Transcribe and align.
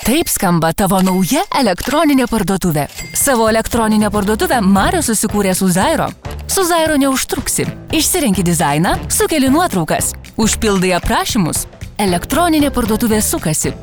Taip 0.00 0.30
skamba 0.32 0.70
tavo 0.72 0.98
nauja 1.04 1.42
elektroninė 1.60 2.24
parduotuvė. 2.30 2.86
Savo 3.16 3.48
elektroninę 3.50 4.08
parduotuvę 4.10 4.60
Mario 4.64 5.02
susikūrė 5.04 5.52
su 5.54 5.68
Zairo. 5.68 6.06
Su 6.48 6.64
Zairo 6.64 6.96
neužtruksi. 7.00 7.66
Išsirenki 7.92 8.42
dizainą, 8.46 8.94
sukeli 9.12 9.50
nuotraukas, 9.52 10.14
užpildai 10.40 10.94
aprašymus. 10.96 11.66
Elektroninė 12.00 12.72
parduotuvė 12.72 13.20
sukasi. 13.22 13.74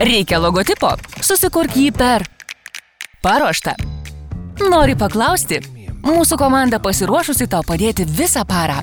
Reikia 0.00 0.40
logotipo, 0.42 0.90
susikurk 1.22 1.76
jį 1.78 1.92
per 1.94 2.26
paruoštą. 3.22 3.76
Nori 4.66 4.98
paklausti? 4.98 5.62
Mūsų 6.02 6.40
komanda 6.40 6.80
pasiruošusi 6.82 7.46
tau 7.52 7.62
padėti 7.66 8.08
visą 8.08 8.42
parą. 8.48 8.80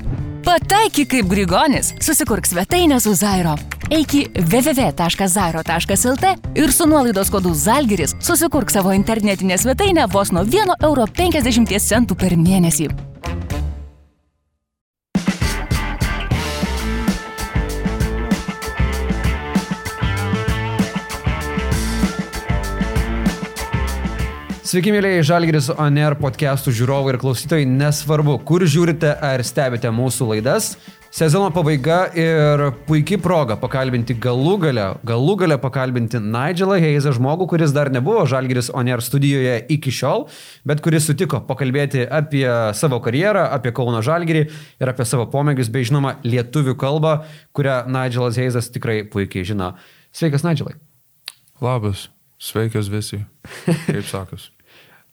Pataiky 0.47 1.03
kaip 1.11 1.27
Grigonis, 1.27 1.89
susikurk 1.99 2.45
svetainę 2.47 3.01
su 3.03 3.11
Zairo. 3.19 3.57
Eik 3.91 4.13
į 4.15 4.21
www.zairo.lt 4.47 6.29
ir 6.55 6.71
su 6.71 6.87
nuolaidos 6.87 7.27
kodu 7.33 7.51
Zalgiris 7.51 8.15
susikurk 8.23 8.71
savo 8.71 8.93
internetinę 8.95 9.57
svetainę 9.59 10.07
vos 10.13 10.31
nuo 10.31 10.45
1,50 10.47 10.87
eurų 10.87 12.15
per 12.15 12.37
mėnesį. 12.39 12.87
Sveiki, 24.67 24.91
mėlyje 24.91 25.21
Žalgiris 25.29 25.67
Oner 25.79 26.11
podcastų 26.19 26.73
žiūrovai 26.75 27.13
ir 27.13 27.17
klausytojai. 27.21 27.63
Nesvarbu, 27.71 28.33
kur 28.43 28.65
žiūrite 28.67 29.13
ar 29.23 29.39
stebite 29.47 29.87
mūsų 29.95 30.25
laidas. 30.33 30.73
Sezono 31.13 31.53
pabaiga 31.55 32.01
ir 32.19 32.65
puikiai 32.89 33.21
proga 33.23 33.55
pakalbinti 33.61 34.17
galų 34.19 34.57
galę, 34.65 34.87
galų 35.07 35.35
galę 35.39 35.57
pakalbinti 35.63 36.19
Nigelą 36.19 36.81
Heizą, 36.83 37.13
žmogų, 37.15 37.47
kuris 37.53 37.71
dar 37.71 37.87
nebuvo 37.95 38.25
Žalgiris 38.27 38.67
Oner 38.75 38.99
studijoje 39.05 39.53
iki 39.77 39.93
šiol, 40.01 40.27
bet 40.67 40.83
kuris 40.83 41.07
sutiko 41.07 41.39
pakalbėti 41.47 42.03
apie 42.03 42.43
savo 42.75 42.99
karjerą, 43.05 43.45
apie 43.55 43.71
Kauno 43.77 44.03
Žalgirį 44.03 44.43
ir 44.83 44.91
apie 44.91 45.07
savo 45.07 45.29
pomėgius, 45.31 45.71
bei 45.71 45.87
žinoma, 45.87 46.17
lietuvių 46.27 46.75
kalbą, 46.75 47.21
kurią 47.55 47.85
Nigelas 47.87 48.41
Heizas 48.43 48.67
tikrai 48.75 48.99
puikiai 49.07 49.47
žino. 49.47 49.77
Sveikas, 50.11 50.43
Nigelai. 50.43 50.75
Labas, 51.63 52.09
sveikas 52.35 52.91
visi. 52.91 53.23
Kaip 53.87 54.03
sakas? 54.11 54.51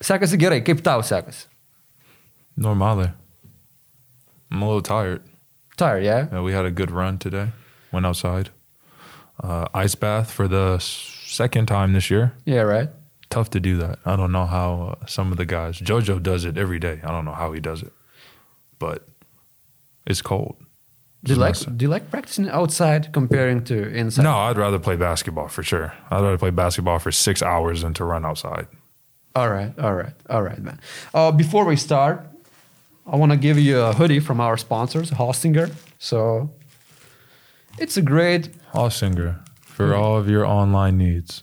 Sekasi 0.00 0.39
gerai, 0.39 0.64
kaip 0.64 0.83
tau 0.83 1.00
sekasi? 1.00 1.47
Normally. 2.56 3.11
I'm 4.51 4.62
a 4.62 4.67
little 4.67 4.83
tired. 4.83 5.23
Tired, 5.77 6.05
yeah? 6.05 6.28
Yeah, 6.33 6.42
we 6.42 6.53
had 6.53 6.64
a 6.64 6.70
good 6.70 6.91
run 6.91 7.19
today. 7.19 7.48
Went 7.92 8.06
outside. 8.06 8.51
Uh, 9.42 9.67
ice 9.75 9.95
bath 9.95 10.31
for 10.31 10.47
the 10.47 10.78
second 10.78 11.67
time 11.67 11.92
this 11.92 12.11
year. 12.11 12.34
Yeah, 12.45 12.61
right. 12.61 12.89
Tough 13.31 13.51
to 13.51 13.61
do 13.61 13.77
that. 13.78 13.98
I 14.05 14.14
don't 14.14 14.31
know 14.31 14.47
how 14.47 14.97
uh, 15.01 15.06
some 15.06 15.33
of 15.33 15.39
the 15.39 15.47
guys. 15.47 15.81
JoJo 15.81 16.23
does 16.23 16.45
it 16.45 16.56
every 16.56 16.79
day. 16.79 17.01
I 17.03 17.11
don't 17.11 17.25
know 17.25 17.33
how 17.33 17.53
he 17.53 17.61
does 17.61 17.83
it, 17.83 17.92
but 18.79 19.08
it's 20.06 20.23
cold. 20.23 20.56
Do 21.25 21.33
you 21.33 21.39
like 21.39 21.56
do 21.77 21.84
you 21.84 21.89
like 21.89 22.11
practicing 22.11 22.51
outside 22.51 23.12
comparing 23.12 23.64
to 23.64 23.89
inside? 23.89 24.25
No, 24.25 24.36
I'd 24.36 24.58
rather 24.58 24.79
play 24.79 24.95
basketball 24.95 25.48
for 25.48 25.62
sure. 25.62 25.95
I'd 26.11 26.20
rather 26.20 26.36
play 26.36 26.51
basketball 26.51 26.98
for 26.98 27.11
six 27.11 27.42
hours 27.42 27.81
than 27.81 27.95
to 27.95 28.05
run 28.05 28.27
outside. 28.27 28.67
All 29.37 29.51
right, 29.51 29.77
all 29.79 29.95
right, 29.95 30.13
all 30.31 30.43
right, 30.43 30.59
man. 30.63 30.79
Uh, 31.13 31.33
before 31.33 31.65
we 31.65 31.77
start, 31.77 32.25
I 33.07 33.17
want 33.17 33.33
to 33.33 33.37
give 33.39 33.59
you 33.59 33.81
a 33.81 33.93
hoodie 33.93 34.21
from 34.21 34.41
our 34.41 34.57
sponsors, 34.57 35.11
Hostinger. 35.11 35.73
So 35.99 36.51
it's 37.79 37.97
a 37.97 38.03
great 38.03 38.51
Hostinger 38.73 39.41
for 39.61 39.95
all 39.95 40.17
of 40.17 40.29
your 40.29 40.47
online 40.47 40.97
needs. 40.99 41.43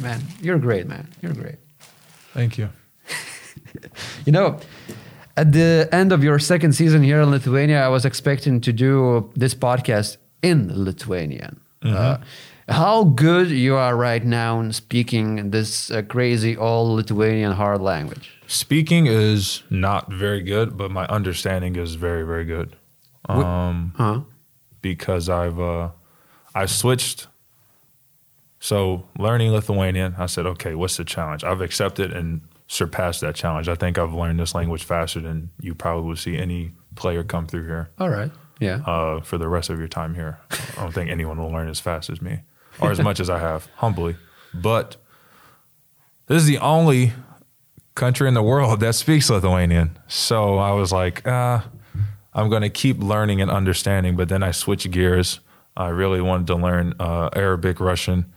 man. 0.00 0.20
You're 0.42 0.58
great, 0.58 0.86
man. 0.86 1.08
You're 1.22 1.32
great. 1.34 1.56
Thank 2.34 2.58
you. 2.58 2.68
You 4.24 4.32
know, 4.32 4.60
at 5.36 5.52
the 5.52 5.88
end 5.92 6.12
of 6.12 6.22
your 6.22 6.38
second 6.38 6.74
season 6.74 7.02
here 7.02 7.20
in 7.20 7.30
Lithuania, 7.30 7.82
I 7.84 7.88
was 7.88 8.04
expecting 8.04 8.60
to 8.62 8.72
do 8.72 9.30
this 9.34 9.54
podcast 9.54 10.16
in 10.42 10.70
Lithuanian. 10.84 11.60
Uh, 11.82 12.18
how 12.68 13.04
good 13.04 13.50
you 13.50 13.76
are 13.76 13.96
right 13.96 14.24
now 14.24 14.60
in 14.60 14.72
speaking 14.72 15.50
this 15.50 15.90
uh, 15.90 16.02
crazy 16.02 16.56
old 16.56 16.96
Lithuanian 16.96 17.52
hard 17.52 17.80
language? 17.80 18.30
Speaking 18.46 19.06
is 19.06 19.62
not 19.70 20.12
very 20.12 20.42
good, 20.42 20.76
but 20.76 20.90
my 20.90 21.06
understanding 21.06 21.76
is 21.76 21.94
very, 21.94 22.24
very 22.24 22.44
good. 22.44 22.76
Um, 23.28 23.92
Huh? 23.96 24.20
because 24.82 25.28
I've 25.28 25.58
uh, 25.58 25.90
I 26.54 26.66
switched. 26.66 27.26
So 28.60 29.06
learning 29.18 29.52
Lithuanian, 29.52 30.14
I 30.18 30.26
said, 30.26 30.46
okay, 30.46 30.74
what's 30.74 30.96
the 30.96 31.04
challenge? 31.04 31.44
I've 31.44 31.60
accepted 31.60 32.12
and 32.12 32.40
surpassed 32.66 33.20
that 33.20 33.34
challenge. 33.34 33.68
I 33.68 33.74
think 33.74 33.98
I've 33.98 34.14
learned 34.14 34.40
this 34.40 34.54
language 34.54 34.84
faster 34.84 35.20
than 35.20 35.50
you 35.60 35.74
probably 35.74 36.08
will 36.08 36.16
see 36.16 36.38
any 36.38 36.72
player 36.94 37.22
come 37.22 37.46
through 37.46 37.66
here 37.66 37.90
All 37.98 38.08
right. 38.08 38.30
Yeah. 38.60 38.76
uh, 38.86 39.20
for 39.20 39.36
the 39.36 39.48
rest 39.48 39.68
of 39.68 39.78
your 39.78 39.88
time 39.88 40.14
here. 40.14 40.38
I 40.50 40.82
don't 40.82 40.94
think 40.94 41.10
anyone 41.10 41.38
will 41.38 41.50
learn 41.50 41.68
as 41.68 41.78
fast 41.80 42.08
as 42.08 42.22
me 42.22 42.40
or 42.80 42.90
as 42.90 43.00
much 43.00 43.20
as 43.20 43.30
I 43.30 43.38
have, 43.38 43.66
humbly. 43.76 44.16
But 44.52 44.96
this 46.26 46.42
is 46.42 46.46
the 46.46 46.58
only 46.58 47.12
country 47.94 48.28
in 48.28 48.34
the 48.34 48.42
world 48.42 48.80
that 48.80 48.94
speaks 48.94 49.30
Lithuanian. 49.30 49.98
So 50.08 50.58
I 50.58 50.72
was 50.72 50.92
like, 50.92 51.22
ah, 51.26 51.68
I'm 52.32 52.48
going 52.48 52.62
to 52.62 52.70
keep 52.70 53.02
learning 53.02 53.40
and 53.40 53.50
understanding. 53.50 54.16
But 54.16 54.28
then 54.28 54.42
I 54.42 54.50
switched 54.50 54.90
gears. 54.90 55.40
I 55.76 55.88
really 55.88 56.20
wanted 56.20 56.46
to 56.48 56.56
learn 56.56 56.94
uh, 56.98 57.30
Arabic, 57.34 57.80
Russian, 57.80 58.32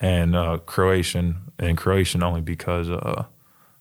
and 0.00 0.36
uh, 0.36 0.58
Croatian. 0.58 1.36
And 1.58 1.76
Croatian 1.76 2.22
only 2.22 2.40
because 2.40 2.88
uh, 2.88 3.24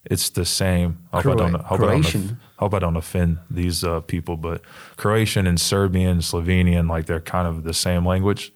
it's 0.05 0.29
the 0.29 0.45
same. 0.45 0.99
I 1.13 1.21
hope, 1.21 1.33
I 1.33 1.37
don't, 1.37 1.53
hope, 1.61 1.81
I 1.81 2.01
don't, 2.01 2.37
hope 2.57 2.73
I 2.73 2.79
don't 2.79 2.95
offend 2.95 3.39
these 3.49 3.83
uh, 3.83 4.01
people, 4.01 4.37
but 4.37 4.61
Croatian 4.97 5.47
and 5.47 5.59
Serbian, 5.59 6.19
Slovenian, 6.19 6.89
like 6.89 7.05
they're 7.05 7.19
kind 7.19 7.47
of 7.47 7.63
the 7.63 7.73
same 7.73 8.05
language 8.05 8.51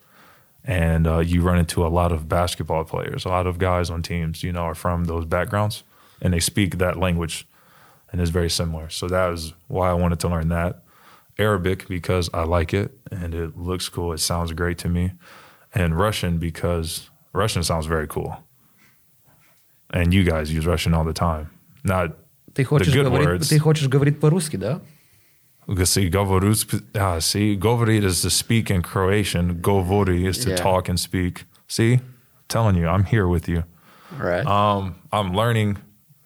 And 0.65 1.07
uh, 1.07 1.19
you 1.21 1.41
run 1.43 1.59
into 1.59 1.87
a 1.87 1.89
lot 1.89 2.13
of 2.13 2.29
basketball 2.29 2.85
players, 2.85 3.25
a 3.25 3.29
lot 3.29 3.47
of 3.47 3.59
guys 3.59 3.89
on 3.91 4.03
teams, 4.03 4.43
you 4.43 4.53
know, 4.53 4.63
are 4.63 4.75
from 4.75 5.05
those 5.07 5.25
backgrounds 5.25 5.83
and 6.21 6.35
they 6.35 6.41
speak 6.41 6.79
that 6.79 6.99
language 6.99 7.47
and 8.13 8.21
it's 8.21 8.31
very 8.31 8.51
similar. 8.51 8.91
So 8.91 9.07
that 9.09 9.29
was 9.29 9.55
why 9.69 9.89
I 9.91 9.95
wanted 9.95 10.21
to 10.21 10.29
learn 10.29 10.49
that. 10.49 10.83
Arabic 11.39 11.87
because 11.89 12.29
I 12.35 12.43
like 12.43 12.75
it 12.75 12.91
and 13.11 13.35
it 13.35 13.57
looks 13.57 13.89
cool. 13.89 14.13
It 14.13 14.19
sounds 14.19 14.53
great 14.53 14.77
to 14.79 14.89
me. 14.89 15.13
And 15.75 15.97
Russian 15.97 16.39
because 16.39 17.09
Russian 17.33 17.63
sounds 17.63 17.87
very 17.87 18.07
cool. 18.09 18.37
And 19.91 20.13
you 20.13 20.25
guys 20.25 20.53
use 20.53 20.67
Russian 20.67 20.93
all 20.93 21.05
the 21.05 21.13
time. 21.15 21.51
Not 21.85 22.17
Ты 22.55 22.65
хочешь, 22.65 22.93
good 22.93 23.07
говорить, 23.07 23.27
words. 23.27 23.49
ты 23.49 23.59
хочешь 23.59 23.89
говорить 23.89 24.21
по-русски, 24.21 24.57
да? 24.57 24.81
See, 25.86 26.10
ah, 26.96 27.20
see, 27.20 27.58
govorit 27.58 28.04
is 28.04 28.22
to 28.22 28.30
speak 28.30 28.70
in 28.70 28.82
Croatian. 28.82 29.62
Govori 29.62 30.26
is 30.26 30.38
to 30.40 30.50
Yeah. 30.50 30.56
talk 30.58 30.90
and 30.90 31.00
speak. 31.00 31.46
See, 31.68 32.00
telling 32.50 32.76
you, 32.76 32.88
I'm 32.88 33.06
here 33.06 33.28
with 33.28 33.48
you. 33.48 33.64
All 34.20 34.28
right. 34.28 34.46
Um, 34.46 34.96
I'm 35.12 35.34
learning. 35.34 35.78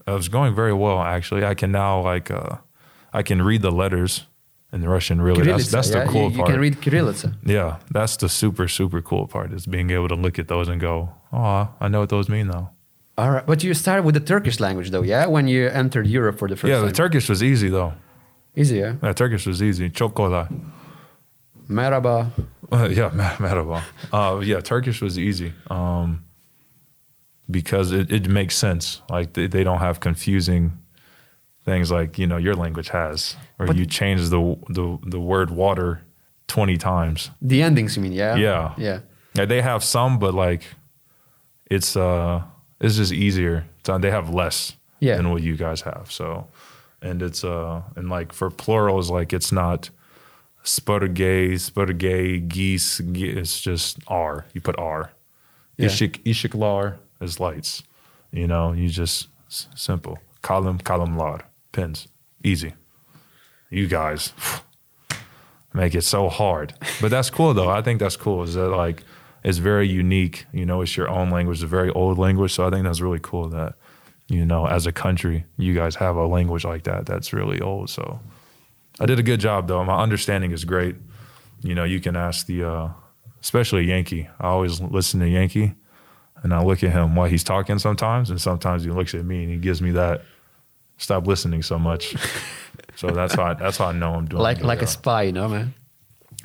It 0.08 0.12
was 0.12 0.30
going 0.30 0.56
very 0.56 0.74
well, 0.74 1.00
actually. 1.02 1.46
I 1.46 1.54
can 1.54 1.72
now 1.72 2.02
like, 2.02 2.32
uh, 2.32 2.58
I 3.14 3.24
can 3.24 3.42
read 3.42 3.62
the 3.62 3.72
letters 3.72 4.26
in 4.74 4.84
Russian. 4.88 5.22
Really, 5.22 5.44
that's 5.44 5.66
Kirillitsa, 5.66 5.72
that's 5.72 5.90
the 5.92 6.06
cool 6.06 6.24
you, 6.24 6.30
you 6.30 6.38
part. 6.38 6.50
can 6.50 6.60
read 6.60 6.82
Kirillitsa. 6.82 7.34
yeah, 7.46 7.78
that's 7.92 8.18
the 8.18 8.30
super 8.30 8.68
super 8.68 9.02
cool 9.02 9.28
part 9.28 9.54
is 9.54 9.66
being 9.66 9.90
able 9.92 10.08
to 10.08 10.16
look 10.16 10.40
at 10.40 10.48
those 10.48 10.68
and 10.68 10.82
go, 10.82 11.10
oh, 11.32 11.70
I 11.80 11.88
know 11.88 12.00
what 12.02 12.10
those 12.10 12.28
mean 12.30 12.48
now. 12.48 12.72
All 13.18 13.32
right. 13.32 13.46
But 13.46 13.64
you 13.64 13.74
started 13.74 14.04
with 14.04 14.14
the 14.14 14.22
Turkish 14.22 14.60
language, 14.60 14.92
though, 14.92 15.02
yeah? 15.02 15.26
When 15.26 15.48
you 15.48 15.68
entered 15.70 16.06
Europe 16.08 16.38
for 16.38 16.48
the 16.48 16.56
first 16.56 16.70
yeah, 16.70 16.78
time. 16.78 16.88
the 16.88 16.94
Turkish 16.94 17.30
was 17.30 17.42
easy 17.42 17.70
though. 17.70 17.94
Easy, 18.58 18.78
yeah? 18.78 18.96
Yeah, 19.04 19.14
Turkish 19.14 19.46
was 19.46 19.62
easy. 19.62 19.90
Chokola. 19.90 20.50
Merhaba. 21.70 22.32
Uh, 22.72 22.90
yeah, 22.92 23.10
mer- 23.14 23.38
merhaba. 23.38 23.82
Uh, 24.12 24.40
yeah, 24.40 24.60
Turkish 24.62 25.00
was 25.02 25.18
easy 25.20 25.54
um, 25.70 26.24
because 27.50 27.92
it, 27.92 28.12
it 28.12 28.28
makes 28.28 28.56
sense. 28.56 29.02
Like 29.10 29.34
they, 29.34 29.48
they 29.48 29.64
don't 29.64 29.80
have 29.80 30.00
confusing 30.00 30.72
things 31.66 31.92
like 31.92 32.18
you 32.18 32.26
know 32.26 32.38
your 32.38 32.56
language 32.56 32.90
has, 32.90 33.36
where 33.58 33.68
But- 33.68 33.76
you 33.78 33.86
change 33.86 34.30
the, 34.30 34.58
the 34.70 34.98
the 35.06 35.20
word 35.20 35.52
water 35.52 36.02
twenty 36.48 36.78
times. 36.78 37.30
The 37.42 37.62
endings, 37.62 37.96
you 37.96 38.02
mean, 38.02 38.14
yeah? 38.14 38.36
Yeah. 38.38 38.74
Yeah. 38.78 39.00
Yeah, 39.36 39.46
they 39.46 39.62
have 39.62 39.84
some, 39.84 40.18
but 40.18 40.34
like 40.34 40.64
it's 41.70 41.96
uh 41.96 42.42
it's 42.82 42.96
just 42.96 43.14
easier. 43.14 43.66
They 43.84 44.12
have 44.12 44.30
less 44.34 44.76
Yeah. 45.00 45.16
than 45.18 45.30
what 45.30 45.44
you 45.44 45.56
guys 45.58 45.82
have. 45.82 46.08
So 46.12 46.48
and 47.02 47.22
it's 47.22 47.44
uh 47.44 47.82
and 47.96 48.10
like 48.10 48.34
for 48.34 48.50
plurals, 48.50 49.10
like 49.10 49.34
it's 49.34 49.52
not 49.52 49.90
spurgay, 50.64 51.54
spurgay, 51.54 52.48
geese. 52.48 53.00
It's 53.00 53.60
just 53.62 54.00
R. 54.08 54.46
You 54.54 54.62
put 54.62 54.78
R. 54.78 55.12
Yeah. 55.78 55.88
Ishik 55.88 56.24
ishiklar 56.24 56.98
is 57.22 57.40
lights. 57.40 57.84
You 58.32 58.48
know, 58.48 58.74
you 58.74 58.90
just 58.90 59.30
simple. 59.48 60.20
Column 60.42 60.80
column 60.80 61.18
lar 61.18 61.46
pins. 61.72 62.08
Easy. 62.44 62.74
You 63.70 63.88
guys 63.88 64.34
make 65.74 65.96
it 65.96 66.04
so 66.04 66.30
hard. 66.30 66.74
But 67.02 67.12
that's 67.12 67.30
cool 67.30 67.54
though. 67.54 67.70
I 67.70 67.82
think 67.82 68.00
that's 68.00 68.18
cool. 68.18 68.44
Is 68.44 68.56
that 68.56 68.70
like 68.70 69.04
it's 69.44 69.60
very 69.60 69.88
unique. 69.88 70.46
You 70.52 70.66
know, 70.66 70.82
it's 70.82 70.98
your 70.98 71.10
own 71.10 71.30
language, 71.30 71.64
a 71.64 71.68
very 71.68 71.90
old 71.92 72.18
language. 72.18 72.54
So 72.54 72.68
I 72.68 72.70
think 72.70 72.84
that's 72.84 73.02
really 73.02 73.20
cool 73.22 73.48
that, 73.50 73.76
you 74.28 74.46
know, 74.46 74.68
as 74.68 74.86
a 74.86 74.92
country, 74.92 75.46
you 75.58 75.74
guys 75.74 75.96
have 75.96 76.16
a 76.16 76.26
language 76.26 76.66
like 76.66 76.84
that 76.84 77.06
that's 77.06 77.32
really 77.32 77.62
old. 77.62 77.90
So 77.90 78.20
I 79.00 79.06
did 79.06 79.20
a 79.20 79.24
good 79.24 79.40
job 79.40 79.68
though. 79.68 79.84
My 79.84 80.02
understanding 80.02 80.52
is 80.52 80.66
great. 80.66 80.96
You 81.62 81.76
know, 81.76 81.86
you 81.86 82.00
can 82.00 82.16
ask 82.16 82.46
the, 82.46 82.64
uh, 82.64 82.90
especially 83.42 83.86
Yankee. 83.86 84.30
I 84.40 84.48
always 84.48 84.82
listen 84.82 85.20
to 85.22 85.28
Yankee, 85.28 85.76
and 86.44 86.54
I 86.54 86.64
look 86.64 86.84
at 86.84 86.92
him 86.92 87.16
while 87.16 87.30
he's 87.30 87.44
talking 87.44 87.80
sometimes, 87.80 88.30
and 88.30 88.40
sometimes 88.40 88.84
he 88.84 88.92
looks 88.92 89.14
at 89.14 89.26
me 89.26 89.44
and 89.44 89.52
he 89.52 89.58
gives 89.58 89.82
me 89.82 89.92
that 89.92 90.24
stop 90.98 91.26
listening 91.26 91.64
so 91.64 91.80
much. 91.80 92.16
so 92.96 93.08
that's 93.08 93.34
how 93.34 93.44
I, 93.44 93.54
that's 93.54 93.78
how 93.78 93.88
I 93.88 93.94
know 93.94 94.14
I'm 94.14 94.26
doing 94.26 94.44
like 94.44 94.62
like 94.62 94.82
a 94.82 94.88
spy, 94.88 95.24
you 95.24 95.32
know, 95.32 95.48
man. 95.48 95.74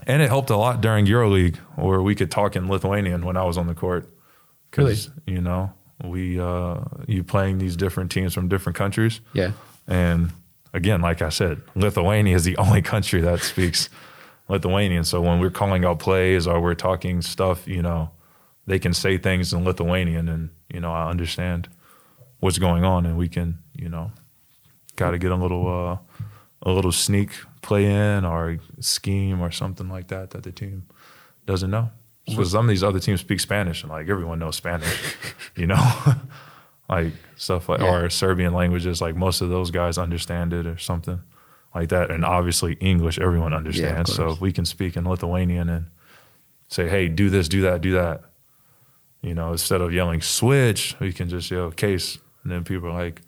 And 0.07 0.23
it 0.23 0.29
helped 0.29 0.51
a 0.51 0.57
lot 0.57 0.81
during 0.81 1.07
EuroLeague, 1.07 1.57
where 1.77 2.03
we 2.03 2.15
could 2.15 2.31
talk 2.31 2.57
in 2.57 2.69
Lithuanian 2.69 3.25
when 3.25 3.37
I 3.37 3.45
was 3.45 3.59
on 3.59 3.67
the 3.67 3.75
court. 3.75 4.09
Because 4.71 5.11
you 5.27 5.41
know 5.41 5.73
we 6.03 6.39
uh, 6.41 6.81
you 7.07 7.23
playing 7.25 7.59
these 7.59 7.77
different 7.77 8.11
teams 8.11 8.35
from 8.35 8.49
different 8.49 8.77
countries, 8.77 9.21
Yeah. 9.35 9.53
and 9.87 10.33
again, 10.75 11.01
like 11.01 11.23
I 11.23 11.29
said, 11.31 11.63
Lithuania 11.75 12.35
is 12.37 12.45
the 12.45 12.57
only 12.65 12.83
country 12.83 13.21
that 13.21 13.41
speaks 13.41 13.89
Lithuanian. 14.49 15.05
So 15.05 15.21
when 15.21 15.39
we're 15.41 15.51
calling 15.51 15.85
out 15.85 15.99
plays 15.99 16.47
or 16.47 16.61
we're 16.61 16.75
talking 16.75 17.23
stuff, 17.23 17.67
you 17.69 17.83
know, 17.83 18.11
they 18.67 18.79
can 18.79 18.93
say 18.95 19.19
things 19.19 19.53
in 19.53 19.65
Lithuanian, 19.65 20.29
and 20.29 20.51
you 20.73 20.81
know 20.81 20.93
I 20.93 21.09
understand 21.11 21.69
what's 22.41 22.59
going 22.59 22.85
on, 22.85 23.07
and 23.07 23.17
we 23.17 23.29
can, 23.29 23.59
you 23.77 23.89
know, 23.89 24.11
got 24.97 25.13
to 25.13 25.19
get 25.19 25.31
a 25.31 25.37
little 25.37 25.67
uh, 25.69 25.99
a 26.63 26.71
little 26.73 26.93
sneak 26.93 27.31
play 27.63 27.87
in 27.87 28.25
or 28.25 28.59
scheme 28.81 29.41
or 29.41 29.51
something 29.53 29.89
like 29.89 30.09
that 30.09 30.31
that 30.31 30.43
the 30.43 30.51
team 30.53 30.85
doesn't 31.47 31.71
know. 31.71 31.91
So 32.29 32.45
some 32.45 32.67
of 32.67 32.69
these 32.69 32.85
other 32.85 33.01
teams 33.01 33.21
speak 33.21 33.41
Spanish, 33.41 33.83
and 33.83 33.91
like 33.91 34.09
everyone 34.09 34.39
knows 34.39 34.57
Spanish, 34.57 35.17
you 35.57 35.67
know, 35.67 35.93
like 36.89 37.13
stuff 37.37 37.69
like 37.69 37.81
Yeah. 37.81 37.93
or 37.95 38.11
Serbian 38.11 38.53
languages. 38.55 39.01
Like 39.01 39.17
most 39.17 39.41
of 39.41 39.49
those 39.49 39.71
guys 39.71 39.99
understand 39.99 40.53
it 40.53 40.67
or 40.67 40.79
something 40.79 41.21
like 41.75 41.89
that, 41.89 42.11
and 42.11 42.25
obviously 42.25 42.75
English 42.75 43.19
everyone 43.19 43.53
understands. 43.53 44.15
so 44.15 44.31
if 44.31 44.41
we 44.41 44.53
can 44.53 44.65
speak 44.65 44.97
in 44.97 45.05
Lithuanian 45.09 45.69
and 45.69 45.87
say, 46.69 46.89
"Hey, 46.89 47.09
do 47.09 47.29
this, 47.29 47.49
do 47.49 47.61
that, 47.63 47.81
do 47.81 47.93
that," 47.93 48.23
you 49.21 49.35
know, 49.35 49.51
instead 49.53 49.81
of 49.81 49.93
yelling 49.93 50.21
"switch," 50.21 50.95
we 51.01 51.13
can 51.13 51.29
just 51.29 51.51
yell 51.51 51.71
"case," 51.73 52.19
and 52.45 52.53
then 52.53 52.63
people 52.63 52.89
are 52.89 52.93
like, 53.05 53.21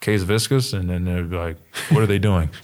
"Case 0.00 0.22
viscous," 0.22 0.72
and 0.74 0.90
then 0.90 1.04
they'd 1.06 1.30
be 1.30 1.36
like, 1.36 1.56
"What 1.90 2.02
are 2.02 2.06
they 2.06 2.18
doing?" 2.18 2.50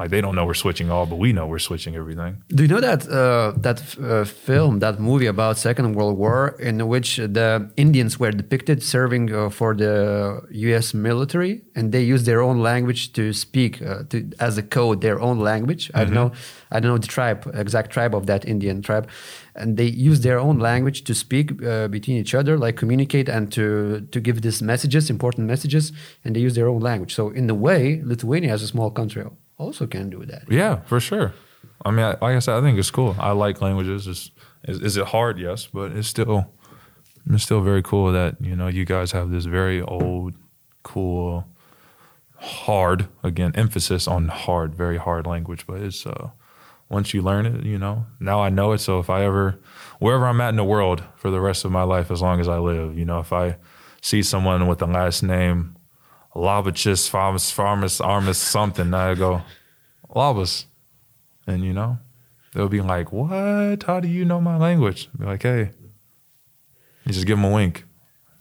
like 0.00 0.10
they 0.10 0.22
don't 0.22 0.34
know 0.34 0.46
we're 0.46 0.62
switching 0.66 0.90
all, 0.90 1.04
but 1.04 1.18
we 1.24 1.30
know 1.36 1.46
we're 1.46 1.66
switching 1.70 1.94
everything. 1.94 2.42
Do 2.48 2.62
you 2.64 2.70
know 2.74 2.80
that 2.80 3.00
uh, 3.06 3.52
that 3.66 3.78
uh, 3.98 4.24
film, 4.24 4.78
that 4.78 4.98
movie 4.98 5.26
about 5.26 5.58
Second 5.58 5.92
World 5.96 6.16
War, 6.16 6.56
in 6.58 6.88
which 6.88 7.16
the 7.16 7.70
Indians 7.76 8.18
were 8.18 8.32
depicted 8.42 8.82
serving 8.82 9.24
uh, 9.32 9.50
for 9.50 9.74
the 9.74 9.94
U.S. 10.68 10.94
military, 10.94 11.60
and 11.76 11.92
they 11.92 12.02
used 12.14 12.24
their 12.24 12.40
own 12.40 12.58
language 12.70 13.12
to 13.12 13.34
speak 13.34 13.82
uh, 13.82 14.04
to, 14.10 14.16
as 14.40 14.56
a 14.56 14.62
code, 14.62 15.02
their 15.02 15.20
own 15.20 15.38
language. 15.38 15.90
I 15.92 16.04
don't 16.04 16.14
know, 16.14 16.32
I 16.72 16.80
don't 16.80 16.90
know 16.92 16.98
the 16.98 17.12
tribe, 17.18 17.40
exact 17.52 17.90
tribe 17.90 18.14
of 18.14 18.24
that 18.24 18.48
Indian 18.48 18.80
tribe, 18.80 19.06
and 19.54 19.76
they 19.76 19.90
use 20.10 20.20
their 20.22 20.38
own 20.38 20.58
language 20.58 21.04
to 21.04 21.14
speak 21.14 21.46
uh, 21.62 21.88
between 21.88 22.16
each 22.16 22.34
other, 22.34 22.56
like 22.56 22.76
communicate 22.76 23.28
and 23.28 23.52
to 23.52 24.00
to 24.12 24.18
give 24.26 24.40
these 24.40 24.62
messages, 24.62 25.10
important 25.10 25.46
messages, 25.46 25.92
and 26.24 26.34
they 26.34 26.40
use 26.40 26.54
their 26.54 26.68
own 26.68 26.80
language. 26.80 27.12
So 27.14 27.28
in 27.40 27.50
a 27.50 27.58
way, 27.66 28.00
Lithuania, 28.02 28.52
as 28.54 28.62
a 28.62 28.66
small 28.74 28.90
country, 28.90 29.24
also 29.60 29.86
can 29.86 30.10
do 30.10 30.24
that. 30.24 30.50
Yeah, 30.50 30.80
for 30.86 31.00
sure. 31.00 31.34
I 31.84 31.90
mean, 31.90 32.04
I, 32.04 32.10
like 32.10 32.36
I 32.36 32.38
said, 32.38 32.56
I 32.56 32.60
think 32.60 32.78
it's 32.78 32.90
cool. 32.90 33.14
I 33.18 33.32
like 33.32 33.60
languages. 33.60 34.06
It's, 34.06 34.30
is, 34.64 34.80
is 34.80 34.96
it 34.96 35.06
hard? 35.06 35.38
Yes, 35.38 35.66
but 35.66 35.92
it's 35.92 36.08
still 36.08 36.50
it's 37.30 37.44
still 37.44 37.60
very 37.60 37.82
cool 37.82 38.12
that 38.12 38.36
you 38.40 38.56
know 38.56 38.68
you 38.68 38.84
guys 38.84 39.12
have 39.12 39.30
this 39.30 39.44
very 39.44 39.80
old, 39.82 40.34
cool, 40.82 41.46
hard 42.36 43.08
again 43.22 43.52
emphasis 43.54 44.08
on 44.08 44.28
hard, 44.28 44.74
very 44.74 44.96
hard 44.96 45.26
language. 45.26 45.66
But 45.66 45.80
it's 45.80 46.06
uh, 46.06 46.30
once 46.88 47.14
you 47.14 47.22
learn 47.22 47.46
it, 47.46 47.64
you 47.64 47.78
know. 47.78 48.06
Now 48.18 48.40
I 48.42 48.48
know 48.50 48.72
it. 48.72 48.78
So 48.78 48.98
if 48.98 49.08
I 49.08 49.24
ever 49.24 49.58
wherever 49.98 50.26
I'm 50.26 50.40
at 50.40 50.50
in 50.50 50.56
the 50.56 50.64
world 50.64 51.02
for 51.16 51.30
the 51.30 51.40
rest 51.40 51.64
of 51.64 51.72
my 51.72 51.82
life, 51.82 52.10
as 52.10 52.22
long 52.22 52.40
as 52.40 52.48
I 52.48 52.58
live, 52.58 52.98
you 52.98 53.04
know, 53.04 53.20
if 53.20 53.32
I 53.32 53.56
see 54.02 54.22
someone 54.22 54.66
with 54.66 54.78
the 54.78 54.86
last 54.86 55.22
name 55.22 55.76
Labachis, 56.34 57.08
Farmus, 57.08 57.50
Farmus, 57.50 58.00
Armus, 58.00 58.36
something. 58.36 58.94
I 58.94 59.14
go, 59.14 59.42
Labas. 60.14 60.66
And, 61.46 61.64
you 61.64 61.72
know, 61.72 61.98
they'll 62.54 62.68
be 62.68 62.80
like, 62.80 63.12
What? 63.12 63.82
How 63.84 64.00
do 64.00 64.08
you 64.08 64.24
know 64.24 64.40
my 64.40 64.56
language? 64.56 65.08
Be 65.18 65.24
like, 65.26 65.42
Hey, 65.42 65.70
you 67.04 67.12
just 67.12 67.26
give 67.26 67.36
them 67.38 67.44
a 67.50 67.54
wink. 67.54 67.84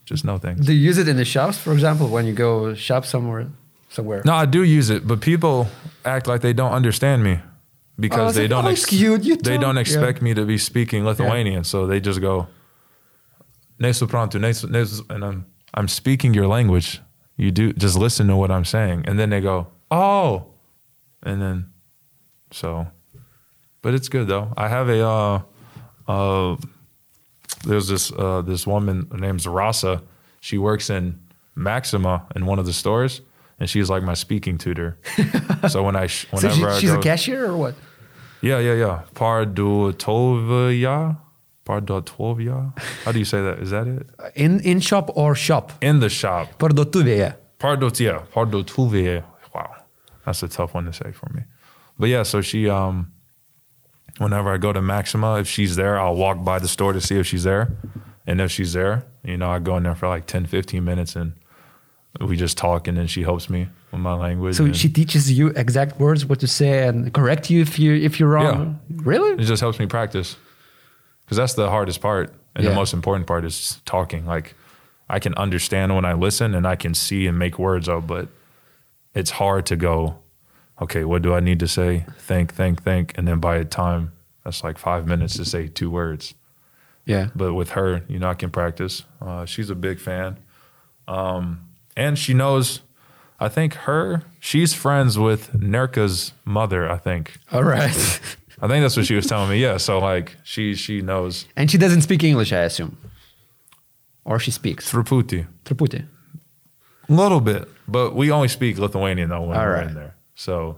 Just 0.05 0.25
know 0.25 0.37
things. 0.37 0.65
Do 0.65 0.73
you 0.73 0.79
use 0.79 0.97
it 0.97 1.07
in 1.07 1.17
the 1.17 1.25
shops, 1.25 1.57
for 1.57 1.71
example, 1.73 2.07
when 2.09 2.25
you 2.25 2.33
go 2.33 2.73
shop 2.73 3.05
somewhere? 3.05 3.47
Somewhere. 3.89 4.21
No, 4.25 4.33
I 4.33 4.45
do 4.45 4.63
use 4.63 4.89
it, 4.89 5.07
but 5.07 5.21
people 5.21 5.67
act 6.05 6.27
like 6.27 6.41
they 6.41 6.53
don't 6.53 6.71
understand 6.73 7.23
me 7.23 7.39
because 7.99 8.35
Oh, 8.35 8.39
they 8.39 8.41
like, 8.43 8.49
don't 8.49 8.65
"Oh, 8.65 8.69
it's 8.69 8.85
cute, 8.85 9.23
you 9.23 9.35
they 9.35 9.57
don't 9.57 9.75
Yeah. 9.75 9.81
expect 9.81 10.21
me 10.21 10.33
to 10.35 10.45
be 10.45 10.57
speaking 10.59 11.05
Lithuanian, 11.05 11.63
so 11.63 11.87
they 11.87 11.99
just 11.99 12.21
go 12.21 12.47
"Ne 13.79 13.89
suprantu, 13.89 14.39
ne 14.39 14.53
su- 14.53 14.67
ne 14.67 14.83
and 15.15 15.23
I'm 15.25 15.45
I'm 15.73 15.87
speaking 15.87 16.33
your 16.35 16.47
language. 16.47 17.01
You 17.39 17.51
do 17.51 17.71
just 17.73 17.97
listen 17.97 18.27
to 18.27 18.35
what 18.35 18.51
I'm 18.51 18.65
saying, 18.65 19.05
and 19.07 19.17
then 19.17 19.29
they 19.29 19.39
go, 19.39 19.67
"Oh," 19.89 20.47
and 21.23 21.41
then 21.41 21.69
so, 22.51 22.87
but 23.81 23.93
it's 23.93 24.09
good 24.09 24.27
though. 24.27 24.51
I 24.57 24.67
have 24.67 24.89
a 24.89 25.01
uh, 25.07 25.41
uh, 26.07 26.57
there's 27.65 27.87
this 27.87 28.11
uh, 28.11 28.41
this 28.41 28.67
woman 28.67 29.07
her 29.11 29.17
name's 29.17 29.47
Rasa. 29.47 30.03
She 30.41 30.57
works 30.57 30.89
in 30.89 31.17
Maxima 31.55 32.27
in 32.35 32.45
one 32.45 32.59
of 32.59 32.65
the 32.65 32.73
stores, 32.73 33.21
and 33.57 33.69
she's 33.69 33.89
like 33.89 34.03
my 34.03 34.15
speaking 34.15 34.57
tutor. 34.57 34.97
so 35.69 35.81
when 35.83 35.95
I 35.95 36.07
sh- 36.07 36.27
So 36.31 36.35
whenever 36.49 36.55
she- 36.55 36.65
I 36.65 36.79
she's 36.79 36.91
go, 36.91 36.99
a 36.99 37.03
cashier 37.03 37.45
or 37.51 37.55
what? 37.57 37.75
yeah, 38.41 38.59
yeah, 38.59 38.73
yeah. 38.73 39.01
Pardutovia, 39.15 41.17
Pardutovia. 41.69 42.73
How 43.05 43.11
do 43.11 43.19
you 43.19 43.25
say 43.25 43.41
that? 43.43 43.59
Is 43.59 43.69
that 43.69 43.87
it? 43.87 44.09
In 44.35 44.59
in 44.61 44.79
shop 44.79 45.11
or 45.15 45.35
shop? 45.35 45.71
In 45.81 45.99
the 45.99 46.09
shop. 46.09 46.57
Parduotuvėje. 46.57 47.35
Pardutia, 47.59 48.27
Pardutuvia. 48.33 49.23
Wow, 49.53 49.75
that's 50.25 50.41
a 50.41 50.47
tough 50.47 50.73
one 50.73 50.85
to 50.85 50.93
say 50.93 51.11
for 51.11 51.29
me. 51.31 51.43
But 51.99 52.09
yeah, 52.09 52.23
so 52.23 52.41
she 52.41 52.67
um, 52.67 53.11
whenever 54.17 54.51
I 54.51 54.57
go 54.57 54.73
to 54.73 54.81
Maxima, 54.81 55.39
if 55.39 55.47
she's 55.47 55.75
there, 55.75 55.99
I'll 55.99 56.15
walk 56.15 56.43
by 56.43 56.57
the 56.57 56.67
store 56.67 56.93
to 56.93 57.01
see 57.01 57.19
if 57.19 57.27
she's 57.27 57.43
there. 57.43 57.77
And 58.25 58.41
if 58.41 58.51
she's 58.51 58.73
there, 58.73 59.05
you 59.23 59.37
know, 59.37 59.49
I 59.49 59.59
go 59.59 59.77
in 59.77 59.83
there 59.83 59.95
for 59.95 60.07
like 60.07 60.27
10, 60.27 60.45
15 60.45 60.83
minutes 60.83 61.15
and 61.15 61.33
we 62.19 62.35
just 62.35 62.57
talk 62.57 62.87
and 62.87 62.97
then 62.97 63.07
she 63.07 63.23
helps 63.23 63.49
me 63.49 63.67
with 63.91 64.01
my 64.01 64.13
language. 64.13 64.55
So 64.55 64.71
she 64.73 64.89
teaches 64.89 65.31
you 65.31 65.47
exact 65.49 65.99
words, 65.99 66.25
what 66.25 66.39
to 66.41 66.47
say, 66.47 66.87
and 66.87 67.11
correct 67.13 67.49
you 67.49 67.61
if 67.61 67.79
you 67.79 67.93
if 67.93 68.19
you're 68.19 68.29
wrong. 68.29 68.79
Really? 68.89 69.31
it 69.41 69.45
just 69.45 69.61
helps 69.61 69.79
me 69.79 69.85
practice. 69.87 70.35
Because 71.29 71.37
that's 71.37 71.53
the 71.53 71.69
hardest 71.69 72.01
part. 72.01 72.33
And 72.55 72.63
Yeah. 72.63 72.71
the 72.71 72.75
most 72.75 72.91
important 72.91 73.27
part 73.27 73.45
is 73.45 73.79
talking. 73.85 74.25
Like 74.25 74.55
I 75.07 75.19
can 75.19 75.35
understand 75.35 75.95
when 75.95 76.05
I 76.05 76.13
listen 76.13 76.55
and 76.55 76.65
I 76.65 76.75
can 76.75 76.95
see 76.95 77.27
and 77.27 77.37
make 77.37 77.59
words 77.59 77.87
out, 77.87 78.07
but 78.07 78.29
it's 79.13 79.29
hard 79.31 79.67
to 79.67 79.75
go, 79.75 80.17
okay, 80.81 81.03
what 81.03 81.21
do 81.21 81.35
I 81.35 81.39
need 81.39 81.59
to 81.59 81.67
say? 81.67 82.05
Think, 82.17 82.51
think, 82.53 82.81
think. 82.83 83.13
And 83.15 83.27
then 83.27 83.39
by 83.39 83.59
the 83.59 83.65
time 83.65 84.13
that's 84.43 84.63
like 84.63 84.79
five 84.79 85.05
minutes 85.05 85.35
to 85.37 85.45
say 85.45 85.67
two 85.67 85.91
words. 85.91 86.33
Yeah. 87.05 87.27
But 87.35 87.53
with 87.53 87.71
her, 87.71 88.03
you 88.07 88.17
know, 88.17 88.29
I 88.29 88.33
can 88.33 88.49
practice. 88.49 89.03
Uh, 89.21 89.45
she's 89.45 89.69
a 89.69 89.75
big 89.75 89.99
fan. 89.99 90.37
Um, 91.07 91.61
and 91.95 92.17
she 92.17 92.33
knows, 92.33 92.81
I 93.39 93.49
think 93.49 93.73
her, 93.73 94.23
she's 94.39 94.73
friends 94.73 95.17
with 95.19 95.53
Nerka's 95.53 96.33
mother, 96.45 96.89
I 96.89 96.97
think. 96.97 97.37
All 97.51 97.63
right. 97.63 98.19
I 98.61 98.67
think 98.67 98.83
that's 98.83 98.97
what 98.97 99.05
she 99.05 99.15
was 99.15 99.25
telling 99.27 99.49
me. 99.49 99.57
Yeah. 99.61 99.77
So 99.77 99.99
like 99.99 100.35
she 100.43 100.75
she 100.75 101.01
knows 101.01 101.45
and 101.55 101.69
she 101.71 101.77
doesn't 101.77 102.01
speak 102.01 102.23
English, 102.23 102.51
I 102.53 102.59
assume. 102.59 102.97
Or 104.25 104.37
she 104.39 104.51
speaks. 104.51 104.91
Truputi. 104.91 105.47
Truputį. 105.65 106.05
A 107.09 107.13
little 107.13 107.39
bit. 107.41 107.67
But 107.87 108.15
we 108.15 108.31
only 108.31 108.47
speak 108.47 108.77
Lithuanian 108.77 109.29
though 109.29 109.41
when 109.41 109.57
All 109.57 109.65
we're 109.65 109.73
right. 109.73 109.87
in 109.87 109.95
there. 109.95 110.15
So 110.35 110.77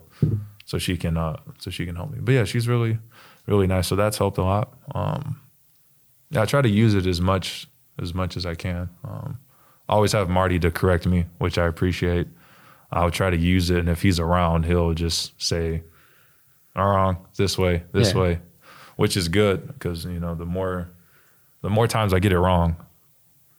so 0.65 0.77
she 0.77 0.95
can 0.97 1.17
uh 1.17 1.37
so 1.57 1.69
she 1.71 1.85
can 1.85 1.95
help 1.95 2.11
me. 2.11 2.19
But 2.21 2.33
yeah, 2.33 2.43
she's 2.45 2.67
really 2.67 2.99
really 3.47 3.67
nice. 3.67 3.87
So 3.87 3.95
that's 3.95 4.17
helped 4.17 4.37
a 4.37 4.43
lot. 4.43 4.73
Um 4.95 5.41
yeah, 6.29 6.43
I 6.43 6.45
try 6.45 6.61
to 6.61 6.69
use 6.69 6.93
it 6.93 7.05
as 7.07 7.19
much 7.19 7.67
as 8.01 8.13
much 8.13 8.37
as 8.37 8.45
I 8.45 8.55
can. 8.55 8.89
Um 9.03 9.39
I 9.89 9.93
always 9.93 10.13
have 10.13 10.29
Marty 10.29 10.59
to 10.59 10.71
correct 10.71 11.05
me, 11.05 11.25
which 11.39 11.57
I 11.57 11.65
appreciate. 11.67 12.27
I'll 12.93 13.11
try 13.11 13.29
to 13.29 13.37
use 13.37 13.69
it 13.69 13.79
and 13.79 13.89
if 13.89 14.01
he's 14.03 14.19
around, 14.19 14.65
he'll 14.65 14.93
just 14.93 15.41
say 15.41 15.83
wrong 16.75 17.17
this 17.37 17.57
way, 17.57 17.83
this 17.91 18.13
Yeah. 18.13 18.21
way, 18.21 18.39
which 18.95 19.17
is 19.17 19.27
good 19.27 19.67
because 19.67 20.05
you 20.05 20.19
know 20.19 20.35
the 20.35 20.45
more 20.45 20.89
the 21.61 21.69
more 21.69 21.87
times 21.87 22.13
I 22.13 22.19
get 22.19 22.31
it 22.31 22.39
wrong, 22.39 22.75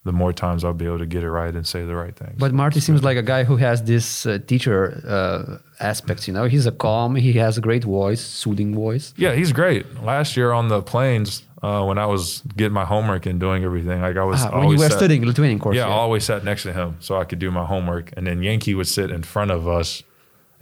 the 0.04 0.12
more 0.12 0.33
times 0.33 0.64
I'll 0.64 0.73
be 0.75 0.87
able 0.87 0.99
to 0.99 1.07
get 1.07 1.23
it 1.23 1.31
right 1.31 1.54
and 1.54 1.64
say 1.66 1.85
the 1.85 1.95
right 1.95 2.14
things. 2.16 2.35
But 2.38 2.52
Marty 2.52 2.81
seems 2.81 3.04
like 3.04 3.16
a 3.16 3.23
guy 3.23 3.45
who 3.45 3.57
has 3.59 3.85
this 3.85 4.26
uh, 4.26 4.38
teacher 4.47 5.00
uh, 5.07 5.59
aspects. 5.78 6.26
You 6.26 6.35
know, 6.35 6.45
he's 6.49 6.66
a 6.66 6.73
calm. 6.73 7.14
He 7.14 7.35
has 7.35 7.57
a 7.59 7.61
great 7.61 7.85
voice, 7.85 8.21
soothing 8.21 8.75
voice. 8.75 9.14
Yeah, 9.16 9.35
he's 9.35 9.52
great. 9.52 10.02
Last 10.02 10.37
year 10.37 10.52
on 10.52 10.69
the 10.69 10.83
planes, 10.83 11.42
Uh, 11.62 11.85
when 11.87 11.97
I 11.97 12.07
was 12.07 12.42
getting 12.57 12.73
my 12.75 12.85
homework 12.85 13.25
and 13.25 13.38
doing 13.38 13.62
everything, 13.62 14.02
like 14.02 14.16
I 14.16 14.25
was 14.25 14.42
Ah, 14.45 14.50
when 14.59 14.71
you 14.71 14.78
were 14.78 14.88
sat- 14.90 14.99
studying 14.99 15.25
Lithuanian 15.25 15.61
course. 15.61 15.76
yeah, 15.76 15.87
I 15.87 15.92
always 16.04 16.25
sat 16.25 16.42
next 16.42 16.64
to 16.64 16.73
him 16.73 16.97
so 16.99 17.11
I 17.23 17.25
could 17.28 17.38
do 17.38 17.50
my 17.52 17.64
homework. 17.64 18.11
And 18.16 18.26
then 18.26 18.42
Yankee 18.42 18.75
would 18.75 18.88
sit 18.88 19.09
in 19.12 19.23
front 19.23 19.52
of 19.52 19.69
us 19.69 20.02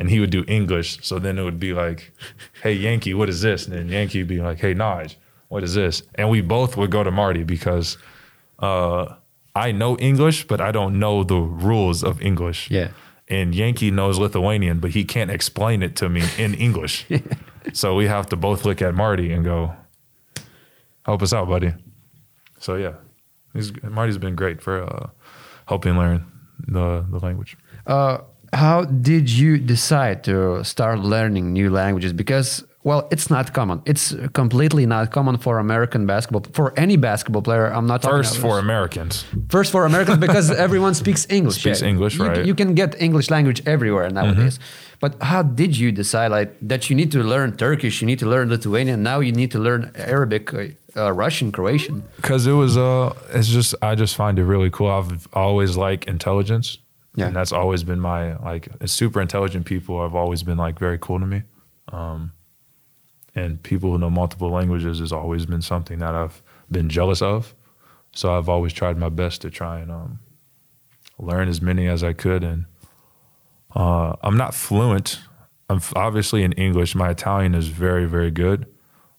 and 0.01 0.09
he 0.09 0.19
would 0.19 0.31
do 0.31 0.47
English. 0.49 0.99
So 1.03 1.19
then 1.19 1.39
it 1.39 1.43
would 1.43 1.61
be 1.61 1.75
like, 1.75 2.11
hey, 2.63 2.73
Yankee, 2.73 3.13
what 3.13 3.29
is 3.29 3.43
this? 3.43 3.67
And 3.67 3.77
then 3.77 3.91
Yankee 3.91 4.21
would 4.21 4.29
be 4.29 4.41
like, 4.41 4.59
hey, 4.59 4.75
Naj, 4.75 5.17
what 5.49 5.63
is 5.63 5.75
this? 5.75 6.03
And 6.15 6.31
we 6.31 6.41
both 6.41 6.75
would 6.79 6.91
go 6.91 7.05
to 7.05 7.11
Marty 7.11 7.45
because 7.45 7.99
uh, 8.61 9.15
I 9.55 9.73
know 9.73 9.99
English, 9.99 10.47
but 10.47 10.59
I 10.59 10.73
don't 10.73 10.99
know 10.99 11.23
the 11.23 11.37
rules 11.37 12.03
of 12.03 12.23
English. 12.23 12.71
Yeah. 12.71 12.89
And 13.29 13.55
Yankee 13.55 13.91
knows 13.91 14.19
Lithuanian, 14.19 14.81
but 14.81 14.93
he 14.93 15.05
can't 15.05 15.31
explain 15.31 15.83
it 15.83 15.97
to 15.97 16.09
me 16.09 16.23
in 16.39 16.55
English. 16.55 17.07
so 17.75 17.95
we 17.95 18.07
have 18.07 18.27
to 18.31 18.37
both 18.37 18.65
look 18.65 18.81
at 18.81 18.95
Marty 18.95 19.31
and 19.31 19.45
go, 19.45 19.75
help 21.05 21.21
us 21.21 21.35
out, 21.35 21.47
buddy. 21.47 21.75
So 22.59 22.77
yeah, 22.77 22.95
he's, 23.53 23.71
Marty's 23.83 24.17
been 24.17 24.35
great 24.35 24.63
for 24.63 24.83
uh, 24.83 25.11
helping 25.69 25.99
learn 25.99 26.25
the, 26.67 27.05
the 27.11 27.19
language. 27.19 27.59
Uh, 27.87 28.21
how 28.53 28.85
did 28.85 29.31
you 29.31 29.59
decide 29.59 30.25
to 30.25 30.65
start 30.65 31.01
learning 31.01 31.53
new 31.53 31.71
languages? 31.71 32.13
Because 32.13 32.65
well, 32.83 33.09
it's 33.11 33.29
not 33.29 33.53
common. 33.53 33.83
It's 33.85 34.15
completely 34.33 34.87
not 34.87 35.11
common 35.11 35.37
for 35.37 35.59
American 35.59 36.07
basketball 36.07 36.45
for 36.55 36.73
any 36.79 36.97
basketball 36.97 37.43
player. 37.43 37.67
I'm 37.67 37.87
not 37.87 38.01
talking 38.01 38.19
First 38.19 38.39
for 38.39 38.59
Americans. 38.59 39.25
first 39.51 39.71
for 39.71 39.85
Americans 39.85 40.19
because 40.27 40.51
everyone 40.51 40.95
speaks 40.95 41.27
English. 41.29 41.61
Speaks 41.61 41.83
English, 41.83 42.17
you, 42.17 42.25
right. 42.25 42.47
You 42.47 42.55
can 42.55 42.75
get 42.75 43.01
English 43.01 43.29
language 43.29 43.63
everywhere 43.67 44.09
nowadays. 44.09 44.59
But 44.99 45.23
how 45.23 45.43
did 45.43 45.77
you 45.77 45.93
decide 45.93 46.31
like 46.31 46.57
that 46.63 46.89
you 46.89 46.97
need 46.97 47.13
to 47.13 47.23
learn 47.23 47.57
Turkish, 47.57 48.01
you 48.01 48.07
need 48.07 48.19
to 48.19 48.27
learn 48.27 48.49
Lithuanian, 48.49 49.03
now 49.03 49.21
you 49.21 49.33
need 49.33 49.51
to 49.51 49.59
learn 49.59 49.91
Arabic, 49.95 50.53
uh, 50.53 50.69
uh, 50.97 51.13
Russian, 51.13 51.53
Croatian? 51.53 52.03
Because 52.17 52.47
it 52.47 52.53
was, 52.53 52.77
uh, 52.77 53.15
it's 53.33 53.49
just, 53.49 53.75
I 53.83 53.95
just 53.95 54.15
find 54.15 54.39
it 54.39 54.45
really 54.45 54.71
cool. 54.71 54.91
I've 54.91 55.29
always 55.33 55.77
liked 55.77 56.05
intelligence. 56.07 56.79
Yeah. 57.17 57.27
And 57.27 57.37
that's 57.37 57.53
always 57.53 57.83
been 57.83 58.01
my, 58.01 58.37
like, 58.39 58.69
super 58.87 59.21
intelligent 59.21 59.67
people 59.67 60.01
have 60.03 60.15
always 60.15 60.43
been, 60.43 60.59
like, 60.59 60.79
very 60.79 60.99
cool 60.99 61.19
to 61.19 61.27
me. 61.27 61.43
Um, 61.89 62.33
and 63.35 63.63
people 63.63 63.91
who 63.91 63.99
know 63.99 64.11
multiple 64.11 64.51
languages 64.51 65.01
has 65.01 65.13
always 65.13 65.45
been 65.47 65.63
something 65.63 65.99
that 65.99 66.15
I've 66.15 66.43
been 66.71 66.89
jealous 66.89 67.21
of. 67.23 67.55
So 68.13 68.37
I've 68.37 68.49
always 68.49 68.73
tried 68.73 68.97
my 68.97 69.09
best 69.09 69.41
to 69.43 69.51
try 69.51 69.81
and 69.81 69.91
um, 69.91 70.19
learn 71.19 71.49
as 71.49 71.61
many 71.61 71.89
as 71.89 72.03
I 72.05 72.13
could. 72.13 72.45
And 72.45 72.67
uh, 73.75 74.15
I'm 74.23 74.37
not 74.37 74.55
fluent. 74.55 75.21
I'm 75.69 75.77
f- 75.77 75.93
obviously 75.97 76.43
in 76.43 76.53
English. 76.53 76.95
My 76.95 77.11
Italian 77.11 77.55
is 77.55 77.69
very, 77.69 78.07
very 78.07 78.31
good. 78.31 78.67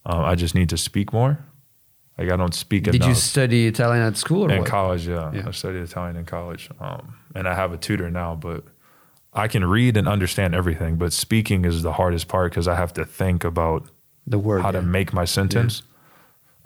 Um, 0.04 0.24
I 0.24 0.34
just 0.34 0.54
need 0.54 0.68
to 0.70 0.76
speak 0.76 1.12
more. 1.12 1.38
Like 2.18 2.30
I 2.30 2.36
don't 2.36 2.54
speak 2.54 2.84
Did 2.84 2.96
enough. 2.96 3.08
you 3.08 3.14
study 3.14 3.66
Italian 3.66 4.02
at 4.02 4.16
school 4.18 4.44
or 4.44 4.52
in 4.52 4.60
what? 4.60 4.68
college, 4.68 5.08
yeah. 5.08 5.32
Yeah. 5.32 5.48
I 5.48 5.50
studied 5.52 5.82
Italian 5.82 6.16
in 6.16 6.26
college, 6.26 6.68
um, 6.78 7.16
and 7.34 7.48
I 7.48 7.54
have 7.54 7.72
a 7.72 7.76
tutor 7.76 8.10
now. 8.10 8.34
But 8.34 8.64
I 9.32 9.48
can 9.48 9.64
read 9.64 9.96
and 9.96 10.06
understand 10.08 10.54
everything, 10.54 10.96
but 10.96 11.12
speaking 11.12 11.64
is 11.64 11.82
the 11.82 11.92
hardest 11.94 12.28
part 12.28 12.52
because 12.52 12.68
I 12.68 12.76
have 12.76 12.92
to 12.94 13.04
think 13.04 13.44
about 13.44 13.88
The 14.26 14.38
word. 14.38 14.62
how 14.62 14.68
yeah. 14.68 14.80
to 14.80 14.82
make 14.82 15.12
my 15.12 15.24
sentence. 15.24 15.82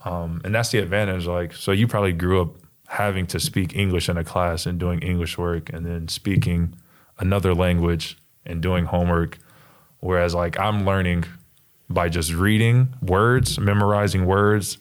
Um, 0.05 0.41
and 0.45 0.55
that's 0.55 0.71
the 0.71 0.79
advantage. 0.79 1.27
Like, 1.27 1.53
so 1.55 1.73
you 1.73 1.87
probably 1.89 2.13
grew 2.13 2.41
up 2.43 2.57
having 2.89 3.27
to 3.27 3.41
speak 3.41 3.75
English 3.75 4.09
in 4.09 4.17
a 4.17 4.25
class 4.25 4.67
and 4.67 4.79
doing 4.79 5.01
English 5.01 5.37
work 5.39 5.71
and 5.73 5.85
then 5.85 6.07
speaking 6.09 6.75
another 7.19 7.55
language 7.55 8.17
and 8.45 8.63
doing 8.63 8.85
homework. 8.85 9.39
Whereas, 10.01 10.35
like, 10.35 10.59
I'm 10.59 10.85
learning 10.85 11.25
by 11.89 12.09
just 12.09 12.33
reading 12.33 12.95
words, 13.01 13.59
memorizing 13.59 14.27
words, 14.27 14.79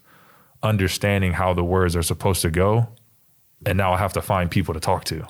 understanding 0.62 1.34
how 1.34 1.54
the 1.54 1.64
words 1.64 1.96
are 1.96 2.04
supposed 2.04 2.42
to 2.42 2.52
go. 2.52 2.90
And 3.66 3.78
now 3.78 3.94
I 3.94 3.98
have 3.98 4.14
to 4.14 4.22
find 4.22 4.52
people 4.52 4.74
to 4.74 4.80
talk 4.80 5.06
to. 5.06 5.26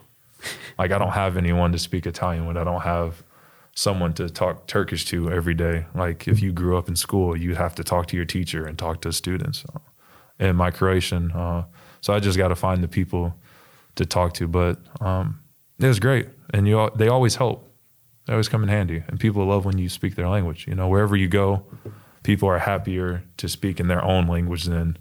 Like, 0.77 0.91
I 0.91 0.97
don't 0.97 1.11
have 1.11 1.37
anyone 1.37 1.71
to 1.71 1.79
speak 1.79 2.05
Italian 2.05 2.45
with. 2.47 2.57
I 2.57 2.63
don't 2.63 2.81
have 2.81 3.23
someone 3.75 4.13
to 4.13 4.29
talk 4.29 4.67
Turkish 4.67 5.05
to 5.05 5.29
every 5.29 5.53
day. 5.53 5.85
Like 5.93 6.27
if 6.27 6.41
you 6.41 6.51
grew 6.51 6.77
up 6.77 6.87
in 6.87 6.95
school, 6.95 7.37
you'd 7.37 7.57
have 7.57 7.75
to 7.75 7.83
talk 7.83 8.07
to 8.07 8.15
your 8.15 8.25
teacher 8.25 8.65
and 8.65 8.77
talk 8.77 9.01
to 9.01 9.13
students. 9.13 9.59
So, 9.59 9.81
in 10.39 10.55
my 10.55 10.71
Croatian, 10.71 11.31
uh, 11.31 11.65
so 12.01 12.13
I 12.13 12.19
just 12.19 12.37
got 12.37 12.49
to 12.49 12.55
find 12.55 12.83
the 12.83 12.87
people 12.87 13.35
to 13.95 14.05
talk 14.05 14.33
to. 14.35 14.47
But 14.47 14.79
um, 15.01 15.39
it 15.79 15.87
was 15.87 15.99
great, 15.99 16.27
and 16.53 16.67
you 16.67 16.89
they 16.95 17.07
always 17.07 17.35
help. 17.35 17.69
They 18.25 18.33
always 18.33 18.49
come 18.49 18.63
in 18.63 18.69
handy, 18.69 19.03
and 19.07 19.19
people 19.19 19.45
love 19.45 19.65
when 19.65 19.77
you 19.77 19.87
speak 19.87 20.15
their 20.15 20.27
language. 20.27 20.65
You 20.67 20.75
know, 20.75 20.87
wherever 20.87 21.15
you 21.15 21.27
go, 21.27 21.63
people 22.23 22.49
are 22.49 22.59
happier 22.59 23.23
to 23.37 23.47
speak 23.47 23.79
in 23.79 23.87
their 23.87 24.03
own 24.03 24.27
language 24.27 24.63
than 24.63 24.97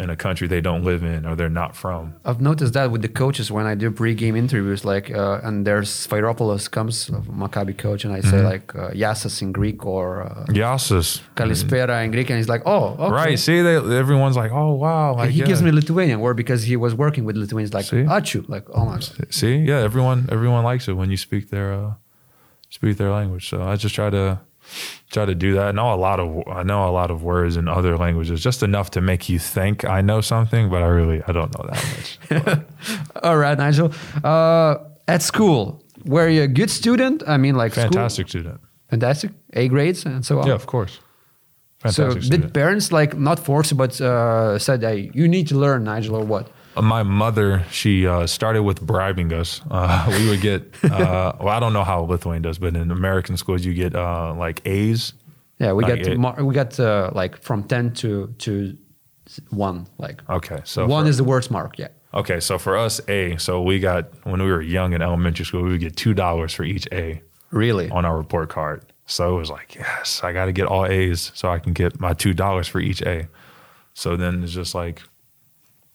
in 0.00 0.10
a 0.10 0.16
country 0.16 0.48
they 0.48 0.60
don't 0.60 0.82
live 0.82 1.04
in 1.04 1.24
or 1.24 1.36
they're 1.36 1.48
not 1.48 1.76
from. 1.76 2.14
I've 2.24 2.40
noticed 2.40 2.72
that 2.74 2.90
with 2.90 3.02
the 3.02 3.08
coaches 3.08 3.52
when 3.52 3.64
I 3.64 3.76
do 3.76 3.92
pre-game 3.92 4.34
interviews, 4.34 4.84
like, 4.84 5.08
uh, 5.12 5.40
and 5.44 5.64
there's 5.64 5.88
Spyropoulos 5.88 6.68
comes, 6.68 7.10
Maccabi 7.10 7.78
coach, 7.78 8.04
and 8.04 8.12
I 8.12 8.20
say 8.20 8.34
Mm-hmm. 8.38 8.44
like 8.54 8.74
uh, 8.74 8.90
Yassas 8.90 9.40
in 9.40 9.52
Greek 9.52 9.86
or 9.86 10.24
uh, 10.24 10.46
Yasis, 10.48 11.20
Kalispera 11.36 12.04
in 12.04 12.10
Greek, 12.10 12.28
and 12.30 12.36
he's 12.38 12.48
like, 12.48 12.62
oh, 12.66 12.96
okay. 12.98 13.12
right? 13.14 13.38
See, 13.38 13.62
they, 13.62 13.76
everyone's 13.76 14.36
like, 14.36 14.50
"Oh 14.50 14.72
wow!" 14.72 15.14
Like, 15.14 15.30
he 15.30 15.38
yeah. 15.40 15.46
gives 15.46 15.62
me 15.62 15.70
Lithuanian 15.70 16.18
word 16.18 16.36
because 16.36 16.64
he 16.64 16.76
was 16.76 16.92
working 16.96 17.24
with 17.24 17.36
Lithuanians, 17.36 17.72
like 17.72 17.84
See? 17.84 18.02
Achu, 18.02 18.48
like 18.48 18.64
oh 18.74 18.84
my 18.86 18.94
god. 18.98 19.32
See, 19.32 19.54
yeah, 19.58 19.78
everyone 19.78 20.28
everyone 20.32 20.64
likes 20.64 20.88
it 20.88 20.94
when 20.94 21.10
you 21.12 21.16
speak 21.16 21.50
their 21.50 21.72
uh, 21.72 21.94
speak 22.70 22.96
their 22.96 23.12
language. 23.12 23.48
So 23.48 23.62
I 23.62 23.76
just 23.76 23.94
try 23.94 24.10
to 24.10 24.40
try 25.10 25.24
to 25.24 25.34
do 25.34 25.54
that. 25.54 25.68
I 25.68 25.72
know 25.72 25.92
a 25.94 25.96
lot 25.96 26.20
of 26.20 26.28
I 26.48 26.62
know 26.62 26.88
a 26.88 26.92
lot 26.92 27.10
of 27.10 27.22
words 27.22 27.56
in 27.56 27.68
other 27.68 27.96
languages, 27.96 28.42
just 28.42 28.62
enough 28.62 28.90
to 28.90 29.00
make 29.00 29.28
you 29.28 29.38
think 29.38 29.84
I 29.84 30.00
know 30.02 30.20
something, 30.20 30.70
but 30.70 30.82
I 30.82 30.86
really 30.86 31.22
I 31.28 31.32
don't 31.32 31.52
know 31.56 31.66
that 31.70 31.84
much. 31.96 32.58
All 33.22 33.36
right, 33.36 33.56
Nigel. 33.58 33.92
Uh, 34.22 34.76
at 35.08 35.22
school, 35.22 35.82
were 36.04 36.28
you 36.28 36.42
a 36.42 36.48
good 36.48 36.70
student? 36.70 37.22
I 37.26 37.36
mean, 37.36 37.54
like 37.56 37.72
school- 37.72 37.84
Fantastic 37.84 38.28
student. 38.28 38.60
fantastic, 38.90 39.30
A 39.52 39.68
grades 39.68 40.04
and 40.06 40.24
so 40.24 40.40
on. 40.40 40.46
Yeah, 40.46 40.54
of 40.54 40.66
course. 40.66 41.00
So 41.86 42.08
Fantastic 42.10 42.30
did 42.40 42.54
parents 42.54 42.90
like 42.92 43.16
not 43.18 43.38
force 43.38 43.70
you, 43.70 43.76
but 43.76 44.00
uh, 44.00 44.58
said, 44.58 44.82
"Hey, 44.82 45.10
you 45.14 45.28
need 45.28 45.48
to 45.48 45.56
learn, 45.58 45.84
Nigel, 45.84 46.16
or 46.16 46.24
what?" 46.24 46.48
My 46.80 47.02
mother, 47.02 47.64
she 47.70 48.06
uh, 48.06 48.26
started 48.26 48.62
with 48.62 48.80
bribing 48.80 49.32
us. 49.32 49.60
Uh, 49.70 50.06
we 50.18 50.28
would 50.28 50.40
get, 50.40 50.62
uh, 50.84 51.32
well, 51.40 51.48
I 51.48 51.60
don't 51.60 51.72
know 51.72 51.84
how 51.84 52.00
Lithuania 52.02 52.40
does, 52.42 52.58
but 52.58 52.74
in 52.74 52.90
American 52.90 53.36
schools, 53.36 53.64
you 53.64 53.74
get 53.74 53.94
uh, 53.94 54.34
like 54.34 54.60
A's. 54.66 55.12
Yeah, 55.60 55.72
we 55.72 55.84
Like 55.84 55.96
got 56.02 56.06
it- 56.12 56.18
mar- 56.18 56.44
we 56.44 56.52
got 56.54 56.78
uh, 56.80 57.10
like 57.14 57.40
from 57.40 57.62
ten 57.64 57.92
to 57.94 58.34
to 58.38 58.76
one. 59.50 59.86
Like 59.98 60.20
Okay, 60.28 60.60
so 60.64 60.86
one 60.86 61.04
for- 61.04 61.10
is 61.10 61.16
the 61.16 61.24
worst 61.24 61.50
mark. 61.50 61.78
Yeah. 61.78 61.88
Okay, 62.12 62.38
so 62.40 62.58
for 62.58 62.76
us, 62.76 63.00
A, 63.08 63.36
so 63.38 63.60
we 63.62 63.80
got, 63.80 64.04
when 64.24 64.40
we 64.40 64.48
were 64.50 64.62
young 64.62 64.92
in 64.92 65.02
elementary 65.02 65.44
school, 65.44 65.62
we 65.62 65.70
would 65.70 65.80
get 65.80 65.96
$2 65.96 66.54
for 66.54 66.62
each 66.62 66.86
A 66.92 67.20
Really? 67.50 67.90
on 67.90 68.04
our 68.04 68.16
report 68.16 68.50
card. 68.50 68.84
So 69.06 69.34
it 69.34 69.38
was 69.40 69.50
like, 69.50 69.74
yes, 69.74 70.20
I 70.22 70.32
got 70.32 70.44
to 70.44 70.52
get 70.52 70.66
all 70.68 70.86
A's 70.86 71.32
so 71.34 71.48
I 71.48 71.58
can 71.58 71.72
get 71.72 71.98
my 71.98 72.14
$2 72.14 72.68
for 72.68 72.78
each 72.78 73.02
A. 73.02 73.26
So 73.94 74.16
then 74.16 74.44
it's 74.44 74.52
just 74.52 74.76
like, 74.76 75.02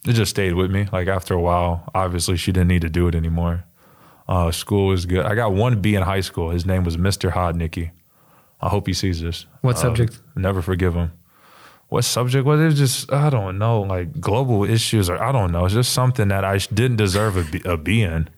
it 0.06 0.14
just 0.14 0.30
stayed 0.32 0.54
with 0.54 0.72
me. 0.72 0.88
Like 0.92 1.08
after 1.08 1.34
a 1.34 1.42
while, 1.42 1.90
obviously 1.94 2.38
she 2.38 2.52
didn't 2.52 2.70
need 2.70 2.82
to 2.82 2.90
do 2.90 3.08
it 3.08 3.16
anymore. 3.16 3.64
Uh, 4.28 4.52
school 4.52 4.88
was 4.88 5.06
good. 5.06 5.26
I 5.26 5.34
got 5.36 5.54
one 5.54 5.82
B 5.82 5.96
in 5.96 6.04
high 6.04 6.22
school. 6.22 6.52
His 6.52 6.66
name 6.66 6.84
was 6.84 6.98
Mr. 6.98 7.32
Hodnicki. 7.32 7.92
I 8.62 8.70
hope 8.70 8.88
he 8.88 8.94
sees 8.94 9.22
this. 9.22 9.46
What 9.62 9.76
Uh, 9.78 9.80
subject? 9.80 10.20
Never 10.36 10.62
forgive 10.62 10.94
him. 10.94 11.12
What 11.88 12.04
subject 12.04 12.46
was 12.46 12.60
it? 12.62 12.66
Was 12.66 12.78
just 12.78 13.12
I 13.12 13.30
don't 13.32 13.58
know, 13.58 13.82
like 13.82 14.20
global 14.22 14.64
issues 14.64 15.10
or 15.10 15.22
I 15.22 15.32
don't 15.32 15.52
know. 15.52 15.66
It's 15.66 15.74
just 15.74 15.92
something 15.94 16.28
that 16.28 16.46
I 16.46 16.58
didn't 16.58 16.98
deserve 16.98 17.36
a 17.38 17.44
B, 17.44 17.62
a 17.66 17.78
B 17.78 18.02
in, 18.04 18.30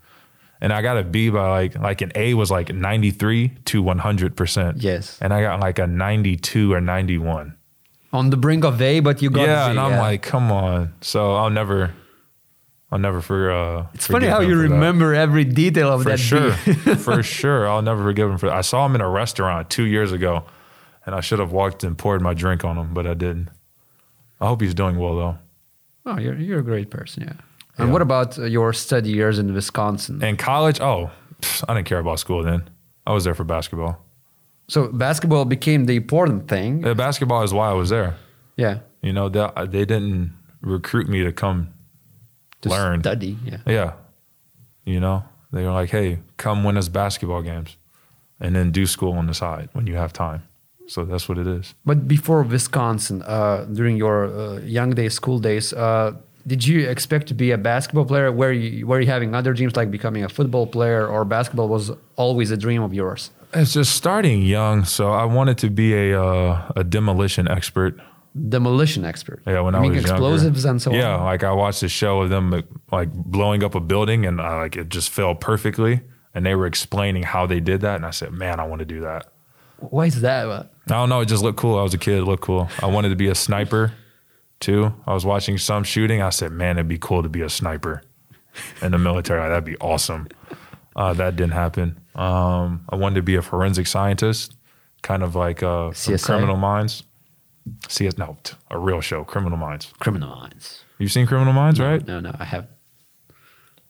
and 0.61 0.71
I 0.71 0.81
got 0.81 0.97
a 0.97 1.03
B 1.03 1.29
by 1.29 1.49
like 1.49 1.75
like 1.77 2.01
an 2.01 2.13
A 2.15 2.33
was 2.35 2.49
like 2.49 2.73
ninety 2.73 3.11
three 3.11 3.49
to 3.65 3.83
one 3.83 3.97
hundred 3.99 4.37
percent. 4.37 4.77
Yes. 4.81 5.17
and 5.21 5.33
I 5.33 5.41
got 5.41 5.59
like 5.59 5.79
a 5.79 5.87
ninety 5.87 6.37
two 6.37 6.71
or 6.71 6.79
ninety 6.79 7.17
one. 7.17 7.57
On 8.13 8.29
the 8.29 8.37
brink 8.37 8.65
of 8.65 8.81
A, 8.81 8.99
but 8.99 9.21
you 9.21 9.29
got 9.29 9.43
Yeah, 9.47 9.65
Z, 9.65 9.69
and 9.71 9.79
I'm 9.79 9.91
yeah. 9.91 10.01
like, 10.01 10.21
come 10.21 10.51
on. 10.51 10.93
So 11.01 11.33
I'll 11.35 11.49
never, 11.49 11.93
I'll 12.91 12.99
never 12.99 13.21
for. 13.21 13.51
Uh, 13.51 13.87
it's 13.93 14.07
funny 14.07 14.27
how 14.27 14.41
you 14.41 14.49
for 14.55 14.67
that. 14.67 14.73
remember 14.73 15.13
every 15.13 15.45
detail 15.45 15.93
of 15.93 16.03
For 16.03 16.09
that. 16.09 16.19
For 16.19 16.25
sure, 16.25 16.51
for 16.97 17.23
sure, 17.23 17.69
I'll 17.69 17.81
never 17.81 18.03
forgive 18.03 18.29
him 18.29 18.37
for 18.37 18.47
that. 18.47 18.55
I 18.55 18.61
saw 18.61 18.85
him 18.85 18.95
in 18.95 19.01
a 19.01 19.09
restaurant 19.09 19.69
two 19.69 19.85
years 19.85 20.11
ago, 20.11 20.43
and 21.05 21.15
I 21.15 21.21
should 21.21 21.39
have 21.39 21.51
walked 21.53 21.83
and 21.85 21.97
poured 21.97 22.21
my 22.21 22.33
drink 22.33 22.65
on 22.65 22.77
him, 22.77 22.93
but 22.93 23.07
I 23.07 23.13
didn't. 23.13 23.49
I 24.41 24.47
hope 24.47 24.59
he's 24.61 24.73
doing 24.73 24.97
well 24.99 25.15
though. 25.15 25.37
oh, 26.07 26.17
you're 26.19 26.35
you're 26.37 26.59
a 26.59 26.63
great 26.63 26.89
person. 26.89 27.23
Yeah. 27.23 27.33
And 27.77 27.87
Yeah. 27.87 27.93
what 27.93 28.01
about 28.01 28.37
uh, 28.37 28.43
your 28.43 28.73
study 28.73 29.11
years 29.11 29.39
in 29.39 29.53
Wisconsin? 29.53 30.21
In 30.21 30.35
college, 30.35 30.81
oh, 30.81 31.11
I 31.69 31.73
didn't 31.75 31.87
care 31.87 31.99
about 31.99 32.19
school 32.19 32.43
then. 32.43 32.69
I 33.07 33.13
was 33.13 33.23
there 33.23 33.33
for 33.35 33.45
basketball. 33.45 34.03
So 34.73 34.79
basketball 35.07 35.45
became 35.45 35.81
the 35.85 35.95
important 36.03 36.47
thing. 36.53 36.85
Uh, 36.85 36.93
basketball 37.07 37.43
is 37.47 37.51
why 37.57 37.67
I 37.73 37.73
was 37.81 37.89
there. 37.89 38.11
yeah. 38.57 38.75
You 39.07 39.13
know, 39.17 39.27
they, 39.35 39.47
they 39.75 39.85
didn't 39.93 40.31
recruit 40.75 41.07
me 41.09 41.19
to 41.27 41.31
come 41.43 41.59
To 42.61 42.69
learn. 42.69 42.99
study. 43.01 43.33
Yeah. 43.51 43.57
Yeah. 43.77 43.91
You 44.93 44.99
know, 44.99 45.23
they 45.53 45.63
were 45.65 45.71
like, 45.81 45.89
hey, 45.89 46.19
come 46.37 46.63
win 46.65 46.77
us 46.77 46.87
basketball 46.89 47.41
games 47.41 47.77
and 48.39 48.55
then 48.55 48.71
do 48.71 48.85
school 48.85 49.13
on 49.21 49.25
the 49.27 49.33
side 49.33 49.67
when 49.73 49.87
you 49.87 49.95
have 50.03 50.11
time. 50.13 50.41
So 50.87 51.03
that's 51.05 51.25
what 51.29 51.37
it 51.43 51.47
is. 51.47 51.73
But 51.85 52.07
before 52.07 52.41
Wisconsin, 52.43 53.21
uh, 53.23 53.65
during 53.77 53.97
your 53.97 54.17
uh, 54.27 54.59
young 54.77 54.91
days, 54.99 55.13
school 55.15 55.39
days, 55.39 55.73
uh, 55.73 56.11
did 56.45 56.61
you 56.67 56.77
expect 56.89 57.25
to 57.29 57.33
be 57.33 57.51
a 57.51 57.57
basketball 57.57 58.05
player? 58.05 58.31
Were 58.31 58.51
you 58.51 58.85
were 58.89 58.99
you 59.03 59.09
having 59.15 59.33
other 59.39 59.53
dreams 59.53 59.75
like 59.79 59.89
becoming 59.91 60.23
a 60.23 60.29
football 60.37 60.67
player, 60.67 61.03
or 61.13 61.23
basketball 61.25 61.69
was 61.69 61.91
always 62.17 62.51
a 62.51 62.57
dream 62.65 62.81
of 62.83 62.93
yours? 62.93 63.31
It's 63.53 63.73
just 63.73 63.95
starting 63.95 64.41
young. 64.41 64.85
So 64.85 65.11
I 65.11 65.25
wanted 65.25 65.57
to 65.59 65.69
be 65.69 65.93
a 65.93 66.21
uh, 66.21 66.71
a 66.75 66.83
demolition 66.83 67.47
expert. 67.47 67.99
Demolition 68.49 69.03
expert. 69.03 69.41
Yeah, 69.45 69.59
when 69.61 69.73
You 69.73 69.79
I 69.81 69.87
was 69.89 69.99
explosives 69.99 70.63
younger. 70.63 70.69
and 70.69 70.81
so 70.81 70.93
yeah, 70.93 71.17
on. 71.17 71.23
like 71.25 71.43
I 71.43 71.51
watched 71.51 71.83
a 71.83 71.89
show 71.89 72.21
of 72.21 72.29
them 72.29 72.63
like 72.91 73.11
blowing 73.13 73.63
up 73.63 73.75
a 73.75 73.79
building, 73.81 74.25
and 74.25 74.39
uh, 74.39 74.57
like 74.57 74.77
it 74.77 74.89
just 74.89 75.09
fell 75.09 75.35
perfectly. 75.35 76.01
And 76.33 76.45
they 76.45 76.55
were 76.55 76.65
explaining 76.65 77.23
how 77.23 77.45
they 77.45 77.59
did 77.59 77.81
that, 77.81 77.95
and 77.97 78.05
I 78.05 78.11
said, 78.11 78.31
"Man, 78.31 78.59
I 78.61 78.63
want 78.65 78.79
to 78.79 78.85
do 78.85 79.01
that." 79.01 79.33
Why 79.79 80.05
is 80.05 80.21
that? 80.21 80.47
I 80.47 80.65
don't 80.87 81.09
know. 81.09 81.19
It 81.21 81.25
just 81.27 81.43
looked 81.43 81.57
cool. 81.57 81.77
I 81.77 81.83
was 81.83 81.93
a 81.93 81.97
kid. 81.97 82.19
It 82.19 82.23
looked 82.23 82.43
cool. 82.43 82.69
I 82.81 82.85
wanted 82.85 83.09
to 83.09 83.15
be 83.15 83.27
a 83.27 83.35
sniper 83.35 83.91
too. 84.61 84.93
I 85.07 85.13
was 85.13 85.25
watching 85.25 85.57
some 85.57 85.83
shooting. 85.83 86.21
I 86.21 86.29
said, 86.29 86.51
man, 86.51 86.77
it'd 86.77 86.87
be 86.87 86.99
cool 86.99 87.23
to 87.23 87.29
be 87.29 87.41
a 87.41 87.49
sniper 87.49 88.03
in 88.81 88.91
the 88.91 88.97
military. 88.99 89.41
That'd 89.49 89.65
be 89.65 89.77
awesome. 89.77 90.27
Uh, 90.95 91.13
that 91.13 91.35
didn't 91.35 91.53
happen. 91.53 91.99
Um, 92.15 92.85
I 92.89 92.95
wanted 92.95 93.15
to 93.15 93.21
be 93.21 93.35
a 93.35 93.41
forensic 93.41 93.87
scientist, 93.87 94.55
kind 95.01 95.23
of 95.23 95.35
like 95.35 95.63
uh, 95.63 95.91
Criminal 96.21 96.57
Minds. 96.57 97.03
CS, 97.87 98.17
no, 98.17 98.37
t- 98.43 98.55
a 98.69 98.77
real 98.77 99.01
show, 99.01 99.23
Criminal 99.23 99.57
Minds. 99.57 99.93
Criminal 99.99 100.29
Minds. 100.35 100.83
You've 100.97 101.11
seen 101.11 101.27
Criminal 101.27 101.53
Minds, 101.53 101.79
right? 101.79 102.05
No, 102.05 102.19
no, 102.19 102.35
I 102.37 102.43
have 102.45 102.67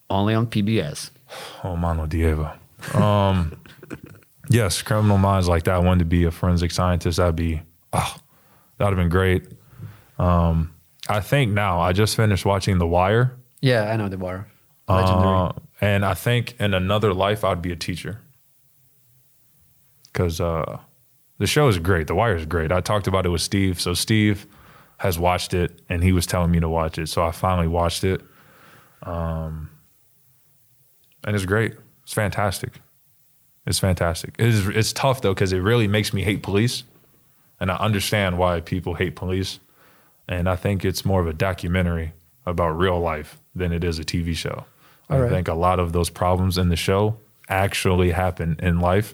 only 0.10 0.34
on 0.34 0.48
PBS. 0.48 1.10
Oh, 1.63 1.78
Mano 1.78 2.08
Diego. 2.08 2.51
Um, 2.94 3.58
yes, 4.50 4.82
Criminal 4.82 5.18
Minds 5.18 5.48
like 5.48 5.63
that. 5.63 5.75
I 5.75 5.80
wanted 5.80 6.00
to 6.00 6.06
be 6.06 6.25
a 6.25 6.32
forensic 6.32 6.72
scientist. 6.72 7.18
That'd 7.18 7.38
be, 7.38 7.62
oh, 7.94 8.16
that'd 8.78 8.98
have 8.98 9.01
been 9.01 9.10
great. 9.10 9.48
Um, 10.20 10.74
I 11.08 11.22
think 11.22 11.54
now 11.54 11.80
I 11.80 11.94
just 11.94 12.18
finished 12.18 12.46
watching 12.46 12.80
The 12.80 12.88
Wire. 12.88 13.38
Yeah, 13.62 13.90
I 13.90 13.96
know 13.96 14.10
the 14.10 14.18
war. 14.18 14.48
Legendary. 14.96 15.38
Uh, 15.38 15.52
and 15.82 16.06
I 16.06 16.14
think 16.14 16.56
in 16.60 16.74
another 16.74 17.14
life 17.14 17.44
I'd 17.44 17.62
be 17.62 17.72
a 17.72 17.76
teacher. 17.76 18.22
Because 20.06 20.42
uh, 20.42 20.80
the 21.38 21.48
show 21.48 21.68
is 21.68 21.80
great. 21.80 22.08
The 22.08 22.16
Wire 22.16 22.36
is 22.36 22.46
great. 22.46 22.72
I 22.72 22.82
talked 22.82 23.08
about 23.08 23.26
it 23.26 23.30
with 23.30 23.42
Steve. 23.42 23.80
So 23.82 23.94
Steve 23.94 24.46
has 24.98 25.18
watched 25.18 25.54
it, 25.54 25.82
and 25.90 26.04
he 26.04 26.12
was 26.12 26.28
telling 26.28 26.52
me 26.52 26.60
to 26.60 26.70
watch 26.70 27.00
it. 27.00 27.08
So 27.08 27.24
I 27.24 27.32
finally 27.32 27.68
watched 27.68 28.04
it. 28.04 28.22
Um, 29.04 29.72
and 31.24 31.36
it's 31.36 31.46
great. 31.46 31.76
It's 32.04 32.14
fantastic. 32.14 32.82
It's 33.66 33.80
fantastic. 33.80 34.36
It 34.38 34.48
is, 34.48 34.68
it's 34.68 34.94
tough 34.94 35.22
though 35.22 35.34
because 35.34 35.54
it 35.54 35.60
really 35.60 35.88
makes 35.88 36.14
me 36.14 36.24
hate 36.24 36.44
police, 36.44 36.84
and 37.60 37.72
I 37.72 37.76
understand 37.78 38.38
why 38.38 38.60
people 38.60 38.96
hate 38.96 39.16
police. 39.16 39.60
And 40.28 40.48
I 40.48 40.56
think 40.56 40.86
it's 40.86 41.04
more 41.04 41.22
of 41.22 41.28
a 41.28 41.34
documentary 41.34 42.14
about 42.46 42.78
real 42.78 43.00
life 43.00 43.40
than 43.56 43.72
it 43.72 43.84
is 43.84 44.00
a 44.00 44.04
TV 44.04 44.36
show. 44.36 44.66
I 45.12 45.15
All 45.15 45.22
right. 45.22 45.30
think 45.30 45.48
a 45.50 45.53
lot 45.53 45.80
of 45.80 45.91
those 45.91 46.10
problems 46.10 46.58
in 46.58 46.70
the 46.70 46.75
show 46.77 47.18
actually 47.50 48.12
happen 48.12 48.56
in 48.60 48.80
life, 48.80 49.13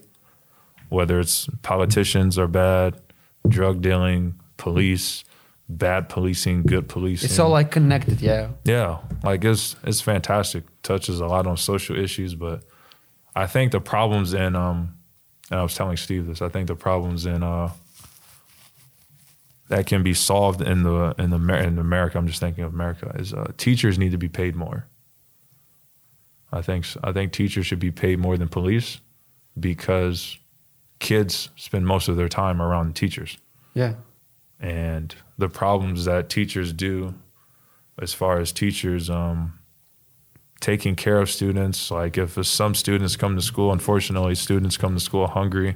whether 0.90 1.20
it's 1.20 1.50
politicians 1.64 2.38
are 2.38 2.48
bad, 2.48 3.02
drug 3.48 3.82
dealing, 3.82 4.40
police, 4.58 5.24
bad 5.68 6.08
policing, 6.08 6.62
good 6.64 6.88
policing. 6.88 7.26
It's 7.26 7.40
all 7.40 7.50
like 7.50 7.72
connected, 7.72 8.22
yeah. 8.22 8.50
Yeah, 8.64 9.00
like 9.24 9.44
it's 9.44 9.76
it's 9.84 10.02
fantastic. 10.02 10.64
Touches 10.84 11.20
a 11.20 11.26
lot 11.26 11.48
on 11.48 11.58
social 11.58 11.98
issues, 11.98 12.36
but 12.36 12.64
I 13.36 13.48
think 13.48 13.72
the 13.72 13.82
problems 13.82 14.36
in 14.36 14.56
um, 14.56 14.98
and 15.50 15.60
I 15.60 15.64
was 15.64 15.74
telling 15.74 15.98
Steve 15.98 16.28
this. 16.28 16.42
I 16.42 16.50
think 16.50 16.68
the 16.68 16.76
problems 16.76 17.26
in 17.26 17.42
uh 17.42 17.72
that 19.70 19.86
can 19.86 20.02
be 20.04 20.14
solved 20.14 20.62
in 20.62 20.84
the 20.84 21.16
in 21.18 21.32
the 21.32 21.38
in 21.38 21.80
America. 21.80 22.18
I'm 22.18 22.28
just 22.28 22.40
thinking 22.40 22.64
of 22.64 22.74
America 22.74 23.14
is 23.18 23.34
uh, 23.34 23.52
teachers 23.58 23.98
need 23.98 24.12
to 24.12 24.18
be 24.18 24.30
paid 24.30 24.56
more. 24.56 24.86
I 26.52 26.62
think 26.62 26.86
I 27.04 27.12
think 27.12 27.32
teachers 27.34 27.66
should 27.66 27.80
be 27.80 27.92
paid 27.92 28.20
more 28.20 28.38
than 28.38 28.48
police 28.48 29.00
because 29.60 30.38
kids 31.00 31.50
spend 31.56 31.86
most 31.86 32.08
of 32.08 32.16
their 32.16 32.30
time 32.30 32.62
around 32.62 32.96
teachers 32.96 33.38
Yeah. 33.74 33.96
and 34.60 35.14
the 35.38 35.50
problems 35.50 36.06
that 36.06 36.30
teachers 36.30 36.74
do 36.74 37.14
as 38.00 38.14
far 38.14 38.40
as 38.40 38.52
teachers 38.52 39.10
um, 39.10 39.60
taking 40.60 40.96
care 40.96 41.20
of 41.22 41.30
students 41.30 41.92
like 41.92 42.18
if 42.18 42.44
some 42.46 42.74
students 42.74 43.16
come 43.16 43.36
to 43.36 43.42
school 43.42 43.72
unfortunately 43.72 44.34
students 44.36 44.78
come 44.78 44.94
to 44.96 45.00
school 45.00 45.28
hungry 45.28 45.76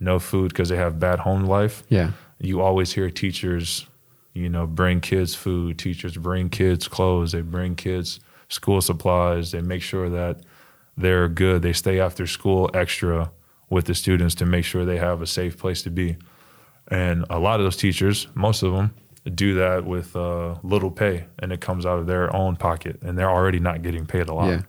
no 0.00 0.18
food 0.18 0.48
because 0.48 0.68
they 0.68 0.76
have 0.76 0.98
bad 0.98 1.20
home 1.20 1.44
life 1.44 1.84
Yeah. 1.88 2.12
you 2.40 2.60
always 2.60 2.92
hear 2.92 3.10
teachers 3.10 3.86
you 4.34 4.48
know 4.48 4.66
bring 4.66 5.00
kids 5.00 5.34
food 5.36 5.78
teachers 5.78 6.16
bring 6.16 6.48
kids 6.50 6.88
clothes 6.88 7.30
they 7.32 7.42
bring 7.42 7.76
kids 7.76 8.18
school 8.48 8.80
supplies 8.80 9.52
they 9.52 9.60
make 9.60 9.82
sure 9.82 10.08
that 10.08 10.40
they're 10.96 11.28
good 11.28 11.62
they 11.62 11.72
stay 11.72 12.00
after 12.00 12.26
school 12.26 12.70
extra 12.74 13.30
with 13.70 13.84
the 13.86 13.94
students 13.94 14.34
to 14.34 14.46
make 14.46 14.64
sure 14.64 14.84
they 14.84 14.96
have 14.96 15.20
a 15.22 15.26
safe 15.26 15.58
place 15.58 15.82
to 15.82 15.90
be 15.90 16.16
and 16.88 17.24
a 17.28 17.38
lot 17.38 17.60
of 17.60 17.64
those 17.64 17.76
teachers 17.76 18.26
most 18.34 18.62
of 18.62 18.72
them 18.72 18.94
do 19.34 19.54
that 19.54 19.84
with 19.84 20.16
uh, 20.16 20.54
little 20.62 20.90
pay 20.90 21.26
and 21.38 21.52
it 21.52 21.60
comes 21.60 21.84
out 21.84 21.98
of 21.98 22.06
their 22.06 22.34
own 22.34 22.56
pocket 22.56 22.98
and 23.02 23.18
they're 23.18 23.30
already 23.30 23.60
not 23.60 23.82
getting 23.82 24.06
paid 24.06 24.28
a 24.28 24.34
lot 24.34 24.48
Yeah. 24.48 24.62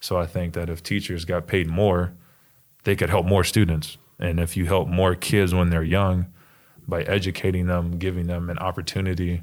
so 0.00 0.16
i 0.18 0.26
think 0.26 0.54
that 0.54 0.68
if 0.68 0.82
teachers 0.82 1.24
got 1.24 1.46
paid 1.46 1.68
more 1.68 2.12
they 2.84 2.96
could 2.96 3.10
help 3.10 3.24
more 3.26 3.44
students 3.44 3.96
and 4.18 4.40
if 4.40 4.56
you 4.56 4.66
help 4.66 4.88
more 4.88 5.14
kids 5.14 5.54
when 5.54 5.70
they're 5.70 5.82
young 5.84 6.26
by 6.86 7.02
educating 7.02 7.66
them, 7.68 7.96
giving 7.98 8.26
them 8.26 8.50
an 8.50 8.58
opportunity, 8.58 9.42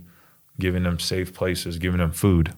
giving 0.59 0.83
them 0.83 0.99
safe 0.99 1.33
places, 1.33 1.77
giving 1.77 1.99
them 1.99 2.11
food. 2.11 2.53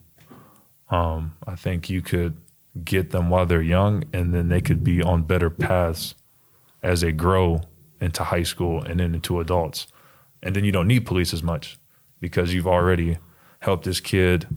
Um, 0.91 1.35
I 1.47 1.55
think 1.55 1.89
you 1.89 2.01
could 2.01 2.37
get 2.83 3.09
them 3.09 3.29
while 3.29 3.45
they're 3.45 3.61
young, 3.61 4.03
and 4.13 4.33
then 4.33 4.49
they 4.49 4.61
could 4.61 4.83
be 4.83 5.01
on 5.01 5.23
better 5.23 5.49
paths 5.49 6.15
as 6.83 7.01
they 7.01 7.11
grow 7.11 7.61
into 7.99 8.23
high 8.23 8.43
school 8.43 8.83
and 8.83 8.99
then 8.99 9.15
into 9.15 9.39
adults. 9.39 9.87
And 10.43 10.55
then 10.55 10.63
you 10.65 10.71
don't 10.71 10.87
need 10.87 11.05
police 11.05 11.33
as 11.33 11.43
much 11.43 11.77
because 12.19 12.53
you've 12.53 12.67
already 12.67 13.17
helped 13.59 13.85
this 13.85 13.99
kid 13.99 14.47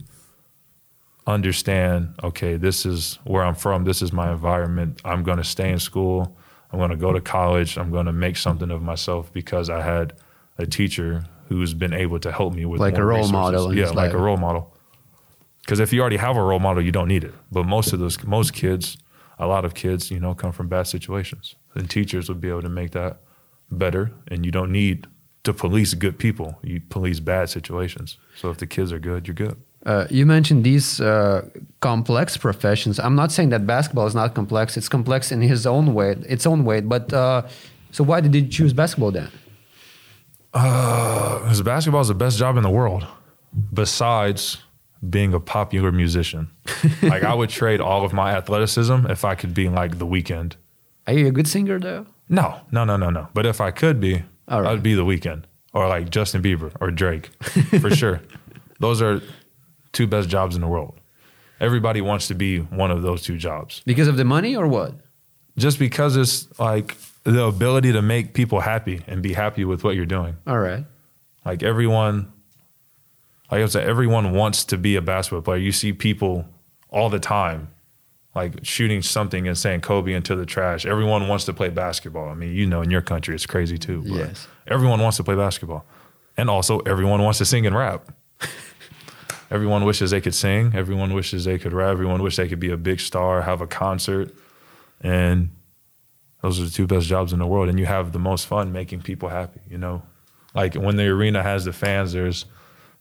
understand 1.27 2.13
okay, 2.23 2.55
this 2.55 2.85
is 2.85 3.19
where 3.23 3.43
I'm 3.43 3.55
from, 3.55 3.83
this 3.83 4.01
is 4.01 4.11
my 4.11 4.31
environment. 4.31 5.01
I'm 5.05 5.23
going 5.23 5.37
to 5.37 5.43
stay 5.43 5.71
in 5.71 5.79
school. 5.79 6.37
I'm 6.71 6.79
going 6.79 6.91
to 6.91 6.97
go 6.97 7.13
to 7.13 7.21
college. 7.21 7.77
I'm 7.77 7.91
going 7.91 8.05
to 8.07 8.13
make 8.13 8.37
something 8.37 8.69
of 8.71 8.81
myself 8.81 9.31
because 9.31 9.69
I 9.69 9.81
had 9.81 10.13
a 10.57 10.65
teacher 10.65 11.23
who's 11.47 11.73
been 11.73 11.93
able 11.93 12.19
to 12.19 12.31
help 12.31 12.53
me 12.53 12.65
with 12.65 12.81
Like 12.81 12.97
a 12.97 13.05
role 13.05 13.19
resources. 13.19 13.31
model 13.31 13.73
Yeah, 13.73 13.89
like 13.89 14.13
a 14.13 14.17
role 14.17 14.37
model. 14.37 14.74
Because 15.65 15.79
if 15.79 15.91
you 15.91 15.99
already 16.01 16.17
have 16.17 16.37
a 16.37 16.43
role 16.43 16.59
model, 16.59 16.83
you 16.83 16.91
don't 16.91 17.07
need 17.07 17.23
it. 17.23 17.33
But 17.51 17.65
most 17.65 17.91
of 17.91 17.99
those, 17.99 18.23
most 18.23 18.53
kids, 18.53 18.97
a 19.39 19.47
lot 19.47 19.65
of 19.65 19.73
kids, 19.73 20.11
you 20.11 20.19
know, 20.19 20.35
come 20.35 20.51
from 20.51 20.67
bad 20.67 20.85
situations, 20.87 21.55
and 21.73 21.89
teachers 21.89 22.29
would 22.29 22.39
be 22.39 22.49
able 22.49 22.61
to 22.61 22.69
make 22.69 22.91
that 22.91 23.21
better. 23.71 24.11
And 24.27 24.45
you 24.45 24.51
don't 24.51 24.71
need 24.71 25.07
to 25.43 25.53
police 25.53 25.95
good 25.95 26.19
people; 26.19 26.59
you 26.61 26.81
police 26.81 27.19
bad 27.19 27.49
situations. 27.49 28.19
So 28.35 28.51
if 28.51 28.57
the 28.57 28.67
kids 28.67 28.91
are 28.91 28.99
good, 28.99 29.27
you're 29.27 29.33
good. 29.33 29.57
Uh, 29.87 30.05
you 30.09 30.25
mentioned 30.25 30.63
these 30.63 31.01
uh, 31.01 31.47
complex 31.79 32.37
professions. 32.37 32.99
I'm 32.99 33.15
not 33.15 33.31
saying 33.31 33.49
that 33.49 33.65
basketball 33.65 34.07
is 34.07 34.15
not 34.15 34.35
complex. 34.35 34.77
It's 34.77 34.89
complex 34.89 35.31
in 35.31 35.41
his 35.41 35.65
own 35.65 35.93
way, 35.95 36.15
its 36.27 36.45
own 36.45 36.63
way. 36.63 36.81
But 36.81 37.11
uh, 37.11 37.43
so 37.91 38.03
why 38.03 38.21
did 38.21 38.35
you 38.35 38.47
choose 38.47 38.71
basketball 38.73 39.11
then? 39.11 39.31
Because 40.51 41.61
basketball 41.63 42.01
is 42.01 42.07
the 42.07 42.15
best 42.15 42.37
job 42.37 42.55
in 42.55 42.63
the 42.63 42.69
world, 42.69 43.05
besides 43.73 44.64
being 45.07 45.33
a 45.33 45.39
popular 45.39 45.91
musician. 45.91 46.49
like 47.03 47.23
I 47.23 47.33
would 47.33 47.49
trade 47.49 47.81
all 47.81 48.05
of 48.05 48.13
my 48.13 48.31
athleticism 48.31 49.05
if 49.09 49.23
I 49.25 49.35
could 49.35 49.53
be 49.53 49.69
like 49.69 49.99
the 49.99 50.05
Weeknd. 50.07 50.53
Are 51.07 51.13
you 51.13 51.27
a 51.27 51.31
good 51.31 51.47
singer 51.47 51.79
though? 51.79 52.05
No, 52.29 52.61
no, 52.71 52.83
no, 52.85 52.97
no, 52.97 53.09
no. 53.09 53.27
But 53.33 53.45
if 53.45 53.61
I 53.61 53.71
could 53.71 53.99
be, 53.99 54.23
right. 54.49 54.65
I'd 54.65 54.81
be 54.83 54.95
the 54.95 55.05
Weeknd 55.05 55.43
or 55.73 55.87
like 55.87 56.09
Justin 56.09 56.41
Bieber 56.41 56.71
or 56.81 56.89
Drake 56.91 57.27
for 57.81 57.89
sure. 57.91 58.21
Those 58.79 59.01
are 59.01 59.21
two 59.91 60.07
best 60.07 60.29
jobs 60.29 60.55
in 60.55 60.61
the 60.61 60.67
world. 60.67 60.99
Everybody 61.59 62.01
wants 62.01 62.27
to 62.27 62.35
be 62.35 62.59
one 62.59 62.91
of 62.91 63.01
those 63.01 63.21
two 63.21 63.37
jobs 63.37 63.81
Because 63.85 64.07
of 64.09 64.17
the 64.17 64.25
money 64.25 64.55
or 64.55 64.67
what? 64.67 64.93
just 65.57 65.79
because 65.79 66.17
it's 66.17 66.59
like 66.59 66.97
the 67.23 67.41
ability 67.45 67.93
to 67.93 68.01
make 68.01 68.33
people 68.33 68.59
happy 68.59 69.01
and 69.07 69.21
be 69.23 69.31
happy 69.33 69.63
with 69.63 69.85
what 69.85 69.95
you're 69.95 70.05
doing. 70.05 70.35
All 70.45 70.59
right. 70.59 70.85
Like 71.45 71.63
everyone, 71.63 72.33
like 73.55 73.63
I 73.63 73.67
said, 73.67 73.87
everyone 73.87 74.33
wants 74.33 74.65
to 74.65 74.77
be 74.77 74.97
a 74.97 75.01
basketball 75.01 75.41
player. 75.41 75.59
You 75.59 75.71
see 75.71 75.93
people 75.93 76.45
all 76.89 77.09
the 77.09 77.21
time, 77.21 77.69
like 78.35 78.65
shooting 78.65 79.01
something 79.01 79.47
and 79.47 79.57
saying 79.57 79.79
Kobe 79.79 80.11
into 80.11 80.35
the 80.35 80.45
trash. 80.45 80.85
Everyone 80.85 81.29
wants 81.29 81.45
to 81.45 81.53
play 81.53 81.69
basketball. 81.69 82.27
I 82.27 82.33
mean, 82.33 82.53
you 82.53 82.65
know, 82.65 82.81
in 82.81 82.91
your 82.91 83.01
country, 83.01 83.33
it's 83.33 83.45
crazy 83.45 83.77
too. 83.77 84.01
but 84.01 84.11
Yes. 84.11 84.47
Everyone 84.67 84.99
wants 84.99 85.15
to 85.17 85.23
play 85.23 85.35
basketball. 85.35 85.85
And 86.35 86.49
also, 86.49 86.79
everyone 86.79 87.23
wants 87.23 87.37
to 87.37 87.45
sing 87.45 87.65
and 87.65 87.73
rap. 87.73 88.09
everyone 89.49 89.85
wishes 89.85 90.11
they 90.11 90.19
could 90.19 90.35
sing. 90.35 90.73
Everyone 90.75 91.13
wishes 91.13 91.45
they 91.45 91.57
could 91.57 91.71
rap. 91.71 91.91
Everyone 91.93 92.21
wishes 92.21 92.35
they 92.35 92.49
could 92.49 92.59
be 92.59 92.71
a 92.71 92.77
big 92.77 92.99
star, 92.99 93.43
have 93.43 93.61
a 93.61 93.67
concert. 93.67 94.35
And 94.99 95.51
Those 96.41 96.59
are 96.59 96.65
the 96.65 96.71
two 96.71 96.87
best 96.87 97.07
jobs 97.07 97.31
in 97.31 97.39
the 97.39 97.47
world, 97.47 97.69
and 97.69 97.79
you 97.79 97.85
have 97.85 98.11
the 98.11 98.19
most 98.19 98.47
fun 98.47 98.73
making 98.73 99.03
people 99.03 99.29
happy. 99.29 99.61
You 99.69 99.77
know, 99.77 100.03
like 100.53 100.75
when 100.75 100.97
the 100.97 101.07
arena 101.07 101.41
has 101.41 101.63
the 101.63 101.71
fans, 101.71 102.11
there's 102.11 102.45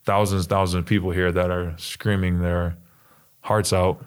thousands, 0.05 0.47
thousands 0.47 0.81
of 0.81 0.87
people 0.87 1.11
here 1.11 1.33
that 1.33 1.51
are 1.51 1.75
screaming 1.79 2.40
their 2.40 2.77
hearts 3.40 3.73
out 3.73 4.05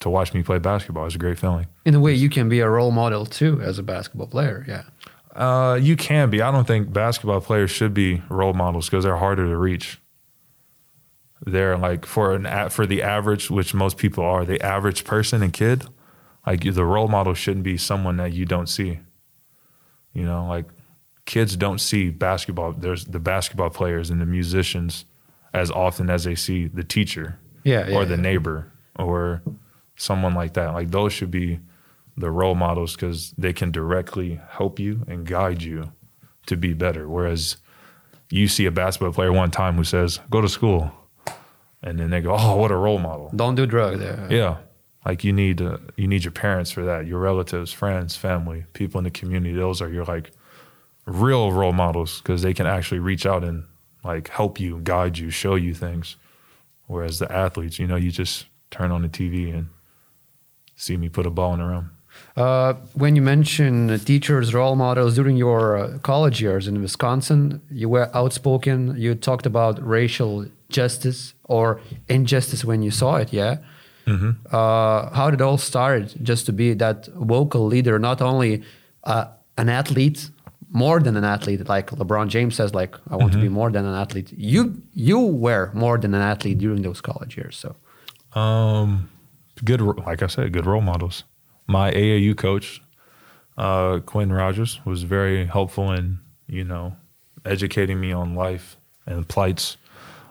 to 0.00 0.10
watch 0.10 0.34
me 0.34 0.42
play 0.42 0.58
basketball. 0.58 1.06
It's 1.06 1.14
a 1.14 1.18
great 1.18 1.38
feeling. 1.38 1.66
In 1.84 1.94
a 1.94 2.00
way, 2.00 2.14
you 2.14 2.28
can 2.28 2.48
be 2.48 2.60
a 2.60 2.68
role 2.68 2.90
model 2.90 3.26
too 3.26 3.60
as 3.62 3.78
a 3.78 3.82
basketball 3.82 4.26
player. 4.26 4.64
Yeah. 4.68 4.82
Uh, 5.34 5.74
you 5.74 5.96
can 5.96 6.30
be. 6.30 6.40
I 6.40 6.50
don't 6.50 6.66
think 6.66 6.92
basketball 6.92 7.40
players 7.40 7.70
should 7.70 7.92
be 7.92 8.22
role 8.28 8.54
models 8.54 8.86
because 8.86 9.04
they're 9.04 9.16
harder 9.16 9.46
to 9.46 9.56
reach. 9.56 10.00
They're 11.44 11.76
like 11.76 12.06
for 12.06 12.34
an 12.34 12.70
for 12.70 12.86
the 12.86 13.02
average, 13.02 13.50
which 13.50 13.74
most 13.74 13.98
people 13.98 14.24
are, 14.24 14.44
the 14.44 14.60
average 14.62 15.04
person 15.04 15.42
and 15.42 15.52
kid. 15.52 15.86
Like 16.46 16.62
the 16.62 16.84
role 16.84 17.08
model 17.08 17.34
shouldn't 17.34 17.64
be 17.64 17.76
someone 17.76 18.16
that 18.16 18.32
you 18.32 18.46
don't 18.46 18.68
see. 18.68 19.00
You 20.14 20.24
know, 20.24 20.46
like 20.46 20.64
kids 21.26 21.56
don't 21.56 21.80
see 21.80 22.08
basketball. 22.08 22.72
There's 22.72 23.04
the 23.04 23.18
basketball 23.18 23.70
players 23.70 24.08
and 24.08 24.20
the 24.20 24.26
musicians 24.26 25.04
as 25.52 25.70
often 25.70 26.08
as 26.08 26.24
they 26.24 26.34
see 26.34 26.68
the 26.68 26.84
teacher, 26.84 27.38
yeah, 27.64 27.88
yeah 27.88 27.96
or 27.96 28.04
the 28.04 28.14
yeah. 28.14 28.22
neighbor, 28.22 28.72
or 28.98 29.42
someone 29.96 30.34
like 30.34 30.54
that. 30.54 30.72
Like 30.72 30.90
those 30.90 31.12
should 31.12 31.30
be 31.30 31.60
the 32.16 32.30
role 32.30 32.54
models 32.54 32.94
because 32.94 33.32
they 33.36 33.52
can 33.52 33.70
directly 33.70 34.40
help 34.50 34.78
you 34.78 35.04
and 35.06 35.26
guide 35.26 35.62
you 35.62 35.92
to 36.46 36.56
be 36.56 36.72
better. 36.72 37.08
Whereas 37.08 37.56
you 38.30 38.48
see 38.48 38.64
a 38.66 38.70
basketball 38.70 39.12
player 39.12 39.32
one 39.32 39.50
time 39.50 39.74
who 39.74 39.84
says, 39.84 40.20
"Go 40.30 40.40
to 40.40 40.48
school," 40.48 40.92
and 41.82 41.98
then 41.98 42.10
they 42.10 42.20
go, 42.20 42.34
"Oh, 42.38 42.56
what 42.56 42.70
a 42.70 42.76
role 42.76 42.98
model!" 42.98 43.30
Don't 43.34 43.56
do 43.56 43.66
drugs. 43.66 43.98
there 43.98 44.28
Yeah, 44.30 44.58
like 45.04 45.24
you 45.24 45.32
need 45.32 45.60
uh, 45.60 45.78
you 45.96 46.06
need 46.06 46.22
your 46.22 46.32
parents 46.32 46.70
for 46.70 46.84
that. 46.84 47.06
Your 47.06 47.18
relatives, 47.18 47.72
friends, 47.72 48.16
family, 48.16 48.64
people 48.74 48.98
in 48.98 49.04
the 49.04 49.10
community. 49.10 49.54
Those 49.54 49.82
are 49.82 49.90
your 49.90 50.04
like 50.04 50.30
real 51.06 51.52
role 51.52 51.72
models 51.72 52.20
because 52.20 52.42
they 52.42 52.52
can 52.52 52.66
actually 52.66 52.98
reach 52.98 53.24
out 53.24 53.44
and 53.44 53.64
like 54.04 54.28
help 54.28 54.60
you, 54.60 54.80
guide 54.82 55.18
you, 55.18 55.30
show 55.30 55.54
you 55.54 55.74
things. 55.74 56.16
Whereas 56.86 57.18
the 57.18 57.30
athletes, 57.32 57.78
you 57.78 57.86
know, 57.86 57.96
you 57.96 58.10
just 58.10 58.46
turn 58.70 58.90
on 58.92 59.02
the 59.02 59.08
TV 59.08 59.52
and 59.52 59.68
see 60.74 60.96
me 60.96 61.08
put 61.08 61.26
a 61.26 61.30
ball 61.30 61.54
in 61.54 61.60
the 61.60 61.66
rim. 61.66 61.90
Uh, 62.36 62.74
when 62.94 63.16
you 63.16 63.22
mention 63.22 63.98
teachers, 64.00 64.54
role 64.54 64.76
models 64.76 65.14
during 65.14 65.36
your 65.36 65.76
uh, 65.76 65.98
college 65.98 66.40
years 66.40 66.66
in 66.68 66.80
Wisconsin, 66.80 67.60
you 67.70 67.88
were 67.88 68.10
outspoken. 68.14 68.94
You 68.96 69.14
talked 69.14 69.46
about 69.46 69.84
racial 69.86 70.46
justice 70.68 71.34
or 71.44 71.80
injustice 72.08 72.64
when 72.64 72.82
you 72.82 72.90
saw 72.90 73.16
it. 73.16 73.32
Yeah. 73.32 73.58
Mm-hmm. 74.06 74.30
Uh, 74.50 75.10
how 75.14 75.30
did 75.30 75.40
it 75.40 75.44
all 75.44 75.58
start? 75.58 76.14
Just 76.22 76.46
to 76.46 76.52
be 76.52 76.74
that 76.74 77.06
vocal 77.06 77.66
leader, 77.66 77.98
not 77.98 78.22
only 78.22 78.62
uh, 79.04 79.26
an 79.58 79.68
athlete, 79.68 80.30
more 80.84 80.98
than 81.00 81.14
an 81.16 81.24
athlete, 81.24 81.68
like 81.68 81.86
LeBron 82.00 82.28
James 82.28 82.54
says, 82.54 82.70
like 82.80 82.92
I 83.10 83.16
want 83.16 83.32
mm-hmm. 83.32 83.40
to 83.40 83.48
be 83.48 83.52
more 83.60 83.70
than 83.70 83.84
an 83.84 83.96
athlete. 84.02 84.28
You 84.54 84.60
you 84.92 85.20
were 85.20 85.70
more 85.84 85.96
than 86.02 86.12
an 86.14 86.24
athlete 86.32 86.58
during 86.58 86.82
those 86.82 87.00
college 87.00 87.32
years. 87.36 87.56
So, 87.64 87.68
um, 88.40 89.08
good, 89.68 89.80
like 89.80 90.22
I 90.22 90.28
said, 90.28 90.52
good 90.52 90.66
role 90.66 90.86
models 90.92 91.24
my 91.66 91.90
AAU 91.92 92.36
coach, 92.36 92.82
uh, 93.56 94.00
Quinn 94.00 94.32
Rogers, 94.32 94.80
was 94.84 95.02
very 95.02 95.46
helpful 95.46 95.92
in 95.92 96.18
you 96.46 96.64
know 96.64 96.96
educating 97.44 98.00
me 98.00 98.12
on 98.12 98.34
life 98.34 98.76
and 99.06 99.28
plights 99.28 99.76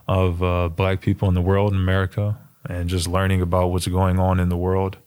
of 0.08 0.44
uh, 0.44 0.70
black 0.70 1.02
people 1.02 1.28
in 1.28 1.34
the 1.34 1.42
world 1.42 1.74
in 1.74 1.80
America, 1.80 2.38
and 2.70 2.90
just 2.90 3.08
learning 3.08 3.42
about 3.42 3.68
what's 3.68 3.88
going 3.88 4.20
on 4.20 4.40
in 4.40 4.50
the 4.50 4.58
world 4.58 4.98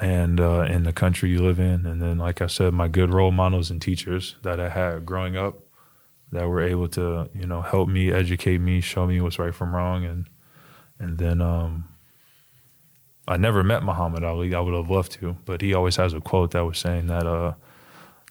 and 0.00 0.40
uh, 0.40 0.62
in 0.62 0.84
the 0.84 0.92
country 0.92 1.30
you 1.30 1.42
live 1.42 1.60
in. 1.60 1.84
And 1.86 2.00
then, 2.00 2.18
like 2.18 2.40
I 2.40 2.46
said, 2.46 2.72
my 2.72 2.88
good 2.88 3.12
role 3.12 3.30
models 3.30 3.70
and 3.70 3.80
teachers 3.80 4.36
that 4.42 4.58
I 4.58 4.70
had 4.70 5.04
growing 5.04 5.36
up 5.36 5.58
that 6.32 6.48
were 6.48 6.62
able 6.62 6.88
to 6.88 7.28
you 7.34 7.46
know 7.46 7.60
help 7.60 7.88
me, 7.88 8.10
educate 8.10 8.58
me, 8.58 8.80
show 8.80 9.06
me 9.06 9.20
what's 9.20 9.38
right 9.38 9.54
from 9.54 9.74
wrong, 9.74 10.04
and 10.04 10.26
and 10.98 11.18
then 11.18 11.40
um, 11.40 11.88
I 13.28 13.36
never 13.36 13.62
met 13.62 13.82
Muhammad 13.82 14.24
Ali. 14.24 14.54
I 14.54 14.60
would 14.60 14.74
have 14.74 14.90
loved 14.90 15.12
to, 15.12 15.36
but 15.44 15.60
he 15.60 15.74
always 15.74 15.96
has 15.96 16.14
a 16.14 16.20
quote 16.20 16.52
that 16.52 16.64
was 16.64 16.78
saying 16.78 17.08
that 17.08 17.26
uh, 17.26 17.54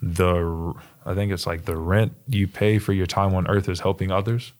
the 0.01 0.73
I 1.05 1.13
think 1.13 1.31
it's 1.31 1.45
like 1.45 1.65
the 1.65 1.77
rent 1.77 2.13
you 2.27 2.47
pay 2.47 2.79
for 2.79 2.93
your 2.93 3.07
time 3.07 3.35
on 3.35 3.47
earth 3.47 3.69
is 3.69 3.81
helping 3.81 4.11
others, 4.11 4.53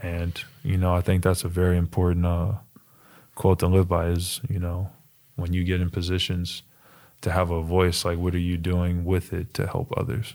and 0.00 0.42
you 0.64 0.76
know 0.76 0.92
I 0.92 1.02
think 1.02 1.22
that's 1.22 1.44
a 1.44 1.48
very 1.48 1.76
important 1.76 2.26
uh, 2.26 2.54
quote 3.36 3.60
to 3.60 3.68
live 3.68 3.86
by. 3.86 4.06
Is 4.08 4.40
you 4.48 4.58
know 4.58 4.90
when 5.36 5.52
you 5.52 5.64
get 5.64 5.80
in 5.80 5.90
positions 5.90 6.62
to 7.20 7.30
have 7.30 7.50
a 7.50 7.62
voice, 7.62 8.04
like 8.04 8.18
what 8.18 8.34
are 8.34 8.38
you 8.38 8.56
doing 8.56 9.04
with 9.04 9.32
it 9.32 9.54
to 9.54 9.66
help 9.66 9.92
others? 9.96 10.34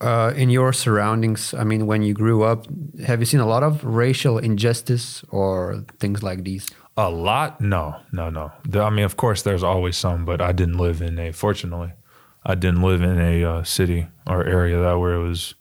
Uh, 0.00 0.32
in 0.36 0.48
your 0.48 0.72
surroundings, 0.72 1.54
I 1.54 1.64
mean, 1.64 1.86
when 1.86 2.02
you 2.02 2.14
grew 2.14 2.44
up, 2.44 2.66
have 3.04 3.18
you 3.18 3.26
seen 3.26 3.40
a 3.40 3.46
lot 3.46 3.64
of 3.64 3.82
racial 3.84 4.38
injustice 4.38 5.24
or 5.30 5.84
things 5.98 6.22
like 6.22 6.44
these? 6.44 6.68
A 6.96 7.10
lot? 7.10 7.60
No, 7.60 7.96
no, 8.12 8.30
no. 8.30 8.52
I 8.74 8.90
mean, 8.90 9.04
of 9.04 9.16
course, 9.16 9.42
there's 9.42 9.64
always 9.64 9.96
some, 9.96 10.24
but 10.24 10.40
I 10.40 10.52
didn't 10.52 10.78
live 10.78 11.02
in 11.02 11.18
a. 11.18 11.32
Fortunately, 11.32 11.92
I 12.44 12.54
didn't 12.54 12.82
live 12.82 13.02
in 13.02 13.20
a 13.20 13.44
uh, 13.44 13.62
city 13.64 14.06
or 14.26 14.44
area 14.44 14.80
that 14.80 14.98
where 14.98 15.14
it 15.14 15.22
was, 15.22 15.54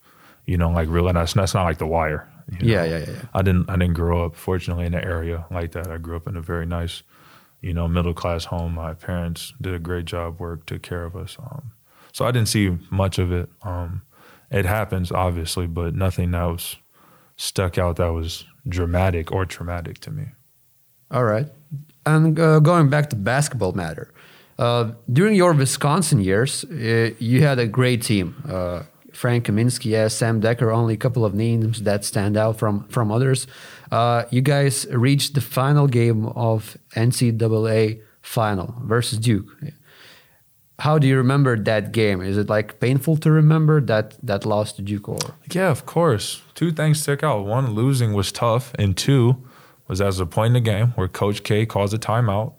you 0.45 0.57
know, 0.57 0.69
like 0.69 0.87
real. 0.87 1.07
And 1.07 1.17
that's, 1.17 1.33
that's 1.33 1.53
not 1.53 1.63
like 1.63 1.79
The 1.79 1.87
Wire. 1.87 2.27
You 2.51 2.59
know? 2.59 2.73
yeah, 2.73 2.85
yeah, 2.85 3.05
yeah, 3.07 3.21
I 3.33 3.41
didn't. 3.41 3.69
I 3.69 3.75
didn't 3.75 3.95
grow 3.95 4.25
up, 4.25 4.35
fortunately, 4.35 4.85
in 4.85 4.93
an 4.93 5.03
area 5.03 5.45
like 5.51 5.73
that. 5.73 5.87
I 5.87 5.97
grew 5.97 6.15
up 6.15 6.27
in 6.27 6.37
a 6.37 6.41
very 6.41 6.65
nice, 6.65 7.03
you 7.61 7.73
know, 7.73 7.87
middle 7.87 8.13
class 8.13 8.45
home. 8.45 8.75
My 8.75 8.93
parents 8.93 9.53
did 9.61 9.73
a 9.73 9.79
great 9.79 10.05
job, 10.05 10.39
work, 10.39 10.65
took 10.65 10.81
care 10.81 11.05
of 11.05 11.15
us. 11.15 11.37
Um, 11.39 11.71
so 12.11 12.25
I 12.25 12.31
didn't 12.31 12.49
see 12.49 12.77
much 12.89 13.19
of 13.19 13.31
it. 13.31 13.49
Um, 13.63 14.03
it 14.49 14.65
happens, 14.65 15.11
obviously, 15.11 15.67
but 15.67 15.93
nothing 15.93 16.31
that 16.31 16.45
was 16.45 16.77
stuck 17.35 17.77
out 17.77 17.97
that 17.97 18.13
was 18.13 18.45
dramatic 18.67 19.31
or 19.31 19.45
traumatic 19.45 19.99
to 19.99 20.11
me. 20.11 20.25
All 21.11 21.23
right. 21.23 21.47
And 22.05 22.39
uh, 22.39 22.59
going 22.59 22.89
back 22.89 23.09
to 23.09 23.15
basketball 23.15 23.73
matter, 23.73 24.13
uh, 24.57 24.91
during 25.11 25.35
your 25.35 25.53
Wisconsin 25.53 26.19
years, 26.19 26.63
uh, 26.65 27.11
you 27.19 27.41
had 27.41 27.59
a 27.59 27.67
great 27.67 28.01
team. 28.01 28.35
Uh, 28.47 28.83
Frank 29.13 29.45
Kaminsky, 29.45 29.85
yeah, 29.85 30.07
Sam 30.07 30.41
Dekker, 30.41 30.73
only 30.73 30.93
a 30.93 30.97
couple 30.97 31.25
of 31.25 31.33
names 31.33 31.83
that 31.83 32.05
stand 32.05 32.37
out 32.37 32.57
from 32.57 32.87
from 32.87 33.11
others. 33.11 33.47
Uh, 33.91 34.25
you 34.31 34.41
guys 34.41 34.85
reached 34.91 35.33
the 35.33 35.41
final 35.41 35.87
game 35.87 36.25
of 36.27 36.77
NCAA 36.95 38.01
final 38.21 38.75
versus 38.83 39.17
Duke. 39.19 39.47
How 40.79 40.99
do 40.99 41.07
you 41.07 41.17
remember 41.17 41.57
that 41.57 41.91
game? 41.91 42.21
Is 42.21 42.37
it 42.37 42.49
like 42.49 42.79
painful 42.79 43.17
to 43.17 43.31
remember 43.31 43.81
that 43.81 44.15
that 44.21 44.45
loss 44.45 44.73
to 44.73 44.81
Duke? 44.81 45.09
Or 45.09 45.17
yeah, 45.51 45.69
of 45.69 45.85
course. 45.85 46.41
Two 46.53 46.71
things 46.71 47.01
stick 47.01 47.23
out. 47.23 47.45
One, 47.45 47.71
losing 47.71 48.13
was 48.13 48.31
tough, 48.31 48.73
and 48.77 48.95
two 48.95 49.37
was 49.87 50.01
as 50.01 50.19
a 50.19 50.25
point 50.25 50.47
in 50.47 50.53
the 50.53 50.69
game 50.69 50.89
where 50.89 51.07
Coach 51.07 51.43
K 51.43 51.65
calls 51.65 51.93
a 51.93 51.97
timeout, 51.97 52.53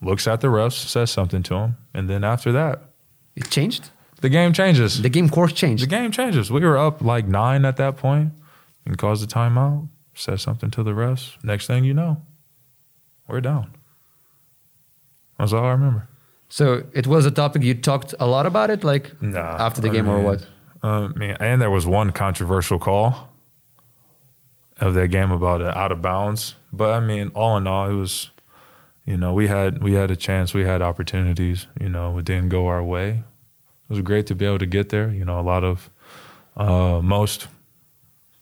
looks 0.00 0.26
at 0.26 0.40
the 0.40 0.48
refs, 0.48 0.86
says 0.86 1.10
something 1.10 1.42
to 1.42 1.54
him, 1.54 1.76
and 1.92 2.08
then 2.08 2.24
after 2.24 2.52
that, 2.52 2.90
it 3.34 3.50
changed. 3.50 3.90
The 4.22 4.28
game 4.30 4.52
changes. 4.52 5.02
The 5.02 5.10
game 5.10 5.28
course 5.28 5.52
changed. 5.52 5.82
The 5.82 5.88
game 5.88 6.10
changes. 6.10 6.50
We 6.50 6.60
were 6.60 6.78
up 6.78 7.02
like 7.02 7.26
nine 7.26 7.66
at 7.66 7.76
that 7.76 7.96
point, 7.98 8.32
and 8.86 8.96
calls 8.96 9.22
a 9.22 9.26
timeout, 9.26 9.88
says 10.14 10.40
something 10.40 10.70
to 10.70 10.82
the 10.82 10.92
refs. 10.92 11.42
Next 11.44 11.66
thing 11.66 11.84
you 11.84 11.92
know, 11.92 12.22
we're 13.28 13.40
down. 13.40 13.72
That's 15.38 15.52
all 15.52 15.64
I 15.64 15.72
remember. 15.72 16.08
So 16.48 16.84
it 16.92 17.06
was 17.06 17.26
a 17.26 17.30
topic 17.30 17.62
you 17.62 17.74
talked 17.74 18.14
a 18.20 18.26
lot 18.26 18.46
about 18.46 18.70
it, 18.70 18.84
like 18.84 19.20
nah, 19.20 19.40
after 19.40 19.80
the 19.80 19.90
I 19.90 19.92
game, 19.92 20.06
mean, 20.06 20.14
or 20.14 20.20
what? 20.22 20.46
Uh, 20.82 21.08
man, 21.08 21.36
and 21.40 21.60
there 21.60 21.70
was 21.70 21.86
one 21.86 22.12
controversial 22.12 22.78
call 22.78 23.28
of 24.78 24.94
that 24.94 25.08
game 25.08 25.32
about 25.32 25.60
it 25.60 25.76
out 25.76 25.90
of 25.90 26.00
bounds. 26.00 26.54
But 26.72 26.90
I 26.92 27.00
mean, 27.00 27.32
all 27.34 27.56
in 27.56 27.66
all, 27.66 27.90
it 27.90 27.94
was, 27.94 28.30
you 29.04 29.16
know, 29.16 29.32
we 29.32 29.48
had 29.48 29.82
we 29.82 29.94
had 29.94 30.10
a 30.10 30.16
chance, 30.16 30.54
we 30.54 30.64
had 30.64 30.82
opportunities. 30.82 31.66
You 31.80 31.88
know, 31.88 32.16
it 32.18 32.24
didn't 32.24 32.50
go 32.50 32.68
our 32.68 32.82
way. 32.82 33.24
It 33.88 33.92
was 33.92 34.00
great 34.02 34.26
to 34.28 34.34
be 34.34 34.46
able 34.46 34.58
to 34.58 34.66
get 34.66 34.90
there. 34.90 35.10
You 35.10 35.24
know, 35.24 35.40
a 35.40 35.42
lot 35.42 35.64
of 35.64 35.90
uh, 36.56 37.00
most 37.02 37.48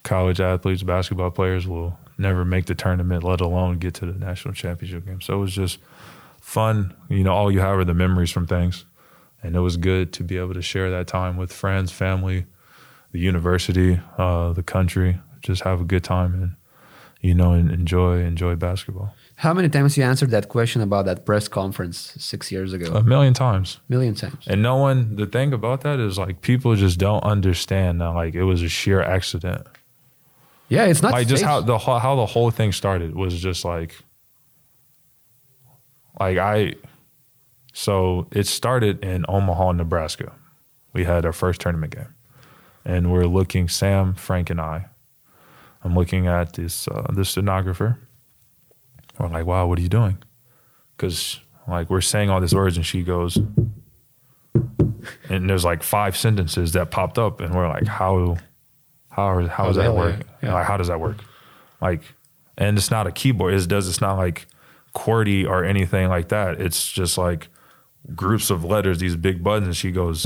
college 0.04 0.40
athletes, 0.40 0.84
basketball 0.84 1.30
players 1.30 1.66
will 1.66 1.98
never 2.16 2.44
make 2.44 2.66
the 2.66 2.74
tournament, 2.76 3.24
let 3.24 3.40
alone 3.40 3.78
get 3.78 3.94
to 3.94 4.06
the 4.06 4.16
national 4.16 4.54
championship 4.54 5.04
game. 5.04 5.20
So 5.20 5.34
it 5.34 5.38
was 5.38 5.54
just 5.54 5.78
fun. 6.40 6.94
You 7.08 7.24
know, 7.24 7.32
all 7.32 7.50
you 7.50 7.60
have 7.60 7.76
are 7.78 7.84
the 7.84 7.94
memories 7.94 8.30
from 8.30 8.46
things. 8.46 8.84
And 9.42 9.56
it 9.56 9.60
was 9.60 9.76
good 9.76 10.12
to 10.14 10.22
be 10.22 10.38
able 10.38 10.54
to 10.54 10.62
share 10.62 10.90
that 10.90 11.08
time 11.08 11.36
with 11.36 11.52
friends, 11.52 11.90
family, 11.90 12.46
the 13.10 13.18
university, 13.18 14.00
uh, 14.16 14.52
the 14.52 14.62
country 14.62 15.18
just 15.44 15.62
have 15.62 15.80
a 15.80 15.84
good 15.84 16.02
time 16.02 16.34
and 16.34 16.56
you 17.20 17.34
know 17.34 17.52
and 17.52 17.70
enjoy 17.70 18.18
enjoy 18.18 18.56
basketball. 18.56 19.14
How 19.36 19.52
many 19.52 19.68
times 19.68 19.96
you 19.96 20.04
answered 20.04 20.30
that 20.30 20.48
question 20.48 20.80
about 20.80 21.04
that 21.06 21.24
press 21.26 21.48
conference 21.48 22.14
six 22.18 22.50
years 22.50 22.72
ago? 22.72 22.92
A 22.94 23.02
million 23.02 23.34
times. 23.34 23.80
Million 23.88 24.14
times. 24.14 24.44
And 24.46 24.62
no 24.62 24.76
one. 24.76 25.16
The 25.16 25.26
thing 25.26 25.52
about 25.52 25.82
that 25.82 26.00
is 26.00 26.18
like 26.18 26.40
people 26.40 26.74
just 26.76 26.98
don't 26.98 27.22
understand 27.22 28.00
that 28.00 28.10
like 28.10 28.34
it 28.34 28.44
was 28.44 28.62
a 28.62 28.68
sheer 28.68 29.02
accident. 29.02 29.66
Yeah, 30.74 30.84
it's 30.86 31.02
not 31.02 31.12
like 31.12 31.28
just 31.28 31.42
how 31.42 31.60
the 31.60 31.78
how 31.78 32.16
the 32.16 32.26
whole 32.26 32.50
thing 32.50 32.72
started 32.72 33.14
was 33.14 33.40
just 33.40 33.64
like 33.64 33.94
like 36.20 36.38
I 36.38 36.74
So 37.72 38.28
it 38.30 38.46
started 38.46 39.04
in 39.04 39.24
Omaha, 39.28 39.72
Nebraska. 39.72 40.32
We 40.92 41.04
had 41.04 41.26
our 41.26 41.32
first 41.32 41.60
tournament 41.60 41.94
game, 41.94 42.14
and 42.84 43.12
we're 43.12 43.26
looking. 43.26 43.68
Sam, 43.68 44.14
Frank, 44.14 44.48
and 44.50 44.60
I. 44.60 44.86
I'm 45.82 45.94
looking 45.94 46.26
at 46.26 46.52
this 46.54 46.86
uh, 46.88 47.06
the 47.12 47.24
stenographer. 47.24 47.98
We're 49.18 49.28
like, 49.28 49.44
"Wow, 49.46 49.66
what 49.66 49.78
are 49.78 49.82
you 49.82 49.88
doing?" 49.88 50.18
Because 50.96 51.40
like 51.66 51.90
we're 51.90 52.00
saying 52.00 52.30
all 52.30 52.40
these 52.40 52.54
words, 52.54 52.76
and 52.76 52.86
she 52.86 53.02
goes, 53.02 53.38
and 55.28 55.50
there's 55.50 55.64
like 55.64 55.82
five 55.82 56.16
sentences 56.16 56.72
that 56.72 56.90
popped 56.90 57.18
up, 57.18 57.40
and 57.40 57.54
we're 57.54 57.68
like, 57.68 57.86
"How, 57.86 58.36
how, 59.14 59.46
how 59.46 59.66
does 59.66 59.76
that 59.76 59.94
work? 59.94 60.20
yeah. 60.42 60.54
Like, 60.54 60.66
how 60.66 60.76
does 60.76 60.88
that 60.88 61.00
work?" 61.00 61.18
Like, 61.80 62.02
and 62.56 62.76
it's 62.78 62.90
not 62.90 63.06
a 63.06 63.12
keyboard. 63.12 63.54
It 63.54 63.68
does. 63.68 63.88
It's 63.88 64.00
not 64.00 64.16
like 64.16 64.46
QWERTY 64.94 65.48
or 65.48 65.64
anything 65.64 66.08
like 66.08 66.28
that. 66.28 66.60
It's 66.60 66.90
just 66.90 67.18
like 67.18 67.48
groups 68.14 68.50
of 68.50 68.64
letters, 68.64 68.98
these 68.98 69.16
big 69.16 69.42
buttons. 69.42 69.66
And 69.66 69.76
she 69.76 69.90
goes, 69.90 70.24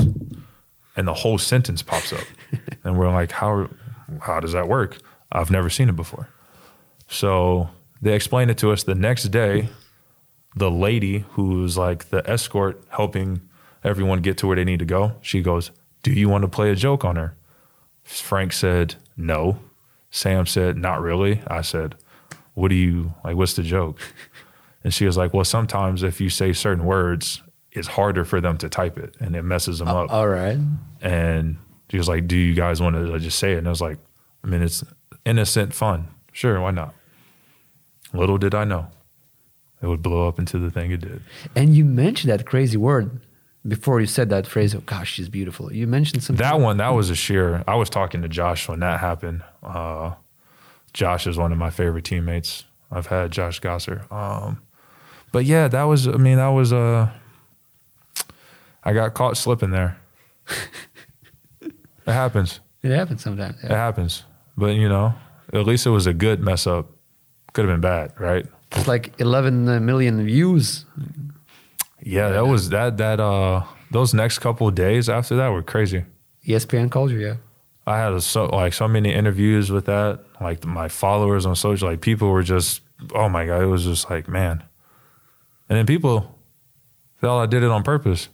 and 0.95 1.07
the 1.07 1.13
whole 1.13 1.37
sentence 1.37 1.81
pops 1.81 2.13
up, 2.13 2.25
and 2.83 2.97
we're 2.97 3.11
like, 3.11 3.31
"How, 3.31 3.69
how 4.21 4.39
does 4.39 4.53
that 4.53 4.67
work?" 4.67 4.97
I've 5.31 5.51
never 5.51 5.69
seen 5.69 5.89
it 5.89 5.95
before. 5.95 6.29
So 7.07 7.69
they 8.01 8.13
explained 8.13 8.51
it 8.51 8.57
to 8.59 8.71
us 8.71 8.83
the 8.83 8.95
next 8.95 9.23
day. 9.25 9.69
The 10.55 10.71
lady 10.71 11.25
who's 11.31 11.77
like 11.77 12.09
the 12.09 12.27
escort 12.29 12.83
helping 12.89 13.41
everyone 13.83 14.21
get 14.21 14.37
to 14.39 14.47
where 14.47 14.55
they 14.55 14.63
need 14.63 14.79
to 14.79 14.85
go, 14.85 15.13
she 15.21 15.41
goes, 15.41 15.71
Do 16.03 16.11
you 16.11 16.29
want 16.29 16.43
to 16.43 16.47
play 16.47 16.71
a 16.71 16.75
joke 16.75 17.05
on 17.05 17.15
her? 17.15 17.35
Frank 18.09 18.53
said, 18.53 18.95
No. 19.15 19.59
Sam 20.11 20.45
said, 20.45 20.77
Not 20.77 21.01
really. 21.01 21.41
I 21.47 21.61
said, 21.61 21.95
What 22.53 22.69
do 22.69 22.75
you 22.75 23.13
like? 23.23 23.35
What's 23.35 23.53
the 23.53 23.63
joke? 23.63 23.99
And 24.81 24.93
she 24.93 25.05
was 25.05 25.17
like, 25.17 25.33
Well, 25.33 25.43
sometimes 25.43 26.03
if 26.03 26.21
you 26.21 26.29
say 26.29 26.53
certain 26.53 26.85
words, 26.85 27.41
it's 27.71 27.89
harder 27.89 28.23
for 28.23 28.39
them 28.41 28.57
to 28.59 28.69
type 28.69 28.97
it 28.97 29.15
and 29.19 29.35
it 29.35 29.43
messes 29.43 29.79
them 29.79 29.89
uh, 29.89 30.05
up. 30.05 30.11
All 30.11 30.27
right. 30.27 30.57
And 31.01 31.57
she 31.91 31.97
was 31.97 32.07
like, 32.07 32.27
Do 32.27 32.37
you 32.37 32.55
guys 32.55 32.81
want 32.81 32.95
to 32.95 33.19
just 33.19 33.39
say 33.39 33.53
it? 33.53 33.57
And 33.57 33.67
I 33.67 33.71
was 33.71 33.81
like, 33.81 33.97
I 34.43 34.47
mean, 34.47 34.61
it's 34.61 34.83
innocent 35.25 35.73
fun. 35.73 36.07
Sure, 36.31 36.61
why 36.61 36.71
not? 36.71 36.95
Little 38.13 38.37
did 38.37 38.55
I 38.55 38.63
know 38.63 38.87
it 39.81 39.87
would 39.87 40.01
blow 40.01 40.27
up 40.27 40.39
into 40.39 40.59
the 40.59 40.69
thing 40.69 40.91
it 40.91 41.01
did. 41.01 41.21
And 41.55 41.75
you 41.75 41.85
mentioned 41.85 42.31
that 42.31 42.45
crazy 42.45 42.77
word 42.77 43.21
before 43.67 43.99
you 43.99 44.07
said 44.07 44.29
that 44.29 44.47
phrase. 44.47 44.73
Oh 44.73 44.81
gosh, 44.81 45.11
she's 45.13 45.29
beautiful. 45.29 45.73
You 45.73 45.87
mentioned 45.87 46.23
something. 46.23 46.41
That 46.41 46.59
one, 46.59 46.77
that 46.77 46.89
was 46.89 47.09
a 47.09 47.15
sheer. 47.15 47.63
I 47.67 47.75
was 47.75 47.89
talking 47.89 48.21
to 48.21 48.27
Josh 48.27 48.67
when 48.67 48.79
that 48.79 48.99
happened. 48.99 49.43
Uh, 49.61 50.13
Josh 50.93 51.27
is 51.27 51.37
one 51.37 51.51
of 51.51 51.57
my 51.57 51.69
favorite 51.69 52.05
teammates. 52.05 52.65
I've 52.91 53.07
had 53.07 53.31
Josh 53.31 53.59
Gasser. 53.59 54.05
Um, 54.11 54.61
but 55.31 55.45
yeah, 55.45 55.67
that 55.67 55.83
was. 55.83 56.07
I 56.07 56.13
mean, 56.13 56.37
that 56.37 56.47
was. 56.47 56.73
Uh, 56.73 57.09
I 58.83 58.93
got 58.93 59.13
caught 59.13 59.37
slipping 59.37 59.71
there. 59.71 59.99
it 61.61 61.73
happens. 62.05 62.59
It 62.81 62.91
happens 62.91 63.21
sometimes. 63.21 63.61
It 63.63 63.71
happens. 63.71 64.23
But 64.57 64.75
you 64.75 64.89
know, 64.89 65.13
at 65.53 65.65
least 65.65 65.85
it 65.85 65.91
was 65.91 66.07
a 66.07 66.13
good 66.13 66.39
mess 66.39 66.65
up. 66.65 66.89
Could 67.53 67.65
have 67.65 67.73
been 67.73 67.81
bad, 67.81 68.13
right? 68.19 68.45
It's 68.73 68.87
like 68.87 69.19
11 69.19 69.83
million 69.85 70.23
views. 70.23 70.85
Yeah, 72.01 72.29
that 72.29 72.47
was 72.47 72.69
that 72.69 72.97
that 72.97 73.19
uh 73.19 73.63
those 73.91 74.13
next 74.13 74.39
couple 74.39 74.67
of 74.67 74.75
days 74.75 75.09
after 75.09 75.35
that 75.37 75.49
were 75.49 75.63
crazy. 75.63 76.05
ESPN 76.47 76.89
called 76.89 77.11
you. 77.11 77.19
Yeah. 77.19 77.35
I 77.85 77.97
had 77.97 78.13
a, 78.13 78.21
so 78.21 78.45
like 78.45 78.73
so 78.73 78.87
many 78.87 79.13
interviews 79.13 79.71
with 79.71 79.85
that. 79.85 80.23
Like 80.39 80.65
my 80.65 80.87
followers 80.87 81.45
on 81.45 81.55
social, 81.55 81.89
like 81.89 82.01
people 82.01 82.29
were 82.29 82.43
just, 82.43 82.81
oh 83.13 83.29
my 83.29 83.45
god, 83.45 83.61
it 83.61 83.65
was 83.65 83.83
just 83.83 84.09
like 84.09 84.27
man. 84.27 84.63
And 85.67 85.77
then 85.77 85.85
people 85.85 86.35
felt 87.17 87.41
I 87.41 87.45
did 87.45 87.63
it 87.63 87.69
on 87.69 87.83
purpose. 87.83 88.29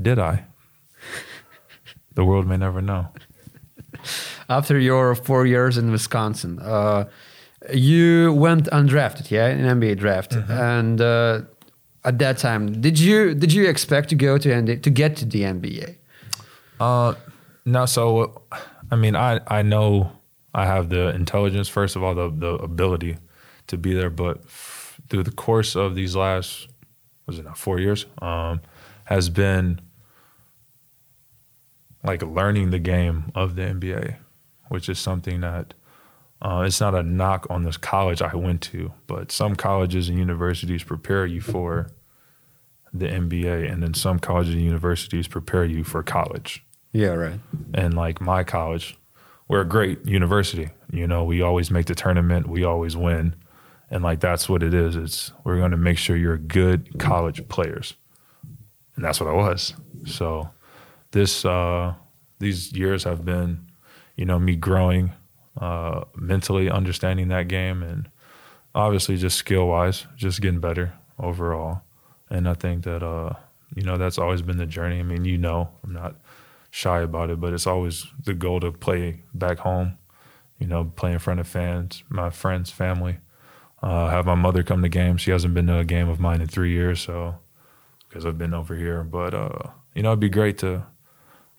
Did 0.00 0.18
I? 0.18 0.44
the 2.14 2.24
world 2.24 2.46
may 2.46 2.56
never 2.56 2.80
know. 2.80 3.08
After 4.48 4.78
your 4.78 5.14
four 5.14 5.46
years 5.46 5.78
in 5.78 5.90
Wisconsin, 5.90 6.58
uh, 6.58 7.04
you 7.72 8.32
went 8.34 8.66
undrafted, 8.66 9.30
yeah, 9.30 9.48
in 9.48 9.60
NBA 9.60 9.98
draft, 9.98 10.34
and 10.34 11.00
uh, 11.00 11.42
at 12.04 12.18
that 12.18 12.38
time, 12.38 12.80
did 12.80 12.98
you 12.98 13.34
did 13.34 13.52
you 13.52 13.68
expect 13.68 14.08
to 14.10 14.14
go 14.14 14.36
to 14.38 14.60
ND, 14.60 14.82
to 14.82 14.90
get 14.90 15.16
to 15.16 15.24
the 15.24 15.42
NBA? 15.42 15.96
Uh, 16.78 17.14
no. 17.64 17.86
So, 17.86 18.42
I 18.90 18.96
mean, 18.96 19.16
I 19.16 19.40
I 19.46 19.62
know 19.62 20.12
I 20.54 20.66
have 20.66 20.90
the 20.90 21.14
intelligence. 21.14 21.68
First 21.68 21.96
of 21.96 22.02
all, 22.02 22.14
the 22.14 22.30
the 22.30 22.54
ability 22.56 23.16
to 23.68 23.78
be 23.78 23.94
there, 23.94 24.10
but 24.10 24.38
f- 24.44 25.00
through 25.08 25.22
the 25.22 25.32
course 25.32 25.74
of 25.74 25.94
these 25.94 26.14
last, 26.14 26.68
was 27.26 27.38
it 27.38 27.44
now 27.44 27.54
four 27.54 27.78
years, 27.80 28.06
um, 28.20 28.60
has 29.04 29.30
been 29.30 29.80
like 32.02 32.22
learning 32.22 32.70
the 32.70 32.78
game 32.78 33.32
of 33.34 33.56
the 33.56 33.62
NBA, 33.62 34.16
which 34.68 34.88
is 34.88 34.98
something 34.98 35.40
that. 35.40 35.74
Uh, 36.44 36.60
it's 36.66 36.78
not 36.80 36.94
a 36.94 37.02
knock 37.02 37.46
on 37.48 37.64
this 37.64 37.78
college 37.78 38.20
I 38.20 38.34
went 38.36 38.60
to, 38.62 38.92
but 39.06 39.32
some 39.32 39.56
colleges 39.56 40.10
and 40.10 40.18
universities 40.18 40.82
prepare 40.82 41.24
you 41.24 41.40
for 41.40 41.88
the 42.92 43.06
NBA, 43.06 43.72
and 43.72 43.82
then 43.82 43.94
some 43.94 44.18
colleges 44.18 44.52
and 44.54 44.62
universities 44.62 45.26
prepare 45.26 45.64
you 45.64 45.82
for 45.84 46.02
college 46.02 46.62
Yeah, 46.92 47.14
right. 47.14 47.40
and 47.72 47.94
like 47.94 48.20
my 48.20 48.44
college, 48.44 48.96
we're 49.48 49.62
a 49.62 49.64
great 49.64 50.06
university. 50.06 50.68
You 50.92 51.06
know, 51.06 51.24
we 51.24 51.40
always 51.42 51.70
make 51.70 51.86
the 51.86 51.94
tournament, 51.94 52.46
we 52.46 52.62
always 52.62 52.94
win. 52.96 53.34
And 53.90 54.02
like 54.04 54.20
that's 54.20 54.48
what 54.48 54.62
it 54.62 54.74
is. 54.74 54.96
It's 54.96 55.32
we're 55.44 55.56
going 55.58 55.70
to 55.70 55.76
make 55.76 55.98
sure 55.98 56.14
you're 56.16 56.38
good 56.38 56.98
college 56.98 57.46
players. 57.48 57.94
And 58.96 59.04
that's 59.04 59.18
what 59.20 59.28
I 59.30 59.34
was. 59.34 59.74
So 60.06 60.50
this 61.12 61.44
uh 61.44 61.94
these 62.38 62.72
years 62.72 63.04
have 63.04 63.24
been, 63.24 63.66
you 64.16 64.24
know, 64.24 64.38
me 64.38 64.56
growing 64.56 65.12
uh 65.60 66.04
mentally 66.16 66.70
understanding 66.70 67.28
that 67.28 67.48
game 67.48 67.82
and 67.82 68.10
obviously 68.74 69.16
just 69.16 69.36
skill 69.36 69.68
wise, 69.68 70.06
just 70.16 70.40
getting 70.40 70.60
better 70.60 70.94
overall. 71.18 71.82
And 72.30 72.48
I 72.48 72.54
think 72.54 72.84
that 72.84 73.02
uh 73.02 73.34
you 73.74 73.82
know, 73.82 73.96
that's 73.96 74.18
always 74.18 74.42
been 74.42 74.58
the 74.58 74.66
journey. 74.66 75.00
I 75.00 75.02
mean, 75.02 75.24
you 75.24 75.36
know, 75.36 75.68
I'm 75.82 75.92
not 75.92 76.16
shy 76.70 77.00
about 77.00 77.30
it, 77.30 77.40
but 77.40 77.52
it's 77.52 77.66
always 77.66 78.06
the 78.24 78.34
goal 78.34 78.60
to 78.60 78.72
play 78.72 79.22
back 79.32 79.58
home, 79.58 79.98
you 80.58 80.66
know, 80.66 80.84
play 80.96 81.12
in 81.12 81.18
front 81.18 81.40
of 81.40 81.46
fans, 81.46 82.02
my 82.08 82.30
friends, 82.30 82.70
family. 82.70 83.18
Uh, 83.82 84.08
have 84.08 84.24
my 84.24 84.34
mother 84.34 84.62
come 84.62 84.82
to 84.82 84.88
games. 84.88 85.20
She 85.20 85.30
hasn't 85.30 85.54
been 85.54 85.66
to 85.66 85.78
a 85.78 85.84
game 85.84 86.08
of 86.08 86.18
mine 86.18 86.40
in 86.40 86.46
three 86.46 86.72
years, 86.72 87.00
so 87.00 87.36
because 88.08 88.24
I've 88.24 88.38
been 88.38 88.54
over 88.54 88.74
here. 88.74 89.04
But 89.04 89.34
uh, 89.34 89.70
you 89.94 90.02
know, 90.02 90.10
it'd 90.10 90.20
be 90.20 90.30
great 90.30 90.56
to, 90.58 90.86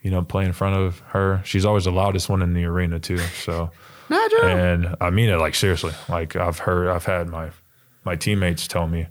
you 0.05 0.11
know, 0.11 0.21
play 0.21 0.45
in 0.45 0.53
front 0.53 0.75
of 0.75 0.99
her. 1.07 1.41
She's 1.43 1.65
always 1.65 1.85
the 1.85 1.91
loudest 1.91 2.29
one 2.29 2.43
in 2.43 2.53
the 2.53 2.63
arena 2.65 2.99
too. 2.99 3.17
So, 3.17 3.71
and 4.43 4.95
I 5.01 5.09
mean 5.09 5.29
it 5.29 5.37
like 5.37 5.55
seriously. 5.55 5.93
Like 6.07 6.35
I've 6.35 6.59
heard, 6.59 6.89
I've 6.89 7.05
had 7.05 7.27
my 7.27 7.49
my 8.03 8.15
teammates 8.15 8.67
tell 8.67 8.85
me 8.85 9.07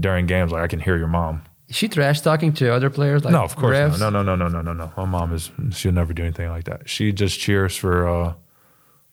during 0.00 0.24
games 0.24 0.50
like 0.50 0.62
I 0.62 0.66
can 0.66 0.80
hear 0.80 0.96
your 0.96 1.08
mom. 1.08 1.42
Is 1.68 1.76
she 1.76 1.88
trash 1.88 2.22
talking 2.22 2.54
to 2.54 2.72
other 2.72 2.88
players? 2.88 3.22
Like 3.22 3.32
No, 3.32 3.42
of 3.42 3.54
course 3.54 3.76
refs? 3.76 4.00
not. 4.00 4.14
No, 4.14 4.22
no, 4.22 4.34
no, 4.34 4.48
no, 4.48 4.48
no, 4.48 4.62
no, 4.62 4.72
no. 4.72 4.92
My 4.96 5.04
mom 5.04 5.34
is 5.34 5.50
she'll 5.72 5.92
never 5.92 6.14
do 6.14 6.22
anything 6.22 6.48
like 6.48 6.64
that. 6.64 6.88
She 6.88 7.12
just 7.12 7.38
cheers 7.38 7.76
for 7.76 8.08
uh 8.08 8.32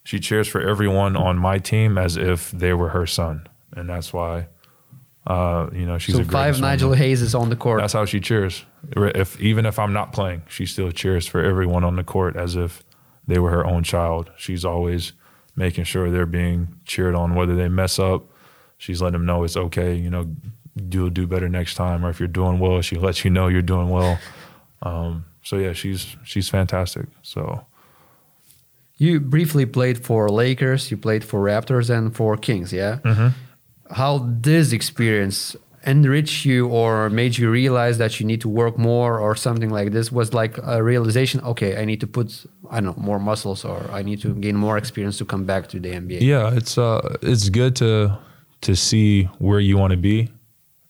she 0.05 0.21
cheers 0.21 0.47
for 0.47 0.61
everyone 0.61 1.17
on 1.17 1.37
my 1.37 1.57
team 1.57 1.97
as 1.97 2.15
if 2.15 2.51
they 2.51 2.71
were 2.71 2.89
her 2.89 3.05
son. 3.05 3.45
And 3.75 3.89
that's 3.89 4.13
why 4.13 4.47
uh, 5.27 5.69
you 5.73 5.85
know, 5.85 5.97
she's 5.97 6.15
So 6.15 6.21
a 6.21 6.23
great 6.23 6.31
five 6.31 6.61
Nigel 6.61 6.93
Hayes 6.93 7.21
is 7.21 7.35
on 7.35 7.49
the 7.49 7.57
court. 7.57 7.81
That's 7.81 7.93
how 7.93 8.05
she 8.05 8.21
cheers. 8.21 8.65
If 8.95 9.39
even 9.41 9.65
if 9.65 9.77
I'm 9.77 9.91
not 9.91 10.13
playing, 10.13 10.43
she 10.47 10.65
still 10.65 10.89
cheers 10.91 11.27
for 11.27 11.43
everyone 11.43 11.83
on 11.83 11.97
the 11.97 12.03
court 12.03 12.37
as 12.37 12.55
if 12.55 12.83
they 13.27 13.37
were 13.37 13.51
her 13.51 13.65
own 13.65 13.83
child. 13.83 14.31
She's 14.37 14.63
always 14.63 15.11
making 15.55 15.83
sure 15.83 16.09
they're 16.09 16.25
being 16.25 16.79
cheered 16.85 17.13
on, 17.13 17.35
whether 17.35 17.55
they 17.55 17.67
mess 17.67 17.99
up. 17.99 18.23
She's 18.77 19.01
letting 19.01 19.13
them 19.13 19.25
know 19.25 19.43
it's 19.43 19.57
okay. 19.57 19.95
You 19.95 20.09
know, 20.09 20.33
you'll 20.91 21.09
do 21.09 21.27
better 21.27 21.49
next 21.49 21.75
time, 21.75 22.05
or 22.05 22.09
if 22.09 22.19
you're 22.19 22.27
doing 22.27 22.59
well, 22.59 22.81
she 22.81 22.95
lets 22.95 23.25
you 23.25 23.31
know 23.31 23.47
you're 23.49 23.61
doing 23.61 23.89
well. 23.89 24.17
Um, 24.81 25.25
so 25.43 25.57
yeah, 25.57 25.73
she's 25.73 26.15
she's 26.23 26.47
fantastic. 26.47 27.07
So 27.21 27.65
You 28.97 29.19
briefly 29.19 29.65
played 29.65 30.05
for 30.05 30.29
Lakers, 30.29 30.89
you 30.89 30.95
played 30.95 31.25
for 31.25 31.43
Raptors 31.43 31.89
and 31.89 32.15
for 32.15 32.37
Kings, 32.37 32.71
yeah? 32.71 32.99
Mm-hmm. 33.03 33.27
How 33.91 34.27
this 34.41 34.71
experience 34.71 35.55
enrich 35.85 36.43
you 36.45 36.67
or 36.67 37.09
made 37.09 37.37
you 37.37 37.49
realize 37.49 37.97
that 37.97 38.19
you 38.19 38.25
need 38.25 38.41
to 38.41 38.49
work 38.49 38.77
more 38.77 39.19
or 39.19 39.35
something 39.35 39.69
like 39.69 39.91
this 39.91 40.11
was 40.11 40.33
like 40.33 40.57
a 40.63 40.83
realization 40.83 41.39
okay 41.41 41.77
i 41.77 41.85
need 41.85 42.01
to 42.01 42.07
put 42.07 42.45
i 42.69 42.81
don't 42.81 42.97
know 42.97 43.01
more 43.01 43.19
muscles 43.19 43.63
or 43.63 43.89
i 43.91 44.01
need 44.01 44.19
to 44.19 44.33
gain 44.35 44.55
more 44.55 44.77
experience 44.77 45.17
to 45.17 45.23
come 45.23 45.45
back 45.45 45.69
to 45.69 45.79
the 45.79 45.89
nba 45.91 46.19
Yeah, 46.19 46.53
it's 46.53 46.77
uh 46.77 47.15
it's 47.21 47.47
good 47.47 47.75
to 47.77 48.17
to 48.61 48.75
see 48.75 49.25
where 49.39 49.61
you 49.61 49.77
want 49.77 49.91
to 49.91 49.97
be 49.97 50.29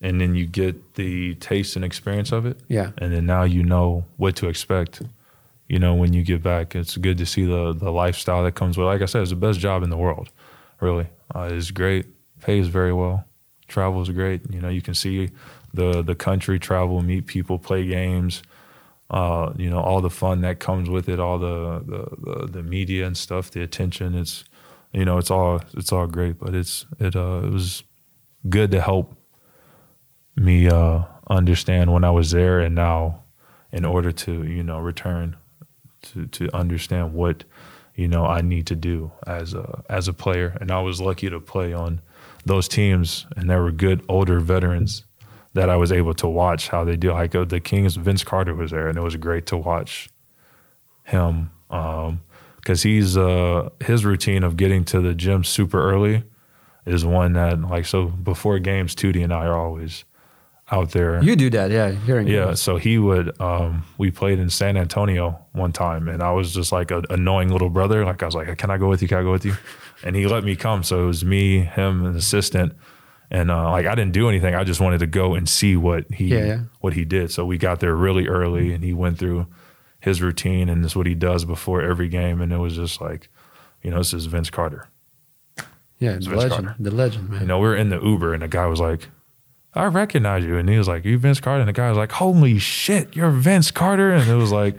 and 0.01 0.21
then 0.21 0.35
you 0.35 0.45
get 0.45 0.93
the 0.95 1.35
taste 1.35 1.75
and 1.75 1.83
experience 1.83 2.31
of 2.31 2.45
it. 2.45 2.57
Yeah. 2.67 2.91
And 2.97 3.13
then 3.13 3.25
now 3.25 3.43
you 3.43 3.63
know 3.63 4.05
what 4.17 4.35
to 4.37 4.47
expect. 4.47 5.01
You 5.67 5.79
know, 5.79 5.95
when 5.95 6.13
you 6.13 6.23
get 6.23 6.41
back, 6.41 6.75
it's 6.75 6.97
good 6.97 7.17
to 7.17 7.25
see 7.25 7.45
the 7.45 7.73
the 7.73 7.91
lifestyle 7.91 8.43
that 8.43 8.53
comes 8.55 8.77
with. 8.77 8.87
Like 8.87 9.01
I 9.01 9.05
said, 9.05 9.21
it's 9.21 9.31
the 9.31 9.35
best 9.35 9.59
job 9.59 9.83
in 9.83 9.89
the 9.89 9.97
world. 9.97 10.29
Really, 10.79 11.07
uh, 11.35 11.49
it's 11.51 11.71
great. 11.71 12.05
Pays 12.41 12.67
very 12.67 12.93
well. 12.93 13.25
Travel 13.67 14.01
is 14.01 14.09
great. 14.09 14.41
You 14.51 14.61
know, 14.61 14.69
you 14.69 14.81
can 14.81 14.93
see 14.93 15.29
the 15.73 16.01
the 16.01 16.15
country, 16.15 16.59
travel, 16.59 17.01
meet 17.01 17.27
people, 17.27 17.59
play 17.59 17.85
games. 17.85 18.43
Uh, 19.09 19.53
you 19.57 19.69
know, 19.69 19.79
all 19.79 20.01
the 20.01 20.09
fun 20.09 20.41
that 20.41 20.59
comes 20.59 20.89
with 20.89 21.07
it, 21.07 21.19
all 21.19 21.39
the, 21.39 21.79
the 21.85 22.15
the 22.17 22.47
the 22.47 22.63
media 22.63 23.05
and 23.05 23.17
stuff, 23.17 23.51
the 23.51 23.61
attention. 23.61 24.15
It's 24.15 24.43
you 24.93 25.05
know, 25.05 25.17
it's 25.17 25.31
all 25.31 25.61
it's 25.75 25.91
all 25.91 26.07
great, 26.07 26.39
but 26.39 26.55
it's 26.55 26.85
it 26.99 27.15
uh 27.15 27.41
it 27.43 27.51
was 27.51 27.83
good 28.49 28.71
to 28.71 28.81
help 28.81 29.15
me 30.35 30.67
uh 30.67 31.03
understand 31.29 31.91
when 31.91 32.03
I 32.03 32.11
was 32.11 32.31
there 32.31 32.59
and 32.59 32.75
now 32.75 33.23
in 33.71 33.83
order 33.85 34.11
to, 34.11 34.43
you 34.43 34.63
know, 34.63 34.79
return 34.79 35.35
to 36.03 36.27
to 36.27 36.55
understand 36.55 37.13
what 37.13 37.43
you 37.95 38.07
know 38.07 38.25
I 38.25 38.41
need 38.41 38.67
to 38.67 38.75
do 38.75 39.11
as 39.25 39.53
a 39.53 39.83
as 39.89 40.07
a 40.07 40.13
player. 40.13 40.57
And 40.59 40.71
I 40.71 40.81
was 40.81 41.01
lucky 41.01 41.29
to 41.29 41.39
play 41.39 41.73
on 41.73 42.01
those 42.47 42.67
teams, 42.67 43.25
and 43.35 43.49
there 43.49 43.61
were 43.61 43.71
good 43.71 44.03
older 44.09 44.39
veterans 44.39 45.05
that 45.53 45.69
I 45.69 45.75
was 45.75 45.91
able 45.91 46.13
to 46.15 46.27
watch 46.27 46.69
how 46.69 46.83
they 46.83 46.95
do. 46.95 47.11
Like 47.11 47.33
uh, 47.35 47.45
the 47.45 47.59
Kings, 47.59 47.95
Vince 47.95 48.23
Carter 48.23 48.53
was 48.53 48.71
there, 48.71 48.87
and 48.87 48.97
it 48.97 49.01
was 49.01 49.15
great 49.15 49.45
to 49.47 49.57
watch 49.57 50.09
him 51.03 51.51
because 51.69 52.83
he's 52.83 53.17
uh, 53.17 53.69
his 53.79 54.05
routine 54.05 54.43
of 54.43 54.57
getting 54.57 54.85
to 54.85 55.01
the 55.01 55.13
gym 55.13 55.43
super 55.43 55.81
early 55.81 56.23
is 56.85 57.03
one 57.05 57.33
that 57.33 57.61
like 57.61 57.85
so 57.85 58.05
before 58.05 58.59
games, 58.59 58.95
Tootie 58.95 59.23
and 59.23 59.33
I 59.33 59.45
are 59.45 59.57
always 59.57 60.05
out 60.71 60.91
there. 60.91 61.21
You 61.23 61.35
do 61.35 61.49
that, 61.51 61.71
yeah. 61.71 61.91
Hearing 61.91 62.27
Yeah, 62.27 62.53
so 62.53 62.77
he 62.77 62.97
would. 62.97 63.39
Um, 63.39 63.85
we 63.97 64.11
played 64.11 64.39
in 64.39 64.49
San 64.49 64.77
Antonio 64.77 65.39
one 65.53 65.71
time, 65.71 66.07
and 66.07 66.21
I 66.21 66.31
was 66.31 66.53
just 66.53 66.71
like 66.71 66.91
an 66.91 67.05
annoying 67.09 67.49
little 67.49 67.69
brother. 67.69 68.05
Like 68.05 68.21
I 68.21 68.25
was 68.25 68.35
like, 68.35 68.57
"Can 68.57 68.69
I 68.69 68.77
go 68.77 68.89
with 68.89 69.01
you? 69.01 69.07
Can 69.07 69.17
I 69.17 69.23
go 69.23 69.31
with 69.31 69.45
you?" 69.45 69.55
And 70.03 70.15
he 70.15 70.27
let 70.27 70.43
me 70.43 70.55
come. 70.55 70.83
So 70.83 71.03
it 71.03 71.07
was 71.07 71.25
me, 71.25 71.59
him, 71.61 72.05
and 72.05 72.15
assistant, 72.15 72.73
and 73.31 73.49
uh, 73.51 73.71
like 73.71 73.85
I 73.85 73.95
didn't 73.95 74.13
do 74.13 74.29
anything. 74.29 74.53
I 74.55 74.63
just 74.63 74.79
wanted 74.79 74.99
to 74.99 75.07
go 75.07 75.33
and 75.35 75.49
see 75.49 75.75
what 75.75 76.05
he 76.13 76.27
Yeah, 76.27 76.45
yeah. 76.45 76.59
what 76.81 76.93
he 76.93 77.03
did. 77.05 77.31
So 77.31 77.45
we 77.45 77.57
got 77.57 77.79
there 77.79 77.95
really 77.95 78.27
early, 78.27 78.73
and 78.73 78.83
he 78.83 78.93
went 78.93 79.17
through 79.17 79.47
his 79.99 80.21
routine, 80.21 80.69
and 80.69 80.83
this 80.83 80.91
is 80.91 80.95
what 80.95 81.07
he 81.07 81.15
does 81.15 81.45
before 81.45 81.81
every 81.81 82.07
game, 82.07 82.41
and 82.41 82.53
it 82.53 82.57
was 82.57 82.75
just 82.75 83.01
like, 83.01 83.29
you 83.81 83.89
know, 83.91 83.97
this 83.97 84.13
is 84.13 84.27
Vince 84.27 84.49
Carter. 84.51 84.87
yeah, 85.99 86.17
the 86.19 86.29
legend, 86.35 86.51
Carter. 86.51 86.75
the 86.79 86.91
legend, 86.91 87.29
man. 87.29 87.41
You 87.41 87.47
know, 87.47 87.59
we 87.59 87.67
were 87.67 87.75
in 87.75 87.89
the 87.89 87.99
Uber 87.99 88.33
and 88.33 88.43
the 88.43 88.47
guy 88.47 88.67
was 88.67 88.79
like, 88.79 89.09
I 89.73 89.85
recognize 89.85 90.43
you. 90.43 90.57
And 90.57 90.69
he 90.69 90.77
was 90.77 90.87
like, 90.87 91.05
You 91.05 91.17
Vince 91.17 91.39
Carter? 91.39 91.61
And 91.61 91.67
the 91.67 91.73
guy 91.73 91.89
was 91.89 91.97
like, 91.97 92.11
Holy 92.13 92.57
shit, 92.59 93.15
you're 93.15 93.29
Vince 93.31 93.69
Carter. 93.71 94.11
And 94.11 94.29
it 94.29 94.35
was 94.35 94.51
like, 94.51 94.75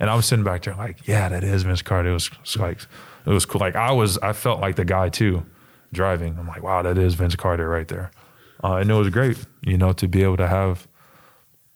and 0.00 0.10
I 0.10 0.14
was 0.14 0.26
sitting 0.26 0.44
back 0.44 0.62
there 0.62 0.74
like, 0.74 1.06
Yeah, 1.06 1.28
that 1.28 1.44
is 1.44 1.62
Vince 1.62 1.82
Carter. 1.82 2.10
It 2.10 2.14
was, 2.14 2.26
it 2.26 2.40
was 2.40 2.56
like, 2.56 2.80
it 3.26 3.30
was 3.30 3.46
cool. 3.46 3.60
Like 3.60 3.76
I 3.76 3.92
was, 3.92 4.18
I 4.18 4.32
felt 4.32 4.60
like 4.60 4.76
the 4.76 4.84
guy 4.84 5.10
too 5.10 5.44
driving. 5.92 6.36
I'm 6.38 6.48
like, 6.48 6.62
Wow, 6.62 6.82
that 6.82 6.98
is 6.98 7.14
Vince 7.14 7.36
Carter 7.36 7.68
right 7.68 7.86
there. 7.86 8.10
Uh, 8.64 8.76
and 8.76 8.90
it 8.90 8.94
was 8.94 9.08
great, 9.10 9.38
you 9.62 9.78
know, 9.78 9.92
to 9.92 10.08
be 10.08 10.22
able 10.22 10.36
to 10.38 10.48
have 10.48 10.88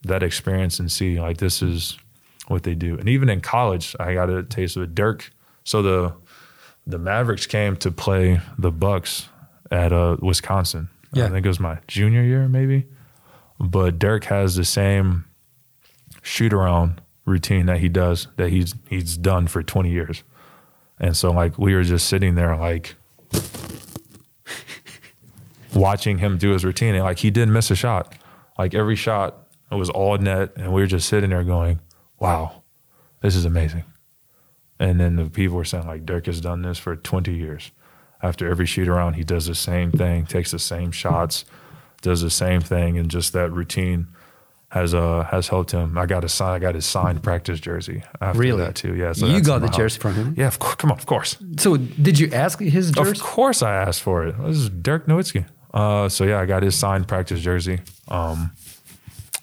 that 0.03 0.23
experience 0.23 0.79
and 0.79 0.91
see 0.91 1.21
like 1.21 1.37
this 1.39 1.63
is 1.63 1.99
what 2.49 2.63
they 2.63 2.75
do. 2.75 2.99
And 2.99 3.09
even 3.09 3.29
in 3.29 3.41
college, 3.41 3.95
I 3.99 4.15
got 4.15 4.29
a 4.29 4.43
taste 4.43 4.77
of 4.77 4.83
it. 4.83 4.95
Dirk, 4.95 5.31
so 5.65 5.83
the 5.83 6.15
the 6.87 6.99
Mavericks 6.99 7.47
came 7.47 7.77
to 7.79 7.91
play 7.91 8.41
the 8.59 8.71
Bucks 8.71 9.29
at 9.71 9.93
uh, 9.93 10.19
Wisconsin. 10.21 10.91
Yeah. 11.15 11.27
I 11.27 11.31
think 11.31 11.47
it 11.47 11.49
was 11.49 11.61
my 11.61 11.79
junior 11.89 12.23
year, 12.23 12.49
maybe. 12.49 12.87
But 13.59 13.99
Dirk 13.99 14.25
has 14.25 14.57
the 14.57 14.65
same 14.65 15.25
shoot 16.23 16.53
around 16.53 17.01
routine 17.25 17.67
that 17.67 17.79
he 17.79 17.89
does 17.89 18.29
that 18.37 18.51
he's 18.51 18.75
he's 18.89 19.17
done 19.17 19.47
for 19.47 19.63
20 19.63 19.91
years. 19.91 20.23
And 20.99 21.17
so 21.17 21.31
like 21.31 21.59
we 21.59 21.75
were 21.75 21.83
just 21.83 22.09
sitting 22.09 22.35
there 22.35 22.57
like 22.57 22.97
watching 25.75 26.19
him 26.19 26.39
do 26.39 26.51
his 26.51 26.65
routine 26.65 26.95
and 26.95 27.05
like 27.05 27.19
he 27.19 27.31
didn't 27.31 27.53
miss 27.53 27.71
a 27.71 27.77
shot. 27.77 28.15
Like 28.59 28.75
every 28.75 28.97
shot 28.97 29.49
it 29.71 29.77
was 29.77 29.91
all 29.91 30.17
net 30.19 30.53
and 30.57 30.73
we 30.73 30.81
were 30.83 30.87
just 30.87 31.09
sitting 31.09 31.31
there 31.31 31.45
going, 31.45 31.81
"Wow. 32.19 32.63
This 33.23 33.35
is 33.35 33.45
amazing." 33.45 33.85
And 34.79 35.01
then 35.01 35.17
the 35.17 35.31
people 35.31 35.57
were 35.57 35.65
saying 35.65 35.87
like 35.87 36.05
Dirk 36.05 36.27
has 36.27 36.41
done 36.41 36.63
this 36.63 36.79
for 36.79 36.95
20 36.95 37.33
years. 37.35 37.71
After 38.23 38.49
every 38.49 38.67
shoot 38.67 38.89
around, 38.89 39.15
he 39.15 39.25
does 39.25 39.47
the 39.47 39.55
same 39.55 39.91
thing, 39.91 40.27
takes 40.27 40.51
the 40.51 40.59
same 40.59 40.93
shots, 40.93 41.45
does 42.01 42.23
the 42.23 42.31
same 42.31 42.61
thing, 42.61 42.97
and 42.99 43.11
just 43.11 43.33
that 43.35 43.51
routine 43.51 44.09
has 44.75 44.93
uh 44.93 45.23
has 45.31 45.49
helped 45.49 45.71
him. 45.71 45.97
I 45.97 46.07
got 46.07 46.25
a 46.25 46.29
sign. 46.29 46.53
I 46.57 46.59
got 46.67 46.75
his 46.75 46.85
signed 46.87 47.23
practice 47.23 47.61
jersey 47.61 48.03
after 48.21 48.39
Really? 48.41 48.63
that 48.65 48.75
too. 48.75 48.95
Yeah, 49.03 49.13
so 49.15 49.27
You 49.27 49.41
got 49.41 49.61
the 49.61 49.69
jersey 49.69 49.99
from 50.01 50.15
him? 50.15 50.35
Yeah, 50.37 50.49
of 50.49 50.59
course. 50.59 50.75
Come 50.81 50.91
on, 50.93 50.99
of 50.99 51.07
course. 51.07 51.37
So, 51.59 51.77
did 52.07 52.19
you 52.19 52.29
ask 52.33 52.59
his 52.61 52.91
jersey? 52.91 53.11
Of 53.13 53.21
course, 53.23 53.63
I 53.63 53.73
asked 53.87 54.03
for 54.03 54.27
it. 54.27 54.35
This 54.49 54.57
is 54.65 54.69
Dirk 54.71 55.07
Nowitzki. 55.07 55.45
Uh, 55.73 56.09
so 56.09 56.25
yeah, 56.25 56.41
I 56.43 56.47
got 56.47 56.63
his 56.63 56.75
signed 56.77 57.07
practice 57.07 57.41
jersey 57.41 57.79
um, 58.09 58.51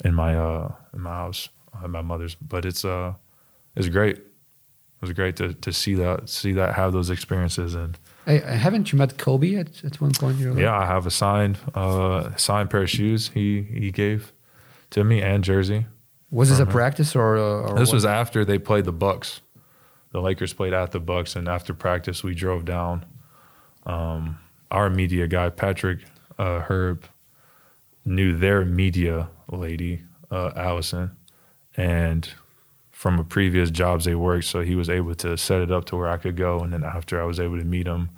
in 0.04 0.14
my 0.14 0.36
uh, 0.36 0.68
in 0.94 1.00
my 1.00 1.10
house 1.22 1.48
at 1.82 1.88
my 1.90 2.02
mother's. 2.02 2.34
But 2.36 2.64
it's 2.64 2.84
uh, 2.84 3.12
it's 3.76 3.88
great. 3.88 4.16
It 4.16 5.00
was 5.08 5.12
great 5.12 5.36
to 5.36 5.54
to 5.54 5.72
see 5.72 5.94
that 5.96 6.28
see 6.28 6.52
that 6.54 6.74
have 6.74 6.92
those 6.92 7.10
experiences 7.12 7.74
and 7.74 7.98
Hey, 8.26 8.38
haven't 8.66 8.92
you 8.92 8.98
met 8.98 9.16
Kobe 9.18 9.56
at, 9.56 9.84
at 9.84 10.00
one 10.00 10.12
point 10.12 10.36
in 10.36 10.42
your 10.42 10.52
life? 10.52 10.62
yeah, 10.62 10.78
I 10.84 10.86
have 10.86 11.06
a 11.06 11.10
signed 11.10 11.56
uh, 11.74 12.36
signed 12.36 12.68
pair 12.70 12.82
of 12.82 12.90
shoes 12.90 13.30
he 13.34 13.62
he 13.62 13.90
gave 13.90 14.32
to 14.92 15.04
me 15.04 15.20
and 15.20 15.42
jersey. 15.44 15.86
Was 16.30 16.48
this 16.48 16.58
a 16.60 16.66
practice 16.66 17.14
or? 17.14 17.36
Uh, 17.36 17.72
or 17.72 17.78
This 17.78 17.88
what? 17.88 17.94
was 17.96 18.04
after 18.06 18.44
they 18.44 18.58
played 18.58 18.84
the 18.84 18.92
Bucks. 18.92 19.42
The 20.12 20.20
Lakers 20.20 20.52
played 20.52 20.72
at 20.72 20.92
the 20.92 21.00
Bucks, 21.00 21.36
and 21.36 21.48
after 21.48 21.74
practice, 21.74 22.22
we 22.22 22.34
drove 22.34 22.64
down. 22.64 23.04
Um, 23.84 24.38
our 24.70 24.88
media 24.90 25.26
guy, 25.26 25.50
Patrick 25.50 26.00
uh, 26.38 26.60
Herb, 26.60 27.04
knew 28.04 28.36
their 28.36 28.64
media 28.64 29.28
lady, 29.50 30.02
uh, 30.30 30.52
Allison, 30.56 31.16
and 31.76 32.28
from 32.90 33.18
a 33.18 33.24
previous 33.24 33.70
jobs 33.70 34.04
they 34.04 34.14
worked, 34.14 34.44
so 34.44 34.60
he 34.60 34.74
was 34.74 34.88
able 34.88 35.14
to 35.16 35.36
set 35.36 35.60
it 35.60 35.70
up 35.70 35.84
to 35.86 35.96
where 35.96 36.08
I 36.08 36.16
could 36.18 36.36
go. 36.36 36.60
And 36.60 36.72
then 36.72 36.84
after 36.84 37.20
I 37.20 37.24
was 37.24 37.40
able 37.40 37.58
to 37.58 37.64
meet 37.64 37.86
him, 37.86 38.10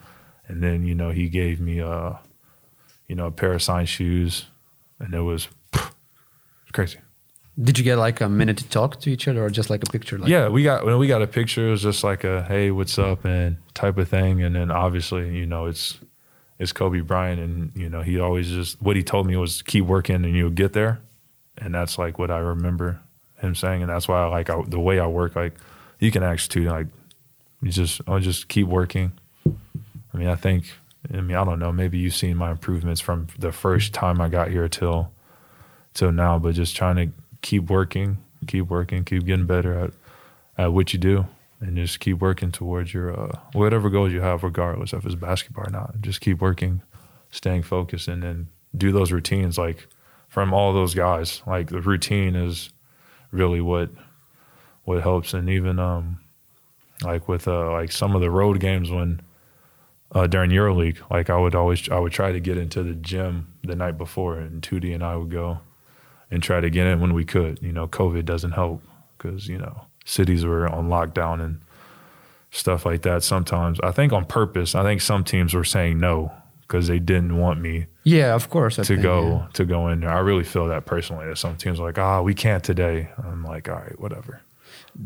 and 0.47 0.63
then 0.63 0.85
you 0.85 0.95
know 0.95 1.11
he 1.11 1.29
gave 1.29 1.61
me 1.61 1.79
a, 1.79 2.19
you 3.09 3.15
know, 3.15 3.27
a 3.27 3.33
pair 3.33 3.53
of 3.53 3.63
signed 3.63 3.89
shoes, 3.89 4.47
and 4.99 5.15
it 5.15 5.23
was 5.23 5.49
crazy. 6.75 6.99
Did 7.59 7.79
you 7.79 7.85
get 7.85 7.97
like 7.97 8.21
a 8.21 8.29
minute 8.29 8.59
to 8.59 8.69
talk 8.69 9.01
to 9.01 9.11
each 9.11 9.29
other, 9.29 9.45
or 9.45 9.49
just 9.49 9.71
like 9.71 9.83
a 9.83 9.91
picture? 9.91 10.19
Like, 10.19 10.29
yeah, 10.29 10.49
we 10.49 10.65
got 10.65 10.85
when 10.85 10.99
we 10.99 11.07
got 11.07 11.23
a 11.23 11.27
picture. 11.27 11.69
It 11.69 11.71
was 11.71 11.83
just 11.83 12.03
like 12.03 12.25
a 12.25 12.43
hey, 12.43 12.73
what's 12.73 12.99
up, 12.99 13.25
and 13.25 13.57
type 13.75 13.97
of 13.97 14.09
thing. 14.09 14.43
And 14.43 14.57
then 14.57 14.71
obviously, 14.73 15.37
you 15.37 15.47
know, 15.47 15.67
it's 15.67 16.01
it's 16.59 16.73
Kobe 16.73 17.01
Bryant, 17.01 17.41
and 17.41 17.71
you 17.77 17.89
know, 17.89 18.03
he 18.03 18.19
always 18.19 18.49
just 18.49 18.83
what 18.83 18.97
he 18.97 19.05
told 19.05 19.29
me 19.29 19.37
was 19.37 19.63
keep 19.63 19.85
working, 19.85 20.17
and 20.17 20.35
you'll 20.35 20.51
get 20.51 20.73
there. 20.73 21.01
And 21.57 21.73
that's 21.73 21.97
like 21.97 22.19
what 22.19 22.33
I 22.33 22.39
remember 22.39 23.01
him 23.37 23.55
saying, 23.55 23.83
and 23.83 23.91
that's 23.91 24.09
why 24.09 24.25
I 24.25 24.27
like 24.27 24.51
I, 24.51 24.61
the 24.67 24.81
way 24.81 24.99
I 24.99 25.07
work. 25.07 25.37
Like 25.37 25.55
you 26.01 26.11
can 26.11 26.25
ask 26.25 26.51
too, 26.51 26.65
like 26.65 26.89
you 27.63 27.71
just 27.71 28.01
I'll 28.09 28.19
just 28.19 28.49
keep 28.49 28.67
working. 28.67 29.13
I 29.47 30.17
mean, 30.17 30.29
I 30.29 30.35
think. 30.35 30.73
I 31.13 31.21
mean, 31.21 31.37
I 31.37 31.45
don't 31.45 31.59
know. 31.59 31.71
Maybe 31.71 31.99
you've 31.99 32.15
seen 32.15 32.37
my 32.37 32.51
improvements 32.51 33.01
from 33.01 33.27
the 33.39 33.53
first 33.53 33.93
time 33.93 34.23
I 34.23 34.31
got 34.31 34.51
here 34.51 34.69
till 34.69 35.13
till 35.95 36.13
now, 36.13 36.39
but 36.39 36.55
just 36.55 36.77
trying 36.77 36.97
to 36.97 37.09
keep 37.41 37.71
working, 37.71 38.19
keep 38.47 38.69
working, 38.69 39.05
keep 39.05 39.25
getting 39.25 39.47
better 39.47 39.79
at, 39.79 39.91
at 40.59 40.73
what 40.73 40.93
you 40.93 40.99
do, 40.99 41.27
and 41.61 41.77
just 41.77 42.01
keep 42.01 42.19
working 42.19 42.53
towards 42.53 42.93
your 42.93 43.19
uh, 43.19 43.39
whatever 43.53 43.89
goals 43.89 44.13
you 44.13 44.21
have, 44.21 44.43
regardless 44.43 44.93
if 44.93 45.07
it's 45.07 45.15
basketball 45.15 45.67
or 45.67 45.71
not. 45.71 46.01
Just 46.01 46.21
keep 46.21 46.41
working, 46.41 46.83
staying 47.31 47.63
focused, 47.63 48.09
and 48.09 48.23
then 48.23 48.49
do 48.77 48.93
those 48.93 49.13
routines. 49.13 49.57
Like 49.57 49.87
from 50.29 50.53
all 50.53 50.73
those 50.73 50.95
guys, 50.95 51.43
like 51.47 51.69
the 51.69 51.81
routine 51.81 52.35
is 52.35 52.71
really 53.31 53.61
what 53.61 53.91
what 54.83 55.03
helps, 55.03 55.33
and 55.33 55.49
even 55.49 55.79
um 55.79 56.21
like 57.03 57.29
with 57.29 57.49
uh 57.49 57.71
like 57.71 57.93
some 57.93 58.15
of 58.15 58.21
the 58.21 58.31
road 58.31 58.61
games 58.61 58.91
when 58.91 59.21
uh, 60.15 60.29
during 60.29 60.51
EuroLeague, 60.51 60.99
like 61.11 61.29
I 61.29 61.37
would 61.37 61.55
always 61.55 61.89
I 61.89 61.99
would 61.99 62.13
try 62.13 62.31
to 62.33 62.41
get 62.41 62.57
into 62.57 62.83
the 62.83 62.95
gym 62.95 63.55
the 63.63 63.75
night 63.75 63.99
before, 63.99 64.39
and 64.39 64.63
Tootie 64.63 64.95
and 64.95 65.03
I 65.03 65.17
would 65.17 65.31
go 65.31 65.61
and 66.35 66.43
try 66.43 66.61
to 66.61 66.69
get 66.69 66.87
in 66.87 67.01
when 67.01 67.15
we 67.15 67.25
could. 67.25 67.63
You 67.63 67.73
know, 67.73 67.87
COVID 67.87 68.25
doesn't 68.25 68.53
help 68.53 68.83
because 69.17 69.49
you 69.49 69.59
know 69.59 69.87
cities 70.05 70.45
were 70.45 70.69
on 70.69 70.89
lockdown 70.89 71.43
and 71.43 71.61
stuff 72.51 72.85
like 72.85 73.03
that. 73.03 73.23
Sometimes 73.23 73.81
I 73.81 73.93
think 73.93 74.13
on 74.13 74.27
purpose. 74.27 74.75
I 74.75 74.83
think 74.83 75.01
some 75.01 75.25
teams 75.25 75.55
were 75.55 75.65
saying 75.65 75.99
no 75.99 76.33
because 76.63 76.89
they 76.89 76.99
didn't 76.99 77.39
want 77.39 77.61
me 77.61 77.87
yeah, 78.05 78.35
of 78.35 78.51
course. 78.51 78.79
I 78.79 78.83
to 78.83 78.95
think, 78.95 79.03
go 79.03 79.23
yeah. 79.23 79.47
to 79.55 79.65
go 79.65 79.89
in 79.89 80.01
there. 80.01 80.11
I 80.11 80.21
really 80.21 80.45
feel 80.45 80.69
that 80.69 80.85
personally. 80.85 81.27
That 81.27 81.39
some 81.39 81.57
teams 81.57 81.81
are 81.81 81.87
like, 81.87 81.99
ah, 81.99 82.21
we 82.21 82.35
can't 82.35 82.63
today. 82.63 83.09
I'm 83.19 83.43
like, 83.43 83.69
all 83.69 83.77
right, 83.77 83.99
whatever. 83.99 84.43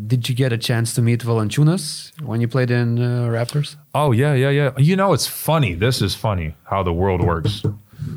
Did 0.06 0.28
you 0.28 0.34
get 0.34 0.52
a 0.52 0.58
chance 0.58 0.94
to 0.94 1.02
meet 1.02 1.20
Valanciunas 1.20 2.20
when 2.20 2.40
you 2.40 2.48
played 2.48 2.70
in 2.70 2.98
uh, 2.98 3.28
Raptors? 3.28 3.76
Oh 3.94 4.12
yeah, 4.12 4.34
yeah, 4.34 4.50
yeah. 4.50 4.72
You 4.76 4.96
know, 4.96 5.12
it's 5.12 5.26
funny. 5.26 5.74
This 5.74 6.02
is 6.02 6.14
funny 6.14 6.56
how 6.64 6.82
the 6.82 6.92
world 6.92 7.22
works. 7.24 7.62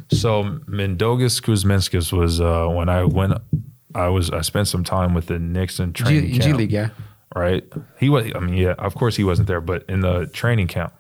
So 0.09 0.43
Mindaugas 0.67 1.41
Kuzminskas 1.41 2.11
was 2.13 2.41
uh, 2.41 2.67
when 2.67 2.89
I 2.89 3.03
went. 3.03 3.33
I 3.93 4.07
was 4.07 4.29
I 4.29 4.41
spent 4.41 4.67
some 4.67 4.83
time 4.83 5.13
with 5.13 5.27
the 5.27 5.37
G, 5.37 6.03
training 6.03 6.31
G 6.31 6.39
camp. 6.39 6.57
League, 6.57 6.71
yeah. 6.71 6.89
Right? 7.35 7.63
He 7.99 8.09
was. 8.09 8.31
I 8.35 8.39
mean, 8.39 8.55
yeah. 8.55 8.75
Of 8.77 8.95
course, 8.95 9.15
he 9.15 9.23
wasn't 9.23 9.47
there, 9.47 9.61
but 9.61 9.83
in 9.87 10.01
the 10.01 10.27
training 10.27 10.67
camp, 10.67 10.93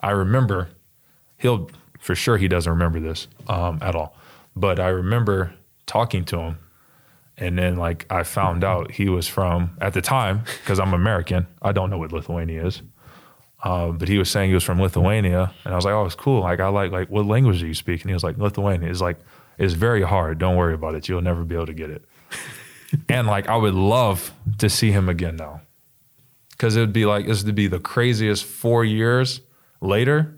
I 0.00 0.10
remember. 0.10 0.68
He'll 1.38 1.70
for 1.98 2.14
sure. 2.14 2.36
He 2.36 2.48
doesn't 2.48 2.70
remember 2.70 3.00
this 3.00 3.28
um, 3.48 3.78
at 3.82 3.94
all, 3.94 4.16
but 4.54 4.78
I 4.78 4.88
remember 4.88 5.54
talking 5.86 6.24
to 6.26 6.38
him. 6.38 6.58
And 7.38 7.58
then 7.58 7.76
like 7.76 8.06
I 8.10 8.22
found 8.24 8.62
out 8.62 8.92
he 8.92 9.08
was 9.08 9.26
from 9.26 9.76
at 9.80 9.94
the 9.94 10.02
time 10.02 10.42
because 10.62 10.78
I'm 10.78 10.94
American. 10.94 11.46
I 11.60 11.72
don't 11.72 11.90
know 11.90 11.98
what 11.98 12.12
Lithuania 12.12 12.64
is, 12.66 12.82
uh, 13.62 13.92
but 13.92 14.08
he 14.08 14.18
was 14.18 14.28
saying 14.30 14.48
he 14.48 14.54
was 14.54 14.64
from 14.64 14.80
Lithuania, 14.80 15.52
and 15.64 15.72
I 15.72 15.76
was 15.76 15.84
like, 15.84 15.94
"Oh, 15.94 16.04
it's 16.04 16.16
cool. 16.16 16.40
Like 16.40 16.58
I 16.58 16.68
like 16.68 16.90
like 16.90 17.08
what 17.10 17.26
language 17.26 17.60
do 17.60 17.66
you 17.66 17.74
speak?" 17.74 18.02
And 18.02 18.10
he 18.10 18.14
was 18.14 18.24
like, 18.24 18.36
"Lithuanian." 18.36 18.90
It's 18.90 19.00
like 19.00 19.18
it's 19.56 19.74
very 19.74 20.02
hard. 20.02 20.38
Don't 20.38 20.56
worry 20.56 20.74
about 20.74 20.96
it. 20.96 21.08
You'll 21.08 21.22
never 21.22 21.44
be 21.44 21.54
able 21.54 21.66
to 21.66 21.74
get 21.74 21.90
it. 21.90 22.04
and 23.08 23.28
like 23.28 23.48
I 23.48 23.56
would 23.56 23.74
love 23.74 24.32
to 24.58 24.68
see 24.68 24.90
him 24.90 25.08
again 25.08 25.36
now, 25.36 25.60
because 26.50 26.76
it 26.76 26.80
would 26.80 26.92
be 26.92 27.06
like 27.06 27.26
this 27.26 27.44
would 27.44 27.54
be 27.54 27.68
the 27.68 27.78
craziest 27.78 28.44
four 28.44 28.84
years 28.84 29.40
later. 29.80 30.36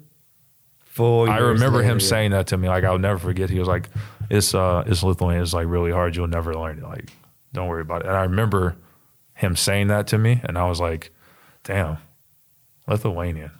Four 0.84 1.30
I 1.30 1.38
remember 1.38 1.82
him 1.82 1.98
yeah. 1.98 2.06
saying 2.06 2.30
that 2.32 2.48
to 2.48 2.58
me. 2.58 2.68
Like 2.68 2.84
I'll 2.84 2.98
never 2.98 3.18
forget. 3.18 3.48
He 3.48 3.58
was 3.58 3.68
like, 3.68 3.88
"It's 4.28 4.54
uh, 4.54 4.84
it's 4.86 5.02
Lithuanian. 5.02 5.42
It's 5.42 5.54
like 5.54 5.66
really 5.66 5.92
hard. 5.92 6.14
You'll 6.14 6.26
never 6.26 6.54
learn 6.54 6.78
it. 6.78 6.84
Like, 6.84 7.10
don't 7.54 7.68
worry 7.68 7.80
about 7.80 8.02
it." 8.02 8.08
And 8.08 8.16
I 8.16 8.24
remember 8.24 8.76
him 9.32 9.56
saying 9.56 9.86
that 9.86 10.08
to 10.08 10.18
me, 10.18 10.42
and 10.44 10.58
I 10.58 10.68
was 10.68 10.78
like, 10.78 11.10
"Damn, 11.64 11.96
Lithuanian." 12.88 13.50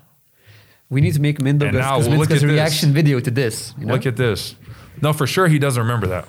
We 0.90 1.00
need 1.00 1.14
to 1.14 1.20
make 1.20 1.38
Mindaugas 1.38 1.68
And 1.68 1.76
now 1.78 1.98
look 1.98 2.06
at 2.06 2.10
Kuzminskas 2.10 2.28
this. 2.28 2.42
reaction 2.44 2.92
video 2.92 3.18
to 3.18 3.30
this. 3.30 3.74
You 3.78 3.86
know? 3.86 3.94
Look 3.94 4.06
at 4.06 4.16
this. 4.16 4.54
No, 5.02 5.12
for 5.12 5.26
sure 5.26 5.48
he 5.48 5.58
doesn't 5.58 5.82
remember 5.82 6.06
that. 6.08 6.26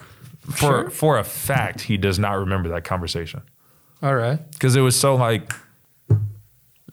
For 0.51 0.55
Sure. 0.57 0.89
for 0.89 1.17
a 1.19 1.23
fact, 1.23 1.81
he 1.81 1.97
does 1.97 2.17
not 2.19 2.33
remember 2.39 2.69
that 2.69 2.83
conversation 2.83 3.41
All 4.01 4.15
right. 4.15 4.39
because 4.51 4.75
it 4.75 4.81
was 4.81 4.95
so 4.95 5.15
like 5.15 5.53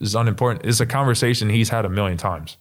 it's 0.00 0.14
unimportant. 0.14 0.66
It's 0.66 0.80
a 0.80 0.86
conversation 0.86 1.48
he's 1.50 1.68
had 1.68 1.84
a 1.84 1.88
million 1.88 2.18
times. 2.18 2.56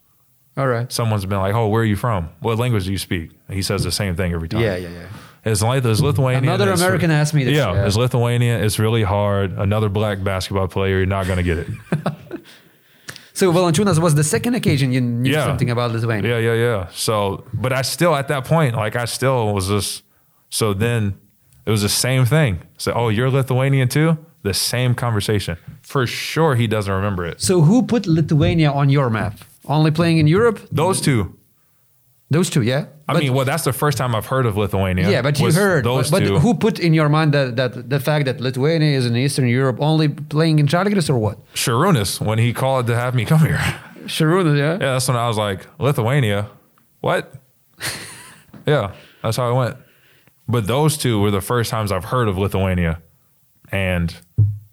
All 0.57 0.67
right. 0.67 0.91
Someone's 0.91 1.25
been 1.25 1.39
like, 1.39 1.55
"Oh, 1.55 1.67
where 1.69 1.81
are 1.81 1.85
you 1.85 1.95
from? 1.95 2.29
What 2.41 2.57
language 2.59 2.85
do 2.85 2.91
you 2.91 2.97
speak?" 2.97 3.31
And 3.47 3.55
he 3.55 3.61
says 3.63 3.83
the 3.83 3.91
same 3.91 4.15
thing 4.15 4.33
every 4.33 4.49
time. 4.49 4.61
Yeah, 4.61 4.75
yeah, 4.75 4.89
yeah. 4.89 5.05
It's 5.45 5.61
like 5.63 5.83
it's 5.83 6.01
Lithuanian. 6.01 6.43
Another 6.43 6.71
American 6.71 7.09
asked 7.09 7.33
me 7.33 7.43
this, 7.45 7.55
Yeah, 7.55 7.73
yeah. 7.73 7.85
it's 7.87 7.95
Lithuanian. 7.95 8.61
It's 8.63 8.77
really 8.77 9.01
hard. 9.03 9.53
Another 9.53 9.89
black 9.89 10.23
basketball 10.23 10.67
player, 10.67 10.97
you're 10.97 11.05
not 11.07 11.25
gonna 11.25 11.41
get 11.41 11.57
it. 11.57 11.67
So 13.41 13.51
Valančiūnas 13.51 13.97
was 13.97 14.13
the 14.13 14.23
second 14.23 14.53
occasion 14.53 14.91
you 14.91 15.01
knew 15.01 15.31
Yeah. 15.31 15.45
something 15.45 15.71
about 15.71 15.91
Lithuania. 15.91 16.29
Yeah, 16.33 16.47
yeah, 16.47 16.65
yeah. 16.67 16.87
So, 16.93 17.43
but 17.63 17.73
I 17.73 17.81
still 17.81 18.13
at 18.15 18.27
that 18.27 18.45
point, 18.45 18.75
like 18.75 18.95
I 18.95 19.05
still 19.05 19.51
was 19.55 19.67
just. 19.67 20.03
So 20.49 20.75
then, 20.75 21.15
it 21.65 21.71
was 21.71 21.81
the 21.81 21.89
same 22.07 22.23
thing. 22.25 22.59
So, 22.77 22.91
oh, 22.93 23.09
you're 23.09 23.31
Lithuanian 23.31 23.87
too. 23.87 24.09
The 24.43 24.53
same 24.53 24.93
conversation. 24.93 25.57
For 25.81 26.05
sure, 26.05 26.53
he 26.61 26.67
doesn't 26.67 26.93
remember 26.93 27.25
it. 27.25 27.41
So 27.41 27.61
who 27.61 27.81
put 27.93 28.05
Lithuania 28.05 28.69
on 28.81 28.89
your 28.91 29.09
map? 29.09 29.33
Only 29.65 29.89
playing 29.89 30.17
in 30.19 30.27
Europe? 30.27 30.59
Those 30.71 31.01
two. 31.01 31.19
Those 32.31 32.49
two, 32.49 32.61
yeah. 32.61 32.85
I 33.09 33.19
mean, 33.19 33.33
well, 33.33 33.43
that's 33.43 33.65
the 33.65 33.73
first 33.73 33.97
time 33.97 34.15
I've 34.15 34.27
heard 34.27 34.45
of 34.45 34.55
Lithuania. 34.55 35.11
yeah, 35.11 35.21
but 35.21 35.37
you 35.37 35.51
heard. 35.51 35.83
those 35.83 36.09
but, 36.09 36.21
but 36.21 36.27
two. 36.27 36.39
who 36.39 36.53
put 36.53 36.79
in 36.79 36.93
your 36.93 37.09
mind 37.09 37.33
that, 37.33 37.57
that 37.57 37.89
the 37.89 37.99
fact 37.99 38.23
that 38.23 38.39
Lithuania 38.39 38.97
is 38.97 39.05
in 39.05 39.17
Eastern 39.17 39.49
Europe 39.49 39.77
only 39.81 40.07
playing 40.07 40.59
in 40.59 40.65
Žalgiris 40.65 41.09
or 41.09 41.17
what? 41.17 41.37
Sharunas 41.53 42.25
when 42.25 42.39
he 42.39 42.53
called 42.53 42.87
to 42.87 42.95
have 42.95 43.15
me 43.15 43.25
come 43.25 43.41
here. 43.41 43.59
Sharuna, 44.05 44.57
yeah. 44.57 44.71
Yeah, 44.71 44.93
that's 44.93 45.09
when 45.09 45.17
I 45.17 45.27
was 45.27 45.37
like, 45.37 45.67
Lithuania? 45.77 46.49
What? 47.01 47.33
yeah, 48.65 48.93
that's 49.21 49.35
how 49.35 49.49
I 49.49 49.51
went. 49.51 49.77
But 50.47 50.67
those 50.67 50.97
two 50.97 51.19
were 51.19 51.31
the 51.31 51.41
first 51.41 51.69
times 51.69 51.91
I've 51.91 52.05
heard 52.05 52.29
of 52.29 52.37
Lithuania. 52.37 53.01
And 53.73 54.15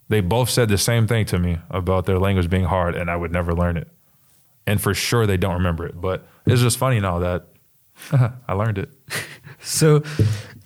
they 0.08 0.20
both 0.20 0.48
said 0.48 0.68
the 0.68 0.78
same 0.78 1.08
thing 1.08 1.26
to 1.26 1.40
me 1.40 1.58
about 1.70 2.06
their 2.06 2.20
language 2.20 2.48
being 2.48 2.64
hard 2.64 2.94
and 2.94 3.10
I 3.10 3.16
would 3.16 3.32
never 3.32 3.52
learn 3.52 3.76
it. 3.76 3.88
And 4.68 4.80
for 4.80 4.92
sure 4.94 5.26
they 5.26 5.36
don't 5.38 5.54
remember 5.54 5.84
it. 5.86 6.00
But 6.00 6.26
it's 6.46 6.60
just 6.60 6.78
funny 6.78 7.00
now 7.00 7.18
that 7.20 7.40
I 8.48 8.52
learned 8.52 8.78
it. 8.78 8.90
So 9.60 10.02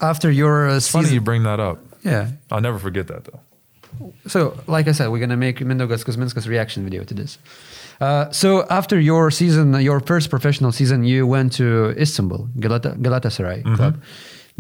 after 0.01 0.31
your 0.31 0.69
uh, 0.69 0.81
Funny 0.81 1.05
season, 1.05 1.15
you 1.15 1.21
bring 1.23 1.45
that 1.45 1.61
up. 1.61 1.79
yeah. 2.05 2.25
I'll 2.51 2.61
never 2.61 2.79
forget 2.79 3.07
that 3.09 3.25
though. 3.25 3.41
So, 4.27 4.41
like 4.67 4.87
I 4.87 4.93
said, 4.93 5.09
we're 5.09 5.19
gonna 5.27 5.37
make 5.49 5.59
Mindaugas 5.61 6.05
Kuzminskas 6.05 6.47
reaction 6.47 6.85
video 6.85 7.03
to 7.05 7.15
this. 7.15 7.39
Uh, 8.01 8.31
so, 8.33 8.67
after 8.69 9.01
your 9.01 9.31
season, 9.31 9.73
your 9.81 10.01
first 10.01 10.29
professional 10.29 10.73
season, 10.73 11.05
you 11.05 11.27
went 11.27 11.53
to 11.55 11.95
Istanbul, 11.99 12.49
Galata, 12.61 12.91
Galatasaray 13.01 13.63
Mm-hmm. 13.63 13.75
club. 13.77 14.03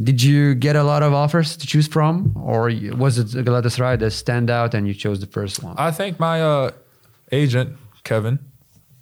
Did 0.03 0.22
you 0.22 0.55
get 0.55 0.76
a 0.76 0.82
lot 0.82 1.03
of 1.03 1.12
offers 1.12 1.57
to 1.59 1.66
choose 1.66 1.86
from, 1.88 2.32
or 2.36 2.70
was 2.97 3.18
it 3.18 3.28
Galatasaray 3.45 3.99
that 3.99 4.12
stand 4.12 4.49
out 4.51 4.74
and 4.74 4.88
you 4.88 4.95
chose 4.95 5.20
the 5.20 5.26
first 5.26 5.62
one? 5.62 5.74
I 5.78 5.90
think 5.90 6.18
my 6.18 6.40
uh, 6.40 6.70
agent 7.30 7.76
Kevin, 8.05 8.38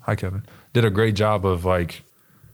hi 0.00 0.14
Kevin, 0.14 0.44
did 0.72 0.84
a 0.84 0.90
great 0.90 1.14
job 1.14 1.44
of 1.46 1.64
like 1.64 2.02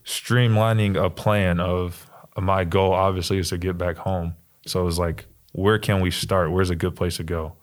streamlining 0.04 1.02
a 1.02 1.10
plan 1.10 1.60
of 1.60 2.08
my 2.36 2.64
goal. 2.64 2.92
Obviously, 2.92 3.38
is 3.38 3.50
to 3.50 3.58
get 3.58 3.78
back 3.78 3.96
home. 3.96 4.36
So 4.66 4.80
it 4.80 4.84
was 4.84 4.98
like, 4.98 5.26
where 5.52 5.78
can 5.78 6.00
we 6.00 6.10
start? 6.10 6.50
Where's 6.50 6.70
a 6.70 6.76
good 6.76 6.96
place 6.96 7.16
to 7.16 7.24
go? 7.24 7.56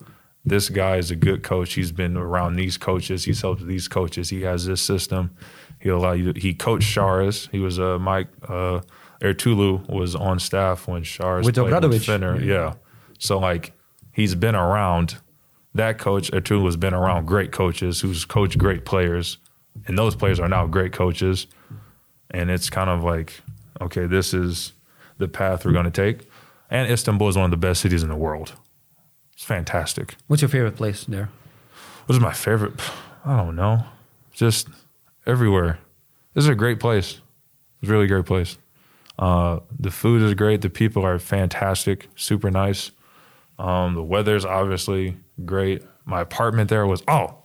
This 0.45 0.69
guy 0.69 0.97
is 0.97 1.09
a 1.09 1.15
good 1.15 1.43
coach. 1.43 1.73
He's 1.73 1.91
been 1.91 2.17
around 2.17 2.55
these 2.55 2.77
coaches. 2.77 3.23
He's 3.23 3.41
helped 3.41 3.65
these 3.65 3.87
coaches. 3.87 4.29
He 4.29 4.41
has 4.41 4.65
this 4.65 4.81
system. 4.81 5.31
He'll 5.79 5.97
allow 5.97 6.13
you. 6.13 6.33
he 6.35 6.53
coached 6.53 6.87
Sharas. 6.87 7.49
He 7.51 7.59
was 7.59 7.79
uh, 7.79 7.97
Mike 7.99 8.27
uh, 8.47 8.81
Ertulu 9.21 9.89
was 9.89 10.15
on 10.15 10.39
staff 10.39 10.87
when 10.87 11.03
Sharas 11.03 11.45
With 11.45 11.55
played 11.55 11.71
Obradovic. 11.73 12.05
Finner. 12.05 12.39
Yeah. 12.41 12.73
So 13.19 13.39
like 13.39 13.73
he's 14.11 14.35
been 14.35 14.55
around 14.55 15.17
that 15.75 15.97
coach 15.97 16.29
Ertulu 16.31 16.65
has 16.65 16.77
been 16.77 16.93
around 16.93 17.25
great 17.25 17.51
coaches 17.51 18.01
who's 18.01 18.25
coached 18.25 18.57
great 18.57 18.85
players, 18.85 19.37
and 19.87 19.97
those 19.97 20.15
players 20.15 20.39
are 20.39 20.49
now 20.49 20.65
great 20.67 20.93
coaches. 20.93 21.47
And 22.31 22.49
it's 22.49 22.69
kind 22.69 22.89
of 22.89 23.03
like, 23.03 23.41
okay, 23.81 24.05
this 24.05 24.33
is 24.33 24.73
the 25.17 25.27
path 25.27 25.65
we're 25.65 25.71
going 25.71 25.85
to 25.85 25.91
take. 25.91 26.27
And 26.69 26.91
Istanbul 26.91 27.29
is 27.29 27.35
one 27.35 27.45
of 27.45 27.51
the 27.51 27.57
best 27.57 27.81
cities 27.81 28.03
in 28.03 28.09
the 28.09 28.15
world. 28.15 28.53
It's 29.33 29.43
fantastic. 29.43 30.15
What's 30.27 30.41
your 30.41 30.49
favorite 30.49 30.75
place 30.75 31.05
there? 31.05 31.29
What 32.05 32.15
is 32.15 32.21
my 32.21 32.33
favorite? 32.33 32.73
I 33.25 33.37
don't 33.37 33.55
know. 33.55 33.85
Just 34.31 34.67
everywhere. 35.25 35.79
This 36.33 36.45
is 36.45 36.49
a 36.49 36.55
great 36.55 36.79
place. 36.79 37.21
It's 37.81 37.89
a 37.89 37.93
really 37.93 38.07
great 38.07 38.25
place. 38.25 38.57
Uh, 39.19 39.59
the 39.79 39.91
food 39.91 40.21
is 40.21 40.33
great. 40.33 40.61
The 40.61 40.69
people 40.69 41.05
are 41.05 41.19
fantastic, 41.19 42.07
super 42.15 42.49
nice. 42.49 42.91
Um, 43.59 43.93
the 43.93 44.03
weather's 44.03 44.45
obviously 44.45 45.17
great. 45.45 45.83
My 46.05 46.21
apartment 46.21 46.69
there 46.69 46.87
was 46.87 47.03
oh, 47.07 47.37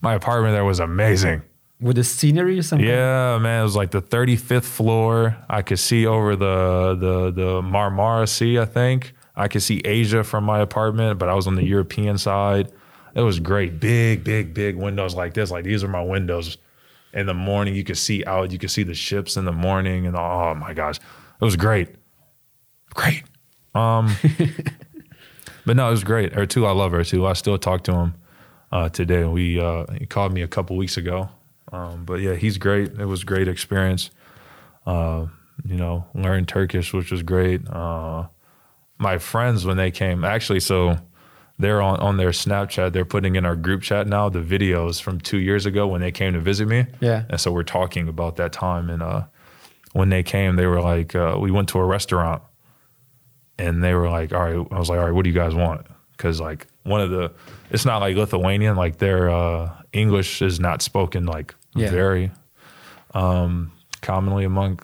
my 0.00 0.14
apartment 0.14 0.54
there 0.54 0.64
was 0.64 0.80
amazing. 0.80 1.42
With 1.80 1.96
the 1.96 2.04
scenery 2.04 2.58
or 2.58 2.62
something? 2.62 2.86
Yeah, 2.86 3.38
man, 3.38 3.60
it 3.60 3.62
was 3.62 3.76
like 3.76 3.92
the 3.92 4.02
35th 4.02 4.64
floor. 4.64 5.36
I 5.48 5.62
could 5.62 5.78
see 5.78 6.06
over 6.06 6.34
the 6.34 6.96
the 6.98 7.30
the 7.30 7.62
Marmara 7.62 8.28
Sea, 8.28 8.58
I 8.58 8.64
think. 8.64 9.14
I 9.36 9.46
could 9.46 9.62
see 9.62 9.80
Asia 9.84 10.24
from 10.24 10.42
my 10.42 10.58
apartment, 10.58 11.20
but 11.20 11.28
I 11.28 11.34
was 11.34 11.46
on 11.46 11.54
the 11.54 11.64
European 11.64 12.18
side. 12.18 12.72
It 13.14 13.20
was 13.20 13.38
great. 13.38 13.78
Big, 13.78 14.24
big, 14.24 14.52
big 14.52 14.76
windows 14.76 15.14
like 15.14 15.34
this. 15.34 15.52
Like 15.52 15.64
these 15.64 15.84
are 15.84 15.88
my 15.88 16.02
windows. 16.02 16.58
In 17.14 17.26
the 17.26 17.34
morning, 17.34 17.74
you 17.74 17.84
could 17.84 17.96
see 17.96 18.24
out. 18.24 18.50
You 18.50 18.58
could 18.58 18.70
see 18.70 18.82
the 18.82 18.94
ships 18.94 19.36
in 19.36 19.44
the 19.44 19.52
morning, 19.52 20.06
and 20.06 20.16
oh 20.16 20.54
my 20.54 20.74
gosh, 20.74 20.96
it 20.96 21.44
was 21.44 21.56
great. 21.56 21.88
Great. 22.94 23.22
Um, 23.74 24.14
but 25.66 25.76
no, 25.76 25.86
it 25.86 25.90
was 25.90 26.04
great. 26.04 26.32
Ertu, 26.32 26.66
I 26.66 26.72
love 26.72 26.92
Ertu. 26.92 27.26
I 27.26 27.34
still 27.34 27.56
talk 27.56 27.84
to 27.84 27.92
him 27.92 28.14
uh, 28.72 28.88
today. 28.88 29.24
We 29.24 29.60
uh, 29.60 29.86
he 29.98 30.06
called 30.06 30.32
me 30.32 30.42
a 30.42 30.48
couple 30.48 30.76
weeks 30.76 30.96
ago. 30.96 31.28
Um, 31.72 32.04
but 32.04 32.20
yeah, 32.20 32.34
he's 32.34 32.58
great. 32.58 32.92
It 32.98 33.06
was 33.06 33.22
a 33.22 33.26
great 33.26 33.48
experience. 33.48 34.10
Uh, 34.86 35.26
you 35.64 35.76
know, 35.76 36.06
learned 36.14 36.48
Turkish, 36.48 36.92
which 36.92 37.10
was 37.10 37.22
great. 37.22 37.68
Uh, 37.68 38.28
my 38.98 39.18
friends 39.18 39.64
when 39.66 39.76
they 39.76 39.90
came, 39.90 40.24
actually, 40.24 40.60
so 40.60 40.98
they're 41.58 41.82
on 41.82 42.00
on 42.00 42.16
their 42.16 42.30
Snapchat. 42.30 42.92
They're 42.92 43.04
putting 43.04 43.36
in 43.36 43.44
our 43.44 43.56
group 43.56 43.82
chat 43.82 44.06
now 44.06 44.28
the 44.28 44.40
videos 44.40 45.00
from 45.00 45.20
two 45.20 45.38
years 45.38 45.66
ago 45.66 45.86
when 45.86 46.00
they 46.00 46.12
came 46.12 46.32
to 46.32 46.40
visit 46.40 46.68
me. 46.68 46.86
Yeah. 47.00 47.24
and 47.28 47.40
so 47.40 47.52
we're 47.52 47.64
talking 47.64 48.08
about 48.08 48.36
that 48.36 48.52
time. 48.52 48.88
And 48.88 49.02
uh, 49.02 49.24
when 49.92 50.08
they 50.08 50.22
came, 50.22 50.56
they 50.56 50.66
were 50.66 50.80
like, 50.80 51.14
uh, 51.14 51.36
we 51.40 51.50
went 51.50 51.68
to 51.70 51.78
a 51.78 51.84
restaurant, 51.84 52.42
and 53.58 53.82
they 53.82 53.94
were 53.94 54.08
like, 54.08 54.32
all 54.32 54.40
right. 54.40 54.66
I 54.70 54.78
was 54.78 54.88
like, 54.88 54.98
all 54.98 55.06
right, 55.06 55.14
what 55.14 55.24
do 55.24 55.30
you 55.30 55.36
guys 55.36 55.54
want? 55.54 55.86
Because 56.12 56.40
like 56.40 56.66
one 56.88 57.00
of 57.00 57.10
the, 57.10 57.32
it's 57.70 57.84
not 57.84 57.98
like 57.98 58.16
Lithuanian. 58.16 58.76
Like 58.76 58.98
their 58.98 59.30
uh, 59.30 59.70
English 59.92 60.42
is 60.42 60.58
not 60.60 60.82
spoken 60.82 61.26
like 61.26 61.54
Yeah. 61.74 61.90
very 61.90 62.30
um, 63.14 63.72
commonly 64.00 64.44
among 64.44 64.80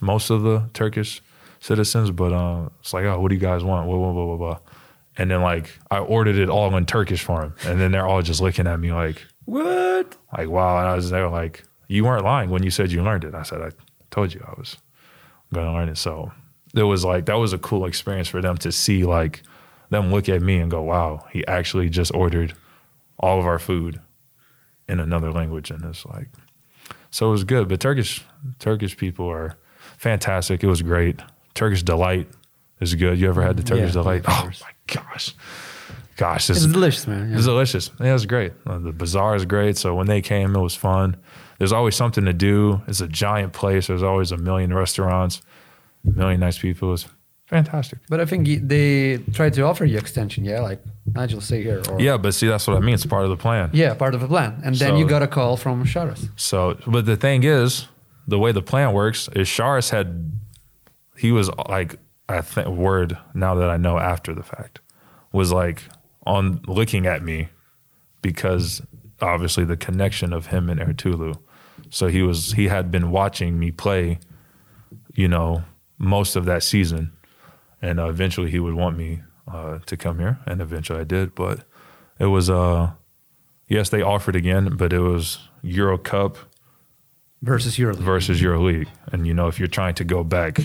most 0.00 0.30
of 0.30 0.42
the 0.42 0.68
Turkish 0.74 1.22
citizens. 1.60 2.10
But 2.10 2.32
uh, 2.32 2.68
it's 2.80 2.92
like, 2.94 3.04
oh, 3.04 3.20
what 3.20 3.28
do 3.28 3.34
you 3.34 3.40
guys 3.40 3.62
want? 3.64 3.86
Blah, 3.88 3.96
blah, 3.98 4.12
blah, 4.12 4.24
blah, 4.26 4.36
blah. 4.36 4.58
And 5.16 5.30
then 5.30 5.42
like 5.42 5.76
I 5.90 5.98
ordered 5.98 6.36
it 6.36 6.48
all 6.48 6.74
in 6.76 6.86
Turkish 6.86 7.22
for 7.24 7.40
them, 7.40 7.54
and 7.66 7.80
then 7.80 7.90
they're 7.90 8.06
all 8.06 8.22
just 8.22 8.40
looking 8.40 8.68
at 8.68 8.78
me 8.78 8.92
like, 8.92 9.26
What? 9.46 10.16
like 10.36 10.48
wow. 10.48 10.78
And 10.78 10.88
I 10.88 10.94
was 10.94 11.10
there 11.10 11.28
like, 11.28 11.64
you 11.88 12.04
weren't 12.04 12.24
lying 12.24 12.50
when 12.50 12.62
you 12.62 12.70
said 12.70 12.92
you 12.92 13.02
learned 13.02 13.24
it. 13.24 13.34
I 13.34 13.42
said 13.42 13.60
I 13.60 13.70
told 14.10 14.32
you 14.32 14.44
I 14.46 14.54
was 14.58 14.76
gonna 15.52 15.72
learn 15.72 15.88
it. 15.88 15.98
So 15.98 16.30
it 16.72 16.84
was 16.84 17.04
like 17.04 17.26
that 17.26 17.34
was 17.34 17.52
a 17.52 17.58
cool 17.58 17.84
experience 17.86 18.28
for 18.28 18.40
them 18.40 18.56
to 18.58 18.70
see 18.70 19.02
like 19.04 19.42
them 19.90 20.10
look 20.12 20.28
at 20.28 20.42
me 20.42 20.58
and 20.58 20.70
go, 20.70 20.82
wow, 20.82 21.26
he 21.32 21.46
actually 21.46 21.88
just 21.88 22.14
ordered 22.14 22.54
all 23.18 23.38
of 23.40 23.46
our 23.46 23.58
food 23.58 24.00
in 24.88 25.00
another 25.00 25.30
language, 25.32 25.70
and 25.70 25.84
it's 25.84 26.04
like 26.06 26.28
so 27.10 27.28
it 27.28 27.30
was 27.32 27.44
good. 27.44 27.68
But 27.68 27.80
Turkish 27.80 28.24
Turkish 28.58 28.96
people 28.96 29.28
are 29.28 29.56
fantastic. 29.96 30.62
It 30.62 30.66
was 30.68 30.82
great. 30.82 31.20
Turkish 31.54 31.82
delight 31.82 32.28
is 32.80 32.94
good. 32.94 33.18
You 33.18 33.28
ever 33.28 33.42
had 33.42 33.56
the 33.56 33.62
Turkish 33.62 33.86
Yeah, 33.94 34.02
delight? 34.02 34.22
Oh 34.28 34.50
my 34.60 34.70
gosh, 34.86 35.34
gosh, 36.16 36.48
It's 36.50 36.60
this 36.60 36.64
is 36.66 36.72
delicious, 36.72 37.06
man. 37.06 37.32
it's 37.34 37.44
delicious. 37.44 37.90
Yeah, 38.00 38.14
it's 38.14 38.26
great. 38.26 38.52
Uh, 38.66 38.78
The 38.78 38.92
bazaar 38.92 39.34
is 39.34 39.44
great. 39.44 39.76
So 39.76 39.94
when 39.94 40.06
they 40.06 40.20
came, 40.22 40.54
it 40.54 40.60
was 40.60 40.74
fun. 40.74 41.16
There's 41.58 41.72
always 41.72 41.96
something 41.96 42.24
to 42.26 42.32
do. 42.32 42.82
It's 42.86 43.00
a 43.00 43.08
giant 43.08 43.52
place. 43.52 43.88
There's 43.88 44.02
always 44.04 44.30
a 44.30 44.36
million 44.36 44.72
restaurants, 44.72 45.42
a 46.06 46.10
million 46.16 46.38
nice 46.40 46.56
people. 46.58 46.94
It's 46.94 47.06
fantastic. 47.48 47.98
But 48.08 48.20
I 48.20 48.24
think 48.26 48.46
they 48.68 49.18
try 49.32 49.50
to 49.50 49.62
offer 49.62 49.84
you 49.84 49.98
extension, 49.98 50.44
yeah, 50.44 50.60
like 50.60 50.80
Nigel 51.14 51.40
say 51.40 51.62
here. 51.62 51.82
Or, 51.90 52.00
Yeah, 52.00 52.16
but 52.16 52.34
see, 52.34 52.46
that's 52.46 52.66
what 52.68 52.76
I 52.76 52.80
mean. 52.80 52.94
It's 52.94 53.06
part 53.06 53.24
of 53.24 53.30
the 53.30 53.36
plan. 53.36 53.70
Yeah, 53.72 53.94
part 53.94 54.14
of 54.14 54.20
the 54.20 54.28
plan. 54.28 54.60
And 54.64 54.74
then 54.76 54.90
So- 54.90 54.98
you 54.98 55.06
got 55.06 55.22
a 55.22 55.26
call 55.26 55.56
from 55.56 55.84
Sharas. 55.84 56.28
So, 56.36 56.76
but 56.86 57.06
the 57.06 57.16
thing 57.16 57.42
is, 57.44 57.88
the 58.26 58.38
way 58.38 58.52
the 58.52 58.62
plan 58.62 58.92
works 58.92 59.28
is 59.34 59.48
Sharas 59.48 59.90
had, 59.90 60.30
he 61.16 61.32
was 61.32 61.50
like, 61.68 61.96
I 62.28 62.42
think, 62.42 62.68
word 62.68 63.16
now 63.34 63.54
that 63.54 63.70
I 63.70 63.78
know 63.78 63.98
after 63.98 64.34
the 64.34 64.42
fact, 64.42 64.80
was 65.32 65.50
like 65.52 65.82
on 66.26 66.60
looking 66.66 67.06
at 67.06 67.22
me 67.22 67.48
because 68.20 68.82
obviously 69.22 69.64
the 69.64 69.76
connection 69.76 70.32
of 70.34 70.46
him 70.46 70.68
and 70.68 70.78
Ertulu. 70.80 71.38
So 71.90 72.08
he 72.08 72.20
was, 72.22 72.52
he 72.52 72.68
had 72.68 72.90
been 72.90 73.10
watching 73.10 73.58
me 73.58 73.70
play, 73.70 74.18
you 75.14 75.28
know, 75.28 75.62
most 75.96 76.36
of 76.36 76.44
that 76.44 76.62
season. 76.62 77.12
And 77.80 78.00
uh, 78.00 78.08
eventually 78.08 78.50
he 78.50 78.58
would 78.58 78.74
want 78.74 78.96
me 78.96 79.22
uh, 79.46 79.78
to 79.86 79.96
come 79.96 80.18
here. 80.18 80.38
And 80.46 80.60
eventually 80.60 81.00
I 81.00 81.04
did. 81.04 81.34
But 81.34 81.64
it 82.18 82.26
was, 82.26 82.50
uh, 82.50 82.92
yes, 83.68 83.90
they 83.90 84.02
offered 84.02 84.36
again, 84.36 84.76
but 84.76 84.92
it 84.92 85.00
was 85.00 85.38
Euro 85.62 85.98
Cup 85.98 86.38
versus 87.42 87.76
Euroleague. 87.76 87.98
versus 87.98 88.42
Euro 88.42 88.60
League. 88.60 88.88
And 89.12 89.26
you 89.26 89.34
know, 89.34 89.48
if 89.48 89.58
you're 89.58 89.68
trying 89.68 89.94
to 89.94 90.04
go 90.04 90.24
back 90.24 90.58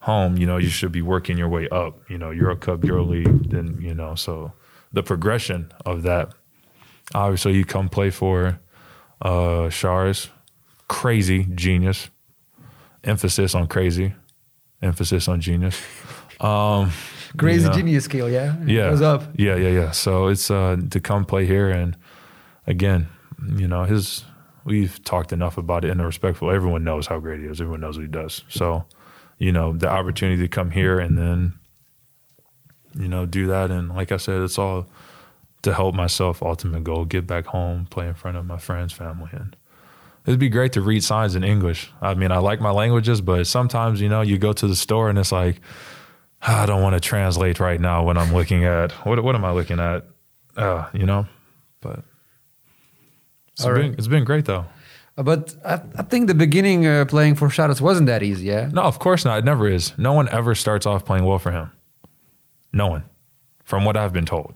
home, 0.00 0.36
you 0.36 0.46
know, 0.46 0.56
you 0.56 0.68
should 0.68 0.92
be 0.92 1.02
working 1.02 1.38
your 1.38 1.48
way 1.48 1.68
up. 1.70 1.98
You 2.08 2.18
know, 2.18 2.30
Euro 2.30 2.56
Cup, 2.56 2.84
Euro 2.84 3.04
League, 3.04 3.50
then 3.50 3.78
you 3.80 3.94
know, 3.94 4.14
so 4.14 4.52
the 4.92 5.02
progression 5.02 5.72
of 5.84 6.02
that. 6.02 6.32
Obviously, 7.14 7.54
you 7.54 7.64
come 7.64 7.88
play 7.88 8.10
for 8.10 8.60
uh 9.22 9.68
Shars, 9.68 10.30
crazy 10.88 11.46
genius. 11.54 12.10
Emphasis 13.02 13.54
on 13.54 13.66
crazy, 13.66 14.12
emphasis 14.82 15.28
on 15.28 15.40
genius. 15.40 15.80
Um, 16.40 16.90
Crazy 17.36 17.64
you 17.64 17.68
know. 17.68 17.74
genius 17.76 18.04
scale, 18.04 18.28
yeah. 18.30 18.60
It 18.62 18.68
Yeah. 18.68 18.90
goes 18.90 19.02
up. 19.02 19.24
Yeah, 19.36 19.56
yeah, 19.56 19.68
yeah. 19.68 19.90
So 19.90 20.28
it's 20.28 20.50
uh 20.50 20.76
to 20.90 21.00
come 21.00 21.24
play 21.24 21.46
here 21.46 21.70
and 21.70 21.96
again, 22.66 23.08
you 23.56 23.68
know, 23.68 23.84
his 23.84 24.24
we've 24.64 25.02
talked 25.04 25.32
enough 25.32 25.58
about 25.58 25.84
it 25.84 25.90
in 25.90 26.00
a 26.00 26.06
respectful 26.06 26.50
everyone 26.50 26.82
knows 26.84 27.06
how 27.06 27.18
great 27.20 27.40
he 27.40 27.46
is. 27.46 27.60
Everyone 27.60 27.80
knows 27.80 27.96
what 27.98 28.02
he 28.06 28.10
does. 28.10 28.42
So, 28.48 28.84
you 29.38 29.52
know, 29.52 29.72
the 29.76 29.88
opportunity 29.88 30.40
to 30.42 30.48
come 30.48 30.70
here 30.70 30.98
and 30.98 31.16
then 31.18 31.54
you 32.98 33.06
know, 33.06 33.24
do 33.26 33.46
that 33.46 33.70
and 33.70 33.88
like 33.90 34.10
I 34.10 34.16
said, 34.16 34.40
it's 34.42 34.58
all 34.58 34.86
to 35.62 35.74
help 35.74 35.94
myself 35.94 36.42
ultimate 36.42 36.84
goal, 36.84 37.04
get 37.04 37.26
back 37.26 37.46
home, 37.46 37.86
play 37.90 38.08
in 38.08 38.14
front 38.14 38.36
of 38.38 38.46
my 38.46 38.56
friends, 38.58 38.92
family 38.94 39.28
and 39.32 39.54
It'd 40.26 40.38
be 40.38 40.48
great 40.48 40.72
to 40.74 40.80
read 40.82 41.02
signs 41.02 41.34
in 41.34 41.42
English. 41.44 41.90
I 42.00 42.14
mean, 42.14 42.30
I 42.30 42.38
like 42.38 42.60
my 42.60 42.70
languages, 42.70 43.20
but 43.20 43.46
sometimes, 43.46 44.00
you 44.00 44.08
know, 44.08 44.20
you 44.20 44.38
go 44.38 44.52
to 44.52 44.66
the 44.68 44.76
store 44.76 45.08
and 45.08 45.18
it's 45.18 45.32
like, 45.32 45.60
I 46.42 46.66
don't 46.66 46.82
want 46.82 46.94
to 46.94 47.00
translate 47.00 47.58
right 47.60 47.80
now 47.80 48.04
when 48.04 48.16
I'm 48.16 48.32
looking 48.32 48.64
at 48.64 48.92
what 49.06 49.22
what 49.22 49.34
am 49.34 49.44
I 49.44 49.52
looking 49.52 49.80
at? 49.80 50.04
Uh, 50.56 50.86
you 50.92 51.06
know, 51.06 51.26
but 51.80 52.02
it's 53.52 53.64
been 53.64 53.72
right. 53.74 53.94
it's 53.98 54.08
been 54.08 54.24
great 54.24 54.44
though. 54.46 54.64
Uh, 55.18 55.22
But 55.22 55.54
I, 55.64 55.80
I 55.96 56.02
think 56.02 56.28
the 56.28 56.34
beginning 56.34 56.86
uh, 56.86 57.04
playing 57.04 57.34
for 57.36 57.48
Sharas 57.48 57.80
wasn't 57.80 58.06
that 58.06 58.22
easy, 58.22 58.46
yeah? 58.46 58.70
No, 58.72 58.82
of 58.82 58.98
course 58.98 59.24
not. 59.24 59.38
It 59.38 59.44
never 59.44 59.68
is. 59.68 59.92
No 59.98 60.12
one 60.12 60.28
ever 60.30 60.54
starts 60.54 60.86
off 60.86 61.04
playing 61.04 61.24
well 61.24 61.38
for 61.38 61.50
him. 61.50 61.70
No 62.72 62.86
one, 62.86 63.04
from 63.64 63.84
what 63.84 63.96
I've 63.96 64.12
been 64.12 64.26
told. 64.26 64.54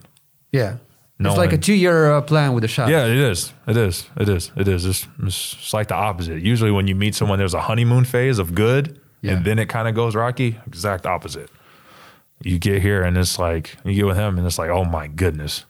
Yeah. 0.52 0.76
No 1.18 1.30
it's 1.30 1.38
like 1.38 1.52
a 1.52 1.58
two 1.58 1.74
year 1.74 2.12
uh, 2.12 2.20
plan 2.22 2.54
with 2.54 2.62
the 2.62 2.68
Sharas. 2.68 2.88
Yeah, 2.90 3.06
it 3.06 3.16
is. 3.16 3.52
It 3.68 3.76
is. 3.76 4.08
It 4.16 4.28
is. 4.28 4.50
It 4.56 4.66
is. 4.66 4.84
It's, 4.84 5.06
it's, 5.22 5.54
it's 5.54 5.72
like 5.72 5.88
the 5.88 5.94
opposite. 5.94 6.42
Usually, 6.42 6.72
when 6.72 6.88
you 6.88 6.94
meet 6.96 7.14
someone, 7.14 7.38
there's 7.38 7.54
a 7.54 7.60
honeymoon 7.60 8.04
phase 8.04 8.38
of 8.40 8.54
good, 8.54 9.00
Yeah. 9.22 9.34
and 9.34 9.44
then 9.44 9.58
it 9.60 9.68
kind 9.68 9.86
of 9.86 9.94
goes 9.94 10.16
rocky. 10.16 10.58
Exact 10.66 11.06
opposite. 11.06 11.50
You 12.42 12.58
get 12.58 12.82
here, 12.82 13.02
and 13.04 13.16
it's 13.16 13.38
like 13.38 13.76
you 13.84 13.94
get 13.94 14.06
with 14.06 14.16
him, 14.16 14.38
and 14.38 14.46
it's 14.46 14.58
like, 14.58 14.70
oh 14.70 14.84
my 14.84 15.06
goodness, 15.06 15.64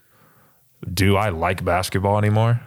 do 0.93 1.17
I 1.17 1.29
like 1.29 1.63
basketball 1.65 2.17
anymore? 2.17 2.61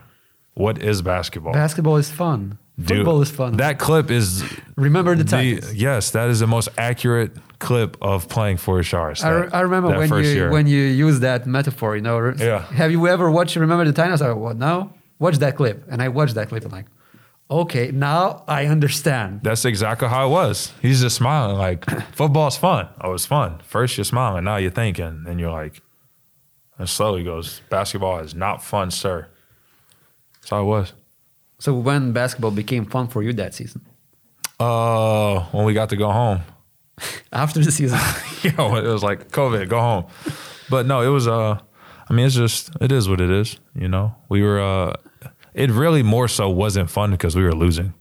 What 0.54 0.82
is 0.82 1.02
basketball? 1.02 1.54
Basketball 1.54 1.98
is 1.98 2.12
fun. 2.12 2.60
Dude, 2.80 2.98
Football 2.98 3.22
is 3.24 3.32
fun. 3.32 3.58
That 3.58 3.80
clip 3.80 4.12
is 4.12 4.44
Remember 4.76 5.16
the 5.16 5.24
Titans. 5.24 5.74
yes, 5.74 6.12
that 6.12 6.30
is 6.30 6.40
the 6.42 6.48
most 6.48 6.70
accurate 6.78 7.32
clip 7.58 7.98
of 8.04 8.30
playing 8.30 8.58
for 8.58 8.84
Shars. 8.84 9.24
I, 9.24 9.30
re- 9.32 9.50
I 9.52 9.62
remember 9.62 9.98
when 9.98 10.14
you 10.24 10.30
year. 10.30 10.52
when 10.52 10.68
you 10.68 10.82
use 10.84 11.22
that 11.22 11.48
metaphor. 11.48 11.96
You 11.96 12.04
know, 12.04 12.34
Yeah. 12.38 12.62
Have 12.74 12.92
you 12.92 13.08
ever 13.08 13.32
watched 13.32 13.56
Remember 13.56 13.84
the 13.84 13.94
Titans? 13.94 14.22
I 14.22 14.32
what 14.34 14.58
now? 14.58 14.94
Watch 15.18 15.38
that 15.38 15.56
clip, 15.56 15.86
and 15.90 16.04
I 16.04 16.10
watched 16.10 16.36
that 16.36 16.50
clip 16.50 16.62
and 16.64 16.72
like, 16.72 16.86
okay, 17.50 17.90
now 17.90 18.44
I 18.48 18.68
understand. 18.68 19.40
That's 19.42 19.66
exactly 19.66 20.08
how 20.08 20.28
it 20.28 20.30
was. 20.30 20.72
He's 20.80 21.02
just 21.02 21.16
smiling 21.16 21.58
like 21.58 21.84
football's 22.12 22.58
fun. 22.58 22.90
Oh, 23.02 23.14
it's 23.14 23.26
fun. 23.26 23.60
First 23.64 23.98
you're 23.98 24.06
smiling, 24.06 24.44
now 24.44 24.58
you're 24.58 24.70
thinking, 24.70 25.26
and 25.28 25.40
you're 25.40 25.50
like, 25.52 25.82
and 26.78 26.88
slowly 26.88 27.24
goes, 27.24 27.62
basketball 27.72 28.20
is 28.20 28.36
not 28.36 28.64
fun, 28.64 28.92
sir. 28.92 29.30
That's 30.36 30.52
how 30.52 30.62
it 30.62 30.66
was. 30.66 30.94
So 31.60 31.74
when 31.74 32.12
basketball 32.14 32.52
became 32.52 32.86
fun 32.86 33.08
for 33.08 33.24
you 33.24 33.34
that 33.34 33.54
season, 33.56 33.82
Uh, 34.60 35.42
when 35.52 35.66
we 35.66 35.74
got 35.74 35.90
to 35.90 35.96
go 35.96 36.12
home, 36.12 36.42
after 37.32 37.60
the 37.64 37.72
season, 37.72 38.00
you 38.44 38.52
know, 38.58 38.76
it 38.76 38.84
was 38.88 39.04
like 39.04 39.30
COVID, 39.32 39.68
go 39.70 39.80
home. 39.80 40.06
But 40.70 40.86
no, 40.86 41.02
it 41.02 41.10
was. 41.10 41.28
Uh, 41.28 41.58
I 42.10 42.14
mean, 42.14 42.26
it's 42.26 42.36
just 42.36 42.72
it 42.82 42.92
is 42.92 43.08
what 43.08 43.22
it 43.22 43.30
is. 43.30 43.60
You 43.76 43.88
know, 43.88 44.16
we 44.30 44.42
were. 44.42 44.60
Uh, 44.60 44.94
it 45.54 45.70
really 45.72 46.04
more 46.04 46.28
so 46.28 46.50
wasn't 46.50 46.90
fun 46.90 47.12
because 47.12 47.36
we 47.36 47.44
were 47.44 47.54
losing. 47.56 47.94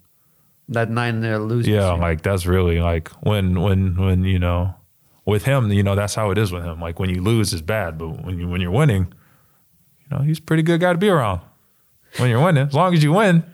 that 0.68 0.90
nine 0.90 1.24
uh, 1.24 1.38
losing. 1.38 1.74
Yeah, 1.74 1.92
like 1.92 2.22
that's 2.22 2.46
really 2.46 2.80
like 2.80 3.09
when 3.22 3.61
when 3.61 3.96
when 3.96 4.24
you 4.24 4.38
know 4.38 4.74
with 5.24 5.44
him, 5.44 5.70
you 5.72 5.82
know 5.82 5.94
that's 5.94 6.14
how 6.14 6.30
it 6.32 6.38
is 6.38 6.50
with 6.52 6.64
him. 6.64 6.80
Like 6.80 6.98
when 7.00 7.11
you 7.11 7.22
lose 7.22 7.52
is 7.52 7.62
bad, 7.62 7.98
but 7.98 8.24
when 8.24 8.38
you 8.38 8.48
when 8.48 8.61
you're 8.61 8.72
winning, 8.80 9.12
you 10.02 10.09
know 10.11 10.22
he's 10.24 10.38
a 10.38 10.42
pretty 10.42 10.62
good 10.62 10.80
guy 10.80 10.92
to 10.92 10.98
be 10.98 11.09
around. 11.09 11.40
When 12.18 12.30
you're 12.30 12.42
winning, 12.42 12.66
as 12.66 12.74
long 12.74 12.94
as 12.94 13.02
you 13.02 13.12
win, 13.12 13.44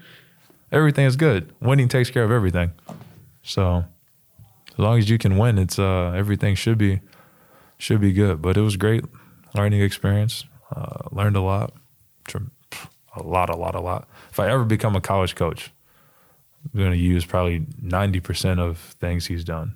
everything 0.70 1.06
is 1.06 1.16
good. 1.16 1.52
Winning 1.60 1.88
takes 1.88 2.10
care 2.10 2.24
of 2.24 2.30
everything. 2.30 2.72
So 3.42 3.84
as 4.70 4.78
long 4.78 4.98
as 4.98 5.10
you 5.10 5.18
can 5.18 5.36
win, 5.38 5.58
it's 5.58 5.78
uh 5.78 6.12
everything 6.14 6.54
should 6.54 6.78
be 6.78 7.00
should 7.78 8.00
be 8.00 8.12
good. 8.12 8.40
But 8.40 8.56
it 8.56 8.60
was 8.60 8.76
great 8.76 9.04
learning 9.54 9.82
experience. 9.82 10.44
Uh, 10.74 11.08
learned 11.10 11.36
a 11.36 11.42
lot, 11.42 11.74
a 12.34 13.22
lot, 13.22 13.50
a 13.50 13.56
lot, 13.56 13.74
a 13.74 13.80
lot. 13.80 14.08
If 14.30 14.40
I 14.40 14.50
ever 14.50 14.64
become 14.64 14.96
a 14.96 15.00
college 15.00 15.34
coach, 15.34 15.70
I'm 16.64 16.78
going 16.78 16.92
to 16.92 16.96
use 16.96 17.24
probably 17.26 17.60
90% 17.60 18.58
of 18.58 18.78
things 18.78 19.26
he's 19.26 19.44
done 19.44 19.74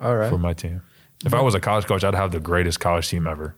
all 0.00 0.16
right. 0.16 0.30
for 0.30 0.38
my 0.38 0.54
team. 0.54 0.82
If 1.24 1.34
I 1.34 1.40
was 1.40 1.54
a 1.54 1.60
college 1.60 1.86
coach, 1.86 2.04
I'd 2.04 2.14
have 2.14 2.32
the 2.32 2.40
greatest 2.40 2.80
college 2.80 3.08
team 3.08 3.26
ever. 3.26 3.54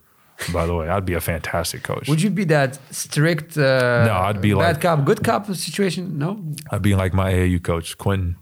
By 0.52 0.66
the 0.66 0.74
way, 0.74 0.88
I'd 0.88 1.04
be 1.06 1.14
a 1.14 1.20
fantastic 1.20 1.82
coach. 1.82 2.08
Would 2.08 2.20
you 2.22 2.30
be 2.30 2.44
that 2.44 2.78
strict? 2.94 3.56
Uh, 3.56 4.04
No, 4.06 4.12
I'd 4.12 4.40
be 4.40 4.52
bad 4.52 4.58
like- 4.58 4.80
cop, 4.82 5.04
good 5.04 5.22
cop 5.24 5.46
situation. 5.54 6.18
No, 6.18 6.38
I'd 6.70 6.82
be 6.82 6.94
like 6.94 7.14
my 7.14 7.32
AAU 7.32 7.58
coach, 7.62 7.96
Quentin, 7.96 8.36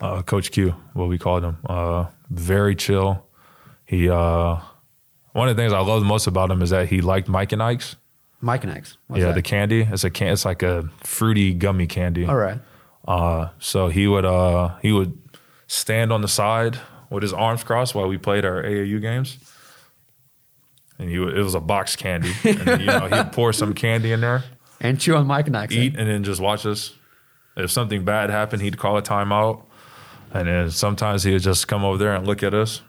uh, 0.00 0.22
Coach 0.22 0.50
Q, 0.52 0.74
what 0.94 1.08
we 1.08 1.18
called 1.18 1.44
him. 1.44 1.56
Uh, 1.68 2.06
very 2.30 2.74
chill. 2.74 3.26
He, 3.84 4.08
uh, 4.08 4.56
one 5.32 5.48
of 5.48 5.56
the 5.56 5.62
things 5.62 5.72
I 5.72 5.80
love 5.80 6.02
most 6.02 6.26
about 6.26 6.50
him 6.50 6.62
is 6.62 6.70
that 6.70 6.88
he 6.88 7.00
liked 7.02 7.28
Mike 7.28 7.52
and 7.52 7.62
Ike's. 7.62 7.96
Mike 8.40 8.64
and 8.64 8.72
Ike's. 8.72 8.96
What's 9.06 9.20
yeah, 9.20 9.26
that? 9.28 9.34
the 9.34 9.42
candy. 9.42 9.82
It's 9.90 10.04
a 10.04 10.10
can. 10.10 10.28
It's 10.28 10.44
like 10.44 10.62
a 10.62 10.88
fruity 11.02 11.52
gummy 11.54 11.86
candy. 11.86 12.26
all 12.26 12.36
right. 12.36 12.58
Uh, 13.06 13.48
so 13.58 13.88
he 13.88 14.06
would 14.06 14.24
uh, 14.24 14.76
he 14.80 14.90
would 14.92 15.12
stand 15.66 16.10
on 16.12 16.22
the 16.22 16.28
side 16.28 16.78
with 17.10 17.22
his 17.22 17.32
arms 17.34 17.62
crossed 17.64 17.94
while 17.94 18.08
we 18.08 18.16
played 18.18 18.44
our 18.46 18.62
AAU 18.62 18.98
games, 19.00 19.38
and 20.98 21.08
he 21.10 21.16
it 21.16 21.42
was 21.42 21.54
a 21.54 21.60
box 21.60 21.96
candy. 21.96 22.32
And, 22.44 22.80
you 22.80 22.86
know, 22.86 23.08
he'd 23.08 23.32
pour 23.32 23.52
some 23.52 23.74
candy 23.74 24.12
in 24.12 24.20
there, 24.20 24.44
And 24.80 25.00
chew 25.00 25.16
on 25.16 25.26
Mike 25.26 25.46
and 25.46 25.56
Ike, 25.56 25.72
and 25.72 25.94
then 25.96 26.24
just 26.24 26.40
watch 26.40 26.64
us. 26.66 26.92
If 27.56 27.70
something 27.70 28.04
bad 28.04 28.30
happened, 28.30 28.62
he'd 28.62 28.78
call 28.78 28.96
a 28.96 29.02
timeout, 29.02 29.62
and 30.32 30.48
then 30.48 30.70
sometimes 30.70 31.22
he 31.22 31.32
would 31.32 31.42
just 31.42 31.68
come 31.68 31.84
over 31.84 31.96
there 31.98 32.14
and 32.14 32.26
look 32.26 32.42
at 32.42 32.52
us, 32.54 32.82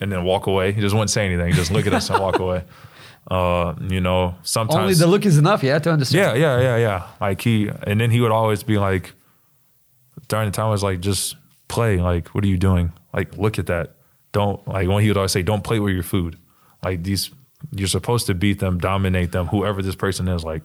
and 0.00 0.10
then 0.10 0.24
walk 0.24 0.46
away. 0.46 0.72
He 0.72 0.80
just 0.80 0.94
wouldn't 0.94 1.10
say 1.10 1.26
anything; 1.26 1.46
He'd 1.48 1.56
just 1.56 1.70
look 1.70 1.86
at 1.86 1.92
us 1.92 2.08
and 2.10 2.20
walk 2.20 2.38
away. 2.38 2.64
Uh, 3.26 3.74
you 3.88 4.02
know, 4.02 4.34
sometimes 4.42 4.78
Only 4.82 4.94
the 4.94 5.06
look 5.06 5.24
is 5.24 5.38
enough, 5.38 5.62
yeah, 5.62 5.78
to 5.78 5.90
understand. 5.90 6.38
yeah, 6.38 6.58
yeah, 6.58 6.60
yeah, 6.60 6.76
yeah. 6.76 7.06
Like 7.22 7.40
he, 7.40 7.70
and 7.86 7.98
then 7.98 8.10
he 8.10 8.20
would 8.20 8.30
always 8.30 8.62
be 8.62 8.76
like, 8.76 9.14
during 10.28 10.44
the 10.50 10.52
time, 10.52 10.66
I 10.66 10.70
was 10.70 10.82
like, 10.82 11.00
just 11.00 11.34
play. 11.68 11.96
Like, 11.96 12.28
what 12.34 12.44
are 12.44 12.48
you 12.48 12.58
doing? 12.58 12.92
Like, 13.14 13.38
look 13.38 13.58
at 13.58 13.64
that. 13.68 13.94
Don't 14.32 14.66
like 14.68 14.88
when 14.88 15.02
he 15.02 15.08
would 15.08 15.16
always 15.16 15.32
say, 15.32 15.42
don't 15.42 15.64
play 15.64 15.80
with 15.80 15.94
your 15.94 16.02
food. 16.02 16.36
Like 16.84 17.02
these, 17.02 17.30
you're 17.72 17.88
supposed 17.88 18.26
to 18.26 18.34
beat 18.34 18.58
them, 18.60 18.78
dominate 18.78 19.32
them, 19.32 19.46
whoever 19.46 19.82
this 19.82 19.94
person 19.96 20.28
is. 20.28 20.44
Like, 20.44 20.62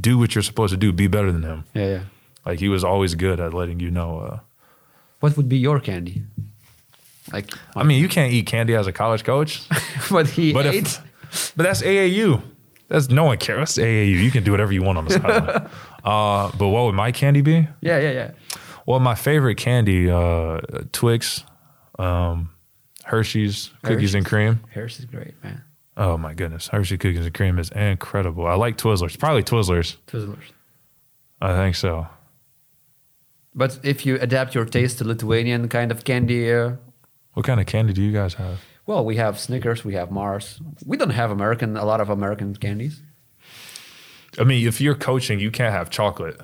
do 0.00 0.18
what 0.18 0.34
you're 0.34 0.42
supposed 0.42 0.72
to 0.72 0.76
do. 0.76 0.92
Be 0.92 1.06
better 1.06 1.30
than 1.32 1.42
him. 1.42 1.64
yeah, 1.74 1.86
yeah. 1.86 2.00
Like 2.44 2.58
he 2.58 2.68
was 2.68 2.82
always 2.84 3.14
good 3.14 3.38
at 3.40 3.54
letting 3.54 3.78
you 3.80 3.90
know. 3.90 4.18
Uh, 4.20 4.38
What 5.20 5.36
would 5.36 5.48
be 5.48 5.56
your 5.58 5.78
candy? 5.80 6.24
Like, 7.32 7.48
I 7.76 7.84
mean, 7.84 8.00
you 8.02 8.08
can't 8.08 8.32
eat 8.32 8.46
candy 8.46 8.74
as 8.74 8.86
a 8.88 8.92
college 8.92 9.22
coach, 9.24 9.62
but 10.10 10.26
he 10.28 10.52
but 10.52 10.66
ate. 10.66 10.98
if, 11.30 11.52
but 11.56 11.62
that's 11.62 11.82
AAU. 11.82 12.42
That's 12.88 13.08
no 13.08 13.24
one 13.24 13.38
cares. 13.38 13.76
That's 13.76 13.78
AAU. 13.78 14.22
You 14.24 14.30
can 14.32 14.42
do 14.44 14.50
whatever 14.50 14.72
you 14.72 14.82
want 14.82 14.98
on 14.98 15.04
the 15.06 15.12
sideline. 15.12 15.48
uh, 16.04 16.50
but 16.58 16.68
what 16.68 16.84
would 16.84 16.94
my 16.96 17.12
candy 17.12 17.40
be? 17.42 17.68
yeah, 17.80 17.98
yeah, 18.00 18.10
yeah. 18.10 18.30
Well, 18.86 18.98
my 19.00 19.14
favorite 19.14 19.54
candy, 19.56 20.10
uh, 20.10 20.58
Twix, 20.92 21.44
um, 21.98 22.50
Hershey's 23.12 23.70
cookies 23.82 24.14
and 24.14 24.24
cream. 24.24 24.60
Hershey's 24.72 25.00
is 25.00 25.04
great, 25.04 25.34
man. 25.44 25.62
Oh 25.98 26.16
my 26.16 26.32
goodness, 26.32 26.68
Hershey 26.68 26.96
cookies 26.96 27.26
and 27.26 27.34
cream 27.34 27.58
is 27.58 27.68
incredible. 27.70 28.46
I 28.46 28.54
like 28.54 28.78
Twizzlers. 28.78 29.18
Probably 29.18 29.42
Twizzlers. 29.42 29.96
Twizzlers. 30.06 30.48
I 31.38 31.52
think 31.54 31.76
so. 31.76 32.06
But 33.54 33.78
if 33.82 34.06
you 34.06 34.16
adapt 34.18 34.54
your 34.54 34.64
taste 34.64 34.96
to 34.98 35.04
Lithuanian 35.04 35.68
kind 35.68 35.90
of 35.92 36.04
candy, 36.04 36.50
uh, 36.50 36.76
What 37.34 37.44
kind 37.44 37.60
of 37.60 37.66
candy 37.66 37.92
do 37.92 38.02
you 38.02 38.12
guys 38.12 38.34
have? 38.34 38.60
well, 38.86 39.04
we 39.04 39.16
have 39.16 39.38
Snickers, 39.38 39.84
we 39.84 39.92
have 39.92 40.10
Mars. 40.10 40.58
We 40.86 40.96
don't 40.96 41.10
have 41.10 41.30
American, 41.30 41.76
a 41.76 41.84
lot 41.84 42.00
of 42.00 42.08
American 42.08 42.56
candies. 42.56 43.02
I 44.38 44.44
mean, 44.44 44.66
if 44.66 44.80
you're 44.80 44.94
coaching, 44.94 45.38
you 45.38 45.50
can't 45.50 45.74
have 45.74 45.90
chocolate 45.90 46.40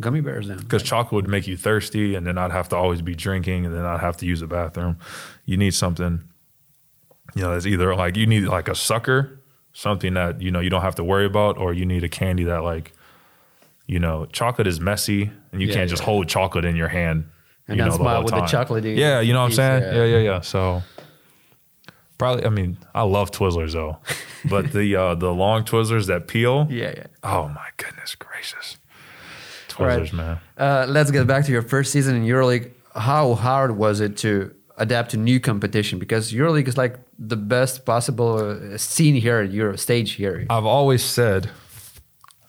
Gummy 0.00 0.20
bears, 0.20 0.48
then. 0.48 0.58
because 0.58 0.82
chocolate 0.82 1.12
would 1.24 1.28
make 1.30 1.46
you 1.46 1.56
thirsty, 1.56 2.14
and 2.14 2.26
then 2.26 2.36
I'd 2.36 2.50
have 2.52 2.68
to 2.70 2.76
always 2.76 3.00
be 3.00 3.14
drinking, 3.14 3.64
and 3.64 3.74
then 3.74 3.84
I'd 3.86 4.00
have 4.00 4.16
to 4.18 4.26
use 4.26 4.40
the 4.40 4.46
bathroom. 4.46 4.98
You 5.46 5.56
need 5.56 5.72
something, 5.74 6.22
you 7.34 7.42
know, 7.42 7.52
that's 7.52 7.64
either 7.66 7.94
like 7.96 8.14
you 8.16 8.26
need 8.26 8.44
like 8.44 8.68
a 8.68 8.74
sucker, 8.74 9.40
something 9.72 10.12
that 10.14 10.42
you 10.42 10.50
know 10.50 10.60
you 10.60 10.68
don't 10.70 10.82
have 10.82 10.96
to 10.96 11.04
worry 11.04 11.24
about, 11.24 11.56
or 11.56 11.72
you 11.72 11.86
need 11.86 12.04
a 12.04 12.10
candy 12.10 12.44
that 12.44 12.62
like, 12.62 12.92
you 13.86 13.98
know, 13.98 14.26
chocolate 14.26 14.66
is 14.66 14.80
messy, 14.80 15.30
and 15.52 15.62
you 15.62 15.68
Yeah, 15.68 15.74
can't 15.74 15.90
just 15.90 16.02
hold 16.02 16.28
chocolate 16.28 16.64
in 16.66 16.76
your 16.76 16.88
hand. 16.88 17.24
And 17.68 17.78
you 17.78 17.84
know, 17.84 17.96
smile 17.96 18.16
whole 18.16 18.24
with 18.24 18.34
the 18.34 18.40
time. 18.42 18.66
chocolatey 18.66 18.96
Yeah, 18.96 19.20
you 19.20 19.32
know 19.32 19.40
what 19.40 19.46
I'm 19.46 19.52
saying? 19.52 19.82
yeah. 19.82 19.94
Yeah, 19.94 20.04
yeah, 20.04 20.18
yeah. 20.18 20.40
So 20.40 20.82
probably, 22.18 22.44
I 22.44 22.48
mean, 22.50 22.76
I 22.94 23.02
love 23.02 23.30
Twizzlers 23.30 23.72
though, 23.72 23.98
but 24.44 24.72
the 24.72 24.94
uh, 24.94 25.14
the 25.14 25.32
long 25.32 25.64
Twizzlers 25.64 26.06
that 26.06 26.28
peel. 26.28 26.66
Yeah, 26.70 26.92
yeah. 26.96 27.06
Oh 27.24 27.48
my 27.48 27.68
goodness 27.78 28.14
gracious. 28.14 28.76
Right. 29.78 30.12
Man. 30.12 30.38
Uh, 30.56 30.86
let's 30.88 31.10
get 31.10 31.26
back 31.26 31.44
to 31.46 31.52
your 31.52 31.62
first 31.62 31.92
season 31.92 32.16
in 32.16 32.24
EuroLeague. 32.24 32.70
How 32.94 33.34
hard 33.34 33.76
was 33.76 34.00
it 34.00 34.16
to 34.18 34.54
adapt 34.78 35.10
to 35.10 35.16
new 35.16 35.38
competition? 35.40 35.98
Because 35.98 36.32
EuroLeague 36.32 36.68
is 36.68 36.76
like 36.76 36.98
the 37.18 37.36
best 37.36 37.84
possible 37.84 38.38
uh, 38.38 38.78
scene 38.78 39.14
here, 39.14 39.42
Euro 39.42 39.76
stage 39.76 40.12
here. 40.12 40.46
I've 40.50 40.64
always 40.64 41.02
said 41.04 41.50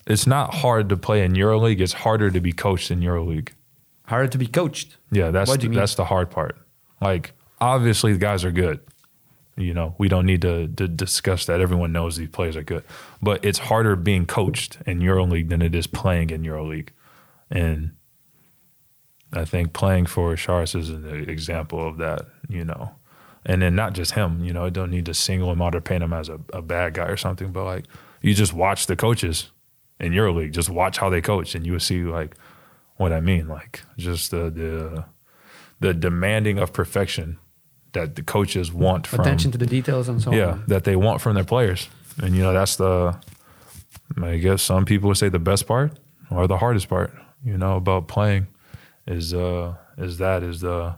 it's 0.05 0.27
not 0.27 0.55
hard 0.55 0.89
to 0.89 0.97
play 0.97 1.23
in 1.23 1.33
EuroLeague. 1.33 1.81
It's 1.81 1.93
harder 1.93 2.31
to 2.31 2.39
be 2.39 2.53
coached 2.53 2.91
in 2.91 3.01
EuroLeague. 3.01 3.49
Hard 4.05 4.31
to 4.31 4.37
be 4.37 4.47
coached. 4.47 4.95
Yeah, 5.11 5.31
that's 5.31 5.49
What 5.49 5.59
do 5.59 5.65
you 5.65 5.69
mean? 5.69 5.79
that's 5.79 5.95
the 5.95 6.05
hard 6.05 6.29
part. 6.31 6.57
Like 7.01 7.33
obviously 7.59 8.13
the 8.13 8.19
guys 8.19 8.45
are 8.45 8.51
good. 8.51 8.79
You 9.57 9.73
know, 9.73 9.95
we 9.97 10.07
don't 10.07 10.27
need 10.27 10.43
to, 10.43 10.67
to 10.67 10.87
discuss 10.87 11.47
that. 11.47 11.59
Everyone 11.61 11.91
knows 11.91 12.15
these 12.15 12.29
players 12.29 12.55
are 12.55 12.63
good, 12.63 12.83
but 13.23 13.43
it's 13.43 13.57
harder 13.57 13.95
being 13.95 14.27
coached 14.27 14.77
in 14.85 14.99
EuroLeague 14.99 15.49
than 15.49 15.63
it 15.63 15.73
is 15.73 15.87
playing 15.87 16.29
in 16.29 16.43
EuroLeague. 16.43 16.89
And 17.49 17.91
I 19.33 19.45
think 19.45 19.73
playing 19.73 20.07
for 20.07 20.35
Sharas 20.35 20.75
is 20.75 20.89
an 20.89 21.29
example 21.29 21.85
of 21.85 21.97
that. 21.97 22.21
You 22.49 22.65
know, 22.65 22.91
and 23.45 23.61
then 23.61 23.75
not 23.75 23.93
just 23.93 24.11
him. 24.11 24.43
You 24.43 24.53
know, 24.53 24.65
I 24.65 24.69
don't 24.69 24.91
need 24.91 25.05
to 25.05 25.13
single 25.13 25.51
him 25.51 25.61
out 25.61 25.75
or 25.75 25.81
paint 25.81 26.03
him 26.03 26.13
as 26.13 26.29
a, 26.29 26.39
a 26.53 26.61
bad 26.61 26.93
guy 26.93 27.05
or 27.05 27.17
something. 27.17 27.51
But 27.51 27.65
like, 27.65 27.85
you 28.21 28.33
just 28.33 28.53
watch 28.53 28.87
the 28.87 28.95
coaches 28.95 29.51
in 29.99 30.13
EuroLeague. 30.13 30.51
Just 30.51 30.69
watch 30.69 30.97
how 30.97 31.09
they 31.09 31.21
coach, 31.21 31.55
and 31.55 31.65
you 31.65 31.73
will 31.73 31.79
see 31.79 32.03
like 32.03 32.35
what 32.97 33.13
I 33.13 33.19
mean. 33.19 33.47
Like 33.47 33.83
just 33.97 34.31
the 34.31 34.49
the 34.49 35.05
the 35.79 35.93
demanding 35.93 36.59
of 36.59 36.73
perfection 36.73 37.37
that 37.93 38.15
the 38.15 38.23
coaches 38.23 38.71
want 38.71 39.07
from 39.07 39.21
Attention 39.21 39.51
to 39.51 39.57
the 39.57 39.65
details 39.65 40.09
and 40.09 40.21
so 40.21 40.31
yeah 40.31 40.51
on. 40.51 40.63
that 40.67 40.83
they 40.83 40.95
want 40.95 41.21
from 41.21 41.35
their 41.35 41.43
players, 41.43 41.89
and 42.21 42.35
you 42.35 42.43
know 42.43 42.53
that's 42.53 42.75
the 42.75 43.15
I 44.21 44.37
guess 44.37 44.61
some 44.61 44.85
people 44.85 45.09
would 45.09 45.17
say 45.17 45.29
the 45.29 45.39
best 45.39 45.67
part 45.67 45.97
or 46.29 46.47
the 46.47 46.57
hardest 46.57 46.89
part. 46.89 47.13
You 47.43 47.57
know 47.57 47.77
about 47.77 48.07
playing 48.07 48.47
is 49.05 49.33
uh 49.33 49.75
is 49.97 50.17
that 50.17 50.43
is 50.43 50.61
the 50.61 50.95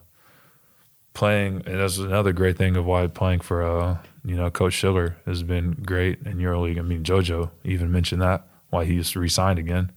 playing 1.13 1.63
and 1.65 1.79
that's 1.79 1.97
another 1.97 2.33
great 2.33 2.57
thing 2.57 2.75
of 2.77 2.85
why 2.85 3.05
playing 3.07 3.41
for 3.41 3.63
uh 3.63 3.97
you 4.23 4.35
know 4.35 4.49
Coach 4.49 4.73
Schiller 4.73 5.17
has 5.25 5.43
been 5.43 5.73
great 5.85 6.19
in 6.25 6.37
EuroLeague. 6.37 6.79
I 6.79 6.81
mean 6.81 7.03
JoJo 7.03 7.51
even 7.63 7.91
mentioned 7.91 8.21
that 8.21 8.47
why 8.69 8.85
he's 8.85 9.15
re-signed 9.15 9.59
again. 9.59 9.91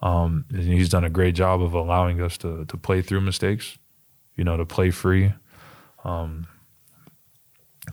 Um, 0.00 0.44
and 0.50 0.62
he's 0.62 0.88
done 0.88 1.04
a 1.04 1.10
great 1.10 1.34
job 1.34 1.60
of 1.60 1.74
allowing 1.74 2.20
us 2.20 2.38
to 2.38 2.64
to 2.66 2.76
play 2.76 3.02
through 3.02 3.20
mistakes, 3.22 3.78
you 4.36 4.44
know, 4.44 4.56
to 4.56 4.64
play 4.64 4.90
free, 4.90 5.32
um, 6.04 6.46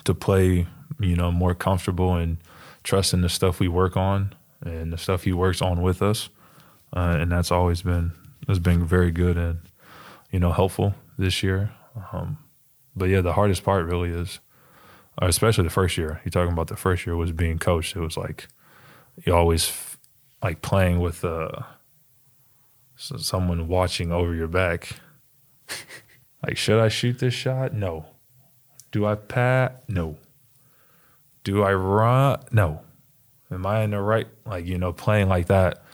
to 0.03 0.13
play, 0.13 0.67
you 0.99 1.15
know, 1.15 1.31
more 1.31 1.55
comfortable 1.55 2.13
and 2.13 2.37
trusting 2.83 3.21
the 3.21 3.29
stuff 3.29 3.59
we 3.59 3.67
work 3.67 3.97
on 3.97 4.35
and 4.61 4.93
the 4.93 4.97
stuff 4.97 5.23
he 5.23 5.33
works 5.33 5.61
on 5.61 5.81
with 5.81 6.01
us, 6.01 6.29
uh, 6.95 7.17
and 7.19 7.31
that's 7.31 7.51
always 7.51 7.81
been 7.81 8.13
has 8.47 8.59
been 8.59 8.85
very 8.85 9.11
good 9.11 9.37
and 9.37 9.59
you 10.31 10.39
know 10.39 10.51
helpful 10.51 10.95
this 11.17 11.43
year. 11.43 11.71
Um, 12.11 12.37
but 12.95 13.09
yeah, 13.09 13.21
the 13.21 13.33
hardest 13.33 13.63
part 13.63 13.85
really 13.85 14.09
is, 14.09 14.39
uh, 15.21 15.25
especially 15.27 15.65
the 15.65 15.69
first 15.69 15.97
year. 15.97 16.21
You're 16.23 16.31
talking 16.31 16.53
about 16.53 16.67
the 16.67 16.75
first 16.75 17.05
year 17.05 17.15
was 17.15 17.31
being 17.31 17.59
coached. 17.59 17.95
It 17.95 17.99
was 17.99 18.17
like 18.17 18.47
you 19.25 19.33
always 19.33 19.67
f- 19.69 19.99
like 20.41 20.61
playing 20.61 20.99
with 20.99 21.25
uh, 21.25 21.49
someone 22.95 23.67
watching 23.67 24.11
over 24.11 24.33
your 24.33 24.47
back. 24.47 24.89
like, 26.43 26.57
should 26.57 26.79
I 26.79 26.87
shoot 26.87 27.19
this 27.19 27.33
shot? 27.33 27.73
No. 27.73 28.05
Do 28.91 29.05
I 29.05 29.15
pat? 29.15 29.83
No. 29.89 30.17
Do 31.43 31.63
I 31.63 31.73
run? 31.73 32.39
No. 32.51 32.81
Am 33.51 33.65
I 33.65 33.83
in 33.83 33.91
the 33.91 34.01
right? 34.01 34.27
Like, 34.45 34.65
you 34.65 34.77
know, 34.77 34.93
playing 34.93 35.27
like 35.27 35.47
that 35.47 35.84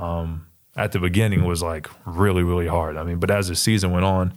um, 0.00 0.46
at 0.76 0.92
the 0.92 0.98
beginning 0.98 1.44
was 1.44 1.62
like 1.62 1.88
really, 2.06 2.42
really 2.42 2.66
hard. 2.66 2.96
I 2.96 3.02
mean, 3.04 3.18
but 3.18 3.30
as 3.30 3.48
the 3.48 3.56
season 3.56 3.90
went 3.90 4.04
on, 4.04 4.32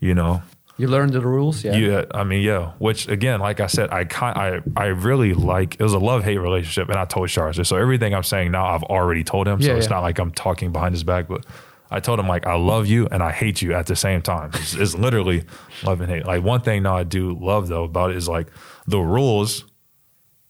you 0.00 0.14
know, 0.14 0.42
You 0.76 0.88
learned 0.88 1.12
the 1.12 1.20
rules, 1.20 1.62
yeah. 1.62 1.76
yeah, 1.76 2.04
I 2.12 2.24
mean, 2.24 2.42
yeah. 2.42 2.72
Which 2.78 3.06
again, 3.08 3.40
like 3.40 3.60
I 3.60 3.66
said, 3.68 3.90
I 3.92 4.04
kind, 4.04 4.36
I, 4.36 4.82
I 4.82 4.86
really 4.86 5.34
like. 5.34 5.74
It 5.78 5.82
was 5.82 5.92
a 5.92 5.98
love 5.98 6.24
hate 6.24 6.38
relationship, 6.38 6.88
and 6.88 6.98
I 6.98 7.04
told 7.04 7.28
Sharas 7.28 7.56
this. 7.56 7.68
So 7.68 7.76
everything 7.76 8.14
I'm 8.14 8.24
saying 8.24 8.50
now, 8.50 8.66
I've 8.66 8.82
already 8.84 9.22
told 9.24 9.46
him. 9.46 9.60
So 9.60 9.68
Yeah, 9.68 9.76
it's 9.76 9.86
yeah. 9.86 9.94
not 9.96 10.00
like 10.02 10.18
I'm 10.18 10.32
talking 10.32 10.72
behind 10.72 10.94
his 10.94 11.04
back, 11.04 11.28
but 11.28 11.44
I 11.90 12.00
told 12.00 12.18
him 12.18 12.26
like 12.26 12.46
I 12.46 12.54
love 12.56 12.86
you 12.86 13.06
and 13.12 13.22
I 13.22 13.30
hate 13.30 13.62
you 13.62 13.72
at 13.74 13.86
the 13.86 13.94
same 13.94 14.20
time. 14.22 14.50
It's, 14.54 14.74
it's 14.74 14.94
literally 14.96 15.44
love 15.84 16.00
and 16.00 16.10
hate. 16.10 16.26
Like 16.26 16.42
one 16.42 16.60
thing 16.62 16.82
now 16.82 16.96
I 16.96 17.04
do 17.04 17.38
love 17.38 17.68
though 17.68 17.84
about 17.84 18.10
it 18.10 18.16
is 18.16 18.26
like 18.28 18.48
the 18.86 18.98
rules 18.98 19.64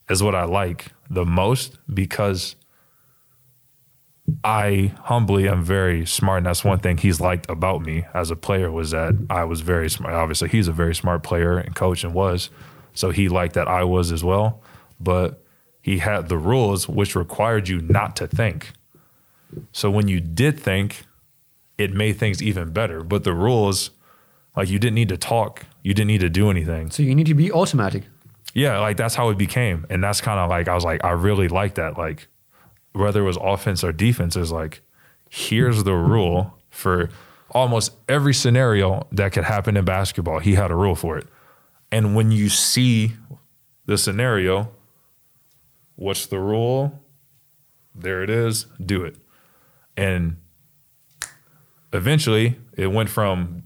is 0.09 0.23
what 0.23 0.35
I 0.35 0.45
like 0.45 0.93
the 1.11 1.27
most 1.27 1.77
because 1.93 2.57
I 4.45 4.93
humbly 5.05 5.49
am 5.49 5.65
very 5.65 6.05
smart, 6.05 6.39
and 6.39 6.47
that's 6.47 6.63
one 6.63 6.79
thing 6.79 6.99
he's 6.99 7.19
liked 7.21 7.49
about 7.49 7.81
me 7.81 8.05
as 8.13 8.31
a 8.31 8.37
player 8.37 8.71
was 8.71 8.91
that 8.91 9.15
I 9.31 9.45
was 9.45 9.63
very 9.63 9.89
smart. 9.89 10.13
Obviously, 10.13 10.51
he's 10.51 10.69
a 10.69 10.73
very 10.73 10.95
smart 10.95 11.23
player 11.23 11.57
and 11.57 11.75
coach 11.75 12.05
and 12.05 12.13
was, 12.13 12.51
so 12.93 13.11
he 13.11 13.29
liked 13.29 13.55
that 13.55 13.69
I 13.69 13.85
was 13.85 14.13
as 14.13 14.23
well. 14.23 14.63
But 15.01 15.43
he 15.81 15.99
had 15.99 16.29
the 16.29 16.37
rules 16.37 16.89
which 16.89 17.17
required 17.17 17.69
you 17.69 17.81
not 17.81 18.17
to 18.17 18.27
think. 18.27 18.73
So 19.73 19.91
when 19.91 20.09
you 20.09 20.21
did 20.21 20.61
think, 20.61 21.07
it 21.79 21.93
made 21.93 22.19
things 22.19 22.43
even 22.43 22.73
better. 22.73 23.03
But 23.03 23.25
the 23.25 23.35
rules, 23.35 23.91
like 24.57 24.69
you 24.69 24.79
didn't 24.79 24.95
need 24.95 25.09
to 25.09 25.17
talk, 25.17 25.65
you 25.83 25.95
didn't 25.95 26.09
need 26.09 26.21
to 26.21 26.29
do 26.29 26.51
anything. 26.51 26.91
So 26.91 27.03
you 27.03 27.15
need 27.15 27.27
to 27.27 27.35
be 27.35 27.51
automatic. 27.51 28.05
Yeah, 28.53 28.79
like 28.79 28.97
that's 28.97 29.15
how 29.15 29.31
it 29.31 29.39
became. 29.39 29.87
And 29.91 30.03
that's 30.03 30.21
kind 30.21 30.39
of 30.39 30.49
like 30.49 30.69
I 30.69 30.75
was 30.75 30.85
like, 30.85 31.03
I 31.05 31.11
really 31.11 31.49
like 31.49 31.75
that. 31.75 31.99
Like 31.99 32.29
whether 32.95 33.21
it 33.21 33.25
was 33.25 33.37
offense 33.41 33.85
or 33.85 33.93
defense, 33.93 34.37
is 34.37 34.51
like, 34.51 34.81
here's 35.29 35.85
the 35.85 35.95
rule 35.95 36.59
for 36.71 37.11
almost 37.51 37.93
every 38.09 38.33
scenario 38.33 39.07
that 39.13 39.33
could 39.33 39.45
happen 39.45 39.77
in 39.77 39.85
basketball. 39.85 40.39
He 40.39 40.55
had 40.55 40.71
a 40.71 40.75
rule 40.75 40.95
for 40.95 41.19
it. 41.19 41.27
And 41.93 42.17
when 42.17 42.33
you 42.33 42.49
see 42.49 43.13
the 43.87 43.99
scenario, 43.99 44.71
what's 45.97 46.27
the 46.27 46.39
rule? 46.39 47.03
There 47.95 48.23
it 48.23 48.31
is, 48.31 48.67
do 48.85 49.05
it. 49.05 49.17
And 49.97 50.39
eventually 51.93 52.59
it 52.77 52.89
went 52.89 53.11
from 53.11 53.63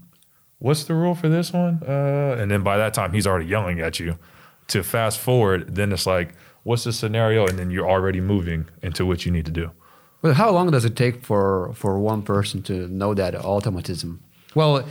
what's 0.59 0.83
the 0.83 0.93
rule 0.93 1.15
for 1.15 1.29
this 1.29 1.53
one? 1.53 1.81
Uh, 1.87 2.35
and 2.37 2.51
then 2.51 2.61
by 2.61 2.77
that 2.77 2.93
time, 2.93 3.13
he's 3.13 3.25
already 3.25 3.45
yelling 3.45 3.79
at 3.79 3.99
you. 3.99 4.17
To 4.67 4.83
fast 4.83 5.19
forward, 5.19 5.75
then 5.75 5.91
it's 5.91 6.05
like, 6.05 6.35
what's 6.69 6.83
the 6.83 6.93
scenario? 6.93 7.47
And 7.47 7.57
then 7.57 7.71
you're 7.71 7.89
already 7.89 8.21
moving 8.21 8.67
into 8.83 9.03
what 9.03 9.25
you 9.25 9.31
need 9.31 9.45
to 9.45 9.51
do. 9.51 9.71
But 10.21 10.35
how 10.35 10.51
long 10.51 10.69
does 10.71 10.85
it 10.85 10.95
take 10.95 11.25
for 11.25 11.73
for 11.73 11.97
one 11.99 12.21
person 12.21 12.61
to 12.63 12.73
know 12.87 13.15
that 13.15 13.33
automatism? 13.35 14.19
Well, 14.53 14.85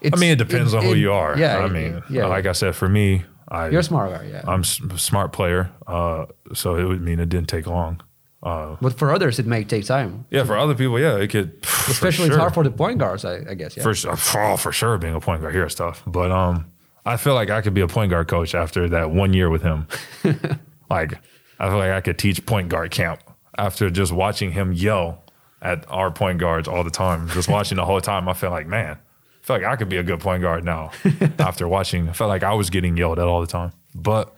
it's, 0.00 0.16
I 0.16 0.20
mean, 0.20 0.30
it 0.30 0.38
depends 0.38 0.72
on 0.74 0.84
who 0.84 0.92
it- 0.92 0.98
you 0.98 1.12
are. 1.12 1.36
Yeah, 1.36 1.58
I 1.58 1.68
mean, 1.68 2.02
yeah. 2.10 2.26
like 2.26 2.46
I 2.46 2.52
said, 2.52 2.74
for 2.76 2.88
me, 2.88 3.24
I, 3.48 3.68
you're 3.70 3.80
a 3.80 3.82
smart 3.82 4.10
guy, 4.10 4.24
yeah. 4.26 4.42
I'm 4.46 4.60
a 4.60 4.98
smart 4.98 5.32
player, 5.32 5.70
uh, 5.86 6.26
so 6.52 6.76
it 6.76 6.84
would 6.84 7.00
mean 7.00 7.18
it 7.20 7.28
didn't 7.28 7.48
take 7.48 7.66
long. 7.66 8.00
Uh, 8.42 8.76
but 8.80 8.98
for 8.98 9.12
others, 9.12 9.38
it 9.38 9.46
may 9.46 9.64
take 9.64 9.84
time. 9.86 10.26
yeah, 10.30 10.44
for 10.44 10.56
other 10.56 10.74
people, 10.74 11.00
yeah, 11.00 11.16
it 11.24 11.30
could. 11.30 11.48
for 11.66 11.90
Especially, 11.92 12.26
it's 12.28 12.36
hard 12.36 12.54
for 12.54 12.64
the 12.64 12.70
point 12.70 12.98
guards, 12.98 13.24
I, 13.24 13.34
I 13.50 13.54
guess. 13.54 13.76
Yeah. 13.76 13.82
For 13.82 13.94
sure, 13.94 14.12
oh, 14.52 14.56
for 14.56 14.72
sure, 14.72 14.98
being 14.98 15.14
a 15.14 15.20
point 15.20 15.40
guard 15.40 15.54
here 15.54 15.66
is 15.66 15.74
tough. 15.74 16.02
But 16.06 16.30
um, 16.30 16.66
I 17.04 17.16
feel 17.16 17.34
like 17.34 17.50
I 17.50 17.62
could 17.62 17.74
be 17.74 17.80
a 17.80 17.88
point 17.88 18.10
guard 18.10 18.28
coach 18.28 18.54
after 18.54 18.88
that 18.90 19.10
one 19.10 19.32
year 19.32 19.48
with 19.48 19.62
him. 19.62 19.86
like 20.90 21.18
I 21.58 21.68
feel 21.68 21.78
like 21.78 21.90
I 21.90 22.00
could 22.00 22.18
teach 22.18 22.44
point 22.46 22.68
guard 22.68 22.90
camp 22.90 23.20
after 23.56 23.90
just 23.90 24.12
watching 24.12 24.52
him 24.52 24.72
yell 24.72 25.24
at 25.62 25.84
our 25.90 26.10
point 26.10 26.38
guards 26.38 26.68
all 26.68 26.84
the 26.84 26.90
time. 26.90 27.28
Just 27.28 27.48
watching 27.48 27.76
the 27.76 27.84
whole 27.84 28.00
time, 28.00 28.28
I 28.28 28.34
feel 28.34 28.50
like 28.50 28.66
man, 28.66 28.98
I 29.42 29.46
feel 29.46 29.56
like 29.56 29.64
I 29.64 29.76
could 29.76 29.88
be 29.88 29.96
a 29.96 30.02
good 30.02 30.20
point 30.20 30.42
guard 30.42 30.64
now. 30.64 30.90
after 31.38 31.66
watching, 31.66 32.08
I 32.08 32.12
felt 32.12 32.28
like 32.28 32.42
I 32.42 32.54
was 32.54 32.70
getting 32.70 32.96
yelled 32.96 33.18
at 33.18 33.26
all 33.26 33.40
the 33.40 33.46
time. 33.46 33.72
But 33.94 34.34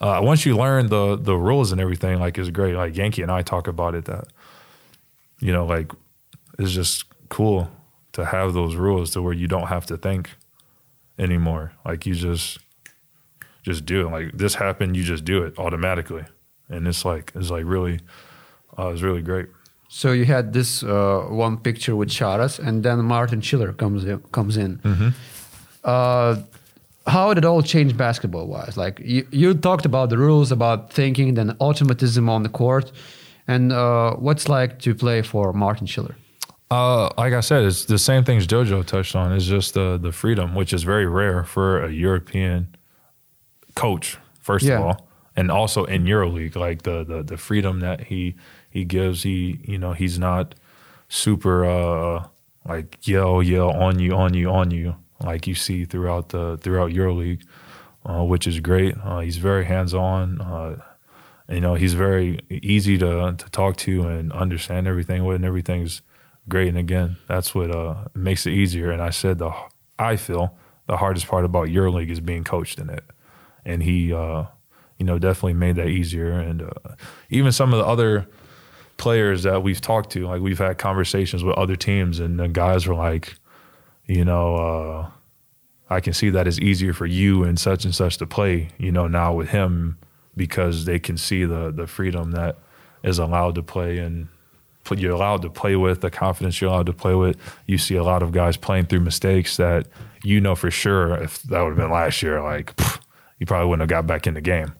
uh, 0.00 0.20
once 0.22 0.44
you 0.44 0.56
learn 0.56 0.88
the 0.88 1.16
the 1.16 1.36
rules 1.36 1.72
and 1.72 1.80
everything, 1.80 2.20
like 2.20 2.38
it's 2.38 2.50
great. 2.50 2.74
Like 2.74 2.96
Yankee 2.96 3.22
and 3.22 3.30
I 3.30 3.42
talk 3.42 3.66
about 3.66 3.94
it 3.94 4.04
that 4.06 4.28
you 5.40 5.52
know, 5.52 5.66
like 5.66 5.92
it's 6.58 6.72
just 6.72 7.04
cool 7.28 7.70
to 8.12 8.24
have 8.24 8.54
those 8.54 8.76
rules 8.76 9.10
to 9.10 9.22
where 9.22 9.32
you 9.32 9.46
don't 9.46 9.68
have 9.68 9.86
to 9.86 9.96
think 9.96 10.30
anymore. 11.18 11.72
Like 11.84 12.06
you 12.06 12.14
just 12.14 12.58
just 13.66 13.84
do 13.84 14.06
it. 14.06 14.10
Like 14.16 14.28
this 14.42 14.54
happened, 14.54 14.96
you 14.96 15.02
just 15.02 15.24
do 15.24 15.42
it 15.46 15.58
automatically, 15.58 16.24
and 16.68 16.86
it's 16.86 17.04
like 17.04 17.32
it's 17.34 17.50
like 17.50 17.64
really, 17.66 17.98
uh, 18.78 18.88
it's 18.92 19.02
really 19.02 19.22
great. 19.22 19.48
So 19.88 20.12
you 20.12 20.24
had 20.24 20.52
this 20.52 20.82
uh, 20.82 21.26
one 21.46 21.56
picture 21.58 21.94
with 21.96 22.10
Sharas, 22.10 22.58
and 22.58 22.82
then 22.82 22.98
Martin 23.04 23.40
Schiller 23.40 23.72
comes 23.72 24.04
in, 24.04 24.18
comes 24.38 24.56
in. 24.56 24.80
Uh, 25.84 26.36
how 27.06 27.34
did 27.34 27.44
it 27.44 27.46
all 27.46 27.62
change 27.62 27.96
basketball 27.96 28.46
wise? 28.46 28.76
Like 28.76 29.00
you, 29.00 29.26
you 29.30 29.54
talked 29.54 29.84
about 29.84 30.10
the 30.10 30.18
rules, 30.18 30.50
about 30.52 30.92
thinking, 30.92 31.34
then 31.34 31.56
automatism 31.60 32.28
on 32.28 32.42
the 32.42 32.48
court, 32.48 32.92
and 33.48 33.72
uh, 33.72 34.14
what's 34.14 34.48
like 34.48 34.78
to 34.80 34.94
play 34.94 35.22
for 35.22 35.52
Martin 35.52 35.86
Schiller? 35.86 36.14
Uh, 36.68 37.10
like 37.16 37.32
I 37.32 37.40
said, 37.40 37.64
it's 37.64 37.84
the 37.84 37.98
same 37.98 38.24
things 38.24 38.46
JoJo 38.46 38.84
touched 38.86 39.14
on. 39.14 39.32
It's 39.32 39.46
just 39.46 39.74
the 39.74 39.98
the 40.06 40.12
freedom, 40.12 40.54
which 40.54 40.72
is 40.72 40.82
very 40.84 41.06
rare 41.06 41.44
for 41.44 41.84
a 41.84 41.90
European 41.90 42.75
coach. 43.76 44.18
First 44.40 44.64
Yeah. 44.66 44.78
of 44.78 44.84
all, 44.84 45.08
and 45.36 45.50
also 45.50 45.84
in 45.84 46.04
EuroLeague, 46.04 46.56
like 46.56 46.82
the 46.82 47.04
the 47.04 47.22
the 47.22 47.36
freedom 47.36 47.80
that 47.80 48.00
he 48.10 48.34
he 48.70 48.84
gives. 48.84 49.22
He 49.22 49.60
you 49.64 49.78
know 49.78 49.92
he's 49.92 50.18
not 50.18 50.54
super 51.08 51.64
uh 51.64 52.26
like 52.68 52.98
yell 53.06 53.42
yell 53.42 53.70
on 53.70 53.98
you 54.00 54.12
on 54.14 54.34
you 54.34 54.50
on 54.50 54.70
you 54.72 54.96
like 55.24 55.46
you 55.46 55.54
see 55.54 55.84
throughout 55.84 56.30
the 56.30 56.56
throughout 56.62 56.90
EuroLeague, 56.90 57.42
uh, 58.04 58.24
which 58.24 58.46
is 58.46 58.60
great. 58.60 58.94
Uh, 59.04 59.20
he's 59.20 59.38
very 59.38 59.64
hands 59.64 59.94
on. 59.94 60.40
Uh, 60.40 60.76
you 61.48 61.60
know 61.60 61.74
he's 61.74 61.94
very 61.94 62.40
easy 62.50 62.98
to 62.98 63.34
to 63.38 63.50
talk 63.50 63.76
to 63.76 64.02
and 64.08 64.32
understand 64.32 64.86
everything 64.88 65.24
with, 65.24 65.36
and 65.36 65.44
everything's 65.44 66.02
great. 66.48 66.68
And 66.68 66.78
again, 66.78 67.16
that's 67.28 67.54
what 67.54 67.70
uh, 67.70 67.94
makes 68.14 68.46
it 68.46 68.50
easier. 68.52 68.90
And 68.90 69.00
I 69.02 69.10
said 69.10 69.38
the 69.38 69.52
I 69.98 70.16
feel 70.16 70.56
the 70.86 70.96
hardest 70.98 71.26
part 71.28 71.44
about 71.44 71.68
EuroLeague 71.68 72.10
is 72.10 72.20
being 72.20 72.44
coached 72.44 72.78
in 72.78 72.90
it, 72.90 73.04
and 73.66 73.82
he 73.82 74.14
uh, 74.14 74.44
you 74.96 75.04
know 75.04 75.18
definitely 75.18 75.54
made 75.54 75.76
that 75.76 75.88
easier. 75.88 76.30
And 76.30 76.62
uh, 76.62 76.94
even 77.28 77.52
some 77.52 77.74
of 77.74 77.78
the 77.78 77.84
other 77.84 78.26
players 78.96 79.42
that 79.42 79.62
we've 79.62 79.80
talked 79.80 80.10
to, 80.12 80.26
like 80.26 80.40
we've 80.40 80.58
had 80.58 80.78
conversations 80.78 81.44
with 81.44 81.56
other 81.58 81.76
teams, 81.76 82.18
and 82.18 82.40
the 82.40 82.48
guys 82.48 82.86
were 82.86 82.94
like, 82.94 83.34
you 84.06 84.24
know, 84.24 84.56
uh, 84.56 85.10
I 85.90 86.00
can 86.00 86.14
see 86.14 86.30
that 86.30 86.46
it's 86.46 86.58
easier 86.58 86.94
for 86.94 87.06
you 87.06 87.44
and 87.44 87.58
such 87.58 87.84
and 87.84 87.94
such 87.94 88.16
to 88.18 88.26
play, 88.26 88.70
you 88.78 88.90
know, 88.90 89.06
now 89.06 89.34
with 89.34 89.50
him 89.50 89.98
because 90.36 90.84
they 90.84 90.98
can 90.98 91.18
see 91.18 91.44
the 91.44 91.70
the 91.70 91.86
freedom 91.86 92.32
that 92.32 92.58
is 93.02 93.18
allowed 93.18 93.54
to 93.56 93.62
play 93.62 93.98
and 93.98 94.28
you're 94.94 95.12
allowed 95.12 95.42
to 95.42 95.50
play 95.50 95.74
with 95.74 96.00
the 96.00 96.10
confidence 96.10 96.60
you're 96.60 96.70
allowed 96.70 96.86
to 96.86 96.92
play 96.92 97.14
with. 97.14 97.36
You 97.66 97.78
see 97.78 97.96
a 97.96 98.04
lot 98.04 98.22
of 98.22 98.30
guys 98.30 98.56
playing 98.56 98.86
through 98.86 99.00
mistakes 99.00 99.56
that 99.56 99.88
you 100.22 100.40
know 100.40 100.54
for 100.54 100.70
sure 100.70 101.14
if 101.14 101.42
that 101.44 101.60
would 101.60 101.70
have 101.70 101.76
been 101.76 101.90
last 101.90 102.22
year, 102.22 102.40
like 102.40 102.76
pff, 102.76 102.95
you 103.38 103.46
probably 103.46 103.68
wouldn't 103.68 103.82
have 103.82 103.88
got 103.88 104.06
back 104.06 104.26
in 104.26 104.34
the 104.34 104.40
game. 104.40 104.74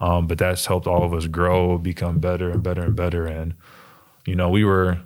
Um, 0.00 0.26
but 0.26 0.38
that's 0.38 0.66
helped 0.66 0.86
all 0.86 1.04
of 1.04 1.12
us 1.12 1.26
grow, 1.26 1.76
become 1.76 2.20
better 2.20 2.50
and 2.50 2.62
better 2.62 2.82
and 2.82 2.96
better. 2.96 3.26
And 3.26 3.54
you 4.26 4.34
know, 4.34 4.48
we 4.48 4.64
were, 4.64 5.00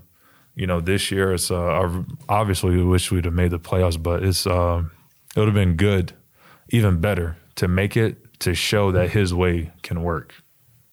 you 0.55 0.67
know, 0.67 0.81
this 0.81 1.11
year 1.11 1.33
it's 1.33 1.51
uh, 1.51 2.03
obviously 2.29 2.77
we 2.77 2.85
wish 2.85 3.11
we'd 3.11 3.25
have 3.25 3.35
made 3.35 3.51
the 3.51 3.59
playoffs, 3.59 4.01
but 4.01 4.23
it's 4.23 4.47
um, 4.47 4.93
it 5.35 5.41
would 5.41 5.49
have 5.49 5.55
been 5.55 5.77
good, 5.77 6.13
even 6.69 7.01
better 7.01 7.37
to 7.57 7.69
make 7.69 7.97
it 7.97 8.41
to 8.41 8.55
show 8.55 8.93
that 8.93 9.11
his 9.11 9.33
way 9.33 9.73
can 9.83 10.03
work 10.03 10.35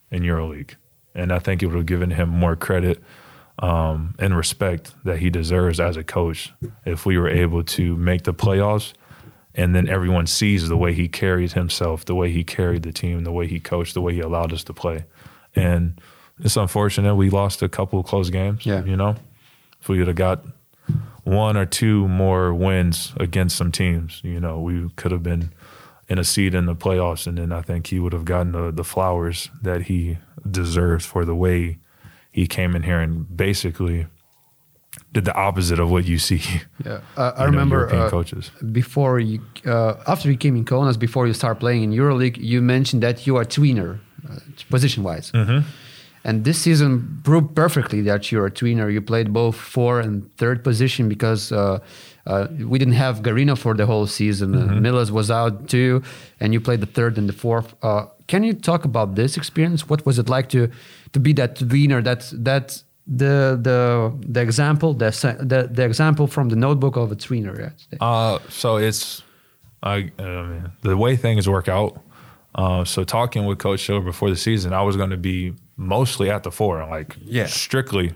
in 0.09 0.23
EuroLeague, 0.23 0.75
and 1.13 1.31
I 1.31 1.39
think 1.39 1.61
it 1.61 1.67
would 1.67 1.75
have 1.75 1.85
given 1.85 2.11
him 2.11 2.29
more 2.29 2.55
credit 2.55 3.03
um, 3.59 4.15
and 4.19 4.35
respect 4.35 4.93
that 5.03 5.19
he 5.19 5.29
deserves 5.29 5.79
as 5.79 5.95
a 5.97 6.03
coach 6.03 6.53
if 6.85 7.05
we 7.05 7.17
were 7.17 7.29
able 7.29 7.63
to 7.63 7.95
make 7.95 8.23
the 8.23 8.33
playoffs 8.33 8.93
and 9.55 9.75
then 9.75 9.89
everyone 9.89 10.27
sees 10.27 10.69
the 10.69 10.77
way 10.77 10.93
he 10.93 11.07
carried 11.07 11.53
himself, 11.53 12.05
the 12.05 12.15
way 12.15 12.31
he 12.31 12.43
carried 12.43 12.83
the 12.83 12.91
team, 12.91 13.23
the 13.23 13.31
way 13.31 13.47
he 13.47 13.59
coached, 13.59 13.93
the 13.93 14.01
way 14.01 14.13
he 14.13 14.21
allowed 14.21 14.53
us 14.53 14.63
to 14.65 14.73
play. 14.73 15.05
And 15.55 15.99
it's 16.39 16.57
unfortunate 16.57 17.15
we 17.15 17.29
lost 17.29 17.61
a 17.61 17.69
couple 17.69 17.99
of 17.99 18.05
close 18.05 18.29
games. 18.29 18.65
Yeah. 18.65 18.83
You 18.83 18.95
know, 18.95 19.15
if 19.81 19.89
we 19.89 19.97
would 19.99 20.07
have 20.07 20.15
got 20.15 20.45
one 21.23 21.57
or 21.57 21.65
two 21.65 22.07
more 22.07 22.53
wins 22.53 23.13
against 23.17 23.57
some 23.57 23.71
teams, 23.71 24.21
you 24.23 24.39
know, 24.39 24.59
we 24.59 24.89
could 24.95 25.11
have 25.11 25.23
been 25.23 25.51
in 26.07 26.17
a 26.17 26.23
seat 26.23 26.55
in 26.55 26.65
the 26.65 26.75
playoffs. 26.75 27.27
And 27.27 27.37
then 27.37 27.51
I 27.51 27.61
think 27.61 27.87
he 27.87 27.99
would 27.99 28.13
have 28.13 28.25
gotten 28.25 28.53
the, 28.53 28.71
the 28.71 28.83
flowers 28.83 29.49
that 29.61 29.83
he 29.83 30.17
deserves 30.49 31.05
for 31.05 31.25
the 31.25 31.35
way 31.35 31.77
he 32.31 32.47
came 32.47 32.75
in 32.75 32.83
here 32.83 32.99
and 32.99 33.35
basically 33.35 34.07
did 35.13 35.25
the 35.25 35.35
opposite 35.35 35.79
of 35.79 35.91
what 35.91 36.05
you 36.05 36.17
see. 36.17 36.41
Yeah, 36.83 37.01
uh, 37.15 37.33
I 37.37 37.41
know, 37.41 37.51
remember 37.51 37.93
uh, 37.93 38.09
coaches. 38.09 38.49
before 38.71 39.19
you, 39.19 39.39
uh, 39.67 39.93
after 40.07 40.31
you 40.31 40.37
came 40.37 40.55
in 40.55 40.65
Kaunas, 40.65 40.97
before 40.97 41.27
you 41.27 41.33
start 41.33 41.59
playing 41.59 41.83
in 41.83 41.91
EuroLeague, 41.91 42.37
you 42.37 42.59
mentioned 42.59 43.03
that 43.03 43.27
you 43.27 43.37
are 43.37 43.45
tweener, 43.45 43.99
uh, 44.27 44.39
position 44.71 45.03
wise. 45.03 45.31
Mm-hmm. 45.31 45.59
And 46.23 46.43
this 46.43 46.57
season 46.57 47.21
proved 47.23 47.55
perfectly 47.55 48.01
that 48.01 48.31
you're 48.31 48.47
a 48.47 48.51
tweener. 48.51 48.91
You 48.91 49.01
played 49.01 49.31
both 49.31 49.55
four 49.55 49.99
and 49.99 50.35
third 50.37 50.63
position 50.63 51.07
because 51.07 51.51
uh, 51.51 51.79
uh, 52.25 52.47
we 52.65 52.79
didn't 52.79 52.95
have 52.95 53.21
Garino 53.21 53.55
for 53.55 53.75
the 53.75 53.85
whole 53.85 54.07
season. 54.07 54.53
Milas 54.81 55.11
was 55.11 55.29
out 55.29 55.67
too, 55.67 56.01
and 56.39 56.53
you 56.53 56.61
played 56.61 56.81
the 56.81 56.87
third 56.87 57.17
and 57.17 57.29
the 57.29 57.33
fourth. 57.33 57.75
Uh, 57.83 58.05
can 58.27 58.43
you 58.43 58.53
talk 58.53 58.85
about 58.85 59.15
this 59.15 59.37
experience? 59.37 59.89
What 59.89 60.05
was 60.05 60.17
it 60.17 60.29
like 60.29 60.49
to 60.49 60.69
to 61.13 61.19
be 61.19 61.33
that 61.33 61.57
tweener? 61.57 62.03
That 62.03 62.31
that 62.33 62.83
the 63.07 63.59
the 63.61 64.13
the 64.27 64.41
example 64.41 64.93
the 64.93 65.09
the, 65.41 65.67
the 65.71 65.83
example 65.83 66.27
from 66.27 66.49
the 66.49 66.55
notebook 66.55 66.95
of 66.97 67.11
a 67.11 67.15
tweener. 67.15 67.57
Yeah. 67.91 67.97
Uh, 67.99 68.39
so 68.49 68.77
it's 68.77 69.23
I, 69.83 70.11
I 70.19 70.23
mean, 70.43 70.71
the 70.81 70.95
way 70.95 71.15
things 71.15 71.49
work 71.49 71.67
out. 71.67 71.99
Uh, 72.53 72.83
so 72.85 73.03
talking 73.03 73.45
with 73.45 73.57
Coach 73.57 73.79
Schiller 73.79 74.01
before 74.01 74.29
the 74.29 74.35
season, 74.35 74.73
I 74.73 74.81
was 74.83 74.95
going 74.97 75.09
to 75.09 75.17
be 75.17 75.53
mostly 75.77 76.29
at 76.29 76.43
the 76.43 76.51
four, 76.51 76.85
like 76.85 77.15
Yeah. 77.23 77.47
strictly 77.47 78.13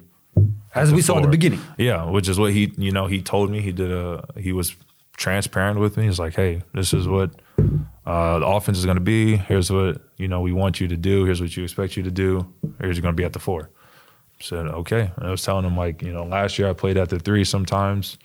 As 0.75 0.89
the 0.89 0.95
we 0.95 1.01
saw 1.01 1.17
at 1.17 1.23
the 1.23 1.29
beginning. 1.29 1.61
Yeah, 1.77 2.09
which 2.09 2.27
is 2.29 2.37
what 2.37 2.51
he, 2.51 2.71
you 2.77 2.91
know, 2.91 3.07
he 3.07 3.21
told 3.21 3.49
me 3.49 3.61
he 3.61 3.71
did 3.71 3.91
a, 3.91 4.25
he 4.37 4.51
was 4.51 4.75
transparent 5.17 5.79
with 5.79 5.97
me. 5.97 6.03
He's 6.05 6.19
like, 6.19 6.35
hey, 6.35 6.61
this 6.73 6.93
is 6.93 7.07
what 7.07 7.31
uh, 8.05 8.39
the 8.39 8.45
offense 8.45 8.77
is 8.77 8.85
going 8.85 8.97
to 8.97 9.01
be. 9.01 9.37
Here's 9.37 9.71
what 9.71 10.01
you 10.17 10.27
know 10.27 10.41
we 10.41 10.51
want 10.53 10.79
you 10.79 10.87
to 10.89 10.97
do. 10.97 11.23
Here's 11.25 11.41
what 11.41 11.55
you 11.57 11.63
expect 11.63 11.95
you 11.97 12.03
to 12.03 12.11
do. 12.11 12.45
Here's 12.79 12.97
you're 12.97 13.01
going 13.01 13.13
to 13.15 13.17
be 13.17 13.23
at 13.25 13.33
the 13.33 13.39
four. 13.39 13.69
Said 14.39 14.67
okay. 14.67 15.11
And 15.15 15.27
I 15.27 15.31
was 15.31 15.43
telling 15.43 15.65
him 15.65 15.77
like, 15.77 16.01
you 16.01 16.11
know, 16.11 16.23
last 16.23 16.59
year 16.59 16.69
I 16.69 16.73
played 16.73 16.97
at 16.97 17.09
the 17.09 17.19
three 17.19 17.43
sometimes. 17.43 18.17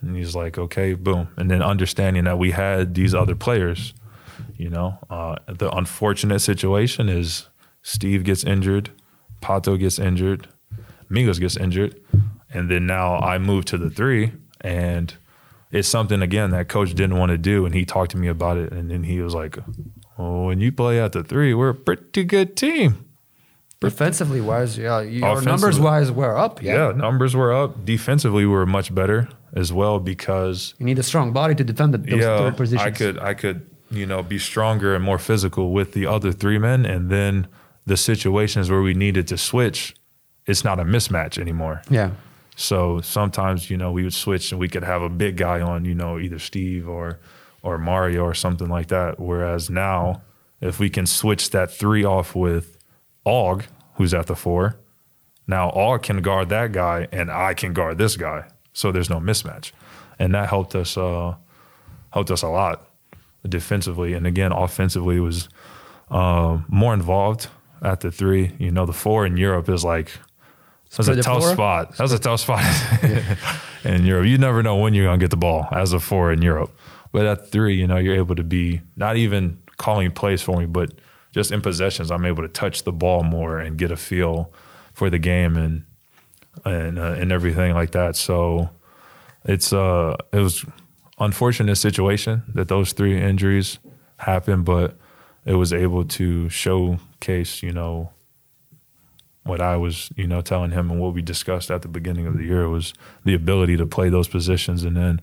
And 0.00 0.16
he's 0.16 0.36
like, 0.36 0.58
okay, 0.58 0.94
boom. 0.94 1.28
And 1.36 1.50
then 1.50 1.62
understanding 1.62 2.24
that 2.24 2.38
we 2.38 2.50
had 2.50 2.94
these 2.94 3.14
other 3.14 3.34
players, 3.34 3.94
you 4.56 4.68
know, 4.68 4.98
uh, 5.10 5.36
the 5.48 5.70
unfortunate 5.74 6.40
situation 6.40 7.08
is 7.08 7.46
Steve 7.82 8.24
gets 8.24 8.44
injured, 8.44 8.90
Pato 9.40 9.78
gets 9.78 9.98
injured, 9.98 10.48
Migos 11.10 11.40
gets 11.40 11.56
injured, 11.56 12.00
and 12.52 12.70
then 12.70 12.86
now 12.86 13.18
I 13.18 13.38
move 13.38 13.64
to 13.66 13.78
the 13.78 13.90
three, 13.90 14.32
and 14.60 15.14
it's 15.70 15.88
something 15.88 16.22
again 16.22 16.50
that 16.50 16.68
coach 16.68 16.90
didn't 16.94 17.16
want 17.16 17.30
to 17.30 17.38
do, 17.38 17.64
and 17.64 17.74
he 17.74 17.84
talked 17.84 18.10
to 18.12 18.16
me 18.16 18.28
about 18.28 18.56
it, 18.58 18.72
and 18.72 18.90
then 18.90 19.04
he 19.04 19.20
was 19.20 19.34
like, 19.34 19.58
"Oh, 20.18 20.46
when 20.46 20.60
you 20.60 20.72
play 20.72 21.00
at 21.00 21.12
the 21.12 21.22
three, 21.22 21.54
we're 21.54 21.70
a 21.70 21.74
pretty 21.74 22.24
good 22.24 22.56
team." 22.56 23.05
Defensively 23.90 24.40
wise, 24.40 24.76
yeah, 24.78 25.00
your 25.00 25.42
numbers 25.42 25.78
wise 25.78 26.10
were 26.10 26.36
up. 26.36 26.62
Yeah. 26.62 26.88
Yeah, 26.88 26.92
numbers 26.92 27.34
were 27.34 27.52
up. 27.52 27.84
Defensively, 27.84 28.44
we 28.44 28.52
were 28.52 28.66
much 28.66 28.94
better 28.94 29.28
as 29.54 29.72
well 29.72 29.98
because 29.98 30.74
you 30.78 30.86
need 30.86 30.98
a 30.98 31.02
strong 31.02 31.32
body 31.32 31.54
to 31.54 31.64
defend 31.64 31.94
the, 31.94 31.98
those 31.98 32.20
yeah, 32.20 32.38
third 32.38 32.56
positions. 32.56 32.86
I 32.86 32.90
could 32.90 33.18
I 33.18 33.34
could 33.34 33.68
you 33.90 34.06
know 34.06 34.22
be 34.22 34.38
stronger 34.38 34.94
and 34.94 35.04
more 35.04 35.18
physical 35.18 35.72
with 35.72 35.92
the 35.92 36.06
other 36.06 36.32
three 36.32 36.58
men, 36.58 36.84
and 36.84 37.10
then 37.10 37.48
the 37.86 37.96
situations 37.96 38.70
where 38.70 38.82
we 38.82 38.94
needed 38.94 39.28
to 39.28 39.38
switch, 39.38 39.94
it's 40.46 40.64
not 40.64 40.78
a 40.80 40.84
mismatch 40.84 41.38
anymore. 41.38 41.82
Yeah, 41.88 42.10
So 42.56 43.00
sometimes 43.00 43.70
you 43.70 43.76
know 43.76 43.92
we 43.92 44.02
would 44.02 44.14
switch 44.14 44.52
and 44.52 44.60
we 44.60 44.68
could 44.68 44.84
have 44.84 45.02
a 45.02 45.08
big 45.08 45.36
guy 45.36 45.60
on 45.60 45.84
you 45.84 45.94
know 45.94 46.18
either 46.18 46.38
Steve 46.38 46.88
or 46.88 47.18
or 47.62 47.78
Mario 47.78 48.22
or 48.22 48.34
something 48.34 48.68
like 48.68 48.88
that. 48.88 49.18
Whereas 49.18 49.70
now, 49.70 50.22
if 50.60 50.78
we 50.78 50.90
can 50.90 51.06
switch 51.06 51.50
that 51.50 51.70
three 51.70 52.04
off 52.04 52.34
with 52.34 52.78
Og, 53.24 53.64
who's 53.96 54.14
at 54.14 54.26
the 54.26 54.36
four, 54.36 54.78
now 55.46 55.70
Og 55.70 56.02
can 56.02 56.22
guard 56.22 56.48
that 56.48 56.72
guy 56.72 57.08
and 57.12 57.30
I 57.30 57.54
can 57.54 57.72
guard 57.72 57.98
this 57.98 58.16
guy. 58.16 58.48
So 58.72 58.92
there's 58.92 59.10
no 59.10 59.20
mismatch, 59.20 59.72
and 60.18 60.34
that 60.34 60.48
helped 60.48 60.74
us 60.74 60.96
uh, 60.96 61.34
helped 62.12 62.30
us 62.30 62.42
a 62.42 62.48
lot. 62.48 62.82
defensively, 63.48 64.12
and 64.12 64.26
again 64.26 64.52
offensively 64.52 65.20
was 65.20 65.48
um, 66.10 66.64
more 66.68 66.92
involved 66.92 67.48
at 67.80 68.00
the 68.00 68.10
three. 68.10 68.52
You 68.58 68.70
know, 68.70 68.86
the 68.86 68.92
four 68.92 69.24
in 69.24 69.36
Europe 69.36 69.68
is 69.68 69.84
like 69.84 70.10
that's 70.96 71.08
a 71.08 71.22
tough 71.22 71.44
spot. 71.44 71.96
That's 71.96 72.12
a 72.12 72.18
tough 72.18 72.40
spot 72.40 72.62
in 73.84 74.04
Europe. 74.04 74.26
You 74.26 74.38
never 74.38 74.62
know 74.62 74.76
when 74.76 74.94
you're 74.94 75.06
gonna 75.06 75.18
get 75.18 75.30
the 75.30 75.36
ball 75.36 75.68
as 75.72 75.92
a 75.92 76.00
four 76.00 76.32
in 76.32 76.42
Europe. 76.42 76.76
But 77.12 77.26
at 77.26 77.50
three, 77.50 77.76
you 77.76 77.86
know, 77.86 77.96
you're 77.96 78.16
able 78.16 78.34
to 78.34 78.44
be 78.44 78.82
not 78.96 79.16
even 79.16 79.58
calling 79.78 80.10
plays 80.10 80.42
for 80.42 80.58
me, 80.58 80.66
but 80.66 80.92
just 81.36 81.52
in 81.52 81.60
possessions, 81.60 82.10
I'm 82.10 82.24
able 82.24 82.42
to 82.42 82.48
touch 82.48 82.84
the 82.84 82.92
ball 82.92 83.22
more 83.22 83.58
and 83.58 83.76
get 83.76 83.90
a 83.90 83.96
feel 83.96 84.50
for 84.94 85.10
the 85.10 85.18
game 85.18 85.54
and 85.58 85.84
and 86.64 86.98
uh, 86.98 87.12
and 87.12 87.30
everything 87.30 87.74
like 87.74 87.90
that. 87.90 88.16
So 88.16 88.70
it's 89.44 89.70
uh 89.70 90.16
it 90.32 90.38
was 90.38 90.64
unfortunate 91.18 91.76
situation 91.76 92.42
that 92.54 92.68
those 92.68 92.94
three 92.94 93.20
injuries 93.20 93.78
happened, 94.16 94.64
but 94.64 94.96
it 95.44 95.56
was 95.56 95.74
able 95.74 96.06
to 96.06 96.48
showcase, 96.48 97.62
you 97.62 97.70
know, 97.70 98.12
what 99.44 99.60
I 99.60 99.76
was, 99.76 100.10
you 100.16 100.26
know, 100.26 100.40
telling 100.40 100.70
him 100.70 100.90
and 100.90 100.98
what 100.98 101.12
we 101.12 101.20
discussed 101.20 101.70
at 101.70 101.82
the 101.82 101.88
beginning 101.88 102.26
of 102.26 102.38
the 102.38 102.44
year 102.44 102.66
was 102.66 102.94
the 103.26 103.34
ability 103.34 103.76
to 103.76 103.84
play 103.84 104.08
those 104.08 104.26
positions 104.26 104.84
and 104.84 104.96
then 104.96 105.20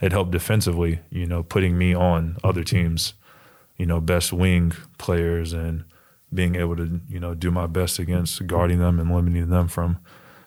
it 0.00 0.12
helped 0.12 0.30
defensively, 0.30 1.00
you 1.10 1.26
know, 1.26 1.42
putting 1.42 1.76
me 1.76 1.92
on 1.92 2.36
other 2.44 2.62
teams, 2.62 3.14
you 3.76 3.86
know, 3.86 4.00
best 4.00 4.32
wing 4.32 4.72
players 4.98 5.52
and 5.52 5.84
being 6.32 6.56
able 6.56 6.76
to, 6.76 7.00
you 7.08 7.20
know, 7.20 7.34
do 7.34 7.50
my 7.50 7.66
best 7.66 7.98
against 7.98 8.46
guarding 8.46 8.78
them 8.78 8.98
and 8.98 9.14
limiting 9.14 9.48
them 9.48 9.68
from 9.68 9.98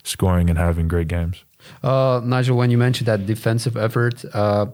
scoring 0.04 0.50
and 0.50 0.58
having 0.58 0.88
great 0.88 1.08
games. 1.08 1.44
Uh, 1.84 2.22
Nigel, 2.24 2.58
when 2.58 2.72
you 2.72 2.78
mentioned 2.78 3.08
that 3.08 3.26
defensive 3.26 3.76
effort, 3.76 4.24
uh, 4.34 4.68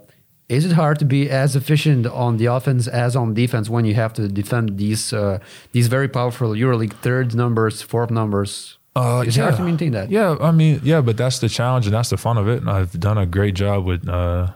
is 0.47 0.65
it 0.65 0.73
hard 0.73 0.99
to 0.99 1.05
be 1.05 1.29
as 1.29 1.55
efficient 1.55 2.05
on 2.05 2.37
the 2.37 2.45
offense 2.45 2.87
as 2.87 3.15
on 3.15 3.33
defense 3.33 3.69
when 3.69 3.85
you 3.85 3.95
have 3.95 4.13
to 4.13 4.27
defend 4.27 4.77
these 4.77 5.11
uh, 5.11 5.39
these 5.71 5.87
very 5.87 6.07
powerful 6.07 6.49
EuroLeague 6.49 6.93
third 7.01 7.33
numbers, 7.33 7.81
fourth 7.81 8.11
numbers? 8.11 8.77
is 8.95 9.37
it 9.37 9.41
hard 9.41 9.55
to 9.55 9.63
maintain 9.63 9.91
that? 9.91 10.09
Yeah, 10.09 10.37
I 10.39 10.51
mean, 10.51 10.79
yeah, 10.83 11.01
but 11.01 11.17
that's 11.17 11.39
the 11.39 11.49
challenge 11.49 11.85
and 11.87 11.93
that's 11.93 12.09
the 12.09 12.17
fun 12.17 12.37
of 12.37 12.47
it. 12.47 12.61
And 12.61 12.69
I've 12.69 12.97
done 12.99 13.17
a 13.17 13.25
great 13.25 13.55
job 13.55 13.85
with 13.85 14.07
uh, 14.07 14.51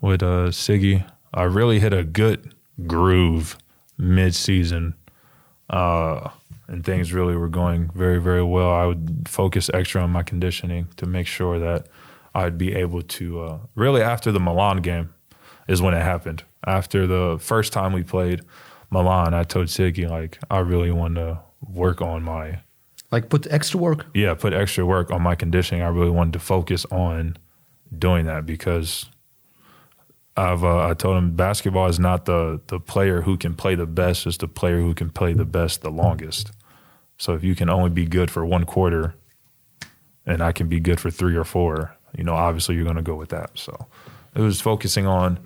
with 0.00 0.22
uh, 0.22 0.48
Siggy. 0.48 1.04
I 1.32 1.42
really 1.42 1.78
hit 1.78 1.92
a 1.92 2.04
good 2.04 2.53
groove 2.86 3.56
mid 3.98 4.34
season, 4.34 4.94
uh, 5.70 6.30
and 6.66 6.84
things 6.84 7.12
really 7.12 7.36
were 7.36 7.48
going 7.48 7.90
very 7.94 8.20
very 8.20 8.42
well. 8.42 8.72
I 8.72 8.86
would 8.86 9.28
focus 9.28 9.70
extra 9.72 10.02
on 10.02 10.10
my 10.10 10.22
conditioning 10.22 10.88
to 10.96 11.06
make 11.06 11.26
sure 11.26 11.58
that 11.58 11.86
I'd 12.34 12.58
be 12.58 12.74
able 12.74 13.02
to. 13.02 13.40
Uh, 13.42 13.58
really, 13.74 14.02
after 14.02 14.32
the 14.32 14.40
Milan 14.40 14.78
game, 14.78 15.14
is 15.68 15.80
when 15.80 15.94
it 15.94 16.02
happened. 16.02 16.42
After 16.66 17.06
the 17.06 17.38
first 17.40 17.72
time 17.72 17.92
we 17.92 18.02
played 18.02 18.42
Milan, 18.90 19.34
I 19.34 19.44
told 19.44 19.66
Siggy 19.66 20.08
like 20.08 20.38
I 20.50 20.58
really 20.58 20.90
want 20.90 21.16
to 21.16 21.40
work 21.60 22.00
on 22.02 22.22
my 22.22 22.60
Like 23.10 23.28
put 23.28 23.46
extra 23.50 23.78
work. 23.80 24.06
yeah, 24.14 24.34
put 24.34 24.52
extra 24.52 24.84
work 24.84 25.10
on 25.10 25.22
my 25.22 25.34
conditioning. 25.34 25.82
I 25.82 25.88
really 25.88 26.10
wanted 26.10 26.32
to 26.34 26.38
focus 26.38 26.84
on 26.90 27.36
doing 27.96 28.26
that 28.26 28.44
because 28.46 29.06
I've 30.36 30.64
uh, 30.64 30.88
I 30.88 30.94
told 30.94 31.16
him 31.16 31.36
basketball 31.36 31.86
is 31.86 32.00
not 32.00 32.24
the 32.24 32.60
the 32.66 32.80
player 32.80 33.22
who 33.22 33.36
can 33.36 33.54
play 33.54 33.74
the 33.74 33.86
best, 33.86 34.26
it's 34.26 34.38
the 34.38 34.48
player 34.48 34.80
who 34.80 34.94
can 34.94 35.10
play 35.10 35.32
the 35.32 35.44
best 35.44 35.82
the 35.82 35.90
longest. 35.90 36.50
So 37.18 37.34
if 37.34 37.44
you 37.44 37.54
can 37.54 37.70
only 37.70 37.90
be 37.90 38.06
good 38.06 38.30
for 38.30 38.44
one 38.44 38.64
quarter, 38.64 39.14
and 40.26 40.42
I 40.42 40.52
can 40.52 40.68
be 40.68 40.80
good 40.80 40.98
for 40.98 41.10
three 41.10 41.36
or 41.36 41.44
four, 41.44 41.96
you 42.16 42.24
know, 42.24 42.34
obviously 42.34 42.74
you're 42.74 42.84
going 42.84 42.96
to 42.96 43.02
go 43.02 43.14
with 43.14 43.28
that. 43.28 43.50
So 43.54 43.86
it 44.34 44.40
was 44.40 44.60
focusing 44.60 45.06
on 45.06 45.38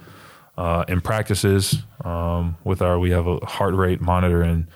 uh, 0.57 0.84
in 0.89 1.01
practices 1.01 1.82
um, 2.05 2.57
with 2.64 2.80
our 2.80 2.99
we 2.99 3.11
have 3.11 3.26
a 3.26 3.45
heart 3.45 3.74
rate 3.74 4.01
monitor 4.01 4.43
and 4.43 4.66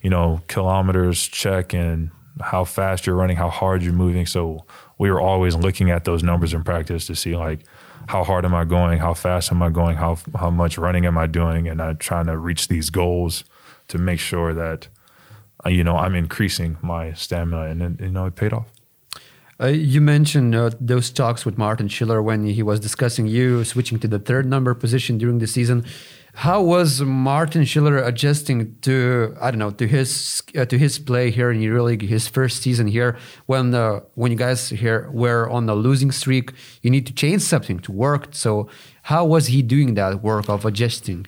you 0.00 0.10
know 0.10 0.40
kilometers 0.48 1.28
check 1.28 1.74
and 1.74 2.10
how 2.40 2.64
fast 2.64 3.06
you're 3.06 3.16
running, 3.16 3.36
how 3.36 3.50
hard 3.50 3.82
you're 3.82 3.92
moving. 3.92 4.24
So 4.24 4.64
we 4.96 5.10
were 5.10 5.20
always 5.20 5.54
looking 5.54 5.90
at 5.90 6.04
those 6.04 6.22
numbers 6.22 6.54
in 6.54 6.62
practice 6.64 7.06
to 7.06 7.14
see 7.14 7.36
like 7.36 7.60
how 8.08 8.24
hard 8.24 8.46
am 8.46 8.54
I 8.54 8.64
going, 8.64 8.98
how 8.98 9.12
fast 9.12 9.52
am 9.52 9.62
I 9.62 9.68
going, 9.68 9.96
how 9.96 10.18
how 10.34 10.50
much 10.50 10.78
running 10.78 11.04
am 11.04 11.18
I 11.18 11.26
doing, 11.26 11.68
and 11.68 11.80
I'm 11.80 11.98
trying 11.98 12.26
to 12.26 12.36
reach 12.38 12.68
these 12.68 12.88
goals 12.90 13.44
to 13.88 13.98
make 13.98 14.18
sure 14.18 14.54
that 14.54 14.88
uh, 15.64 15.68
you 15.68 15.84
know 15.84 15.96
I'm 15.96 16.14
increasing 16.14 16.78
my 16.82 17.12
stamina, 17.12 17.66
and 17.70 17.80
then 17.80 17.98
you 18.00 18.10
know 18.10 18.26
it 18.26 18.34
paid 18.34 18.52
off. 18.54 18.66
Uh, 19.60 19.66
you 19.66 20.00
mentioned 20.00 20.54
uh, 20.54 20.70
those 20.80 21.10
talks 21.10 21.44
with 21.44 21.58
Martin 21.58 21.88
Schiller 21.88 22.22
when 22.22 22.46
he 22.46 22.62
was 22.62 22.80
discussing 22.80 23.26
you 23.26 23.62
switching 23.64 23.98
to 23.98 24.08
the 24.08 24.18
third 24.18 24.46
number 24.46 24.72
position 24.72 25.18
during 25.18 25.38
the 25.38 25.46
season. 25.46 25.84
How 26.38 26.62
was 26.62 27.00
Martin 27.00 27.64
Schiller 27.64 27.98
adjusting 27.98 28.76
to 28.82 29.36
I 29.40 29.50
don't 29.50 29.58
know 29.58 29.72
to 29.72 29.88
his 29.88 30.40
uh, 30.56 30.64
to 30.66 30.78
his 30.78 30.96
play 31.00 31.32
here 31.32 31.50
in 31.50 31.58
EuroLeague, 31.58 32.02
his 32.02 32.28
first 32.28 32.62
season 32.62 32.86
here? 32.86 33.18
When 33.46 33.74
uh, 33.74 34.02
when 34.14 34.30
you 34.30 34.38
guys 34.38 34.68
here 34.68 35.10
were 35.10 35.50
on 35.50 35.68
a 35.68 35.74
losing 35.74 36.12
streak, 36.12 36.52
you 36.80 36.92
need 36.92 37.06
to 37.08 37.12
change 37.12 37.42
something 37.42 37.80
to 37.80 37.90
work. 37.90 38.28
So 38.30 38.68
how 39.02 39.24
was 39.24 39.48
he 39.48 39.62
doing 39.62 39.94
that 39.94 40.22
work 40.22 40.48
of 40.48 40.64
adjusting? 40.64 41.26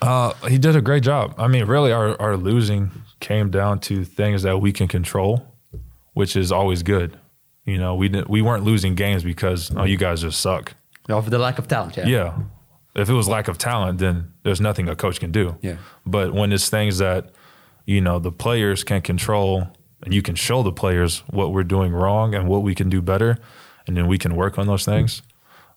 Uh, 0.00 0.32
he 0.48 0.56
did 0.56 0.74
a 0.74 0.80
great 0.80 1.02
job. 1.02 1.34
I 1.36 1.48
mean, 1.48 1.66
really, 1.66 1.92
our, 1.92 2.18
our 2.18 2.38
losing 2.38 2.92
came 3.20 3.50
down 3.50 3.80
to 3.80 4.04
things 4.04 4.42
that 4.42 4.56
we 4.56 4.72
can 4.72 4.88
control, 4.88 5.54
which 6.14 6.34
is 6.34 6.50
always 6.50 6.82
good. 6.82 7.18
You 7.66 7.76
know, 7.76 7.94
we 7.94 8.08
didn't, 8.08 8.30
we 8.30 8.40
weren't 8.40 8.64
losing 8.64 8.94
games 8.94 9.22
because 9.22 9.70
oh, 9.76 9.84
you 9.84 9.98
guys 9.98 10.22
just 10.22 10.40
suck. 10.40 10.72
Of 11.10 11.28
the 11.28 11.38
lack 11.38 11.58
of 11.58 11.68
talent, 11.68 11.98
yeah. 11.98 12.06
Yeah. 12.06 12.38
If 12.96 13.08
it 13.10 13.12
was 13.12 13.28
lack 13.28 13.46
of 13.48 13.58
talent, 13.58 13.98
then 13.98 14.32
there's 14.42 14.60
nothing 14.60 14.88
a 14.88 14.96
coach 14.96 15.20
can 15.20 15.30
do. 15.30 15.56
Yeah. 15.60 15.76
But 16.06 16.32
when 16.32 16.50
it's 16.52 16.70
things 16.70 16.98
that, 16.98 17.30
you 17.84 18.00
know, 18.00 18.18
the 18.18 18.32
players 18.32 18.82
can 18.84 19.02
control 19.02 19.68
and 20.02 20.14
you 20.14 20.22
can 20.22 20.34
show 20.34 20.62
the 20.62 20.72
players 20.72 21.22
what 21.28 21.52
we're 21.52 21.64
doing 21.64 21.92
wrong 21.92 22.34
and 22.34 22.48
what 22.48 22.62
we 22.62 22.74
can 22.74 22.88
do 22.88 23.02
better, 23.02 23.38
and 23.86 23.96
then 23.96 24.06
we 24.06 24.18
can 24.18 24.34
work 24.34 24.58
on 24.58 24.66
those 24.66 24.84
things, 24.84 25.22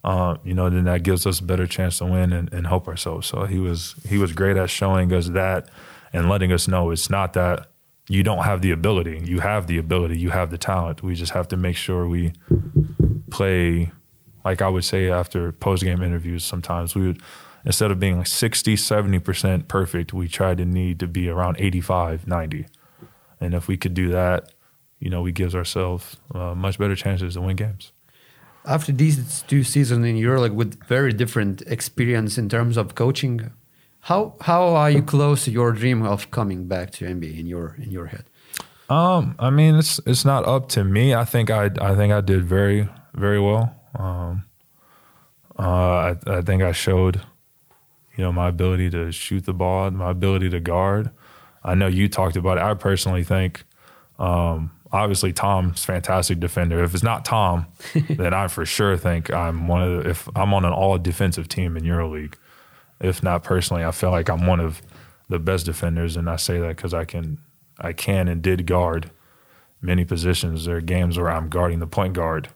uh, 0.04 0.38
you 0.44 0.54
know, 0.54 0.70
then 0.70 0.86
that 0.86 1.04
gives 1.04 1.26
us 1.28 1.40
a 1.40 1.44
better 1.44 1.68
chance 1.68 1.98
to 1.98 2.06
win 2.06 2.32
and, 2.32 2.52
and 2.54 2.68
help 2.68 2.88
ourselves. 2.88 3.28
So 3.28 3.46
he 3.46 3.60
was 3.60 3.96
he 4.08 4.18
was 4.18 4.32
great 4.32 4.58
at 4.58 4.70
showing 4.70 5.12
us 5.14 5.30
that 5.30 5.70
and 6.14 6.30
letting 6.30 6.52
us 6.52 6.68
know 6.68 6.90
it's 6.92 7.10
not 7.10 7.34
that 7.34 7.68
you 8.08 8.24
don't 8.24 8.44
have 8.44 8.62
the 8.62 8.72
ability. 8.72 9.22
You 9.26 9.42
have 9.42 9.68
the 9.68 9.78
ability, 9.78 10.18
you 10.18 10.32
have 10.32 10.50
the 10.50 10.58
talent. 10.58 11.04
We 11.04 11.16
just 11.16 11.34
have 11.34 11.48
to 11.50 11.58
make 11.58 11.76
sure 11.76 12.08
we 12.08 12.34
play 13.30 13.92
like 14.50 14.62
I 14.64 14.70
would 14.70 14.84
say 14.84 15.12
after 15.12 15.52
post 15.52 15.84
game 15.84 16.02
interviews 16.02 16.44
sometimes 16.44 16.96
we 16.96 17.04
would 17.08 17.22
instead 17.66 17.92
of 17.92 18.00
being 18.00 18.18
like 18.18 18.28
60 18.28 18.76
70% 18.76 19.68
perfect 19.68 20.14
we 20.14 20.28
try 20.28 20.56
to 20.56 20.66
need 20.66 21.00
to 21.00 21.08
be 21.08 21.30
around 21.30 21.56
85 21.60 22.28
90 22.28 22.66
and 23.40 23.54
if 23.54 23.68
we 23.68 23.78
could 23.78 23.94
do 23.94 24.10
that 24.10 24.52
you 25.00 25.10
know 25.12 25.22
we 25.22 25.32
gives 25.32 25.54
ourselves 25.54 26.18
uh, 26.34 26.56
much 26.56 26.80
better 26.80 26.96
chances 26.96 27.36
to 27.36 27.42
win 27.42 27.56
games 27.56 27.92
After 28.66 28.92
these 29.02 29.44
two 29.52 29.64
seasons 29.64 30.04
in 30.10 30.16
EuroLeague 30.26 30.58
with 30.62 30.72
very 30.96 31.14
different 31.22 31.58
experience 31.78 32.38
in 32.42 32.48
terms 32.56 32.76
of 32.82 32.86
coaching, 33.04 33.36
how 34.10 34.22
how 34.50 34.62
are 34.82 34.92
you 34.96 35.04
close 35.16 35.40
to 35.46 35.52
your 35.60 35.72
dream 35.82 36.00
of 36.14 36.20
coming 36.38 36.68
back 36.74 36.88
to 36.96 37.00
NBA 37.06 37.34
in 37.42 37.48
your 37.54 37.68
in 37.84 37.90
your 37.98 38.08
head? 38.14 38.26
Um, 38.90 39.24
I 39.48 39.50
mean, 39.58 39.74
it's 39.82 39.94
it's 40.06 40.26
not 40.26 40.42
up 40.56 40.64
to 40.76 40.82
me. 40.84 41.04
I 41.22 41.26
think 41.34 41.50
I 41.50 41.64
I 41.90 41.92
think 42.00 42.12
I 42.20 42.22
did 42.32 42.44
very 42.44 42.80
very 43.20 43.40
well. 43.40 43.76
Um, 43.96 44.46
uh, 45.58 45.64
I 45.64 46.16
I 46.26 46.42
think 46.42 46.64
I 46.64 46.72
showed, 46.72 47.22
you 48.16 48.24
know, 48.24 48.32
my 48.32 48.48
ability 48.48 48.90
to 48.92 49.12
shoot 49.12 49.46
the 49.46 49.54
ball, 49.54 49.92
my 49.92 50.10
ability 50.10 50.50
to 50.52 50.60
guard. 50.60 51.12
I 51.64 51.76
know 51.76 51.88
you 51.88 52.08
talked 52.08 52.38
about 52.38 52.58
it. 52.58 52.64
I 52.64 52.74
personally 52.74 53.24
think, 53.24 53.66
um, 54.18 54.72
obviously 54.92 55.34
Tom's 55.34 55.84
fantastic 55.84 56.40
defender. 56.40 56.82
If 56.82 56.94
it's 56.94 57.04
not 57.04 57.26
Tom, 57.26 57.68
then 58.10 58.34
I 58.34 58.48
for 58.48 58.66
sure 58.66 58.98
think 58.98 59.32
I'm 59.34 59.68
one 59.68 59.84
of 59.84 60.04
the, 60.04 60.10
if 60.10 60.30
I'm 60.36 60.54
on 60.54 60.64
an 60.64 60.72
all 60.72 60.98
defensive 60.98 61.50
team 61.50 61.76
in 61.76 61.84
EuroLeague. 61.84 62.36
If 63.02 63.22
not 63.24 63.44
personally, 63.44 63.84
I 63.84 63.92
feel 63.92 64.12
like 64.12 64.30
I'm 64.30 64.46
one 64.46 64.60
of 64.60 64.82
the 65.30 65.40
best 65.40 65.66
defenders, 65.66 66.18
and 66.18 66.30
I 66.30 66.36
say 66.38 66.60
that 66.60 66.76
because 66.76 66.94
I 66.94 67.06
can 67.06 67.40
I 67.78 67.94
can 67.94 68.28
and 68.28 68.42
did 68.42 68.66
guard 68.66 69.12
many 69.82 70.06
positions. 70.06 70.66
There 70.66 70.78
are 70.78 70.82
games 70.82 71.18
where 71.18 71.30
I'm 71.30 71.50
guarding 71.50 71.80
the 71.80 71.88
point 71.88 72.14
guard 72.14 72.50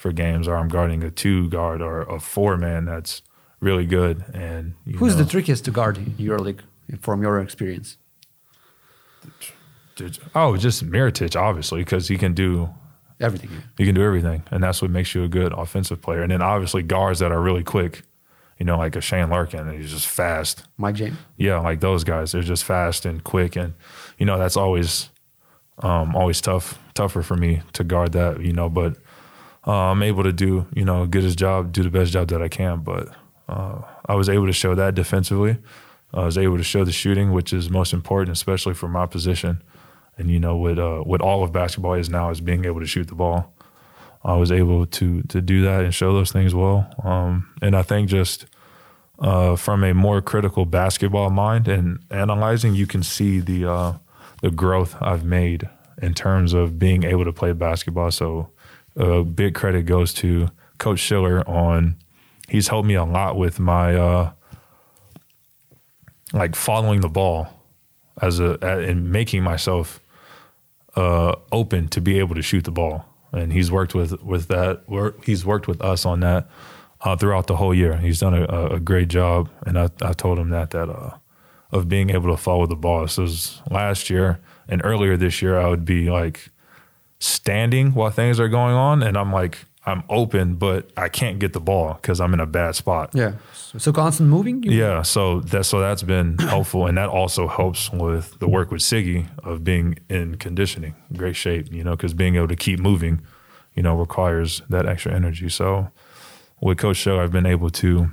for 0.00 0.12
games, 0.12 0.48
or 0.48 0.56
I'm 0.56 0.68
guarding 0.68 1.02
a 1.04 1.10
two 1.10 1.48
guard 1.50 1.80
or 1.82 2.02
a 2.02 2.18
four 2.18 2.56
man 2.56 2.84
that's 2.86 3.22
really 3.60 3.86
good. 3.86 4.24
And 4.32 4.74
you 4.86 4.98
Who's 4.98 5.16
know, 5.16 5.22
the 5.24 5.30
trickiest 5.30 5.64
to 5.66 5.70
guard 5.70 5.98
in 5.98 6.06
EuroLeague 6.12 6.60
from 7.00 7.22
your 7.22 7.38
experience? 7.40 7.96
oh, 10.34 10.56
just 10.56 10.84
Mirotić, 10.84 11.36
obviously, 11.40 11.80
because 11.82 12.08
he 12.08 12.16
can 12.16 12.32
do 12.34 12.70
Everything. 13.20 13.50
he 13.76 13.84
can 13.84 13.94
do 13.94 14.02
everything, 14.02 14.42
and 14.50 14.62
that's 14.62 14.80
what 14.80 14.90
makes 14.90 15.14
you 15.14 15.22
a 15.24 15.28
good 15.28 15.52
offensive 15.52 16.00
player. 16.00 16.22
And 16.22 16.32
then 16.32 16.40
obviously 16.40 16.82
guards 16.82 17.18
that 17.18 17.30
are 17.30 17.40
really 17.40 17.62
quick, 17.62 18.02
you 18.58 18.64
know, 18.64 18.78
like 18.78 18.96
a 18.96 19.02
Shane 19.02 19.28
Larkin, 19.28 19.70
he's 19.78 19.90
just 19.90 20.06
fast. 20.06 20.64
Mike 20.78 20.94
James. 20.94 21.18
yeah, 21.36 21.58
like 21.58 21.80
those 21.80 22.02
guys, 22.02 22.32
they're 22.32 22.40
just 22.40 22.64
fast 22.64 23.04
and 23.04 23.22
quick, 23.22 23.56
and 23.56 23.74
you 24.16 24.24
know 24.24 24.38
that's 24.38 24.56
always, 24.56 25.10
um, 25.80 26.16
always 26.16 26.40
tough, 26.40 26.78
tougher 26.94 27.20
for 27.22 27.36
me 27.36 27.60
to 27.74 27.84
guard 27.84 28.12
that, 28.12 28.40
you 28.42 28.54
know. 28.54 28.70
But 28.70 28.96
uh, 29.66 29.90
I'm 29.90 30.02
able 30.02 30.22
to 30.22 30.32
do, 30.32 30.66
you 30.74 30.84
know, 30.84 31.06
get 31.06 31.22
his 31.22 31.36
job, 31.36 31.72
do 31.72 31.82
the 31.82 31.90
best 31.90 32.12
job 32.12 32.28
that 32.28 32.42
I 32.42 32.48
can. 32.48 32.80
But 32.80 33.08
uh, 33.48 33.82
I 34.06 34.14
was 34.14 34.28
able 34.28 34.46
to 34.46 34.52
show 34.52 34.74
that 34.74 34.94
defensively, 34.94 35.58
I 36.12 36.24
was 36.24 36.38
able 36.38 36.56
to 36.56 36.64
show 36.64 36.84
the 36.84 36.92
shooting, 36.92 37.32
which 37.32 37.52
is 37.52 37.70
most 37.70 37.92
important, 37.92 38.36
especially 38.36 38.74
for 38.74 38.88
my 38.88 39.06
position. 39.06 39.62
And 40.18 40.30
you 40.30 40.40
know, 40.40 40.56
what 40.56 40.78
uh, 40.78 40.98
what 41.00 41.20
all 41.20 41.42
of 41.42 41.52
basketball 41.52 41.94
is 41.94 42.10
now 42.10 42.30
is 42.30 42.40
being 42.40 42.64
able 42.64 42.80
to 42.80 42.86
shoot 42.86 43.08
the 43.08 43.14
ball. 43.14 43.54
I 44.22 44.34
was 44.34 44.52
able 44.52 44.86
to 44.86 45.22
to 45.22 45.40
do 45.40 45.62
that 45.62 45.84
and 45.84 45.94
show 45.94 46.12
those 46.12 46.32
things 46.32 46.54
well. 46.54 46.92
Um, 47.02 47.54
and 47.62 47.74
I 47.74 47.82
think 47.82 48.08
just 48.08 48.46
uh, 49.18 49.56
from 49.56 49.84
a 49.84 49.94
more 49.94 50.20
critical 50.20 50.64
basketball 50.64 51.30
mind 51.30 51.68
and 51.68 52.00
analyzing, 52.10 52.74
you 52.74 52.86
can 52.86 53.02
see 53.02 53.40
the 53.40 53.70
uh, 53.70 53.92
the 54.42 54.50
growth 54.50 54.96
I've 55.00 55.24
made 55.24 55.68
in 56.02 56.14
terms 56.14 56.54
of 56.54 56.78
being 56.78 57.04
able 57.04 57.24
to 57.24 57.32
play 57.32 57.52
basketball. 57.52 58.10
So, 58.10 58.50
a 59.00 59.24
big 59.24 59.54
credit 59.54 59.86
goes 59.86 60.12
to 60.14 60.50
Coach 60.78 61.00
Schiller 61.00 61.48
on. 61.48 61.96
He's 62.48 62.68
helped 62.68 62.86
me 62.86 62.94
a 62.94 63.04
lot 63.04 63.36
with 63.36 63.58
my 63.58 63.94
uh, 63.94 64.32
like 66.32 66.54
following 66.54 67.00
the 67.00 67.08
ball 67.08 67.48
as 68.20 68.40
a 68.40 68.58
and 68.62 69.10
making 69.10 69.42
myself 69.42 70.00
uh, 70.96 71.34
open 71.52 71.88
to 71.88 72.00
be 72.00 72.18
able 72.18 72.34
to 72.34 72.42
shoot 72.42 72.64
the 72.64 72.70
ball. 72.70 73.06
And 73.32 73.52
he's 73.52 73.70
worked 73.70 73.94
with 73.94 74.22
with 74.22 74.48
that. 74.48 74.82
He's 75.24 75.46
worked 75.46 75.68
with 75.68 75.80
us 75.80 76.04
on 76.04 76.20
that 76.20 76.50
uh, 77.00 77.16
throughout 77.16 77.46
the 77.46 77.56
whole 77.56 77.74
year. 77.74 77.96
He's 77.96 78.20
done 78.20 78.34
a, 78.34 78.74
a 78.74 78.80
great 78.80 79.08
job, 79.08 79.48
and 79.64 79.78
I, 79.78 79.88
I 80.02 80.12
told 80.12 80.38
him 80.38 80.50
that 80.50 80.70
that 80.70 80.88
uh, 80.90 81.16
of 81.70 81.88
being 81.88 82.10
able 82.10 82.30
to 82.30 82.36
follow 82.36 82.66
the 82.66 82.76
ball. 82.76 83.06
So 83.06 83.26
last 83.70 84.10
year 84.10 84.40
and 84.68 84.82
earlier 84.84 85.16
this 85.16 85.40
year, 85.40 85.58
I 85.58 85.68
would 85.68 85.84
be 85.84 86.10
like 86.10 86.50
standing 87.20 87.94
while 87.94 88.10
things 88.10 88.40
are 88.40 88.48
going 88.48 88.74
on, 88.74 89.02
and 89.02 89.16
I'm 89.16 89.32
like 89.32 89.58
I'm 89.86 90.02
open, 90.10 90.56
but 90.56 90.90
I 90.96 91.08
can't 91.08 91.38
get 91.38 91.52
the 91.52 91.60
ball 91.60 91.94
because 91.94 92.20
I'm 92.20 92.34
in 92.34 92.40
a 92.40 92.46
bad 92.46 92.74
spot. 92.74 93.10
Yeah. 93.14 93.34
So 93.78 93.92
constant 93.92 94.28
moving. 94.28 94.62
Yeah. 94.62 95.02
So 95.02 95.40
that 95.40 95.64
so 95.64 95.80
that's 95.80 96.02
been 96.02 96.36
helpful, 96.38 96.86
and 96.86 96.98
that 96.98 97.08
also 97.08 97.48
helps 97.48 97.90
with 97.90 98.38
the 98.40 98.48
work 98.48 98.70
with 98.70 98.82
Siggy 98.82 99.28
of 99.44 99.64
being 99.64 99.98
in 100.08 100.36
conditioning, 100.36 100.96
great 101.16 101.36
shape. 101.36 101.72
You 101.72 101.84
know, 101.84 101.92
because 101.96 102.12
being 102.12 102.36
able 102.36 102.48
to 102.48 102.56
keep 102.56 102.78
moving, 102.78 103.22
you 103.74 103.82
know, 103.82 103.96
requires 103.96 104.60
that 104.68 104.86
extra 104.86 105.14
energy. 105.14 105.48
So 105.48 105.90
with 106.60 106.78
Coach 106.78 106.98
Show, 106.98 107.20
I've 107.20 107.32
been 107.32 107.46
able 107.46 107.70
to 107.70 108.10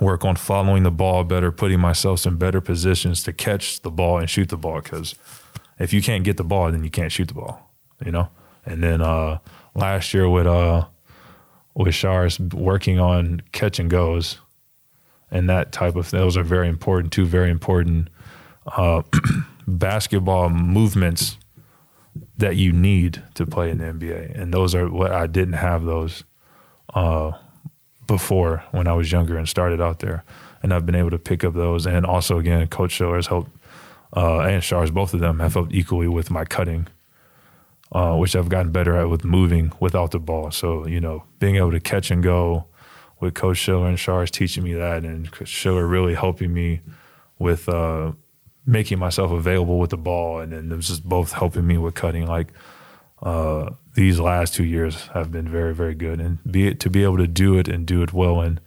work 0.00 0.24
on 0.24 0.34
following 0.34 0.82
the 0.82 0.90
ball 0.90 1.22
better, 1.22 1.52
putting 1.52 1.78
myself 1.78 2.26
in 2.26 2.36
better 2.36 2.60
positions 2.60 3.22
to 3.22 3.32
catch 3.32 3.82
the 3.82 3.92
ball 3.92 4.18
and 4.18 4.28
shoot 4.28 4.48
the 4.48 4.56
ball. 4.56 4.80
Because 4.80 5.14
if 5.78 5.92
you 5.92 6.02
can't 6.02 6.24
get 6.24 6.36
the 6.36 6.44
ball, 6.44 6.72
then 6.72 6.82
you 6.82 6.90
can't 6.90 7.12
shoot 7.12 7.28
the 7.28 7.34
ball. 7.34 7.63
You 8.04 8.12
know. 8.12 8.28
And 8.66 8.82
then 8.82 9.02
uh, 9.02 9.38
last 9.74 10.14
year 10.14 10.28
with 10.28 10.46
uh 10.46 10.86
with 11.74 11.94
Sharas 11.94 12.54
working 12.54 12.98
on 12.98 13.42
catch 13.52 13.78
and 13.78 13.90
goes 13.90 14.38
and 15.34 15.50
that 15.50 15.72
type 15.72 15.96
of 15.96 16.10
those 16.10 16.36
are 16.36 16.44
very 16.44 16.68
important. 16.68 17.12
Two 17.12 17.26
very 17.26 17.50
important 17.50 18.08
uh, 18.68 19.02
basketball 19.66 20.48
movements 20.48 21.36
that 22.38 22.56
you 22.56 22.72
need 22.72 23.22
to 23.34 23.44
play 23.44 23.70
in 23.70 23.78
the 23.78 23.84
NBA, 23.84 24.40
and 24.40 24.54
those 24.54 24.74
are 24.74 24.88
what 24.88 25.10
I 25.10 25.26
didn't 25.26 25.54
have 25.54 25.84
those 25.84 26.22
uh, 26.94 27.32
before 28.06 28.62
when 28.70 28.86
I 28.86 28.92
was 28.92 29.10
younger 29.10 29.36
and 29.36 29.48
started 29.48 29.80
out 29.80 29.98
there, 29.98 30.24
and 30.62 30.72
I've 30.72 30.86
been 30.86 30.94
able 30.94 31.10
to 31.10 31.18
pick 31.18 31.42
up 31.42 31.54
those. 31.54 31.84
And 31.84 32.06
also, 32.06 32.38
again, 32.38 32.68
Coach 32.68 32.92
Schiller 32.92 33.20
helped, 33.20 33.50
uh, 34.16 34.40
and 34.40 34.62
Sharas, 34.62 34.94
both 34.94 35.14
of 35.14 35.20
them 35.20 35.40
have 35.40 35.54
helped 35.54 35.72
equally 35.72 36.08
with 36.08 36.30
my 36.30 36.44
cutting 36.44 36.86
uh, 37.94 38.16
which 38.16 38.34
I've 38.34 38.48
gotten 38.48 38.72
better 38.72 38.96
at 38.96 39.08
with 39.08 39.24
moving 39.24 39.72
without 39.78 40.10
the 40.10 40.18
ball. 40.18 40.50
So, 40.50 40.86
you 40.86 41.00
know, 41.00 41.24
being 41.38 41.56
able 41.56 41.70
to 41.70 41.80
catch 41.80 42.10
and 42.10 42.22
go 42.22 42.66
with 43.20 43.34
Coach 43.34 43.58
Schiller 43.58 43.86
and 43.86 43.96
Sharas 43.96 44.30
teaching 44.30 44.64
me 44.64 44.74
that, 44.74 45.04
and 45.04 45.30
Schiller 45.44 45.86
really 45.86 46.14
helping 46.14 46.52
me 46.52 46.80
with 47.38 47.68
uh, 47.68 48.12
making 48.66 48.98
myself 48.98 49.30
available 49.30 49.78
with 49.78 49.90
the 49.90 49.96
ball. 49.96 50.40
And 50.40 50.52
then 50.52 50.72
it 50.72 50.76
was 50.76 50.88
just 50.88 51.04
both 51.04 51.32
helping 51.32 51.66
me 51.66 51.78
with 51.78 51.94
cutting. 51.94 52.26
Like 52.26 52.48
uh, 53.22 53.70
these 53.94 54.18
last 54.18 54.54
two 54.54 54.64
years 54.64 55.06
have 55.08 55.30
been 55.30 55.48
very, 55.48 55.72
very 55.72 55.94
good. 55.94 56.20
And 56.20 56.38
be 56.50 56.68
it, 56.68 56.80
to 56.80 56.90
be 56.90 57.04
able 57.04 57.18
to 57.18 57.28
do 57.28 57.56
it 57.58 57.68
and 57.68 57.86
do 57.86 58.02
it 58.02 58.12
well. 58.12 58.40
And 58.40 58.60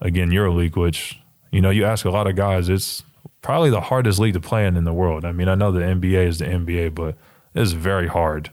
again, 0.00 0.30
EuroLeague, 0.30 0.76
which, 0.76 1.18
you 1.50 1.60
know, 1.60 1.70
you 1.70 1.84
ask 1.84 2.04
a 2.04 2.10
lot 2.10 2.28
of 2.28 2.36
guys, 2.36 2.68
it's 2.68 3.02
probably 3.42 3.70
the 3.70 3.80
hardest 3.80 4.20
league 4.20 4.34
to 4.34 4.40
play 4.40 4.64
in 4.64 4.76
in 4.76 4.84
the 4.84 4.92
world. 4.92 5.24
I 5.24 5.32
mean, 5.32 5.48
I 5.48 5.56
know 5.56 5.72
the 5.72 5.80
NBA 5.80 6.28
is 6.28 6.38
the 6.38 6.46
NBA, 6.46 6.94
but 6.94 7.16
it's 7.54 7.72
very 7.72 8.08
hard 8.08 8.50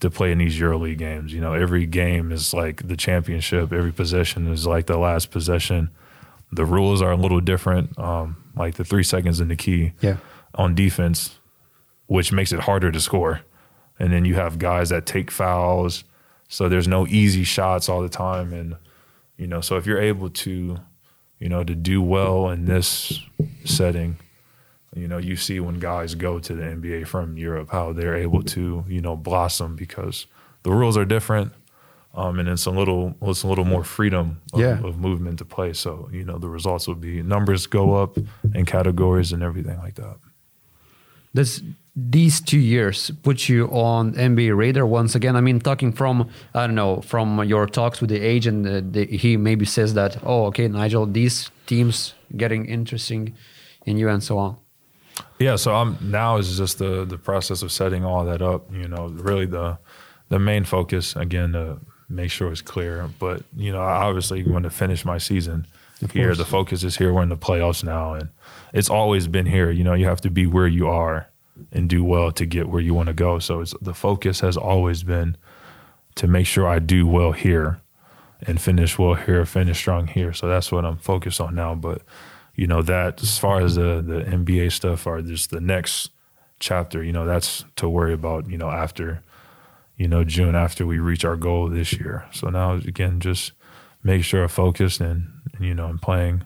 to 0.00 0.10
play 0.10 0.32
in 0.32 0.38
these 0.38 0.58
EuroLeague 0.58 0.98
games. 0.98 1.32
You 1.32 1.40
know, 1.40 1.52
every 1.52 1.86
game 1.86 2.32
is 2.32 2.52
like 2.52 2.86
the 2.86 2.96
championship. 2.96 3.72
Every 3.72 3.92
possession 3.92 4.48
is 4.48 4.66
like 4.66 4.86
the 4.86 4.98
last 4.98 5.30
possession. 5.30 5.90
The 6.50 6.64
rules 6.64 7.00
are 7.00 7.12
a 7.12 7.16
little 7.16 7.40
different. 7.40 7.98
Um, 7.98 8.36
like 8.56 8.74
the 8.74 8.84
three 8.84 9.04
seconds 9.04 9.40
in 9.40 9.48
the 9.48 9.56
key 9.56 9.92
yeah. 10.00 10.16
on 10.54 10.74
defense, 10.74 11.38
which 12.06 12.32
makes 12.32 12.52
it 12.52 12.60
harder 12.60 12.90
to 12.90 13.00
score. 13.00 13.40
And 13.98 14.12
then 14.12 14.24
you 14.24 14.34
have 14.34 14.58
guys 14.58 14.88
that 14.88 15.06
take 15.06 15.30
fouls, 15.30 16.04
so 16.48 16.68
there's 16.68 16.88
no 16.88 17.06
easy 17.06 17.44
shots 17.44 17.88
all 17.88 18.02
the 18.02 18.08
time. 18.08 18.52
And 18.52 18.76
you 19.36 19.46
know, 19.46 19.60
so 19.60 19.76
if 19.76 19.86
you're 19.86 20.00
able 20.00 20.30
to, 20.30 20.78
you 21.38 21.48
know, 21.48 21.64
to 21.64 21.74
do 21.74 22.02
well 22.02 22.50
in 22.50 22.64
this 22.64 23.20
setting, 23.64 24.18
you 24.94 25.08
know, 25.08 25.18
you 25.18 25.36
see 25.36 25.58
when 25.58 25.78
guys 25.78 26.14
go 26.14 26.38
to 26.38 26.54
the 26.54 26.62
NBA 26.62 27.06
from 27.06 27.38
Europe 27.38 27.70
how 27.70 27.92
they're 27.92 28.16
able 28.16 28.42
to, 28.42 28.84
you 28.88 29.00
know, 29.00 29.16
blossom 29.16 29.74
because 29.74 30.26
the 30.64 30.70
rules 30.70 30.96
are 30.96 31.04
different, 31.04 31.52
um, 32.14 32.38
and 32.38 32.48
it's 32.48 32.66
a 32.66 32.70
little 32.70 33.16
it's 33.22 33.42
a 33.42 33.46
little 33.46 33.64
more 33.64 33.84
freedom 33.84 34.42
of, 34.52 34.60
yeah. 34.60 34.78
of 34.84 34.98
movement 34.98 35.38
to 35.38 35.44
play. 35.44 35.72
So 35.72 36.08
you 36.12 36.24
know, 36.24 36.38
the 36.38 36.48
results 36.48 36.86
will 36.86 36.94
be 36.94 37.22
numbers 37.22 37.66
go 37.66 37.94
up 37.94 38.18
and 38.54 38.66
categories 38.66 39.32
and 39.32 39.42
everything 39.42 39.78
like 39.78 39.94
that. 39.94 40.16
This 41.32 41.62
these 41.96 42.40
two 42.40 42.58
years 42.58 43.10
put 43.22 43.48
you 43.48 43.66
on 43.68 44.14
NBA 44.14 44.56
radar 44.56 44.86
once 44.86 45.14
again. 45.14 45.36
I 45.36 45.40
mean, 45.40 45.58
talking 45.58 45.92
from 45.92 46.28
I 46.54 46.66
don't 46.66 46.76
know 46.76 47.00
from 47.00 47.42
your 47.44 47.66
talks 47.66 48.02
with 48.02 48.10
the 48.10 48.20
agent, 48.20 48.66
uh, 48.66 48.82
the, 48.84 49.06
he 49.06 49.38
maybe 49.38 49.64
says 49.64 49.94
that 49.94 50.18
oh, 50.22 50.44
okay, 50.46 50.68
Nigel, 50.68 51.06
these 51.06 51.50
teams 51.66 52.12
getting 52.36 52.66
interesting 52.66 53.34
in 53.86 53.96
you 53.96 54.10
and 54.10 54.22
so 54.22 54.36
on. 54.36 54.58
Yeah, 55.42 55.56
so 55.56 55.74
I'm 55.74 55.98
now 56.00 56.36
is 56.36 56.56
just 56.56 56.78
the 56.78 57.04
the 57.04 57.18
process 57.18 57.62
of 57.62 57.72
setting 57.72 58.04
all 58.04 58.24
that 58.24 58.42
up. 58.42 58.72
You 58.72 58.88
know, 58.88 59.08
really 59.08 59.46
the 59.46 59.78
the 60.28 60.38
main 60.38 60.64
focus 60.64 61.16
again 61.16 61.52
to 61.52 61.78
make 62.08 62.30
sure 62.30 62.52
it's 62.52 62.62
clear. 62.62 63.10
But 63.18 63.42
you 63.56 63.72
know, 63.72 63.82
obviously 63.82 64.42
when 64.44 64.62
to 64.62 64.70
finish 64.70 65.04
my 65.04 65.18
season 65.18 65.66
of 66.02 66.10
here. 66.10 66.28
Course. 66.28 66.38
The 66.38 66.44
focus 66.44 66.84
is 66.84 66.96
here. 66.96 67.12
We're 67.12 67.22
in 67.22 67.28
the 67.28 67.36
playoffs 67.36 67.84
now, 67.84 68.14
and 68.14 68.28
it's 68.72 68.90
always 68.90 69.28
been 69.28 69.46
here. 69.46 69.70
You 69.70 69.84
know, 69.84 69.94
you 69.94 70.06
have 70.06 70.20
to 70.22 70.30
be 70.30 70.46
where 70.46 70.66
you 70.66 70.88
are 70.88 71.28
and 71.70 71.88
do 71.88 72.04
well 72.04 72.32
to 72.32 72.46
get 72.46 72.68
where 72.68 72.80
you 72.80 72.94
want 72.94 73.08
to 73.08 73.14
go. 73.14 73.38
So 73.38 73.60
it's 73.60 73.74
the 73.80 73.94
focus 73.94 74.40
has 74.40 74.56
always 74.56 75.02
been 75.02 75.36
to 76.16 76.26
make 76.26 76.46
sure 76.46 76.66
I 76.66 76.78
do 76.78 77.06
well 77.06 77.32
here 77.32 77.80
and 78.46 78.60
finish 78.60 78.98
well 78.98 79.14
here, 79.14 79.44
finish 79.46 79.78
strong 79.78 80.08
here. 80.08 80.32
So 80.32 80.48
that's 80.48 80.72
what 80.72 80.84
I'm 80.84 80.98
focused 80.98 81.40
on 81.40 81.54
now. 81.54 81.74
But 81.74 82.02
you 82.54 82.66
know 82.66 82.82
that 82.82 83.22
as 83.22 83.38
far 83.38 83.60
as 83.60 83.76
the 83.76 84.02
the 84.06 84.22
NBA 84.24 84.72
stuff 84.72 85.06
or 85.06 85.22
just 85.22 85.50
the 85.50 85.60
next 85.60 86.10
chapter, 86.62 87.02
you 87.02 87.12
know, 87.12 87.26
that's 87.26 87.64
to 87.76 87.88
worry 87.88 88.12
about, 88.12 88.48
you 88.48 88.56
know, 88.56 88.70
after 88.70 89.22
you 89.96 90.08
know 90.08 90.24
June 90.24 90.54
after 90.54 90.86
we 90.86 90.98
reach 90.98 91.24
our 91.24 91.36
goal 91.36 91.68
this 91.68 91.92
year. 91.92 92.26
So 92.32 92.48
now 92.48 92.74
again, 92.74 93.20
just 93.20 93.52
make 94.02 94.24
sure 94.24 94.42
I'm 94.42 94.48
focused 94.48 95.00
and, 95.00 95.28
and 95.54 95.66
you 95.66 95.74
know, 95.74 95.86
I'm 95.86 95.98
playing 95.98 96.44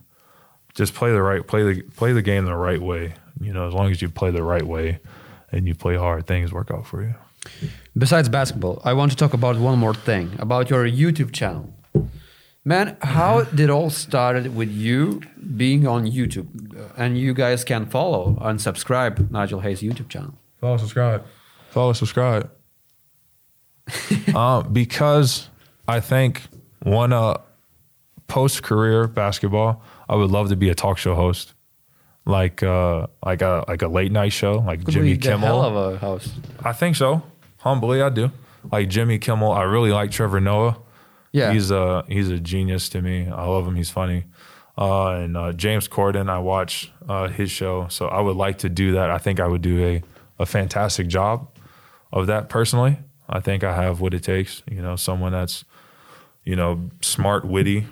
just 0.74 0.94
play 0.94 1.10
the 1.10 1.22
right 1.22 1.46
play 1.46 1.62
the 1.62 1.82
play 1.82 2.12
the 2.12 2.22
game 2.22 2.44
the 2.44 2.54
right 2.54 2.80
way. 2.80 3.14
You 3.40 3.52
know, 3.52 3.66
as 3.66 3.74
long 3.74 3.90
as 3.90 4.02
you 4.02 4.08
play 4.08 4.30
the 4.30 4.42
right 4.42 4.66
way 4.66 5.00
and 5.52 5.66
you 5.66 5.74
play 5.74 5.96
hard, 5.96 6.26
things 6.26 6.52
work 6.52 6.70
out 6.70 6.86
for 6.86 7.02
you. 7.02 7.14
Besides 7.96 8.28
basketball, 8.28 8.82
I 8.84 8.92
want 8.92 9.12
to 9.12 9.16
talk 9.16 9.32
about 9.32 9.56
one 9.56 9.78
more 9.78 9.94
thing 9.94 10.32
about 10.38 10.68
your 10.68 10.84
YouTube 10.84 11.32
channel. 11.32 11.72
Man, 12.66 12.96
how 13.00 13.42
did 13.42 13.70
all 13.70 13.90
started 13.90 14.56
with 14.56 14.72
you 14.72 15.22
being 15.56 15.86
on 15.86 16.04
YouTube? 16.04 16.48
And 16.96 17.16
you 17.16 17.32
guys 17.32 17.62
can 17.62 17.86
follow 17.86 18.36
and 18.40 18.60
subscribe 18.60 19.30
Nigel 19.30 19.60
Hayes 19.60 19.82
YouTube 19.82 20.08
channel. 20.08 20.34
Follow, 20.60 20.76
subscribe. 20.76 21.24
Follow, 21.70 21.92
subscribe. 21.92 22.50
uh, 24.34 24.62
because 24.62 25.48
I 25.86 26.00
think 26.00 26.42
one 26.82 27.12
uh, 27.12 27.38
post 28.26 28.64
career 28.64 29.06
basketball, 29.06 29.80
I 30.08 30.16
would 30.16 30.32
love 30.32 30.48
to 30.48 30.56
be 30.56 30.68
a 30.68 30.74
talk 30.74 30.98
show 30.98 31.14
host, 31.14 31.54
like 32.24 32.64
uh, 32.64 33.06
like 33.24 33.42
a 33.42 33.64
like 33.68 33.82
a 33.82 33.88
late 33.88 34.10
night 34.10 34.32
show, 34.32 34.54
like 34.66 34.84
Could 34.84 34.94
Jimmy 34.94 35.12
be 35.12 35.18
Kimmel. 35.18 35.38
Hell 35.46 35.62
of 35.62 35.94
a 35.94 35.98
host. 35.98 36.32
I 36.64 36.72
think 36.72 36.96
so. 36.96 37.22
Humbly, 37.58 38.02
I 38.02 38.08
do. 38.08 38.32
Like 38.72 38.88
Jimmy 38.88 39.20
Kimmel. 39.20 39.52
I 39.52 39.62
really 39.62 39.92
like 39.92 40.10
Trevor 40.10 40.40
Noah. 40.40 40.78
Yeah, 41.36 41.52
he's 41.52 41.70
a 41.70 42.04
he's 42.08 42.30
a 42.30 42.38
genius 42.38 42.88
to 42.90 43.02
me. 43.02 43.28
I 43.28 43.44
love 43.44 43.66
him. 43.66 43.76
He's 43.76 43.90
funny. 43.90 44.24
Uh, 44.78 45.10
and 45.12 45.36
uh, 45.36 45.52
James 45.52 45.88
Corden, 45.88 46.28
I 46.28 46.38
watch 46.38 46.92
uh, 47.08 47.28
his 47.28 47.50
show, 47.50 47.88
so 47.88 48.08
I 48.08 48.20
would 48.20 48.36
like 48.36 48.58
to 48.58 48.68
do 48.68 48.92
that. 48.92 49.10
I 49.10 49.18
think 49.18 49.40
I 49.40 49.46
would 49.46 49.62
do 49.62 49.84
a 49.84 50.02
a 50.38 50.46
fantastic 50.46 51.06
job 51.08 51.48
of 52.12 52.26
that 52.26 52.48
personally. 52.48 52.98
I 53.28 53.40
think 53.40 53.64
I 53.64 53.74
have 53.74 54.00
what 54.00 54.14
it 54.14 54.22
takes. 54.22 54.62
You 54.70 54.82
know, 54.82 54.96
someone 54.96 55.32
that's 55.32 55.64
you 56.44 56.56
know 56.56 56.90
smart, 57.00 57.44
witty, 57.44 57.86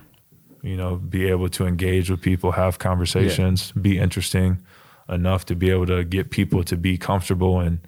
you 0.65 0.77
know, 0.77 0.97
be 0.97 1.27
able 1.29 1.51
to 1.51 1.67
engage 1.67 2.11
with 2.11 2.23
people, 2.23 2.53
have 2.53 2.79
conversations, 2.79 3.71
be 3.73 3.99
interesting 3.99 4.65
enough 5.11 5.45
to 5.47 5.55
be 5.55 5.71
able 5.71 5.87
to 5.87 6.03
get 6.05 6.31
people 6.31 6.65
to 6.65 6.77
be 6.77 6.97
comfortable 6.97 7.61
and, 7.61 7.81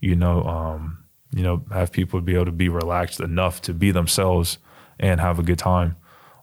you 0.00 0.16
know, 0.16 0.42
um, 0.44 1.04
you 1.34 1.42
know, 1.42 1.62
have 1.70 1.92
people 1.92 2.20
be 2.22 2.34
able 2.34 2.46
to 2.46 2.52
be 2.52 2.70
relaxed 2.70 3.20
enough 3.20 3.60
to 3.60 3.74
be 3.74 3.90
themselves 3.90 4.56
and 4.98 5.20
have 5.20 5.38
a 5.38 5.42
good 5.42 5.58
time 5.58 5.96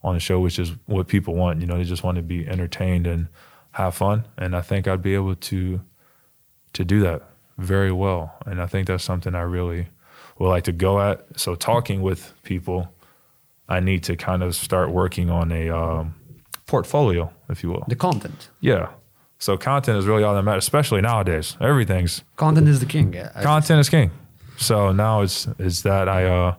on 0.03 0.15
the 0.15 0.19
show, 0.19 0.39
which 0.39 0.57
is 0.59 0.71
what 0.85 1.07
people 1.07 1.35
want. 1.35 1.61
You 1.61 1.67
know, 1.67 1.77
they 1.77 1.83
just 1.83 2.03
want 2.03 2.15
to 2.17 2.21
be 2.23 2.47
entertained 2.47 3.07
and 3.07 3.27
have 3.71 3.95
fun. 3.95 4.27
And 4.37 4.55
I 4.55 4.61
think 4.61 4.87
I'd 4.87 5.01
be 5.01 5.13
able 5.15 5.35
to 5.35 5.81
to 6.73 6.85
do 6.85 7.01
that 7.01 7.21
very 7.57 7.91
well. 7.91 8.35
And 8.45 8.61
I 8.61 8.65
think 8.65 8.87
that's 8.87 9.03
something 9.03 9.35
I 9.35 9.41
really 9.41 9.87
would 10.39 10.49
like 10.49 10.63
to 10.65 10.71
go 10.71 11.01
at. 11.01 11.25
So 11.39 11.55
talking 11.55 12.01
with 12.01 12.33
people, 12.43 12.93
I 13.69 13.79
need 13.79 14.03
to 14.03 14.15
kind 14.15 14.41
of 14.41 14.55
start 14.55 14.89
working 14.91 15.29
on 15.29 15.51
a 15.51 15.69
um, 15.69 16.15
portfolio, 16.65 17.31
if 17.49 17.61
you 17.63 17.69
will. 17.69 17.83
The 17.87 17.95
content. 17.95 18.49
Yeah. 18.61 18.89
So 19.37 19.57
content 19.57 19.97
is 19.97 20.05
really 20.05 20.23
all 20.23 20.33
that 20.35 20.43
matters, 20.43 20.63
especially 20.63 21.01
nowadays. 21.01 21.57
Everything's 21.59 22.23
Content 22.37 22.67
is 22.67 22.79
the 22.79 22.85
king. 22.85 23.13
yeah. 23.13 23.31
Content 23.43 23.79
is 23.79 23.89
king. 23.89 24.11
So 24.57 24.91
now 24.91 25.21
it's 25.21 25.47
it's 25.59 25.81
that 25.81 26.07
I 26.07 26.25
uh 26.25 26.55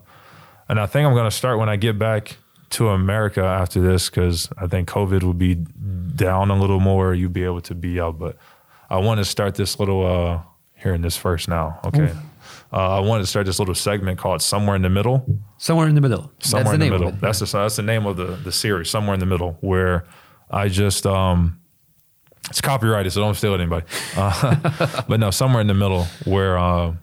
and 0.69 0.81
I 0.81 0.87
think 0.87 1.07
I'm 1.07 1.15
gonna 1.15 1.31
start 1.31 1.59
when 1.59 1.69
I 1.69 1.77
get 1.77 1.99
back 1.99 2.37
to 2.71 2.89
America 2.89 3.43
after 3.43 3.81
this 3.81 4.09
because 4.09 4.49
I 4.57 4.67
think 4.67 4.89
COVID 4.89 5.23
will 5.23 5.35
be 5.35 5.55
down 5.55 6.51
a 6.51 6.59
little 6.59 6.81
more. 6.81 7.15
You'll 7.15 7.31
be 7.31 7.45
able 7.45 7.61
to 7.63 7.75
be 7.75 8.01
out, 8.01 8.19
but 8.19 8.37
I 8.89 8.99
want 8.99 9.19
to 9.19 9.25
start 9.25 9.55
this 9.55 9.79
little 9.79 10.07
uh 10.07 10.41
hearing 10.75 11.03
this 11.03 11.17
first 11.17 11.49
now. 11.49 11.81
Okay. 11.85 12.13
Uh, 12.73 12.97
I 12.97 13.01
wanted 13.01 13.23
to 13.23 13.27
start 13.27 13.47
this 13.47 13.59
little 13.59 13.75
segment 13.75 14.19
called 14.19 14.41
"Somewhere 14.43 14.75
in 14.75 14.83
the 14.83 14.89
Middle." 14.89 15.25
Somewhere 15.59 15.89
in 15.89 15.95
the 15.95 16.01
middle. 16.01 16.33
Somewhere 16.41 16.65
That's 16.65 16.75
in 16.75 16.81
the 16.81 16.85
name 16.87 16.93
of 16.95 17.01
middle. 17.01 17.15
it. 17.15 17.21
That's 17.21 17.39
the 17.39 17.47
that's 17.47 17.77
the 17.77 17.83
name 17.83 18.07
of 18.07 18.17
the 18.17 18.25
the 18.25 18.53
series. 18.53 18.89
Somewhere 18.89 19.15
in 19.15 19.21
the 19.21 19.27
middle, 19.27 19.59
where 19.61 20.07
I 20.51 20.69
just 20.69 21.07
um, 21.07 21.61
it's 22.49 22.61
copyrighted, 22.61 23.13
so 23.13 23.21
don't 23.21 23.35
steal 23.35 23.55
it, 23.55 23.61
anybody. 23.61 23.87
Uh, 24.17 25.03
but 25.09 25.21
no, 25.21 25.31
somewhere 25.31 25.61
in 25.61 25.67
the 25.67 25.75
middle, 25.75 26.05
where 26.25 26.59
uh, 26.59 26.95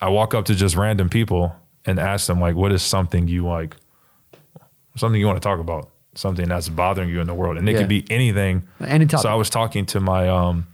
I 0.00 0.08
walk 0.08 0.34
up 0.34 0.46
to 0.46 0.54
just 0.54 0.76
random 0.76 1.08
people 1.08 1.54
and 1.86 1.98
ask 1.98 2.26
them 2.26 2.40
like, 2.40 2.54
"What 2.56 2.72
is 2.72 2.82
something 2.82 3.28
you 3.28 3.46
like? 3.46 3.76
Something 4.96 5.20
you 5.20 5.26
want 5.26 5.40
to 5.40 5.46
talk 5.46 5.60
about? 5.60 5.90
Something 6.14 6.48
that's 6.48 6.68
bothering 6.68 7.08
you 7.10 7.20
in 7.20 7.26
the 7.26 7.34
world?" 7.34 7.56
And 7.58 7.68
it 7.68 7.72
Yeah. 7.72 7.78
could 7.78 7.88
be 7.88 8.04
anything. 8.10 8.64
Any 8.80 9.06
topic. 9.06 9.22
So 9.22 9.28
I 9.28 9.34
was 9.34 9.50
talking 9.50 9.84
to 9.86 10.00
my 10.00 10.28
um, 10.28 10.66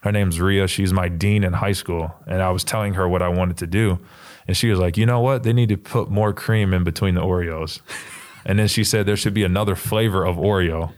her 0.00 0.12
name's 0.12 0.40
Ria. 0.40 0.66
She's 0.68 0.92
my 0.92 1.08
dean 1.08 1.44
in 1.44 1.54
high 1.54 1.72
school, 1.72 2.14
and 2.26 2.42
I 2.42 2.50
was 2.50 2.64
telling 2.64 2.94
her 2.94 3.08
what 3.08 3.22
I 3.22 3.28
wanted 3.28 3.56
to 3.58 3.66
do, 3.66 3.98
and 4.46 4.56
she 4.56 4.68
was 4.70 4.78
like, 4.78 4.96
"You 4.96 5.06
know 5.06 5.20
what? 5.20 5.42
They 5.42 5.52
need 5.52 5.68
to 5.70 5.76
put 5.76 6.10
more 6.10 6.32
cream 6.32 6.72
in 6.74 6.84
between 6.84 7.14
the 7.14 7.22
Oreos." 7.22 7.80
and 8.44 8.58
then 8.58 8.68
she 8.68 8.84
said 8.84 9.06
there 9.06 9.16
should 9.16 9.34
be 9.34 9.44
another 9.44 9.74
flavor 9.76 10.24
of 10.24 10.36
Oreo, 10.36 10.92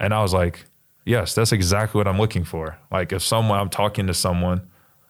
and 0.00 0.14
I 0.14 0.22
was 0.22 0.32
like, 0.32 0.64
"Yes, 1.04 1.34
that's 1.34 1.52
exactly 1.52 1.98
what 1.98 2.08
I'm 2.08 2.18
looking 2.18 2.44
for." 2.44 2.78
Like 2.90 3.12
if 3.12 3.22
someone 3.22 3.58
I'm 3.60 3.68
talking 3.70 4.06
to 4.06 4.14
someone, 4.14 4.62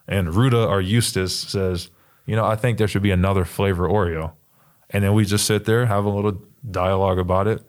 and 0.07 0.33
Ruta 0.35 0.65
or 0.65 0.81
Eustace 0.81 1.35
says, 1.37 1.89
"You 2.29 2.35
know, 2.35 2.45
I 2.45 2.55
think 2.55 2.77
there 2.77 2.87
should 2.87 3.01
be 3.01 3.09
another 3.09 3.43
flavor 3.43 3.87
Oreo," 3.87 4.33
and 4.91 5.03
then 5.03 5.13
we 5.13 5.25
just 5.25 5.45
sit 5.45 5.65
there 5.65 5.87
have 5.87 6.05
a 6.05 6.09
little 6.09 6.39
dialogue 6.69 7.17
about 7.17 7.47
it, 7.47 7.63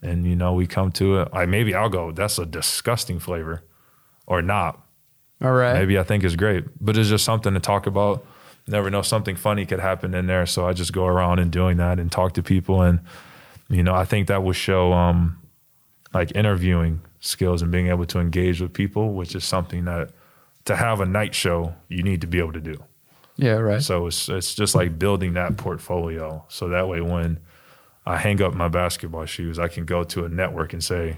and 0.00 0.24
you 0.24 0.36
know 0.36 0.52
we 0.52 0.68
come 0.68 0.92
to 0.92 1.18
it. 1.20 1.32
Like 1.32 1.48
maybe 1.48 1.74
I'll 1.74 1.88
go, 1.88 2.12
"That's 2.12 2.38
a 2.38 2.46
disgusting 2.46 3.18
flavor," 3.18 3.64
or 4.26 4.42
not. 4.42 4.80
All 5.42 5.52
right. 5.52 5.74
maybe 5.74 5.98
I 5.98 6.04
think 6.04 6.22
is 6.22 6.36
great, 6.36 6.64
but 6.80 6.96
it's 6.96 7.08
just 7.08 7.24
something 7.24 7.52
to 7.52 7.60
talk 7.60 7.86
about. 7.86 8.24
Never 8.68 8.90
know 8.90 9.02
something 9.02 9.36
funny 9.36 9.66
could 9.66 9.80
happen 9.80 10.14
in 10.14 10.26
there, 10.26 10.46
so 10.46 10.66
I 10.66 10.72
just 10.72 10.92
go 10.92 11.06
around 11.06 11.40
and 11.40 11.50
doing 11.50 11.76
that 11.78 11.98
and 11.98 12.10
talk 12.10 12.32
to 12.34 12.42
people, 12.42 12.82
and 12.82 13.00
you 13.68 13.82
know 13.82 13.94
I 13.94 14.04
think 14.04 14.28
that 14.28 14.44
will 14.44 14.52
show 14.52 14.92
um, 14.92 15.38
like 16.14 16.30
interviewing 16.36 17.00
skills 17.18 17.60
and 17.60 17.72
being 17.72 17.88
able 17.88 18.06
to 18.06 18.20
engage 18.20 18.60
with 18.60 18.72
people, 18.72 19.14
which 19.14 19.34
is 19.34 19.44
something 19.44 19.84
that 19.86 20.10
to 20.64 20.76
have 20.76 21.00
a 21.00 21.06
night 21.06 21.34
show 21.34 21.74
you 21.88 22.02
need 22.02 22.20
to 22.20 22.26
be 22.28 22.38
able 22.38 22.52
to 22.52 22.60
do. 22.60 22.82
Yeah, 23.36 23.52
right. 23.58 23.82
So 23.82 24.06
it's 24.06 24.28
it's 24.28 24.54
just 24.54 24.74
like 24.74 24.98
building 24.98 25.34
that 25.34 25.56
portfolio, 25.56 26.44
so 26.48 26.68
that 26.68 26.88
way 26.88 27.00
when 27.00 27.38
I 28.06 28.16
hang 28.16 28.40
up 28.42 28.54
my 28.54 28.68
basketball 28.68 29.26
shoes, 29.26 29.58
I 29.58 29.68
can 29.68 29.84
go 29.84 30.04
to 30.04 30.24
a 30.24 30.28
network 30.28 30.72
and 30.72 30.82
say, 30.82 31.16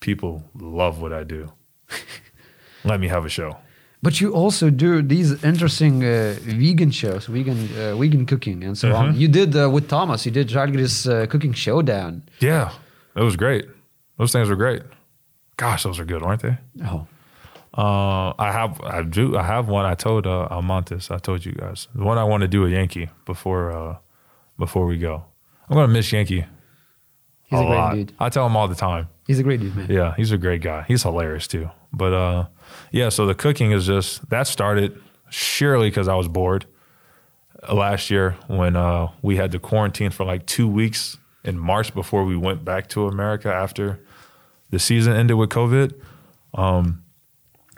people 0.00 0.44
love 0.54 1.00
what 1.00 1.12
I 1.12 1.24
do. 1.24 1.52
Let 2.84 3.00
me 3.00 3.08
have 3.08 3.24
a 3.24 3.28
show. 3.28 3.56
But 4.02 4.20
you 4.20 4.32
also 4.34 4.68
do 4.70 5.00
these 5.00 5.44
interesting 5.44 6.02
uh, 6.04 6.34
vegan 6.40 6.90
shows, 6.90 7.26
vegan 7.26 7.68
uh, 7.78 7.94
vegan 7.96 8.26
cooking 8.26 8.64
and 8.64 8.76
so 8.76 8.88
Mm-hmm. 8.88 9.08
on. 9.10 9.16
You 9.16 9.28
did 9.28 9.54
uh, 9.56 9.70
with 9.70 9.88
Thomas. 9.88 10.26
You 10.26 10.32
did 10.32 10.48
Žalgiris 10.48 11.06
uh, 11.08 11.26
cooking 11.26 11.52
showdown. 11.52 12.22
Yeah, 12.40 12.72
it 13.16 13.22
was 13.22 13.36
great. 13.36 13.66
Those 14.18 14.32
things 14.32 14.48
were 14.48 14.56
great. 14.56 14.82
Gosh, 15.56 15.84
those 15.84 16.00
are 16.00 16.04
good, 16.04 16.22
aren't 16.22 16.42
they? 16.42 16.58
Oh, 16.84 17.06
Uh, 17.76 18.34
I 18.38 18.52
have, 18.52 18.80
I 18.82 19.02
do, 19.02 19.36
I 19.36 19.42
have 19.42 19.68
one. 19.68 19.86
I 19.86 19.94
told 19.94 20.26
uh, 20.26 20.48
Almontes, 20.50 21.10
I 21.10 21.18
told 21.18 21.44
you 21.44 21.52
guys, 21.52 21.88
the 21.94 22.04
one 22.04 22.18
I 22.18 22.24
want 22.24 22.42
to 22.42 22.48
do 22.48 22.66
a 22.66 22.70
Yankee 22.70 23.08
before, 23.24 23.72
uh, 23.72 23.96
before 24.58 24.86
we 24.86 24.98
go. 24.98 25.24
I'm 25.68 25.76
gonna 25.76 25.88
miss 25.88 26.12
Yankee 26.12 26.44
he's 27.52 27.60
a, 27.60 27.62
a 27.62 27.66
great 27.66 27.76
lot. 27.76 27.94
dude. 27.94 28.12
I 28.18 28.28
tell 28.28 28.46
him 28.46 28.56
all 28.56 28.68
the 28.68 28.74
time. 28.74 29.08
He's 29.26 29.38
a 29.38 29.42
great 29.42 29.60
dude, 29.60 29.76
man. 29.76 29.88
Yeah, 29.90 30.14
he's 30.16 30.32
a 30.32 30.38
great 30.38 30.62
guy. 30.62 30.84
He's 30.88 31.02
hilarious 31.02 31.46
too. 31.46 31.70
But 31.92 32.12
uh, 32.12 32.46
yeah, 32.90 33.08
so 33.10 33.26
the 33.26 33.34
cooking 33.34 33.72
is 33.72 33.86
just 33.86 34.28
that 34.30 34.46
started 34.46 35.00
surely 35.30 35.88
because 35.88 36.08
I 36.08 36.14
was 36.14 36.28
bored 36.28 36.66
uh, 37.68 37.74
last 37.74 38.10
year 38.10 38.36
when 38.48 38.76
uh, 38.76 39.08
we 39.22 39.36
had 39.36 39.52
to 39.52 39.58
quarantine 39.58 40.10
for 40.10 40.24
like 40.24 40.46
two 40.46 40.66
weeks 40.66 41.18
in 41.44 41.58
March 41.58 41.94
before 41.94 42.24
we 42.24 42.36
went 42.36 42.64
back 42.64 42.88
to 42.90 43.06
America 43.06 43.52
after 43.52 44.00
the 44.70 44.78
season 44.78 45.12
ended 45.14 45.36
with 45.36 45.50
COVID. 45.50 45.94
Um, 46.54 47.01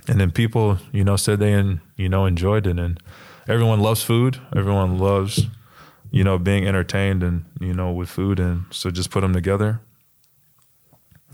and 0.09 0.21
then 0.21 0.31
people, 0.31 0.79
you 0.93 1.05
know, 1.05 1.17
said 1.17 1.39
they 1.39 1.53
and 1.53 1.81
you 1.97 2.09
know 2.09 2.27
enjoyed 2.27 2.67
it, 2.67 2.79
and 2.79 3.01
everyone 3.49 3.81
loves 3.81 4.03
food. 4.03 4.41
Everyone 4.55 4.99
loves, 4.99 5.47
you 6.11 6.25
know, 6.25 6.39
being 6.39 6.67
entertained 6.67 7.23
and 7.23 7.45
you 7.61 7.75
know 7.75 7.93
with 7.93 8.09
food, 8.09 8.39
and 8.39 8.65
so 8.71 8.91
just 8.91 9.11
put 9.11 9.21
them 9.21 9.33
together 9.33 9.81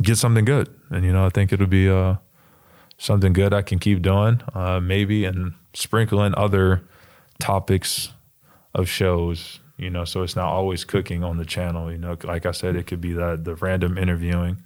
get 0.02 0.18
something 0.18 0.44
good. 0.44 0.68
And 0.90 1.04
you 1.04 1.12
know, 1.12 1.26
I 1.26 1.30
think 1.30 1.52
it'll 1.52 1.66
be 1.66 1.88
uh, 1.88 2.16
something 2.98 3.32
good 3.32 3.52
I 3.52 3.62
can 3.62 3.78
keep 3.78 4.02
doing, 4.02 4.40
uh, 4.54 4.80
maybe, 4.80 5.24
and 5.24 5.54
sprinkle 5.74 6.22
in 6.22 6.34
other 6.34 6.82
topics 7.38 8.10
of 8.74 8.88
shows. 8.88 9.60
You 9.76 9.88
know, 9.88 10.04
so 10.04 10.22
it's 10.22 10.36
not 10.36 10.48
always 10.48 10.84
cooking 10.84 11.24
on 11.24 11.38
the 11.38 11.46
channel. 11.46 11.90
You 11.90 11.98
know, 11.98 12.16
like 12.24 12.44
I 12.44 12.50
said, 12.50 12.76
it 12.76 12.86
could 12.86 13.00
be 13.00 13.12
that 13.14 13.44
the 13.44 13.54
random 13.54 13.96
interviewing, 13.96 14.62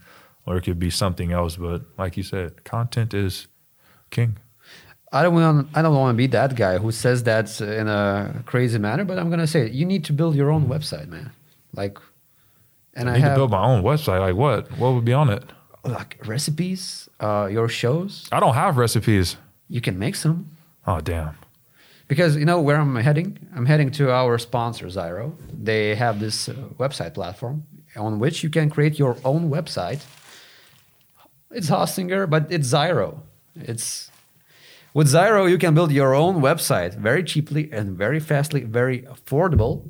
or 0.47 0.57
it 0.57 0.63
could 0.63 0.79
be 0.79 0.91
something 0.91 1.33
else. 1.33 1.57
But 1.57 1.83
like 1.99 2.17
you 2.17 2.23
said, 2.23 2.65
content 2.65 3.15
is 3.15 3.47
king. 4.15 4.37
I 5.13 5.23
don't 5.23 5.35
want. 5.35 5.69
I 5.75 5.83
don't 5.83 5.95
want 5.95 6.15
to 6.15 6.17
be 6.17 6.27
that 6.29 6.57
guy 6.57 6.79
who 6.79 6.91
says 6.91 7.23
that 7.25 7.61
in 7.61 7.87
a 7.87 8.43
crazy 8.47 8.79
manner. 8.79 9.05
But 9.05 9.19
I'm 9.19 9.31
gonna 9.31 9.47
say 9.47 9.67
it. 9.67 9.73
you 9.73 9.85
need 9.85 10.05
to 10.07 10.13
build 10.13 10.35
your 10.35 10.51
own 10.51 10.67
website, 10.67 11.09
man. 11.09 11.31
Like, 11.73 11.99
and 12.95 13.09
I 13.09 13.13
I, 13.13 13.15
need 13.17 13.23
have 13.23 13.35
to 13.35 13.41
build 13.41 13.51
my 13.51 13.65
own 13.65 13.83
website. 13.83 14.21
Like 14.21 14.35
what? 14.35 14.71
What 14.79 14.95
would 14.95 15.05
be 15.05 15.13
on 15.13 15.29
it? 15.31 15.45
like 15.85 16.19
recipes. 16.25 17.09
Uh, 17.21 17.49
your 17.51 17.69
shows. 17.69 18.29
I 18.33 18.41
don't 18.41 18.55
have 18.55 18.77
recipes. 18.77 19.37
You 19.69 19.81
can 19.81 19.99
make 19.99 20.15
some. 20.15 20.51
Oh 20.87 21.01
damn. 21.01 21.37
Because 22.09 22.37
you 22.37 22.45
know 22.45 22.61
where 22.61 22.77
I'm 22.77 22.97
heading? 22.97 23.39
I'm 23.55 23.67
heading 23.67 23.91
to 23.93 24.11
our 24.11 24.39
sponsor, 24.39 24.87
Zyro. 24.87 25.35
They 25.53 25.95
have 25.95 26.21
this 26.21 26.49
uh, 26.49 26.55
website 26.79 27.15
platform 27.15 27.65
on 27.97 28.19
which 28.19 28.43
you 28.43 28.51
can 28.51 28.69
create 28.69 28.99
your 28.99 29.17
own 29.25 29.51
website. 29.51 30.05
It's 31.51 31.71
Hostinger, 31.71 32.29
but 32.29 32.51
it's 32.51 32.69
Zyro. 32.69 33.21
It's 33.57 34.11
with 34.95 35.09
Zyro 35.09 35.49
you 35.51 35.59
can 35.59 35.75
build 35.75 35.91
your 35.93 36.15
own 36.15 36.41
website 36.41 36.95
very 36.97 37.23
cheaply 37.25 37.69
and 37.73 37.97
very 37.97 38.21
fastly, 38.21 38.63
very 38.63 39.03
affordable. 39.03 39.89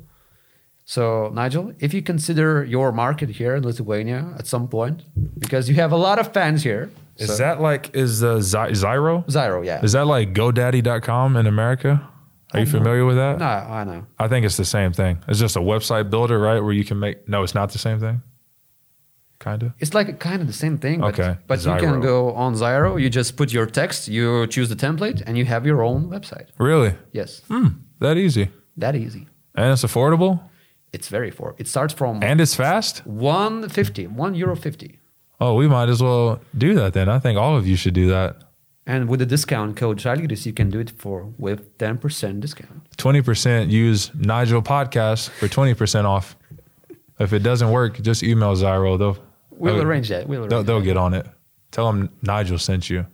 So 0.85 1.29
Nigel, 1.33 1.73
if 1.79 1.93
you 1.93 2.01
consider 2.01 2.63
your 2.63 2.91
market 2.91 3.29
here 3.29 3.55
in 3.55 3.63
Lithuania 3.63 4.33
at 4.37 4.45
some 4.47 4.67
point, 4.67 5.03
because 5.39 5.67
you 5.67 5.75
have 5.75 5.91
a 5.91 5.97
lot 5.97 6.19
of 6.19 6.31
fans 6.33 6.63
here, 6.63 6.89
Is 7.17 7.27
so- 7.29 7.37
that 7.37 7.59
like 7.61 7.95
is 7.95 8.23
uh, 8.23 8.39
Zy- 8.39 8.73
Zyro? 8.73 9.25
Zyro? 9.27 9.65
Yeah. 9.65 9.83
Is 9.83 9.93
that 9.93 10.05
like 10.05 10.33
GoDaddy.com 10.33 11.37
in 11.37 11.47
America? 11.47 12.07
Are 12.53 12.59
you 12.59 12.65
familiar 12.67 13.03
with 13.05 13.17
that? 13.17 13.39
no, 13.39 13.45
I 13.45 13.83
know. 13.83 14.05
I 14.17 14.27
think 14.29 14.45
it's 14.45 14.55
the 14.55 14.63
same 14.65 14.93
thing. 14.93 15.17
It's 15.27 15.39
just 15.39 15.57
a 15.57 15.59
website 15.59 16.09
builder, 16.09 16.39
right? 16.39 16.59
Where 16.63 16.71
you 16.71 16.85
can 16.85 16.99
make. 16.99 17.27
No, 17.27 17.43
it's 17.43 17.53
not 17.55 17.71
the 17.71 17.79
same 17.79 17.99
thing. 17.99 18.21
Kind 19.39 19.63
of. 19.63 19.73
It's 19.79 19.93
like 19.93 20.19
kind 20.19 20.41
of 20.41 20.47
the 20.47 20.53
same 20.53 20.77
thing, 20.77 21.01
but, 21.01 21.19
Okay, 21.19 21.37
but 21.47 21.59
you 21.65 21.75
can 21.77 21.99
go 22.01 22.31
on 22.33 22.53
Zyro. 22.55 22.99
You 23.01 23.09
just 23.09 23.35
put 23.35 23.51
your 23.51 23.65
text, 23.65 24.07
you 24.07 24.47
choose 24.47 24.69
the 24.69 24.75
template, 24.75 25.21
and 25.25 25.37
you 25.37 25.45
have 25.45 25.65
your 25.65 25.81
own 25.83 26.09
website. 26.09 26.47
Really? 26.57 26.93
Yes, 27.11 27.41
hmm. 27.47 27.67
That 27.99 28.17
easy? 28.17 28.49
that 28.77 28.95
easy. 28.95 29.27
And 29.55 29.71
it's 29.73 29.83
affordable? 29.83 30.39
It's 30.93 31.07
very 31.09 31.31
for. 31.31 31.55
It 31.57 31.67
starts 31.67 31.93
from 31.93 32.23
And 32.23 32.39
it's 32.41 32.55
fast? 32.55 33.05
one 33.05 33.67
fifty, 33.69 34.07
one 34.07 34.35
euro 34.35 34.55
fifty, 34.55 34.99
Oh, 35.41 35.53
we 35.55 35.67
might 35.67 35.89
as 35.89 36.01
well 36.01 36.39
do 36.57 36.73
that 36.75 36.93
then. 36.93 37.09
I 37.09 37.19
think 37.19 37.37
all 37.37 37.57
of 37.57 37.67
you 37.67 37.75
should 37.75 37.93
do 37.93 38.07
that. 38.07 38.31
and 38.87 39.09
with 39.09 39.19
the 39.19 39.25
discount 39.25 39.75
code 39.75 39.97
Žalgiris, 39.99 40.45
you 40.45 40.53
can 40.53 40.69
do 40.69 40.79
it 40.79 40.91
for 41.01 41.17
with 41.37 41.77
ten 41.77 41.97
percent 41.97 42.39
discount. 42.39 42.81
20% 42.97 43.69
use 43.69 44.11
Nigel 44.15 44.61
Podcast 44.61 45.29
for 45.39 45.47
20% 45.47 46.05
off. 46.05 46.35
If 47.19 47.31
it 47.33 47.43
doesn't 47.43 47.71
work, 47.71 48.01
just 48.01 48.23
email 48.23 48.53
Zyro. 48.55 48.97
They'll 48.99 49.17
We'll 49.57 49.75
Oh, 49.77 49.81
arrange 49.81 50.09
that. 50.09 50.27
We'll 50.27 50.41
arrange 50.41 50.49
They'll, 50.51 50.63
they'll 50.63 50.79
that. 50.79 50.85
get 50.85 50.97
on 50.97 51.13
it. 51.13 51.25
Tell 51.71 51.91
them 51.91 52.09
Nigel 52.21 52.57
sent 52.59 52.89
you. 52.89 53.05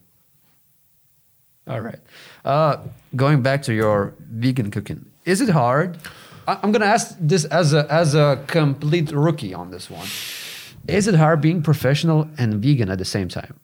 All 1.67 1.79
right. 1.81 1.99
Uh, 2.43 2.77
going 3.15 3.41
back 3.41 3.61
to 3.63 3.73
your 3.73 4.13
vegan 4.19 4.71
cooking, 4.71 5.05
is 5.25 5.41
it 5.41 5.49
hard? 5.49 5.97
I- 6.47 6.59
I'm 6.63 6.71
gonna 6.71 6.85
ask 6.85 7.15
this 7.19 7.45
as 7.45 7.73
a 7.73 7.85
as 7.91 8.15
a 8.15 8.43
complete 8.47 9.11
rookie 9.11 9.53
on 9.53 9.69
this 9.71 9.89
one. 9.89 10.07
Is 10.87 11.07
it 11.07 11.15
hard 11.15 11.41
being 11.41 11.61
professional 11.61 12.27
and 12.37 12.55
vegan 12.55 12.89
at 12.89 12.97
the 12.97 13.05
same 13.05 13.27
time? 13.29 13.59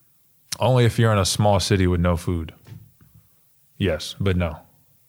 Only 0.60 0.86
if 0.86 1.00
you're 1.00 1.12
in 1.12 1.18
a 1.18 1.26
small 1.26 1.60
city 1.60 1.88
with 1.88 2.00
no 2.00 2.16
food. 2.18 2.54
Yes, 3.78 4.16
but 4.20 4.38
no, 4.38 4.58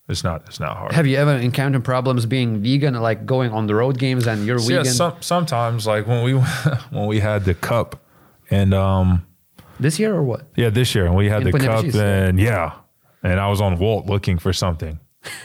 it's 0.09 0.25
not. 0.25 0.43
It's 0.47 0.59
not 0.59 0.77
hard. 0.77 0.93
Have 0.93 1.07
you 1.07 1.17
ever 1.17 1.37
encountered 1.37 1.85
problems 1.85 2.25
being 2.27 2.63
vegan, 2.63 2.95
like 2.95 3.27
going 3.27 3.53
on 3.53 3.67
the 3.67 3.75
road 3.75 3.99
games 3.99 4.27
and 4.27 4.47
you're 4.47 4.59
Yeah, 4.59 4.79
vegan? 4.79 4.93
some, 4.93 5.15
sometimes 5.21 5.87
like 5.87 6.07
when 6.07 6.25
we 6.25 6.33
when 6.91 7.07
we 7.07 7.21
had 7.21 7.45
the 7.45 7.55
cup 7.55 8.01
and 8.51 8.73
um 8.73 9.27
this 9.79 9.99
year 9.99 10.15
or 10.15 10.23
what? 10.23 10.47
yeah 10.57 10.71
this 10.71 10.95
year 10.95 11.05
when 11.05 11.15
we 11.17 11.29
had 11.29 11.43
In 11.43 11.51
the 11.51 11.59
cup 11.59 11.85
and 11.95 12.41
yeah 12.41 12.73
and 13.23 13.39
I 13.39 13.49
was 13.49 13.61
on 13.61 13.79
Wolt 13.79 14.07
looking 14.07 14.39
for 14.39 14.53
something 14.53 14.99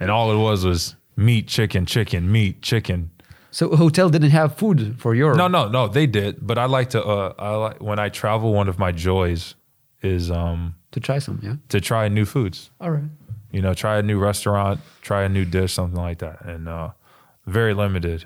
and 0.00 0.10
all 0.10 0.32
it 0.32 0.36
was 0.36 0.64
was 0.64 0.96
meat 1.16 1.46
chicken 1.46 1.86
chicken 1.86 2.30
meat 2.32 2.60
chicken 2.62 3.10
So 3.50 3.76
hotel 3.76 4.08
didn't 4.10 4.30
have 4.30 4.56
food 4.56 4.96
for 4.98 5.14
your 5.14 5.34
no 5.36 5.46
no 5.46 5.68
no 5.68 5.86
they 5.88 6.06
did 6.06 6.44
but 6.44 6.58
I 6.58 6.64
like 6.66 6.90
to 6.90 7.04
uh 7.04 7.34
I 7.38 7.50
like 7.50 7.80
when 7.80 7.98
I 7.98 8.08
travel 8.08 8.52
one 8.52 8.68
of 8.68 8.78
my 8.78 8.90
joys 8.92 9.54
is 10.02 10.30
um 10.30 10.74
to 10.90 11.00
try 11.00 11.18
some, 11.20 11.38
yeah. 11.42 11.54
to 11.68 11.80
try 11.80 12.08
new 12.08 12.24
foods 12.26 12.70
All 12.80 12.90
right. 12.90 13.04
You 13.52 13.60
know, 13.60 13.74
try 13.74 13.98
a 13.98 14.02
new 14.02 14.18
restaurant, 14.18 14.80
try 15.02 15.22
a 15.22 15.28
new 15.28 15.44
dish, 15.44 15.74
something 15.74 16.00
like 16.00 16.18
that. 16.18 16.44
And 16.44 16.68
uh, 16.68 16.90
very 17.46 17.74
limited 17.74 18.24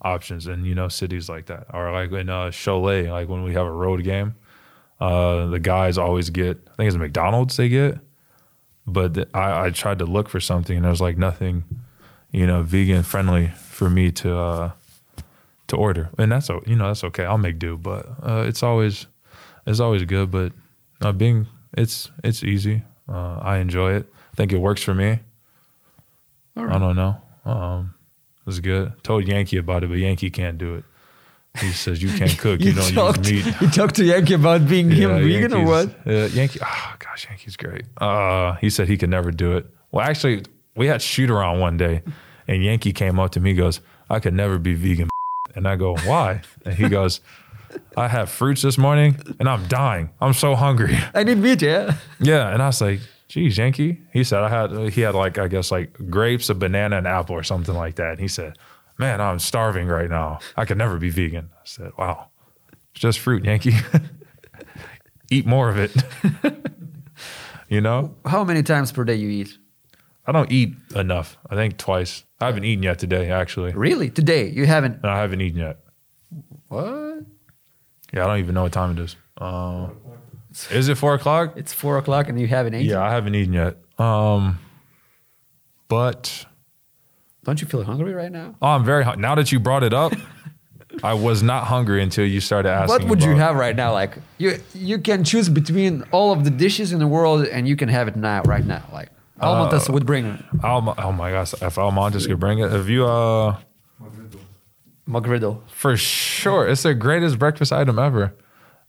options 0.00 0.46
in, 0.46 0.64
you 0.64 0.74
know, 0.74 0.88
cities 0.88 1.28
like 1.28 1.46
that. 1.46 1.66
Or 1.74 1.92
like 1.92 2.12
in 2.12 2.30
uh, 2.30 2.50
Cholet, 2.52 3.10
like 3.10 3.28
when 3.28 3.42
we 3.42 3.54
have 3.54 3.66
a 3.66 3.72
road 3.72 4.04
game, 4.04 4.36
uh, 5.00 5.46
the 5.46 5.58
guys 5.58 5.98
always 5.98 6.30
get, 6.30 6.56
I 6.70 6.76
think 6.76 6.88
it's 6.88 6.96
McDonald's 6.96 7.56
they 7.56 7.68
get. 7.68 7.98
But 8.86 9.14
the, 9.14 9.28
I, 9.34 9.66
I 9.66 9.70
tried 9.70 9.98
to 9.98 10.06
look 10.06 10.28
for 10.28 10.40
something 10.40 10.76
and 10.76 10.84
there 10.84 10.90
was 10.90 11.00
like 11.00 11.18
nothing, 11.18 11.64
you 12.30 12.46
know, 12.46 12.62
vegan 12.62 13.02
friendly 13.02 13.48
for 13.48 13.90
me 13.90 14.12
to 14.12 14.38
uh, 14.38 14.70
to 15.66 15.76
order. 15.76 16.08
And 16.16 16.32
that's, 16.32 16.48
you 16.48 16.76
know, 16.76 16.86
that's 16.86 17.04
okay. 17.04 17.24
I'll 17.24 17.36
make 17.36 17.58
do. 17.58 17.76
But 17.76 18.06
uh, 18.22 18.44
it's 18.46 18.62
always, 18.62 19.06
it's 19.66 19.80
always 19.80 20.04
good. 20.04 20.30
But 20.30 20.52
uh, 21.02 21.12
being, 21.12 21.46
it's, 21.76 22.10
it's 22.24 22.42
easy. 22.42 22.84
Uh, 23.06 23.38
I 23.42 23.58
enjoy 23.58 23.94
it. 23.94 24.06
Think 24.38 24.52
it 24.52 24.58
works 24.58 24.84
for 24.84 24.94
me. 24.94 25.18
I 26.56 26.78
don't 26.78 26.94
know. 26.94 27.20
Um, 27.44 27.94
it 28.38 28.46
was 28.46 28.60
good. 28.60 28.92
Told 29.02 29.26
Yankee 29.26 29.56
about 29.56 29.82
it, 29.82 29.88
but 29.88 29.98
Yankee 29.98 30.30
can't 30.30 30.56
do 30.56 30.76
it. 30.76 30.84
He 31.60 31.72
says 31.72 32.00
you 32.00 32.16
can't 32.16 32.38
cook. 32.44 32.60
You, 32.60 32.72
don't 32.72 32.92
talked, 32.94 33.28
use 33.28 33.44
meat. 33.46 33.54
you 33.60 33.68
talked 33.68 33.96
to 33.96 34.04
Yankee 34.04 34.34
about 34.34 34.68
being 34.68 34.92
him 34.92 35.10
Yeah, 35.10 35.18
vegan 35.18 35.54
or 35.54 35.64
what? 35.64 35.88
Uh, 36.06 36.26
Yankee. 36.26 36.60
Oh 36.62 36.94
gosh, 37.00 37.26
Yankee's 37.28 37.56
great. 37.56 37.82
Uh, 38.00 38.52
he 38.60 38.70
said 38.70 38.86
he 38.86 38.96
could 38.96 39.10
never 39.10 39.32
do 39.32 39.56
it. 39.56 39.66
Well, 39.90 40.06
actually, 40.06 40.44
we 40.76 40.86
had 40.86 41.02
shoot 41.02 41.30
around 41.30 41.58
one 41.58 41.76
day, 41.76 42.02
and 42.46 42.62
Yankee 42.62 42.92
came 42.92 43.18
up 43.18 43.32
to 43.32 43.40
me. 43.40 43.54
Goes, 43.54 43.80
"I 44.08 44.20
could 44.20 44.34
never 44.34 44.56
be 44.58 44.74
vegan." 44.74 45.08
And 45.56 45.66
I 45.66 45.74
go, 45.74 45.96
"Why?" 46.04 46.42
And 46.64 46.74
he 46.74 46.88
goes, 46.88 47.20
"I 47.96 48.06
had 48.06 48.28
fruits 48.28 48.62
this 48.62 48.78
morning, 48.78 49.16
and 49.40 49.48
I'm 49.48 49.66
dying. 49.66 50.10
I'm 50.20 50.32
so 50.32 50.54
hungry." 50.54 50.96
I 51.12 51.24
need 51.24 51.38
meat, 51.38 51.60
yeah. 51.60 51.96
Yeah, 52.20 52.52
and 52.52 52.62
I 52.62 52.68
was 52.68 52.80
like, 52.80 53.00
"Geez, 53.28 53.58
Yankee." 53.58 54.00
He 54.12 54.24
said 54.24 54.42
I 54.42 54.48
had 54.48 54.92
he 54.92 55.02
had 55.02 55.14
like 55.14 55.38
I 55.38 55.48
guess 55.48 55.70
like 55.70 55.92
grapes, 56.10 56.48
a 56.48 56.54
banana, 56.54 56.98
an 56.98 57.06
apple, 57.06 57.34
or 57.36 57.42
something 57.42 57.74
like 57.74 57.96
that. 57.96 58.12
And 58.12 58.20
he 58.20 58.28
said, 58.28 58.58
"Man, 58.98 59.20
I'm 59.20 59.38
starving 59.38 59.86
right 59.88 60.10
now. 60.10 60.38
I 60.56 60.64
could 60.64 60.78
never 60.78 60.98
be 60.98 61.10
vegan." 61.10 61.50
I 61.52 61.64
said, 61.64 61.92
"Wow, 61.98 62.28
it's 62.92 63.00
just 63.00 63.18
fruit, 63.18 63.44
Yankee. 63.44 63.74
Eat 65.30 65.46
more 65.46 65.68
of 65.68 65.76
it." 65.78 65.94
you 67.68 67.80
know, 67.80 68.14
How 68.24 68.44
many 68.44 68.62
times 68.62 68.92
per 68.92 69.04
day 69.04 69.14
you 69.14 69.28
eat? 69.28 69.58
I 70.26 70.32
don't 70.32 70.50
eat 70.52 70.74
enough. 70.94 71.38
I 71.48 71.54
think 71.54 71.78
twice. 71.78 72.24
I 72.40 72.46
haven't 72.46 72.64
eaten 72.64 72.82
yet 72.82 72.98
today, 72.98 73.30
actually. 73.30 73.72
Really? 73.72 74.10
Today 74.10 74.48
you 74.48 74.66
haven't? 74.66 75.02
No, 75.02 75.08
I 75.08 75.18
haven't 75.18 75.40
eaten 75.40 75.60
yet. 75.60 75.78
What? 76.68 77.24
Yeah, 78.12 78.24
I 78.24 78.26
don't 78.26 78.38
even 78.38 78.54
know 78.54 78.62
what 78.62 78.72
time 78.72 78.96
it 78.98 79.02
is. 79.02 79.16
Uh, 79.38 79.88
is 80.70 80.88
it 80.88 80.96
four 80.96 81.14
o'clock? 81.14 81.54
It's 81.56 81.72
four 81.72 81.98
o'clock 81.98 82.28
and 82.28 82.40
you 82.40 82.46
haven't 82.46 82.74
eaten. 82.74 82.86
Yeah, 82.88 83.02
I 83.02 83.10
haven't 83.10 83.34
eaten 83.34 83.52
yet. 83.54 83.76
Um, 83.98 84.58
but 85.88 86.46
Don't 87.44 87.60
you 87.60 87.66
feel 87.66 87.82
hungry 87.84 88.12
right 88.14 88.30
now? 88.32 88.54
Oh, 88.60 88.68
I'm 88.68 88.84
very 88.84 89.04
hungry. 89.04 89.22
Now 89.22 89.34
that 89.34 89.50
you 89.52 89.58
brought 89.60 89.82
it 89.82 89.92
up, 89.94 90.12
I 91.02 91.14
was 91.14 91.42
not 91.42 91.64
hungry 91.64 92.02
until 92.02 92.26
you 92.26 92.40
started 92.40 92.70
asking. 92.70 92.88
What 92.88 93.08
would 93.08 93.22
you 93.22 93.32
about- 93.32 93.42
have 93.48 93.56
right 93.56 93.76
now? 93.76 93.92
Like 93.92 94.16
you, 94.38 94.58
you 94.74 94.98
can 94.98 95.24
choose 95.24 95.48
between 95.48 96.02
all 96.10 96.32
of 96.32 96.44
the 96.44 96.50
dishes 96.50 96.92
in 96.92 96.98
the 96.98 97.06
world, 97.06 97.46
and 97.46 97.68
you 97.68 97.76
can 97.76 97.88
have 97.88 98.08
it 98.08 98.16
now, 98.16 98.42
right 98.42 98.64
now. 98.64 98.82
Like 98.92 99.10
Almontes 99.40 99.88
would 99.88 100.06
bring 100.06 100.42
Alma, 100.64 100.94
oh 100.98 101.12
my 101.12 101.30
gosh, 101.30 101.54
if 101.62 101.78
Almontes 101.78 102.26
could 102.26 102.40
bring 102.40 102.58
it, 102.58 102.72
if 102.72 102.88
you, 102.88 103.06
uh, 103.06 103.56
McGriddle. 105.08 105.60
for 105.68 105.96
sure, 105.96 106.68
it's 106.68 106.82
the 106.82 106.94
greatest 106.94 107.38
breakfast 107.38 107.72
item 107.72 107.98
ever. 107.98 108.34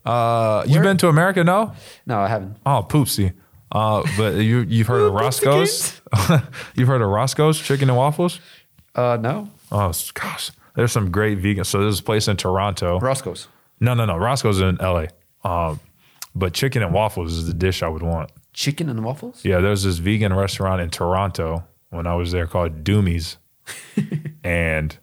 Uh, 0.04 0.64
you've 0.66 0.82
been 0.82 0.96
to 0.98 1.08
America, 1.08 1.44
no? 1.44 1.74
No, 2.06 2.20
I 2.20 2.28
haven't. 2.28 2.56
Oh, 2.64 2.86
poopsie. 2.88 3.34
Uh, 3.72 4.02
but 4.16 4.34
you 4.36 4.60
you've 4.60 4.86
heard 4.88 5.02
of 5.02 5.12
Roscoe's? 5.22 6.00
you've 6.74 6.88
heard 6.88 7.02
of 7.02 7.08
Roscoe's 7.08 7.58
chicken 7.60 7.88
and 7.88 7.96
waffles? 7.96 8.40
Uh, 8.94 9.16
no, 9.20 9.48
Oh 9.70 9.92
gosh, 10.14 10.50
there's 10.74 10.90
some 10.92 11.10
great 11.10 11.38
vegan. 11.38 11.64
So 11.64 11.80
there's 11.80 12.00
a 12.00 12.02
place 12.02 12.26
in 12.26 12.36
Toronto. 12.36 12.98
Roscoe's. 12.98 13.46
No, 13.78 13.94
no, 13.94 14.04
no. 14.04 14.16
Roscoe's 14.16 14.60
in 14.60 14.80
L.A. 14.80 15.08
Um, 15.48 15.80
but 16.34 16.52
chicken 16.52 16.82
and 16.82 16.92
waffles 16.92 17.32
is 17.34 17.46
the 17.46 17.54
dish 17.54 17.82
I 17.82 17.88
would 17.88 18.02
want. 18.02 18.30
Chicken 18.52 18.88
and 18.88 19.04
waffles. 19.04 19.44
Yeah, 19.44 19.60
there's 19.60 19.84
this 19.84 19.98
vegan 19.98 20.34
restaurant 20.34 20.80
in 20.80 20.90
Toronto 20.90 21.64
when 21.90 22.06
I 22.06 22.14
was 22.14 22.32
there 22.32 22.46
called 22.46 22.82
Doomie's, 22.84 23.38
and 24.44 24.98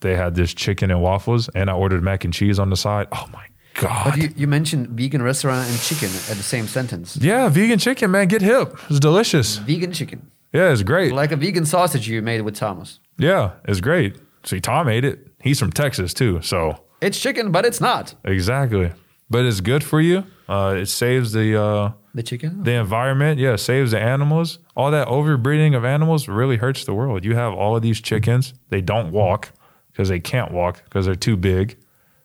they 0.00 0.16
had 0.16 0.34
this 0.34 0.52
chicken 0.52 0.90
and 0.90 1.00
waffles, 1.00 1.48
and 1.50 1.70
I 1.70 1.74
ordered 1.74 2.02
mac 2.02 2.24
and 2.24 2.34
cheese 2.34 2.58
on 2.58 2.70
the 2.70 2.76
side. 2.76 3.06
Oh 3.12 3.28
my 3.32 3.46
god! 3.74 4.10
But 4.10 4.18
you, 4.22 4.28
you 4.36 4.46
mentioned 4.46 4.88
vegan 4.88 5.22
restaurant 5.22 5.68
and 5.68 5.78
chicken 5.80 6.08
at 6.30 6.36
the 6.36 6.42
same 6.42 6.66
sentence. 6.66 7.16
yeah, 7.16 7.48
vegan 7.48 7.78
chicken, 7.78 8.10
man, 8.10 8.28
get 8.28 8.42
hip. 8.42 8.76
It's 8.90 9.00
delicious. 9.00 9.56
Vegan 9.58 9.92
chicken, 9.92 10.30
Yeah, 10.52 10.72
it's 10.72 10.82
great. 10.82 11.12
like 11.12 11.32
a 11.32 11.36
vegan 11.36 11.64
sausage 11.66 12.08
you 12.08 12.22
made 12.22 12.40
with 12.42 12.54
Thomas. 12.56 13.00
Yeah, 13.18 13.52
it's 13.66 13.80
great. 13.80 14.16
See, 14.44 14.60
Tom 14.60 14.88
ate 14.88 15.04
it. 15.04 15.28
He's 15.42 15.58
from 15.58 15.72
Texas 15.72 16.12
too, 16.14 16.40
so 16.42 16.84
It's 17.00 17.18
chicken, 17.20 17.52
but 17.52 17.64
it's 17.64 17.80
not 17.80 18.14
exactly. 18.24 18.92
But 19.30 19.44
it's 19.46 19.60
good 19.60 19.82
for 19.82 20.00
you. 20.00 20.24
Uh, 20.48 20.74
it 20.78 20.86
saves 20.86 21.32
the 21.32 21.58
uh, 21.60 21.92
the 22.14 22.22
chicken. 22.22 22.62
the 22.64 22.72
environment. 22.72 23.38
Yeah, 23.40 23.56
saves 23.56 23.92
the 23.92 24.00
animals. 24.00 24.58
All 24.76 24.90
that 24.90 25.08
overbreeding 25.08 25.74
of 25.74 25.84
animals 25.86 26.28
really 26.28 26.56
hurts 26.58 26.84
the 26.84 26.92
world. 26.92 27.24
You 27.24 27.34
have 27.34 27.54
all 27.54 27.74
of 27.74 27.80
these 27.82 28.00
chickens. 28.02 28.52
They 28.68 28.82
don't 28.82 29.10
walk 29.10 29.52
because 29.90 30.08
they 30.10 30.20
can't 30.20 30.52
walk 30.52 30.84
because 30.84 31.06
they're 31.06 31.14
too 31.14 31.36
big. 31.38 31.78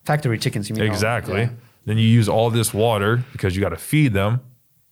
Factory 0.07 0.39
chickens, 0.39 0.69
you 0.69 0.75
mean? 0.75 0.85
Oh, 0.85 0.87
exactly. 0.87 1.41
Yeah. 1.41 1.49
Then 1.83 1.97
you 1.97 2.07
use 2.07 2.29
all 2.29 2.49
this 2.49 2.73
water 2.73 3.25
because 3.33 3.57
you 3.57 3.61
got 3.61 3.69
to 3.69 3.75
feed 3.77 4.13
them. 4.13 4.39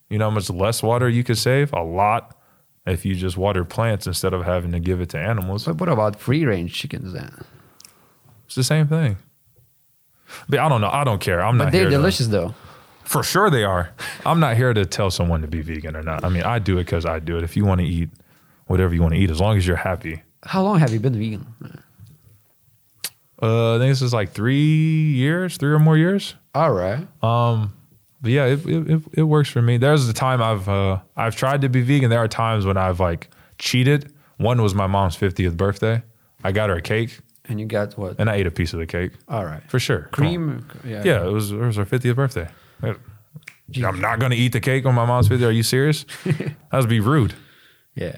You 0.10 0.18
know 0.18 0.26
how 0.26 0.36
much 0.36 0.50
less 0.50 0.84
water 0.84 1.08
you 1.08 1.24
could 1.24 1.38
save? 1.38 1.72
A 1.72 1.82
lot 1.82 2.38
if 2.86 3.06
you 3.06 3.16
just 3.16 3.38
water 3.38 3.64
plants 3.64 4.08
instead 4.08 4.34
of 4.34 4.44
having 4.44 4.74
to 4.74 4.80
give 4.82 5.00
it 5.00 5.10
to 5.12 5.18
animals. 5.18 5.64
But 5.64 5.78
what 5.78 5.88
about 5.88 6.20
free 6.20 6.46
range 6.46 6.74
chickens 6.74 7.14
then? 7.14 7.46
It's 8.46 8.56
the 8.56 8.64
same 8.66 8.88
thing. 8.88 9.16
But 10.50 10.60
I 10.60 10.68
don't 10.68 10.82
know. 10.82 10.90
I 10.90 11.06
don't 11.06 11.22
care. 11.22 11.42
I'm 11.42 11.58
But 11.58 11.66
not 11.66 11.72
they're 11.74 11.90
delicious 11.90 12.28
though. 12.28 12.54
For 13.06 13.24
sure 13.24 13.50
they 13.50 13.64
are. 13.64 13.92
I'm 14.26 14.42
not 14.42 14.58
here 14.58 14.74
to 14.74 14.86
tell 14.86 15.12
someone 15.12 15.42
to 15.44 15.48
be 15.48 15.62
vegan 15.62 15.96
or 15.96 16.04
not. 16.04 16.26
I 16.26 16.30
mean, 16.30 16.44
I 16.44 16.60
do 16.60 16.74
it 16.78 16.86
because 16.86 17.06
I 17.06 17.20
do 17.20 17.38
it. 17.38 17.44
If 17.46 17.56
you 17.56 17.64
want 17.64 17.80
to 17.80 17.88
eat 17.88 18.10
whatever 18.68 18.94
you 18.94 19.02
want 19.02 19.14
to 19.14 19.20
eat, 19.20 19.30
as 19.30 19.40
long 19.40 19.56
as 19.56 19.66
you're 19.66 19.78
happy. 19.78 20.24
How 20.44 20.62
long 20.62 20.80
have 20.80 20.92
you 20.92 21.00
been 21.00 21.18
vegan? 21.18 21.46
Uh, 23.42 23.76
I 23.76 23.80
think 23.80 23.92
this 23.92 24.02
is 24.02 24.14
like 24.14 24.32
three 24.32 25.12
years, 25.14 25.58
three 25.58 25.72
or 25.72 25.80
more 25.80 25.98
years. 25.98 26.36
All 26.54 26.72
right. 26.72 27.06
Um, 27.24 27.74
But 28.22 28.32
yeah, 28.32 28.46
it, 28.46 28.66
it, 28.66 29.02
it, 29.14 29.24
works 29.24 29.50
for 29.50 29.62
me. 29.62 29.78
There's 29.78 30.08
the 30.08 30.14
time 30.14 30.42
I've 30.42 30.68
uh, 30.70 31.00
I've 31.18 31.36
tried 31.36 31.62
to 31.62 31.70
be 31.70 31.82
vegan. 31.82 32.10
There 32.10 32.20
are 32.20 32.28
times 32.28 32.66
when 32.66 32.78
I've 32.78 33.00
like 33.00 33.30
cheated. 33.58 34.12
One 34.38 34.62
was 34.62 34.74
my 34.74 34.88
mom's 34.88 35.16
50th 35.18 35.56
birthday. 35.58 36.02
I 36.44 36.52
got 36.52 36.70
her 36.70 36.76
a 36.78 36.82
cake 36.82 37.20
And 37.46 37.60
you 37.60 37.66
got 37.66 37.98
what? 37.98 38.16
and 38.20 38.30
I 38.30 38.36
ate 38.36 38.48
a 38.48 38.52
piece 38.52 38.74
of 38.74 38.80
the 38.80 38.86
cake 38.86 39.14
All 39.28 39.46
right. 39.46 39.62
for 39.70 39.80
sure. 39.80 40.10
Cream. 40.12 40.68
Yeah. 40.84 41.04
Yeah, 41.06 41.26
it 41.26 41.32
was 41.32 41.52
it 41.52 41.58
was 41.58 41.76
her 41.78 41.86
50th 41.86 42.16
birthday. 42.16 42.48
I'm 42.84 44.00
not 44.00 44.20
gonna 44.20 44.36
eat 44.36 44.52
the 44.54 44.60
cake 44.60 44.86
on 44.86 44.94
my 44.96 45.06
mom's 45.06 45.28
50th. 45.30 45.48
Are 45.48 45.52
you 45.52 45.64
serious? 45.64 46.06
that 46.26 46.56
would 46.72 46.90
be 46.90 47.00
rude. 47.00 47.34
Yeah. 47.96 48.18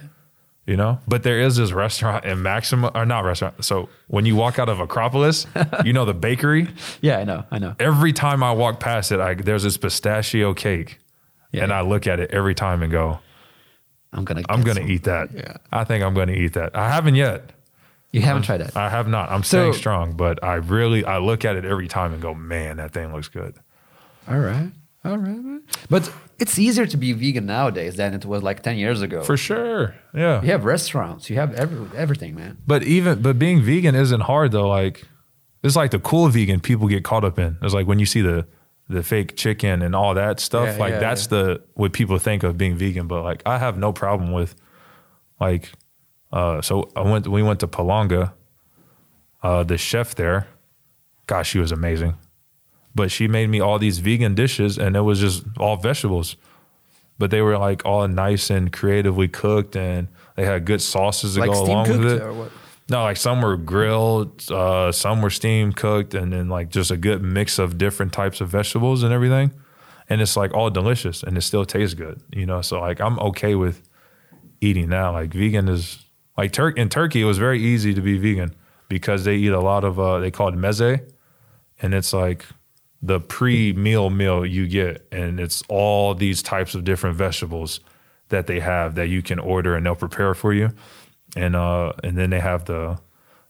You 0.67 0.75
know 0.77 0.99
but 1.07 1.23
there 1.23 1.39
is 1.39 1.55
this 1.55 1.71
restaurant 1.71 2.23
in 2.25 2.41
maxima 2.43 2.91
or 2.93 3.05
not 3.05 3.23
restaurant 3.23 3.63
so 3.65 3.89
when 4.07 4.25
you 4.25 4.35
walk 4.35 4.59
out 4.59 4.69
of 4.69 4.79
acropolis 4.79 5.47
you 5.85 5.93
know 5.93 6.05
the 6.05 6.13
bakery 6.13 6.67
Yeah, 7.01 7.17
I 7.19 7.23
know. 7.23 7.45
I 7.49 7.57
know. 7.57 7.75
every 7.79 8.13
time 8.13 8.43
i 8.43 8.51
walk 8.51 8.79
past 8.79 9.11
it 9.11 9.19
I, 9.19 9.33
there's 9.33 9.63
this 9.63 9.77
pistachio 9.77 10.53
cake 10.53 10.99
Yeah. 11.51 11.63
and 11.63 11.73
i 11.73 11.81
look 11.81 12.05
at 12.05 12.19
it 12.19 12.31
every 12.31 12.53
time 12.53 12.83
and 12.83 12.91
go 12.91 13.19
I'm 14.13 14.23
gonna. 14.25 14.43
i'm 14.49 14.61
gonna 14.61 14.81
some. 14.81 14.91
eat 14.91 15.03
that 15.05 15.29
Yeah. 15.33 15.57
i 15.71 15.83
think 15.83 16.03
i'm 16.03 16.13
gonna 16.13 16.33
eat 16.33 16.53
that 16.53 16.75
i 16.75 16.89
haven't 16.89 17.15
yet 17.15 17.51
You 18.11 18.21
haven't 18.21 18.43
tried 18.43 18.61
that. 18.61 18.75
I 18.75 18.89
have 18.89 19.07
not. 19.09 19.29
I'm 19.29 19.43
So- 19.43 19.57
staying 19.59 19.73
strong, 19.73 20.13
but 20.15 20.41
I 20.43 20.55
really 20.55 21.03
I 21.05 21.17
look 21.19 21.43
at 21.45 21.55
it 21.57 21.65
every 21.65 21.87
time 21.89 22.13
and 22.13 22.21
go, 22.21 22.33
man, 22.33 22.77
that 22.77 22.91
thing 22.93 23.11
looks 23.13 23.27
good. 23.27 23.53
All 24.29 24.39
right. 24.39 24.71
All 25.07 25.17
right. 25.17 25.61
But 25.89 26.11
it's 26.39 26.59
easier 26.59 26.85
to 26.85 26.97
be 26.97 27.13
vegan 27.13 27.45
nowadays 27.45 27.95
than 27.95 28.13
it 28.13 28.25
was 28.25 28.43
like 28.43 28.61
10 28.61 28.77
years 28.77 29.01
ago. 29.01 29.23
For 29.23 29.37
sure. 29.37 29.95
Yeah. 30.13 30.41
you 30.41 30.51
have 30.51 30.65
restaurants, 30.65 31.29
you 31.29 31.37
have 31.37 31.53
every, 31.55 31.87
everything, 31.97 32.35
man. 32.35 32.57
But 32.67 32.83
even 32.83 33.21
but 33.21 33.39
being 33.39 33.61
vegan 33.61 33.95
isn't 33.95 34.21
hard 34.21 34.51
though. 34.51 34.67
Like 34.67 35.03
it's 35.63 35.75
like 35.75 35.91
the 35.91 35.99
cool 35.99 36.27
vegan 36.29 36.59
people 36.59 36.87
get 36.87 37.03
caught 37.03 37.23
up 37.23 37.39
in. 37.39 37.57
It's 37.61 37.73
like 37.73 37.87
when 37.87 37.99
you 37.99 38.05
see 38.05 38.21
the 38.21 38.45
the 38.89 39.03
fake 39.03 39.35
chicken 39.35 39.81
and 39.81 39.95
all 39.95 40.13
that 40.13 40.39
stuff. 40.39 40.69
Yeah, 40.75 40.77
like 40.77 40.93
yeah, 40.93 40.99
that's 40.99 41.27
the 41.27 41.61
what 41.73 41.93
people 41.93 42.17
think 42.19 42.43
of 42.43 42.57
being 42.57 42.75
vegan. 42.75 43.07
But 43.07 43.23
like 43.23 43.41
I 43.45 43.57
have 43.57 43.77
no 43.77 43.91
problem 43.91 44.31
with 44.31 44.55
like 45.39 45.71
uh 46.31 46.61
so 46.61 46.89
I 46.95 47.01
went 47.01 47.27
we 47.27 47.43
went 47.43 47.59
to 47.61 47.67
Palanga. 47.67 48.33
Uh 49.43 49.63
the 49.63 49.77
chef 49.77 50.15
there, 50.15 50.47
gosh, 51.27 51.49
she 51.49 51.59
was 51.59 51.71
amazing. 51.71 52.15
But 52.97 53.11
she 53.11 53.27
made 53.27 53.49
me 53.49 53.59
all 53.59 53.77
these 53.79 53.99
vegan 53.99 54.33
dishes 54.35 54.77
and 54.77 54.95
it 54.95 55.01
was 55.01 55.19
just 55.19 55.43
all 55.59 55.77
vegetables. 55.77 56.35
But 57.19 57.31
they 57.31 57.41
were 57.41 57.57
like 57.57 57.85
all 57.85 58.07
nice 58.07 58.49
and 58.49 58.71
creatively 58.73 59.27
cooked 59.27 59.75
and 59.75 60.07
they 60.35 60.45
had 60.45 60.65
good 60.65 60.81
sauces 60.81 61.35
to 61.35 61.39
Like 61.41 61.51
go 61.51 61.63
along 61.63 61.89
with 61.89 62.05
it. 62.13 62.21
or 62.21 62.33
what? 62.33 62.51
No, 62.89 63.03
like 63.03 63.17
some 63.17 63.41
were 63.41 63.57
grilled, 63.57 64.49
uh, 64.49 64.91
some 64.93 65.21
were 65.21 65.29
steam 65.29 65.73
cooked, 65.73 66.13
and 66.13 66.31
then 66.31 66.47
like 66.47 66.69
just 66.69 66.89
a 66.89 66.95
good 66.95 67.21
mix 67.21 67.59
of 67.59 67.77
different 67.77 68.13
types 68.13 68.39
of 68.39 68.47
vegetables 68.49 69.03
and 69.03 69.11
everything. 69.11 69.51
And 70.09 70.21
it's 70.21 70.37
like 70.37 70.53
all 70.53 70.69
delicious 70.69 71.21
and 71.21 71.37
it 71.37 71.41
still 71.41 71.65
tastes 71.65 71.93
good, 71.95 72.21
you 72.31 72.45
know? 72.45 72.61
So 72.61 72.79
like 72.79 73.01
I'm 73.01 73.19
okay 73.19 73.55
with 73.55 73.81
eating 74.61 74.89
that. 74.89 75.07
Like 75.09 75.33
vegan 75.33 75.67
is 75.67 75.99
like 76.37 76.51
Turk 76.53 76.77
in 76.77 76.87
Turkey, 76.89 77.21
it 77.21 77.25
was 77.25 77.37
very 77.37 77.61
easy 77.61 77.93
to 77.93 78.01
be 78.01 78.17
vegan 78.17 78.55
because 78.89 79.25
they 79.25 79.35
eat 79.35 79.51
a 79.51 79.59
lot 79.59 79.83
of 79.83 79.99
uh 79.99 80.19
they 80.19 80.31
call 80.31 80.47
it 80.49 80.55
meze. 80.55 81.01
And 81.81 81.93
it's 81.93 82.13
like 82.13 82.45
the 83.01 83.19
pre-meal 83.19 84.09
meal 84.09 84.45
you 84.45 84.67
get, 84.67 85.07
and 85.11 85.39
it's 85.39 85.63
all 85.69 86.15
these 86.15 86.41
types 86.41 86.75
of 86.75 86.83
different 86.83 87.15
vegetables 87.15 87.79
that 88.29 88.47
they 88.47 88.59
have 88.59 88.95
that 88.95 89.07
you 89.07 89.21
can 89.21 89.39
order 89.39 89.75
and 89.75 89.85
they'll 89.85 89.95
prepare 89.95 90.33
for 90.33 90.53
you 90.53 90.69
and 91.35 91.55
uh 91.55 91.93
and 92.03 92.17
then 92.17 92.29
they 92.29 92.39
have 92.39 92.65
the 92.65 92.99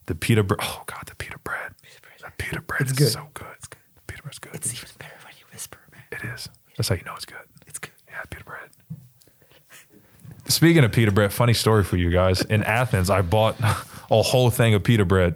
the 0.05 0.15
pita 0.15 0.43
bread. 0.43 0.59
Oh 0.61 0.83
god, 0.85 1.03
the 1.05 1.15
pita 1.15 1.37
bread. 1.39 1.73
The 2.19 2.31
pita 2.37 2.61
bread 2.61 2.87
is 2.87 2.93
good. 2.93 3.09
so 3.09 3.27
good. 3.33 3.47
The 3.61 3.77
pita 4.07 4.23
bread's 4.23 4.39
good. 4.39 4.55
It's 4.55 4.73
even 4.73 4.89
better 4.99 5.13
when 5.23 5.33
you 5.37 5.45
whisper, 5.51 5.79
man. 5.91 6.03
it 6.11 6.33
is. 6.33 6.49
That's 6.75 6.89
how 6.89 6.95
you 6.95 7.03
know 7.03 7.15
it's 7.15 7.25
good. 7.25 7.37
It's 7.65 7.79
good. 7.79 7.91
Yeah, 8.07 8.21
pita 8.29 8.43
bread. 8.43 8.69
Speaking 10.47 10.83
of 10.83 10.91
pita 10.91 11.11
bread, 11.11 11.33
funny 11.33 11.53
story 11.53 11.83
for 11.83 11.97
you 11.97 12.09
guys. 12.09 12.41
In 12.41 12.63
Athens, 12.63 13.09
I 13.09 13.21
bought 13.21 13.59
a 13.61 14.21
whole 14.21 14.49
thing 14.49 14.73
of 14.73 14.83
pita 14.83 15.05
bread 15.05 15.35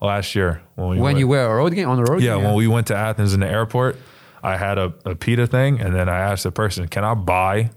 last 0.00 0.34
year 0.34 0.62
when 0.76 0.88
we 0.88 0.94
When 0.96 1.02
went. 1.02 1.18
you 1.18 1.28
were 1.28 1.44
a 1.44 1.54
road 1.56 1.74
game 1.74 1.88
on 1.88 1.96
the 2.02 2.10
road 2.10 2.22
Yeah, 2.22 2.34
game? 2.36 2.44
when 2.44 2.54
we 2.54 2.66
went 2.68 2.86
to 2.88 2.96
Athens 2.96 3.34
in 3.34 3.40
the 3.40 3.48
airport, 3.48 3.96
I 4.42 4.56
had 4.56 4.78
a, 4.78 4.92
a 5.04 5.14
pita 5.14 5.46
thing, 5.46 5.80
and 5.80 5.94
then 5.94 6.08
I 6.08 6.18
asked 6.18 6.44
the 6.44 6.52
person, 6.52 6.86
"Can 6.88 7.04
I 7.04 7.14
buy?" 7.14 7.70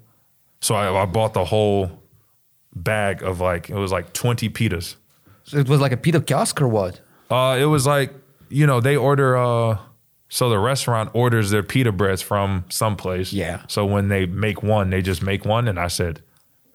So 0.62 0.76
I, 0.76 1.02
I 1.02 1.06
bought 1.06 1.34
the 1.34 1.46
whole 1.46 1.92
bag 2.76 3.24
of 3.24 3.40
like 3.42 3.70
it 3.70 3.76
was 3.76 3.92
like 3.92 4.14
twenty 4.14 4.50
pitas. 4.50 4.96
So 5.44 5.58
it 5.58 5.68
was 5.68 5.82
like 5.82 5.92
a 5.92 5.98
pita 5.98 6.22
kiosk 6.22 6.62
or 6.62 6.68
what? 6.68 7.02
Uh, 7.30 7.58
it 7.60 7.66
was 7.66 7.88
like 7.88 8.14
you 8.50 8.68
know 8.68 8.80
they 8.80 8.96
order. 8.96 9.36
Uh, 9.38 9.78
so 10.30 10.50
the 10.50 10.60
restaurant 10.60 11.10
orders 11.14 11.50
their 11.50 11.64
pita 11.64 11.92
breads 11.92 12.22
from 12.22 12.64
someplace. 12.70 13.34
Yeah. 13.34 13.64
So 13.68 13.86
when 13.86 14.08
they 14.08 14.26
make 14.28 14.64
one, 14.64 14.90
they 14.92 15.02
just 15.02 15.22
make 15.22 15.44
one, 15.44 15.68
and 15.68 15.78
I 15.80 15.88
said, 15.88 16.22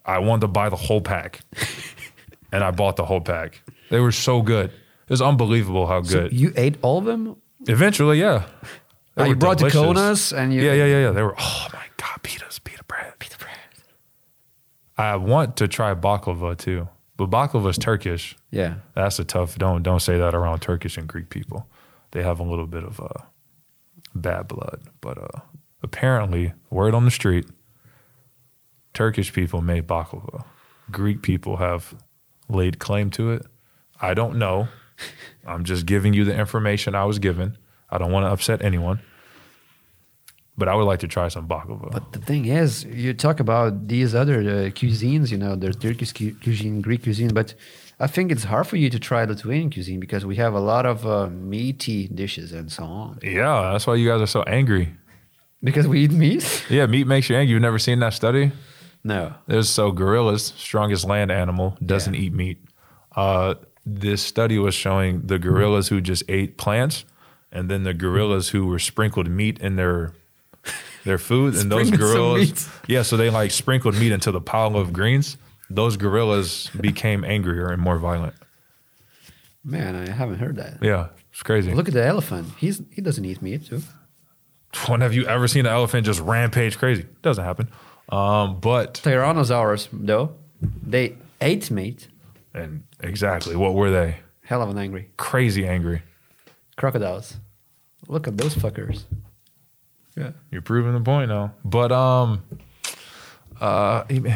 I 0.04 0.18
want 0.18 0.42
to 0.42 0.48
buy 0.48 0.68
the 0.68 0.76
whole 0.76 1.00
pack, 1.00 1.40
and 2.52 2.62
I 2.64 2.70
bought 2.70 2.96
the 2.96 3.04
whole 3.06 3.20
pack. 3.22 3.62
They 3.88 4.00
were 4.00 4.12
so 4.12 4.42
good. 4.42 4.72
It 5.06 5.10
was 5.10 5.22
unbelievable 5.22 5.86
how 5.86 6.02
So 6.02 6.22
good. 6.22 6.32
you 6.32 6.52
ate 6.56 6.76
all 6.82 6.98
of 6.98 7.04
them? 7.04 7.36
Eventually, 7.68 8.18
yeah. 8.20 8.46
They 9.14 9.22
Oh, 9.22 9.26
you 9.26 9.36
brought 9.36 9.58
the 9.58 9.70
delicious. 9.70 10.32
Konas 10.32 10.36
and 10.36 10.52
you- 10.52 10.62
yeah, 10.62 10.74
yeah, 10.74 10.84
yeah, 10.86 11.00
yeah. 11.06 11.10
They 11.12 11.22
were. 11.22 11.34
Oh 11.38 11.68
my 11.72 11.84
god, 11.96 12.22
pitas, 12.22 12.62
pita 12.62 12.84
bread, 12.84 13.14
pita 13.18 13.38
bread. 13.38 13.50
I 14.98 15.16
want 15.16 15.56
to 15.58 15.68
try 15.68 15.94
baklava 15.94 16.56
too, 16.56 16.88
but 17.16 17.30
baklava 17.30 17.68
is 17.70 17.78
Turkish. 17.78 18.36
Yeah. 18.50 18.74
That's 18.94 19.18
a 19.18 19.24
tough. 19.24 19.56
Don't 19.58 19.82
don't 19.82 20.00
say 20.00 20.18
that 20.18 20.34
around 20.34 20.60
Turkish 20.60 20.98
and 20.98 21.06
Greek 21.08 21.30
people. 21.30 21.66
They 22.10 22.22
have 22.22 22.40
a 22.40 22.42
little 22.42 22.66
bit 22.66 22.84
of 22.84 23.00
uh, 23.00 23.08
bad 24.14 24.48
blood. 24.48 24.82
But 25.00 25.18
uh, 25.18 25.40
apparently, 25.82 26.52
word 26.70 26.94
on 26.94 27.04
the 27.04 27.10
street, 27.10 27.46
Turkish 28.94 29.32
people 29.32 29.60
made 29.62 29.86
baklava. 29.86 30.44
Greek 30.90 31.22
people 31.22 31.56
have 31.56 31.94
laid 32.48 32.78
claim 32.78 33.10
to 33.10 33.30
it. 33.32 33.46
I 34.00 34.14
don't 34.14 34.36
know. 34.38 34.68
I'm 35.46 35.64
just 35.64 35.86
giving 35.86 36.12
you 36.14 36.24
the 36.24 36.34
information 36.36 36.94
I 36.94 37.04
was 37.04 37.18
given. 37.18 37.56
I 37.90 37.98
don't 37.98 38.10
want 38.12 38.24
to 38.26 38.30
upset 38.30 38.62
anyone. 38.62 39.00
But 40.58 40.68
I 40.68 40.74
would 40.74 40.84
like 40.84 41.00
to 41.00 41.08
try 41.08 41.28
some 41.28 41.46
baklava. 41.46 41.90
But 41.92 42.12
the 42.12 42.18
thing 42.18 42.46
is, 42.46 42.84
you 42.84 43.12
talk 43.12 43.40
about 43.40 43.88
these 43.88 44.14
other 44.14 44.40
uh, 44.40 44.70
cuisines, 44.70 45.30
you 45.30 45.36
know, 45.36 45.54
there's 45.54 45.76
Turkish 45.76 46.12
cu- 46.12 46.34
cuisine, 46.42 46.80
Greek 46.80 47.02
cuisine, 47.02 47.28
but 47.34 47.54
I 48.00 48.06
think 48.06 48.32
it's 48.32 48.44
hard 48.44 48.66
for 48.66 48.76
you 48.76 48.88
to 48.88 48.98
try 48.98 49.24
Lithuanian 49.24 49.70
cuisine 49.70 50.00
because 50.00 50.24
we 50.24 50.36
have 50.36 50.54
a 50.54 50.60
lot 50.60 50.86
of 50.86 51.06
uh, 51.06 51.26
meaty 51.28 52.08
dishes 52.08 52.52
and 52.52 52.72
so 52.72 52.84
on. 52.84 53.18
yeah, 53.22 53.72
that's 53.72 53.86
why 53.86 53.96
you 53.96 54.08
guys 54.08 54.22
are 54.22 54.26
so 54.26 54.42
angry. 54.44 54.94
Because 55.62 55.86
we 55.86 56.04
eat 56.04 56.10
meat? 56.12 56.64
Yeah, 56.70 56.86
meat 56.86 57.06
makes 57.06 57.28
you 57.28 57.36
angry. 57.36 57.52
You've 57.52 57.62
never 57.62 57.78
seen 57.78 57.98
that 58.00 58.14
study? 58.14 58.52
No. 59.04 59.34
There's 59.46 59.68
so 59.68 59.90
gorillas, 59.92 60.54
strongest 60.56 61.04
land 61.04 61.30
animal, 61.30 61.76
doesn't 61.84 62.14
Yeah. 62.14 62.20
eat 62.20 62.32
meat. 62.32 62.58
Uh, 63.14 63.54
this 63.86 64.20
study 64.20 64.58
was 64.58 64.74
showing 64.74 65.22
the 65.26 65.38
gorillas 65.38 65.88
who 65.88 66.00
just 66.00 66.24
ate 66.28 66.58
plants, 66.58 67.04
and 67.52 67.70
then 67.70 67.84
the 67.84 67.94
gorillas 67.94 68.48
who 68.48 68.66
were 68.66 68.80
sprinkled 68.80 69.28
meat 69.28 69.58
in 69.60 69.76
their 69.76 70.12
their 71.04 71.18
food, 71.18 71.54
and 71.54 71.70
those 71.70 71.90
gorillas, 71.90 72.68
yeah, 72.88 73.02
so 73.02 73.16
they 73.16 73.30
like 73.30 73.52
sprinkled 73.52 73.96
meat 73.96 74.10
into 74.12 74.32
the 74.32 74.40
pile 74.40 74.76
of 74.76 74.92
greens. 74.92 75.36
Those 75.70 75.96
gorillas 75.96 76.68
became 76.80 77.24
angrier 77.24 77.68
and 77.68 77.80
more 77.80 77.98
violent. 77.98 78.34
Man, 79.64 79.96
I 79.96 80.10
haven't 80.10 80.38
heard 80.38 80.56
that. 80.56 80.78
Yeah, 80.82 81.08
it's 81.32 81.42
crazy. 81.42 81.72
Look 81.72 81.88
at 81.88 81.94
the 81.94 82.04
elephant. 82.04 82.48
He's 82.58 82.82
he 82.92 83.00
doesn't 83.00 83.24
eat 83.24 83.40
meat 83.40 83.66
too. 83.66 83.82
when 84.88 85.00
have 85.00 85.14
you 85.14 85.26
ever 85.26 85.48
seen 85.48 85.66
an 85.66 85.72
elephant 85.72 86.06
just 86.06 86.20
rampage 86.20 86.76
crazy? 86.78 87.06
Doesn't 87.22 87.44
happen. 87.44 87.68
Um, 88.08 88.60
but 88.60 88.94
Tyrannosaurus, 88.94 89.88
though, 89.92 90.34
they 90.60 91.16
ate 91.40 91.70
meat. 91.70 92.08
And 92.56 92.84
exactly 93.00 93.54
what 93.54 93.74
were 93.74 93.90
they? 93.90 94.16
Hell 94.42 94.62
of 94.62 94.70
an 94.70 94.78
angry. 94.78 95.10
Crazy 95.16 95.66
angry. 95.66 96.02
Crocodiles. 96.76 97.36
Look 98.08 98.26
at 98.28 98.36
those 98.36 98.54
fuckers. 98.54 99.04
Yeah, 100.16 100.30
you're 100.50 100.62
proving 100.62 100.94
the 100.94 101.00
point 101.00 101.28
now. 101.28 101.52
But 101.64 101.92
um, 101.92 102.42
uh, 103.60 104.04
I 104.08 104.12
mean, 104.12 104.32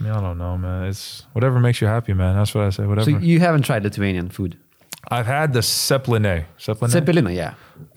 I 0.00 0.20
don't 0.20 0.38
know, 0.38 0.58
man. 0.58 0.88
It's 0.88 1.24
whatever 1.32 1.60
makes 1.60 1.80
you 1.80 1.86
happy, 1.86 2.14
man. 2.14 2.36
That's 2.36 2.54
what 2.54 2.64
I 2.64 2.70
say. 2.70 2.86
Whatever. 2.86 3.10
So 3.10 3.18
you 3.18 3.38
haven't 3.38 3.62
tried 3.62 3.84
Lithuanian 3.84 4.28
food? 4.30 4.58
I've 5.08 5.26
had 5.26 5.52
the 5.52 5.60
sepline. 5.60 6.44
Sepline. 6.58 6.90
Cepelina, 6.90 7.34
yeah. 7.34 7.54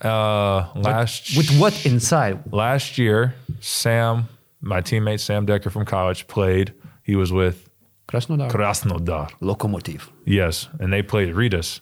uh, 0.08 0.68
last 0.74 1.36
With 1.36 1.58
what 1.58 1.84
inside? 1.84 2.52
last 2.52 2.98
year, 2.98 3.34
Sam, 3.60 4.28
my 4.60 4.80
teammate 4.80 5.20
Sam 5.20 5.46
Dekker 5.46 5.70
from 5.70 5.84
college, 5.84 6.26
played. 6.28 6.72
He 7.02 7.16
was 7.16 7.32
with 7.32 7.63
Krasnodar. 8.08 8.50
Krasnodar. 8.50 9.30
Lokomotiv. 9.40 10.08
Yes, 10.26 10.68
and 10.78 10.92
they 10.92 11.02
played 11.02 11.34
Rytas. 11.34 11.80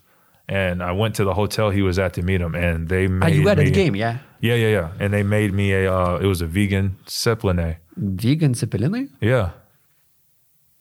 And 0.49 0.82
I 0.82 0.93
went 0.93 1.15
to 1.16 1.24
the 1.24 1.35
hotel 1.35 1.70
he 1.70 1.82
was 1.82 1.99
at 1.99 2.15
to 2.15 2.23
meet 2.23 2.40
him, 2.40 2.55
and 2.55 2.89
they 2.89 3.07
made 3.07 3.24
Ah, 3.24 3.28
you 3.35 3.44
got 3.44 3.59
me, 3.59 3.65
the 3.65 3.70
game, 3.70 3.94
yeah? 3.97 4.19
Yeah, 4.40 4.55
yeah, 4.57 4.69
yeah. 4.69 4.89
And 5.01 5.12
they 5.12 5.23
made 5.23 5.53
me 5.53 5.73
a. 5.73 5.93
Uh, 5.93 6.19
it 6.19 6.27
was 6.27 6.40
a 6.43 6.47
vegan 6.47 6.97
sepline. 7.07 7.77
Vegan 7.97 8.55
cepelina? 8.55 9.09
Yeah. 9.20 9.51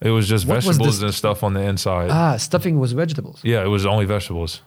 It 0.02 0.10
was 0.10 0.28
just 0.28 0.48
What 0.48 0.64
vegetables 0.64 1.00
this- 1.00 1.04
and 1.04 1.14
stuff 1.14 1.44
on 1.44 1.54
the 1.54 1.62
inside. 1.62 2.10
Ah, 2.10 2.38
stuffing 2.38 2.80
was 2.80 2.92
vegetables. 2.94 3.40
yeah, 3.44 3.64
it 3.64 3.68
was 3.68 3.86
only 3.86 4.06
vegetables. 4.06 4.62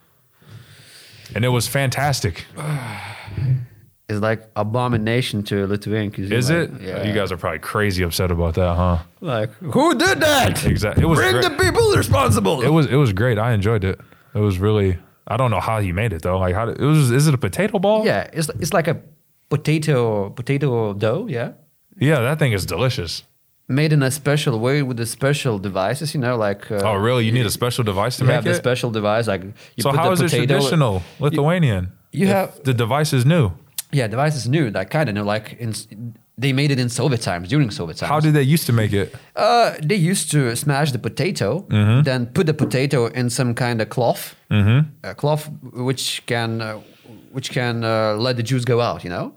And 1.34 1.44
it 1.44 1.48
was 1.48 1.66
fantastic. 1.66 2.44
It's 4.08 4.20
like 4.20 4.50
abomination 4.54 5.42
to 5.44 5.64
a 5.64 5.66
Lithuanian 5.66 6.10
cuisine. 6.12 6.36
Is 6.36 6.50
like, 6.50 6.58
it? 6.58 6.80
Yeah. 6.82 7.04
You 7.04 7.14
guys 7.14 7.32
are 7.32 7.38
probably 7.38 7.60
crazy 7.60 8.02
upset 8.04 8.30
about 8.30 8.54
that, 8.54 8.74
huh? 8.76 8.98
like, 9.22 9.50
who 9.54 9.94
did 9.94 10.20
that? 10.20 10.64
Exactly. 10.66 11.02
It 11.02 11.06
was 11.06 11.18
Bring 11.18 11.32
great. 11.32 11.44
the 11.44 11.56
people 11.64 11.90
responsible. 11.96 12.60
It 12.62 12.68
was 12.68 12.86
it 12.86 12.96
was 12.96 13.12
great. 13.14 13.38
I 13.38 13.52
enjoyed 13.54 13.82
it. 13.84 13.98
It 14.34 14.40
was 14.40 14.58
really 14.58 14.98
I 15.26 15.36
don't 15.38 15.50
know 15.50 15.60
how 15.60 15.80
he 15.80 15.90
made 15.92 16.12
it 16.12 16.20
though. 16.22 16.38
Like 16.38 16.54
how 16.54 16.66
did, 16.66 16.78
it 16.80 16.84
was 16.84 17.10
is 17.10 17.26
it 17.28 17.34
a 17.34 17.38
potato 17.38 17.78
ball? 17.78 18.04
yeah, 18.04 18.28
it's 18.32 18.48
it's 18.60 18.74
like 18.74 18.88
a 18.88 18.96
potato 19.48 20.30
potato 20.30 20.92
dough, 20.94 21.26
yeah, 21.28 21.52
Yeah, 21.98 22.20
that 22.20 22.38
thing 22.38 22.52
is 22.52 22.66
delicious. 22.66 23.22
made 23.68 23.92
in 23.94 24.02
a 24.02 24.10
special 24.10 24.58
way 24.60 24.82
with 24.82 24.96
the 24.98 25.06
special 25.06 25.58
devices, 25.58 26.12
you 26.14 26.20
know, 26.20 26.36
like. 26.36 26.70
Uh, 26.70 26.82
Oh, 26.90 26.96
really? 27.08 27.24
You 27.24 27.32
need 27.32 27.46
a 27.46 27.50
special 27.50 27.84
device 27.84 28.16
to 28.18 28.24
You 28.24 28.28
make 28.28 28.34
have 28.34 28.44
the 28.44 28.50
it? 28.50 28.56
special 28.66 28.90
device, 28.90 29.26
like 29.26 29.42
you 29.76 29.82
so 29.82 29.90
put 29.90 29.98
how 30.00 30.14
the 30.14 30.24
is 30.24 30.32
it 30.34 30.36
traditional 30.36 31.02
Lithuanian? 31.20 31.92
you 32.12 32.26
if 32.26 32.32
have- 32.32 32.62
the 32.64 32.74
device 32.74 33.12
is 33.18 33.24
new. 33.24 33.52
Yeah, 33.94 34.08
device 34.08 34.36
is 34.36 34.46
new. 34.48 34.70
Like 34.70 34.90
kind 34.90 35.08
of 35.08 35.14
new. 35.14 35.22
Like 35.34 35.46
in 35.64 35.72
they 36.36 36.52
made 36.52 36.70
it 36.72 36.80
in 36.80 36.88
Soviet 36.88 37.22
times, 37.22 37.48
during 37.48 37.70
Soviet 37.70 37.96
times. 37.98 38.10
How 38.10 38.20
did 38.20 38.34
they 38.34 38.42
used 38.54 38.66
to 38.66 38.72
make 38.72 38.92
it? 38.92 39.14
Uh, 39.36 39.74
they 39.80 39.94
used 39.94 40.30
to 40.32 40.56
smash 40.56 40.90
the 40.90 40.98
potato, 40.98 41.64
then 42.04 42.26
put 42.26 42.46
the 42.46 42.54
potato 42.54 43.06
in 43.06 43.30
some 43.30 43.54
kind 43.54 43.80
of 43.80 43.88
cloth, 43.88 44.34
a 45.04 45.14
cloth 45.14 45.48
which 45.72 46.22
can 46.26 46.60
uh, 46.60 46.80
which 47.32 47.50
can 47.50 47.84
uh, 47.84 48.14
let 48.26 48.36
the 48.36 48.42
juice 48.42 48.64
go 48.64 48.80
out. 48.80 49.04
You 49.04 49.10
know. 49.10 49.32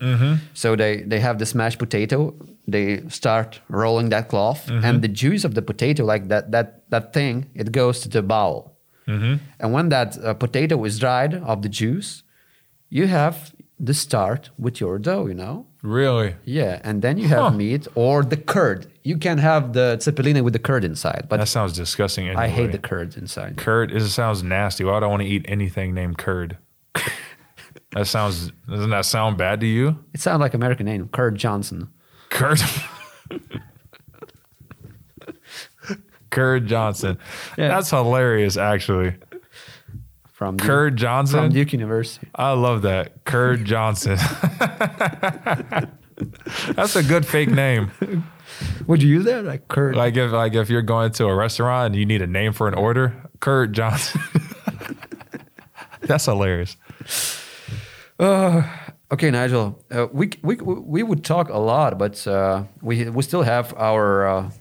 So 0.53 0.75
they 0.75 1.03
they 1.11 1.19
have 1.19 1.37
the 1.37 1.45
smashed 1.45 1.77
potato. 1.79 2.33
They 2.67 3.01
start 3.09 3.61
rolling 3.69 4.09
that 4.09 4.27
cloth, 4.29 4.61
and 4.85 5.01
the 5.01 5.07
juice 5.23 5.45
of 5.47 5.53
the 5.53 5.61
potato, 5.61 6.03
like 6.13 6.27
that 6.29 6.51
that 6.51 6.67
that 6.89 7.13
thing, 7.13 7.45
it 7.53 7.71
goes 7.71 7.99
to 8.01 8.09
the 8.09 8.21
bowl. 8.21 8.73
And 9.59 9.73
when 9.75 9.89
that 9.89 10.17
uh, 10.17 10.33
potato 10.33 10.83
is 10.85 10.97
dried 10.99 11.33
of 11.35 11.61
the 11.61 11.69
juice, 11.69 12.23
you 12.89 13.07
have 13.07 13.35
the 13.79 13.93
start 13.93 14.49
with 14.57 14.79
your 14.81 14.97
dough. 14.99 15.27
You 15.27 15.33
know. 15.35 15.65
Really? 15.83 16.35
Yeah, 16.43 16.81
and 16.83 17.01
then 17.01 17.17
you 17.17 17.27
have 17.29 17.39
Huh. 17.39 17.49
meat 17.51 17.87
or 17.95 18.23
the 18.23 18.35
curd. 18.37 18.87
You 19.03 19.17
can 19.17 19.37
have 19.37 19.73
the 19.73 19.97
cepelina 19.99 20.43
with 20.43 20.53
the 20.53 20.59
curd 20.59 20.83
inside, 20.83 21.27
but 21.29 21.37
That 21.37 21.47
sounds 21.47 21.73
disgusting. 21.73 22.27
Anyway. 22.27 22.43
I 22.43 22.47
hate 22.49 22.71
the 22.71 22.79
curd 22.79 23.15
inside. 23.15 23.55
curd. 23.57 23.91
is 23.91 24.03
It 24.03 24.09
sounds 24.09 24.43
nasty. 24.43 24.83
Why 24.83 24.93
would 24.95 25.03
I 25.03 25.07
want 25.07 25.21
to 25.21 25.27
eat 25.27 25.45
anything 25.47 25.93
named 25.93 26.17
curd? 26.17 26.57
that 27.93 28.07
sounds. 28.07 28.51
Doesn't 28.69 28.89
that 28.89 29.05
sound 29.05 29.37
bad 29.37 29.59
to 29.61 29.65
you? 29.67 29.97
It 30.13 30.19
sounds 30.19 30.41
like 30.41 30.53
American 30.53 30.85
name, 30.87 31.07
Curd 31.09 31.35
Johnson. 31.35 31.89
Curd. 32.29 32.59
Curd 36.29 36.67
Johnson. 36.67 37.17
Yeah. 37.57 37.69
That's 37.69 37.89
hilarious, 37.89 38.57
actually. 38.57 39.15
From 40.37 40.55
Curd 40.55 40.97
Johnson. 40.97 41.39
from 41.39 41.49
Duke 41.49 41.73
University. 41.73 42.27
I 42.35 42.51
love 42.51 42.83
that. 42.83 43.25
Curd 43.25 43.65
Johnson. 43.65 44.17
That's 46.75 46.95
a 46.95 47.01
good 47.01 47.25
fake 47.25 47.49
name. 47.49 47.91
Would 48.85 49.01
you 49.01 49.09
use 49.09 49.25
that? 49.25 49.45
Like 49.45 49.67
Kurt? 49.67 49.95
Like 49.95 50.15
if 50.15 50.31
like 50.31 50.53
if 50.53 50.69
you're 50.69 50.83
going 50.83 51.11
to 51.13 51.25
a 51.25 51.33
restaurant 51.35 51.87
and 51.87 51.95
you 51.95 52.05
need 52.05 52.21
a 52.21 52.27
name 52.27 52.53
for 52.53 52.67
an 52.67 52.75
order, 52.75 53.15
Kurt 53.39 53.71
Johnson. 53.71 54.21
That's 56.01 56.25
hilarious. 56.25 56.77
okay, 58.19 59.31
Nigel. 59.31 59.83
Uh, 59.89 60.05
we, 60.11 60.29
we 60.43 60.57
we 60.57 61.01
would 61.01 61.23
talk 61.23 61.49
a 61.49 61.57
lot, 61.57 61.97
but 61.97 62.27
uh, 62.27 62.65
we 62.83 63.09
we 63.09 63.23
still 63.23 63.41
have 63.41 63.73
our 63.75 64.27
uh, 64.27 64.51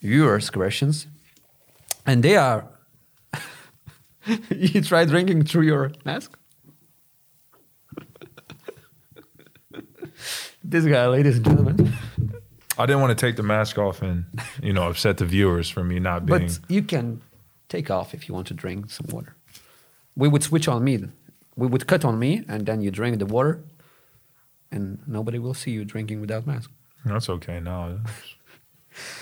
viewers' 0.00 0.50
questions, 0.50 1.06
and 2.04 2.24
they 2.24 2.34
are. 2.36 2.66
you 4.50 4.82
try 4.82 5.04
drinking 5.04 5.44
through 5.44 5.62
your 5.62 5.92
mask. 6.04 6.36
this 10.62 10.84
guy, 10.84 11.06
ladies 11.06 11.36
and 11.36 11.44
gentlemen. 11.44 11.92
I 12.78 12.86
didn't 12.86 13.00
want 13.00 13.16
to 13.16 13.26
take 13.26 13.36
the 13.36 13.42
mask 13.42 13.78
off 13.78 14.02
and 14.02 14.24
you 14.62 14.72
know 14.72 14.88
upset 14.88 15.18
the 15.18 15.26
viewers 15.26 15.68
for 15.68 15.84
me 15.84 15.98
not 15.98 16.26
being. 16.26 16.46
But 16.46 16.58
you 16.68 16.82
can 16.82 17.20
take 17.68 17.90
off 17.90 18.14
if 18.14 18.28
you 18.28 18.34
want 18.34 18.46
to 18.48 18.54
drink 18.54 18.90
some 18.90 19.06
water. 19.10 19.36
We 20.16 20.28
would 20.28 20.42
switch 20.42 20.68
on 20.68 20.82
me. 20.84 21.04
We 21.56 21.66
would 21.66 21.86
cut 21.86 22.04
on 22.04 22.18
me, 22.18 22.44
and 22.48 22.66
then 22.66 22.80
you 22.80 22.90
drink 22.90 23.18
the 23.18 23.26
water, 23.26 23.62
and 24.70 24.98
nobody 25.06 25.38
will 25.38 25.54
see 25.54 25.72
you 25.72 25.84
drinking 25.84 26.20
without 26.20 26.46
mask. 26.46 26.70
That's 27.04 27.28
okay 27.28 27.60
now. 27.60 28.00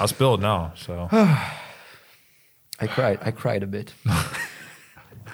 I 0.00 0.06
spilled 0.06 0.40
now, 0.40 0.72
so 0.76 1.08
I 1.12 2.86
cried. 2.86 3.18
I 3.22 3.30
cried 3.30 3.62
a 3.62 3.66
bit. 3.66 3.92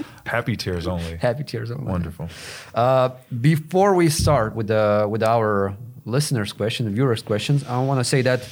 happy 0.26 0.56
tears 0.56 0.86
only. 0.86 1.16
Happy 1.16 1.44
tears. 1.44 1.70
only. 1.70 1.84
Wonderful. 1.84 2.28
Uh, 2.74 3.10
before 3.40 3.94
we 3.94 4.08
start 4.08 4.54
with 4.54 4.68
the 4.68 5.06
with 5.08 5.22
our 5.22 5.76
listeners' 6.04 6.52
questions, 6.52 6.92
viewers' 6.92 7.22
questions, 7.22 7.64
I 7.64 7.82
want 7.82 8.00
to 8.00 8.04
say 8.04 8.22
that 8.22 8.48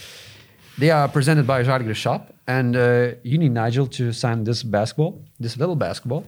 they 0.78 0.90
are 0.90 1.08
presented 1.08 1.46
by 1.46 1.62
Žalgiris 1.62 1.96
Shop, 1.96 2.32
and 2.46 2.76
uh, 2.76 3.12
you 3.22 3.38
need 3.38 3.52
Nigel 3.52 3.86
to 3.88 4.12
sign 4.12 4.44
this 4.44 4.62
basketball, 4.62 5.20
this 5.38 5.56
little 5.56 5.76
basketball. 5.76 6.24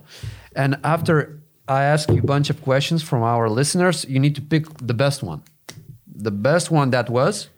And 0.54 0.76
after 0.84 1.40
I 1.66 1.84
ask 1.84 2.10
you 2.10 2.18
a 2.18 2.26
bunch 2.26 2.50
of 2.50 2.60
questions 2.62 3.02
from 3.02 3.22
our 3.22 3.48
listeners, 3.48 4.04
you 4.04 4.20
need 4.20 4.34
to 4.34 4.42
pick 4.42 4.66
the 4.78 4.94
best 4.94 5.22
one, 5.22 5.42
the 6.06 6.30
best 6.30 6.70
one 6.70 6.90
that 6.90 7.08
was. 7.08 7.48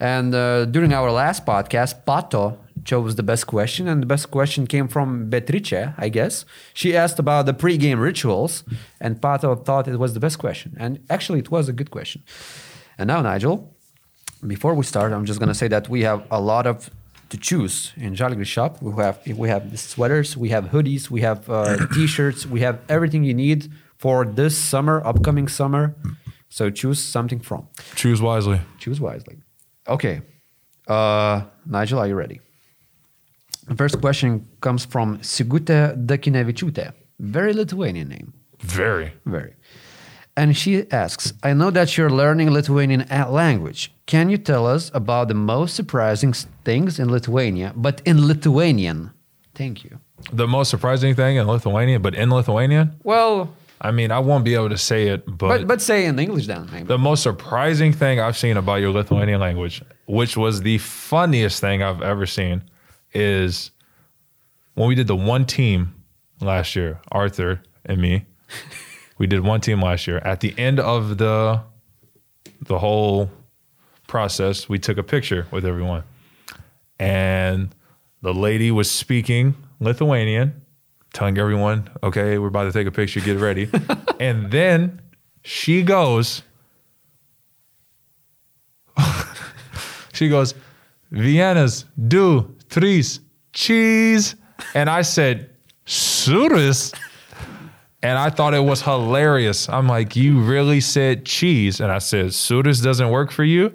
And 0.00 0.34
uh, 0.34 0.64
during 0.64 0.92
our 0.92 1.10
last 1.12 1.44
podcast, 1.44 2.04
Pato 2.04 2.56
chose 2.84 3.16
the 3.16 3.22
best 3.22 3.46
question, 3.46 3.88
and 3.88 4.02
the 4.02 4.06
best 4.06 4.30
question 4.30 4.66
came 4.66 4.88
from 4.88 5.28
Beatrice, 5.28 5.92
I 5.98 6.08
guess. 6.08 6.44
She 6.74 6.96
asked 6.96 7.18
about 7.18 7.46
the 7.46 7.54
pre-game 7.54 7.98
rituals, 7.98 8.64
and 9.00 9.20
Pato 9.20 9.64
thought 9.64 9.88
it 9.88 9.98
was 9.98 10.14
the 10.14 10.20
best 10.20 10.38
question. 10.38 10.76
And 10.78 11.00
actually, 11.08 11.40
it 11.40 11.50
was 11.50 11.68
a 11.68 11.72
good 11.72 11.90
question. 11.90 12.22
And 12.98 13.08
now, 13.08 13.22
Nigel, 13.22 13.74
before 14.46 14.74
we 14.74 14.84
start, 14.84 15.12
I'm 15.12 15.24
just 15.24 15.40
gonna 15.40 15.54
say 15.54 15.68
that 15.68 15.88
we 15.88 16.02
have 16.02 16.26
a 16.30 16.40
lot 16.40 16.66
of 16.66 16.90
to 17.30 17.38
choose 17.38 17.92
in 17.96 18.14
Žalgiris 18.14 18.46
shop. 18.46 18.82
We 18.82 18.92
have 19.02 19.18
we 19.26 19.48
have 19.48 19.78
sweaters, 19.78 20.36
we 20.36 20.48
have 20.50 20.64
hoodies, 20.66 21.10
we 21.10 21.20
have 21.22 21.48
uh, 21.48 21.86
t-shirts, 21.94 22.46
we 22.46 22.60
have 22.60 22.80
everything 22.88 23.24
you 23.24 23.34
need 23.34 23.70
for 23.96 24.24
this 24.24 24.56
summer, 24.56 25.02
upcoming 25.04 25.48
summer. 25.48 25.94
So 26.48 26.68
choose 26.68 26.98
something 26.98 27.40
from. 27.40 27.68
Choose 27.94 28.20
wisely. 28.20 28.60
Choose 28.78 29.00
wisely. 29.00 29.36
Okay. 29.86 30.22
Uh, 30.88 31.42
Nigel, 31.64 32.00
are 32.00 32.08
you 32.08 32.16
ready? 32.16 32.40
The 33.70 33.76
first 33.76 34.00
question 34.00 34.48
comes 34.60 34.84
from 34.84 35.22
Sigute 35.22 35.94
Dakinevičiūtė. 36.04 36.92
Very 37.20 37.52
Lithuanian 37.52 38.08
name. 38.08 38.32
Very. 38.58 39.12
Very. 39.26 39.54
And 40.36 40.56
she 40.56 40.90
asks, 40.90 41.32
I 41.44 41.52
know 41.52 41.70
that 41.70 41.96
you're 41.96 42.10
learning 42.10 42.50
Lithuanian 42.50 43.06
language. 43.30 43.92
Can 44.06 44.28
you 44.28 44.38
tell 44.38 44.66
us 44.66 44.90
about 44.92 45.28
the 45.28 45.34
most 45.34 45.76
surprising 45.76 46.32
things 46.64 46.98
in 46.98 47.12
Lithuania, 47.12 47.72
but 47.76 48.02
in 48.04 48.26
Lithuanian? 48.26 49.12
Thank 49.54 49.84
you. 49.84 50.00
The 50.32 50.48
most 50.48 50.68
surprising 50.68 51.14
thing 51.14 51.36
in 51.36 51.46
Lithuanian, 51.46 52.02
but 52.02 52.16
in 52.16 52.28
Lithuanian, 52.30 52.96
Well, 53.04 53.54
I 53.80 53.92
mean, 53.92 54.10
I 54.10 54.18
won't 54.18 54.44
be 54.44 54.54
able 54.54 54.70
to 54.70 54.78
say 54.78 55.08
it, 55.08 55.24
but, 55.26 55.48
but, 55.48 55.66
but 55.68 55.80
say 55.80 56.06
in 56.06 56.18
English 56.18 56.48
then, 56.48 56.68
maybe. 56.72 56.86
the 56.88 56.98
most 56.98 57.22
surprising 57.22 57.92
thing 57.92 58.18
I've 58.18 58.36
seen 58.36 58.56
about 58.56 58.80
your 58.80 58.90
Lithuanian 58.90 59.40
language, 59.40 59.80
which 60.06 60.36
was 60.36 60.62
the 60.62 60.78
funniest 60.78 61.60
thing 61.60 61.82
I've 61.82 62.02
ever 62.02 62.26
seen, 62.26 62.62
is 63.12 63.70
when 64.74 64.88
we 64.88 64.94
did 64.94 65.06
the 65.06 65.16
one 65.16 65.44
team 65.44 65.94
last 66.40 66.76
year, 66.76 67.00
Arthur 67.10 67.62
and 67.84 68.00
me. 68.00 68.26
we 69.18 69.26
did 69.26 69.40
one 69.40 69.60
team 69.60 69.82
last 69.82 70.06
year. 70.06 70.18
At 70.18 70.40
the 70.40 70.54
end 70.58 70.80
of 70.80 71.18
the 71.18 71.62
the 72.62 72.78
whole 72.78 73.30
process, 74.06 74.68
we 74.68 74.78
took 74.78 74.98
a 74.98 75.02
picture 75.02 75.46
with 75.50 75.64
everyone. 75.64 76.04
And 76.98 77.74
the 78.22 78.34
lady 78.34 78.70
was 78.70 78.90
speaking 78.90 79.54
Lithuanian, 79.78 80.60
telling 81.12 81.38
everyone, 81.38 81.88
okay, 82.02 82.36
we're 82.38 82.48
about 82.48 82.64
to 82.64 82.72
take 82.72 82.86
a 82.86 82.90
picture, 82.90 83.20
get 83.20 83.38
ready. 83.38 83.70
and 84.20 84.50
then 84.50 85.00
she 85.42 85.82
goes, 85.82 86.42
she 90.12 90.28
goes, 90.28 90.54
Vienas, 91.10 91.86
du, 92.08 92.54
trys, 92.70 93.20
cheese. 93.52 94.36
And 94.74 94.88
I 94.90 95.02
said, 95.02 95.50
Surus. 95.86 96.92
And 98.02 98.16
I 98.18 98.30
thought 98.30 98.54
it 98.54 98.60
was 98.64 98.80
hilarious. 98.82 99.68
I'm 99.68 99.86
like, 99.86 100.16
you 100.16 100.40
really 100.40 100.80
said 100.80 101.26
cheese. 101.26 101.80
And 101.80 101.92
I 101.92 101.98
said, 101.98 102.32
Surus 102.32 102.80
doesn't 102.80 103.10
work 103.10 103.30
for 103.30 103.44
you? 103.44 103.72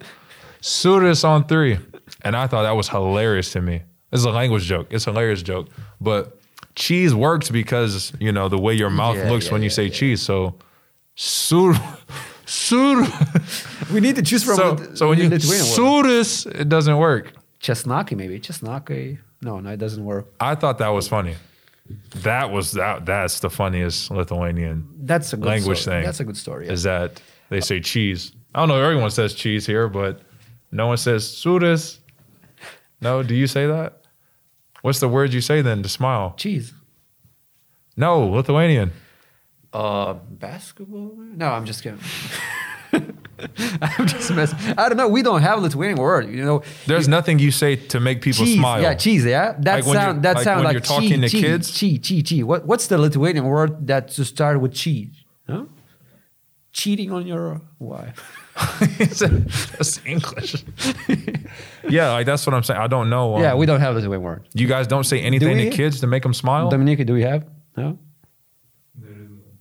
Surus 0.61 1.23
on 1.23 1.45
three. 1.45 1.77
And 2.23 2.35
I 2.35 2.47
thought 2.47 2.63
that 2.63 2.75
was 2.75 2.89
hilarious 2.89 3.51
to 3.51 3.61
me. 3.61 3.83
It's 4.11 4.23
a 4.23 4.31
language 4.31 4.63
joke. 4.63 4.87
It's 4.89 5.05
a 5.05 5.11
hilarious 5.11 5.43
joke. 5.43 5.67
But 6.01 6.39
cheese 6.75 7.13
works 7.13 7.49
because, 7.51 8.13
you 8.19 8.31
know, 8.31 8.49
the 8.49 8.57
way 8.57 8.73
your 8.73 8.89
mouth 8.89 9.17
Yeah, 9.17 9.29
looks 9.29 9.47
yeah, 9.47 9.51
when 9.51 9.61
you 9.61 9.69
yeah, 9.69 9.73
say 9.75 9.89
cheese. 9.89 10.21
So, 10.23 10.55
sur, 11.15 11.73
sur. 12.45 13.05
we 13.93 13.99
need 13.99 14.15
to 14.15 14.23
choose 14.23 14.43
from 14.43 14.55
So, 14.55 14.77
so 14.95 15.09
when 15.09 15.19
you 15.19 15.29
Lithuanian 15.29 16.03
word. 16.03 16.55
it 16.59 16.69
doesn't 16.69 16.97
work. 16.97 17.33
Chesnaki, 17.65 18.15
maybe. 18.15 18.39
Chesnaki. 18.39 19.17
No, 19.41 19.59
no, 19.59 19.71
it 19.71 19.77
doesn't 19.77 20.05
work. 20.05 20.31
I 20.39 20.53
thought 20.55 20.77
that 20.77 20.89
was 20.89 21.07
funny. 21.07 21.35
That 22.17 22.51
was 22.51 22.73
that. 22.73 23.05
That's 23.05 23.39
the 23.39 23.49
funniest 23.49 24.11
Lithuanian 24.11 24.87
That's 24.99 25.33
a 25.33 25.37
good 25.37 25.45
language 25.47 25.81
story. 25.81 25.97
thing. 25.97 26.05
That's 26.05 26.19
a 26.19 26.23
good 26.23 26.37
story. 26.37 26.67
yeah. 26.67 26.73
Is 26.73 26.83
that 26.83 27.21
they 27.49 27.61
say 27.61 27.79
cheese? 27.79 28.31
I 28.53 28.59
don't 28.59 28.69
know. 28.69 28.81
Everyone 28.81 29.09
says 29.11 29.33
cheese 29.33 29.65
here, 29.65 29.87
but 29.87 30.21
no 30.71 30.87
one 30.87 30.97
says 30.97 31.27
surus. 31.27 31.99
No, 33.01 33.23
do 33.23 33.35
you 33.35 33.47
say 33.47 33.65
that? 33.67 34.01
What's 34.81 34.99
the 34.99 35.09
word 35.09 35.33
you 35.33 35.41
say 35.41 35.61
then 35.61 35.81
to 35.83 35.89
smile? 35.89 36.35
Cheese. 36.37 36.71
No, 37.97 38.27
Lithuanian. 38.27 38.91
Uh, 39.73 40.13
basketball? 40.13 41.13
No, 41.17 41.47
I'm 41.51 41.65
just 41.65 41.81
kidding. 41.83 41.99
I'm 43.81 44.07
just 44.07 44.31
messing. 44.33 44.57
I 44.77 44.87
don't 44.87 44.97
know. 44.97 45.07
We 45.07 45.21
don't 45.21 45.41
have 45.41 45.59
a 45.59 45.61
Lithuanian 45.61 45.97
word. 45.97 46.29
You 46.29 46.43
know, 46.45 46.63
There's 46.87 47.07
nothing 47.07 47.39
you 47.39 47.51
say 47.51 47.75
to 47.75 47.99
make 47.99 48.21
people 48.21 48.45
cheese. 48.45 48.57
smile. 48.57 48.81
Yeah, 48.81 48.93
cheese. 48.93 49.25
Yeah, 49.25 49.55
that 49.59 49.85
Like 49.85 49.95
sound. 49.95 50.23
That 50.23 50.35
like 50.35 50.43
sound 50.43 50.63
like 50.63 50.73
you're 50.73 50.81
talking 50.81 51.21
cheese, 51.21 51.31
to 51.31 51.39
kids? 51.41 51.71
Cheese, 51.71 51.99
cheese, 51.99 52.23
cheese. 52.23 52.43
What, 52.43 52.65
what's 52.65 52.87
the 52.87 52.97
Lithuanian 52.97 53.45
word 53.45 53.87
that 53.87 54.09
to 54.09 54.25
start 54.25 54.61
with 54.61 54.73
cheese? 54.73 55.15
Huh? 55.49 55.65
cheating 56.75 57.11
on 57.11 57.25
your 57.25 57.61
wife. 57.79 58.21
that's 58.99 60.01
English. 60.05 60.63
yeah, 61.89 62.11
like 62.11 62.25
that's 62.25 62.45
what 62.45 62.53
I'm 62.53 62.63
saying. 62.63 62.79
I 62.79 62.87
don't 62.87 63.09
know. 63.09 63.35
um, 63.35 63.41
yeah, 63.41 63.55
we 63.55 63.65
don't 63.65 63.79
have 63.79 63.95
Lithuanian 63.95 64.21
word. 64.21 64.47
You 64.53 64.67
guys 64.67 64.85
don't 64.85 65.05
say 65.05 65.21
anything 65.21 65.57
we? 65.57 65.69
to 65.69 65.75
kids 65.75 66.01
to 66.01 66.07
make 66.07 66.23
them 66.23 66.33
smile. 66.33 66.69
Dominica, 66.69 67.03
do 67.05 67.13
we 67.13 67.23
have? 67.23 67.45
No, 67.75 67.97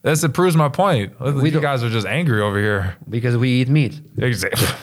That's 0.05 0.23
it 0.23 0.35
proves 0.35 0.55
my 0.55 0.69
point. 0.69 1.15
you 1.21 1.61
guys 1.61 1.83
are 1.83 1.89
just 1.91 2.07
angry 2.07 2.41
over 2.41 2.59
here. 2.61 2.95
because 3.09 3.37
we 3.37 3.49
eat 3.61 3.69
meat. 3.69 4.01
Exactly. 4.19 4.69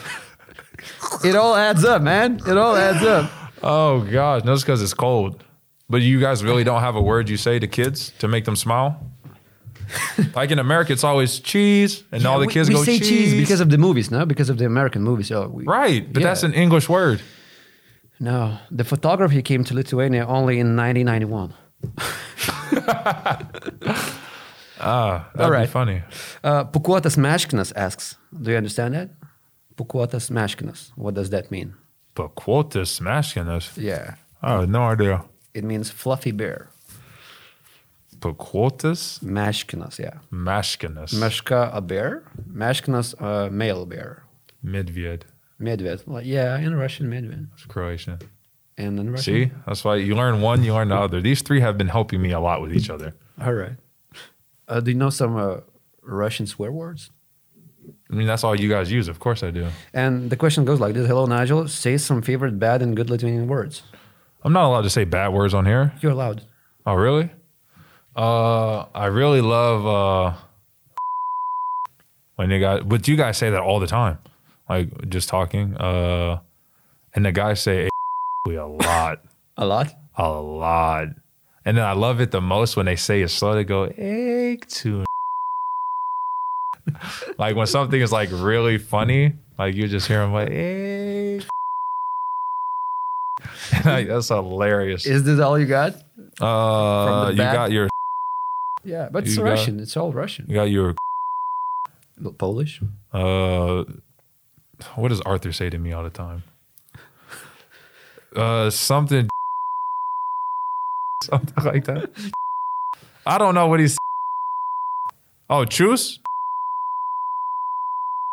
It 1.24 1.36
all 1.36 1.54
adds 1.54 1.84
up, 1.84 2.02
man. 2.02 2.40
It 2.46 2.56
all 2.58 2.74
adds 2.74 3.04
up. 3.04 3.30
oh 3.62 4.00
gosh, 4.00 4.42
no, 4.44 4.52
it's 4.54 4.62
because 4.62 4.82
it's 4.82 4.94
cold. 4.94 5.44
But 5.88 6.00
you 6.02 6.18
guys 6.18 6.42
really 6.42 6.64
don't 6.64 6.80
have 6.80 6.96
a 6.96 7.00
word 7.02 7.28
you 7.28 7.36
say 7.36 7.58
to 7.60 7.66
kids 7.68 8.12
to 8.18 8.26
make 8.26 8.44
them 8.44 8.56
smile. 8.56 8.98
like 10.34 10.50
in 10.50 10.58
America, 10.58 10.92
it's 10.92 11.04
always 11.04 11.38
cheese, 11.38 12.02
and 12.10 12.26
all 12.26 12.40
the 12.40 12.48
kids 12.48 12.68
we 12.68 12.74
go 12.74 12.82
say 12.82 12.98
cheese. 12.98 13.34
because 13.34 13.60
of 13.60 13.68
the 13.70 13.78
movies, 13.78 14.10
no? 14.10 14.24
Because 14.26 14.48
of 14.50 14.56
the 14.58 14.64
American 14.64 15.02
movies. 15.04 15.30
Oh, 15.30 15.46
we, 15.48 15.64
right, 15.64 16.10
but 16.12 16.22
Yeah. 16.22 16.28
that's 16.28 16.42
an 16.42 16.54
English 16.54 16.88
word. 16.88 17.20
No, 18.18 18.56
the 18.70 18.84
photography 18.84 19.42
came 19.42 19.62
to 19.64 19.74
Lithuania 19.74 20.26
only 20.26 20.58
in 20.58 20.74
1991. 20.76 21.54
Ah, 24.82 25.30
that'd 25.34 25.54
All 25.54 25.60
be 25.60 25.66
funny. 25.66 26.02
Uh, 26.42 26.64
Pukuotas 26.64 27.16
Meškinas 27.16 27.72
asks, 27.76 28.16
do 28.40 28.50
you 28.50 28.56
understand 28.56 28.94
that? 28.94 29.10
Pukuotas 29.76 30.30
Meškinas. 30.30 30.90
What 30.96 31.14
does 31.14 31.30
that 31.30 31.50
mean? 31.50 31.74
But 32.14 32.34
quotas 32.34 33.00
masculinus. 33.00 33.72
Yeah, 33.76 34.16
Oh, 34.42 34.64
no 34.66 34.82
idea. 34.82 35.24
it 35.54 35.64
means 35.64 35.90
fluffy 35.90 36.30
bear. 36.32 36.68
But 38.20 38.34
quotas 38.38 39.18
Meškinas, 39.24 39.98
yeah. 39.98 40.18
masculinus. 40.30 41.14
Meška, 41.14 41.70
a 41.74 41.80
bear. 41.80 42.22
Meškinas, 42.52 43.14
a 43.20 43.50
male 43.50 43.86
bear. 43.86 44.24
Medved. 44.64 45.22
Medved. 45.60 46.06
Well, 46.06 46.22
yeah, 46.22 46.58
in 46.58 46.74
Russian, 46.74 47.08
medved. 47.10 47.48
It's 47.54 47.64
Croatian. 47.64 48.18
And 48.78 48.98
in 49.00 49.10
Russian. 49.10 49.34
See, 49.34 49.50
that's 49.66 49.82
why 49.84 49.96
you 49.96 50.14
learn 50.14 50.40
one, 50.40 50.62
you 50.62 50.72
learn 50.74 50.88
the 50.88 50.96
other. 50.96 51.20
These 51.20 51.42
three 51.42 51.60
have 51.60 51.76
been 51.78 51.88
helping 51.88 52.20
me 52.22 52.30
a 52.32 52.40
lot 52.40 52.60
with 52.62 52.74
each 52.74 52.90
other. 52.90 53.14
All 53.40 53.54
right. 53.54 53.76
Uh, 54.72 54.80
do 54.80 54.90
you 54.90 54.96
know 54.96 55.10
some 55.10 55.36
uh, 55.36 55.56
Russian 56.02 56.46
swear 56.46 56.72
words? 56.72 57.10
I 58.10 58.14
mean, 58.14 58.26
that's 58.26 58.44
all 58.44 58.54
you 58.58 58.68
guys 58.68 58.90
use. 58.92 59.08
Of 59.08 59.18
course, 59.18 59.42
I 59.42 59.50
do. 59.50 59.68
And 59.92 60.30
the 60.30 60.36
question 60.36 60.64
goes 60.64 60.80
like 60.80 60.94
this 60.94 61.06
Hello, 61.06 61.26
Nigel. 61.26 61.68
Say 61.68 61.96
some 61.98 62.22
favorite 62.22 62.58
bad 62.58 62.82
and 62.82 62.96
good 62.96 63.10
Lithuanian 63.10 63.48
words. 63.48 63.82
I'm 64.44 64.52
not 64.52 64.64
allowed 64.68 64.82
to 64.82 64.90
say 64.90 65.04
bad 65.04 65.28
words 65.32 65.54
on 65.54 65.66
here. 65.66 65.92
You're 66.00 66.12
allowed. 66.12 66.42
Oh, 66.86 66.94
really? 66.94 67.30
Uh, 68.14 68.84
I 68.94 69.06
really 69.06 69.40
love 69.40 69.86
uh 69.86 70.36
when 72.36 72.50
you 72.50 72.58
guys, 72.60 72.82
but 72.84 73.06
you 73.08 73.16
guys 73.16 73.36
say 73.38 73.50
that 73.50 73.60
all 73.60 73.78
the 73.80 73.86
time, 73.86 74.18
like 74.68 75.08
just 75.08 75.28
talking. 75.28 75.76
Uh, 75.76 76.40
and 77.14 77.24
the 77.24 77.32
guys 77.32 77.60
say 77.60 77.88
a 78.48 78.50
lot, 78.66 79.20
A 79.56 79.64
lot? 79.66 79.94
a 80.16 80.28
lot, 80.28 81.08
and 81.64 81.76
then 81.76 81.84
I 81.84 81.92
love 81.92 82.20
it 82.20 82.30
the 82.30 82.40
most 82.40 82.76
when 82.76 82.86
they 82.86 82.96
say 82.96 83.22
it 83.22 83.28
slow. 83.28 83.54
to 83.54 83.64
go 83.64 83.84
egg 83.96 84.66
to. 84.68 85.04
like 87.38 87.54
when 87.56 87.66
something 87.66 88.00
is 88.00 88.12
like 88.12 88.28
really 88.32 88.78
funny, 88.78 89.34
like 89.58 89.74
you 89.74 89.86
just 89.88 90.06
hear 90.08 90.18
them 90.20 90.32
like 90.32 90.48
egg. 90.50 91.44
like, 93.84 94.08
that's 94.08 94.28
hilarious. 94.28 95.06
Is 95.06 95.24
this 95.24 95.40
all 95.40 95.58
you 95.58 95.66
got? 95.66 95.94
Uh, 96.40 97.30
you 97.30 97.36
got 97.38 97.70
your 97.72 97.88
Yeah, 98.84 99.08
but 99.10 99.24
it's 99.24 99.32
You 99.36 99.42
got- 99.42 99.50
Russian. 99.50 99.80
It's 99.80 99.96
all 99.96 100.12
Russian. 100.12 100.46
you 100.48 100.54
got 100.54 100.64
your 100.70 100.94
Polish? 102.38 102.80
uh 103.12 103.84
what 104.96 105.08
does 105.08 105.20
Arthur 105.22 105.52
say 105.52 105.68
to 105.70 105.78
me 105.78 105.92
all 105.92 106.02
the 106.04 106.10
time? 106.10 106.42
Uh 108.34 108.70
something 108.70 109.28
something 111.30 111.64
like 111.64 111.84
that. 111.84 112.10
I 113.26 113.38
don't 113.38 113.54
know 113.54 113.66
what 113.68 113.80
he's 113.80 113.96
Oh, 115.50 115.64
truce? 115.64 116.18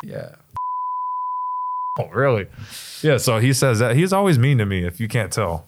Yeah. 0.03 0.36
Oh, 1.99 2.07
really? 2.07 2.48
Yeah, 3.02 3.18
so 3.18 3.40
he 3.40 3.52
says 3.52 3.80
that 3.80 3.95
he's 3.95 4.14
always 4.14 4.40
mean 4.40 4.57
to 4.60 4.66
me 4.66 4.86
if 4.86 4.99
you 5.02 5.07
can't 5.10 5.32
tell. 5.32 5.66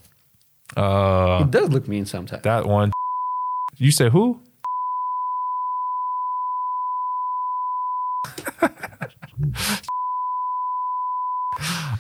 Uh 0.77 1.41
It 1.43 1.51
does 1.51 1.69
look 1.69 1.87
mean 1.87 2.05
sometimes. 2.05 2.43
that 2.43 2.65
one. 2.65 2.91
You 3.77 3.91
say 3.91 4.09
who? 4.09 4.39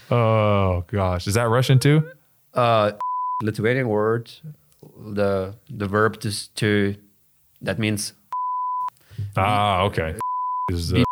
oh 0.09 0.83
gosh, 0.87 1.27
is 1.27 1.35
that 1.35 1.49
Russian 1.49 1.79
too? 1.79 2.09
Uh, 2.53 2.93
Lithuanian 3.41 3.87
word, 3.87 4.29
the 5.13 5.55
the 5.69 5.87
verb 5.87 6.19
to, 6.21 6.53
to 6.55 6.95
that 7.61 7.77
means 7.79 8.13
Ah, 9.37 9.81
okay. 9.83 10.15
Is 10.71 10.93
uh, 10.93 11.03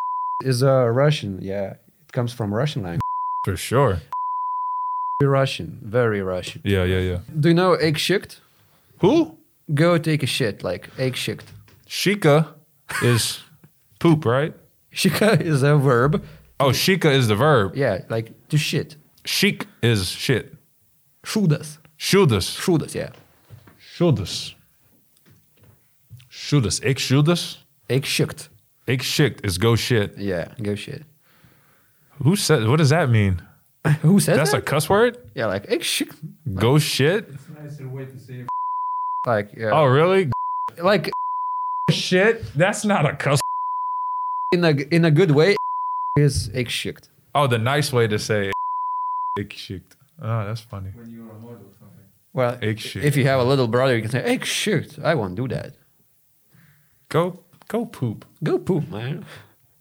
is 0.44 0.64
uh, 0.64 0.88
Russian. 0.88 1.40
Yeah, 1.42 1.74
it 2.06 2.12
comes 2.12 2.34
from 2.34 2.54
Russian 2.54 2.82
language. 2.84 3.02
for 3.46 3.56
sure. 3.56 4.02
Very 5.22 5.30
Russian, 5.32 5.80
very 5.84 6.22
Russian. 6.22 6.62
Yeah, 6.64 6.86
yeah, 6.86 7.00
yeah. 7.00 7.20
Do 7.40 7.50
you 7.50 7.56
know 7.56 7.74
egg 7.74 7.96
shikt? 7.98 8.40
Who? 9.02 9.38
Go 9.74 9.98
take 9.98 10.24
a 10.24 10.26
shit, 10.28 10.64
like 10.64 10.90
egg 10.98 11.14
shikt. 11.14 11.46
Shika 11.88 12.48
is 13.04 13.42
poop, 14.00 14.26
right? 14.26 14.54
Shika 14.94 15.40
is 15.42 15.62
a 15.62 15.76
verb. 15.78 16.24
Oh, 16.60 16.72
shika 16.72 17.12
is 17.14 17.28
the 17.28 17.36
verb. 17.36 17.76
Yeah, 17.76 18.04
like 18.10 18.32
to 18.50 18.58
shit. 18.58 18.96
Shik 19.26 19.66
is 19.84 20.08
shit. 20.10 20.54
Shudas 21.26 21.78
Shudas 22.00 22.58
Shudas 22.58 22.96
yeah. 22.96 23.10
Šūdas. 24.00 24.56
Šūdas. 26.32 26.78
Ik 26.88 27.02
šūdas. 27.04 27.58
Egg 27.92 28.06
shikt. 28.08 28.46
Ik 28.88 29.04
shikt 29.04 29.44
is 29.44 29.58
go 29.58 29.76
shit. 29.76 30.18
Yeah, 30.18 30.54
go 30.64 30.74
shit. 30.76 31.04
Who 32.24 32.38
said? 32.38 32.66
What 32.66 32.78
does 32.78 32.92
that 32.92 33.10
mean? 33.10 33.42
Who 34.02 34.22
says 34.22 34.38
That's 34.38 34.54
a 34.54 34.62
cuss 34.62 34.88
word. 34.88 35.18
yeah, 35.36 35.48
like 35.48 35.68
egg 35.70 35.82
shikt. 35.82 36.16
Go 36.56 36.80
shit. 36.80 37.28
It's 37.28 37.48
a 37.50 37.62
nicer 37.62 37.90
way 37.90 38.06
to 38.06 38.18
say 38.18 38.46
Like, 39.28 39.52
yeah. 39.58 39.72
Oh, 39.74 39.86
really? 39.86 40.32
like 40.82 41.12
Shit. 41.92 42.46
That's 42.56 42.86
not 42.86 43.06
a 43.06 43.18
cuss. 43.18 43.42
in 44.54 44.64
a 44.64 44.72
in 44.96 45.04
a 45.04 45.12
good 45.12 45.32
way 45.32 45.58
is 46.16 46.50
egg 46.54 46.70
shikt. 46.70 47.10
Oh, 47.36 47.48
the 47.48 47.58
nice 47.58 47.92
way 47.92 48.08
to 48.08 48.18
say 48.18 48.52
ik 49.38 49.50
shikt. 49.50 49.98
Oh, 50.22 50.46
that's 50.46 50.62
funny. 50.62 50.94
Well, 52.40 52.56
shikt. 52.58 53.04
if 53.10 53.14
you 53.18 53.26
have 53.32 53.40
a 53.46 53.48
little 53.52 53.68
brother, 53.76 53.94
you 53.96 54.02
can 54.06 54.12
say 54.12 54.24
egg 54.34 54.42
shikt. 54.58 54.92
I 55.12 55.14
won't 55.20 55.36
do 55.42 55.46
that. 55.56 55.70
Go, 57.16 57.24
go 57.74 57.86
poop. 57.86 58.20
Go 58.44 58.58
poop, 58.60 58.90
man. 58.90 59.26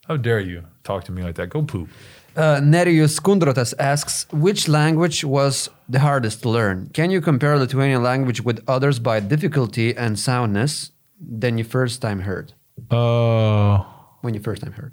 How 0.09 0.17
dare 0.17 0.41
you 0.41 0.61
talk 0.89 1.05
to 1.05 1.13
me 1.13 1.23
like 1.23 1.37
that? 1.37 1.49
Go 1.51 1.63
poop. 1.63 1.89
Uh, 2.37 2.61
Nerijus 2.75 3.21
Kundrotas 3.21 3.75
asks, 3.79 4.27
which 4.47 4.69
language 4.69 5.19
was 5.25 5.71
the 5.89 5.99
hardest 6.01 6.43
to 6.43 6.49
learn? 6.51 6.89
Can 6.99 7.11
you 7.11 7.21
compare 7.21 7.59
Lithuanian 7.59 8.03
language 8.03 8.41
with 8.49 8.59
others 8.69 8.99
by 8.99 9.21
difficulty 9.21 9.89
and 9.97 10.19
soundness 10.19 10.93
than 11.21 11.59
you 11.59 11.65
first 11.65 12.01
time 12.01 12.21
heard? 12.21 12.53
Uh, 12.91 13.79
When 14.23 14.35
you 14.35 14.41
first 14.41 14.63
time 14.63 14.73
heard? 14.73 14.93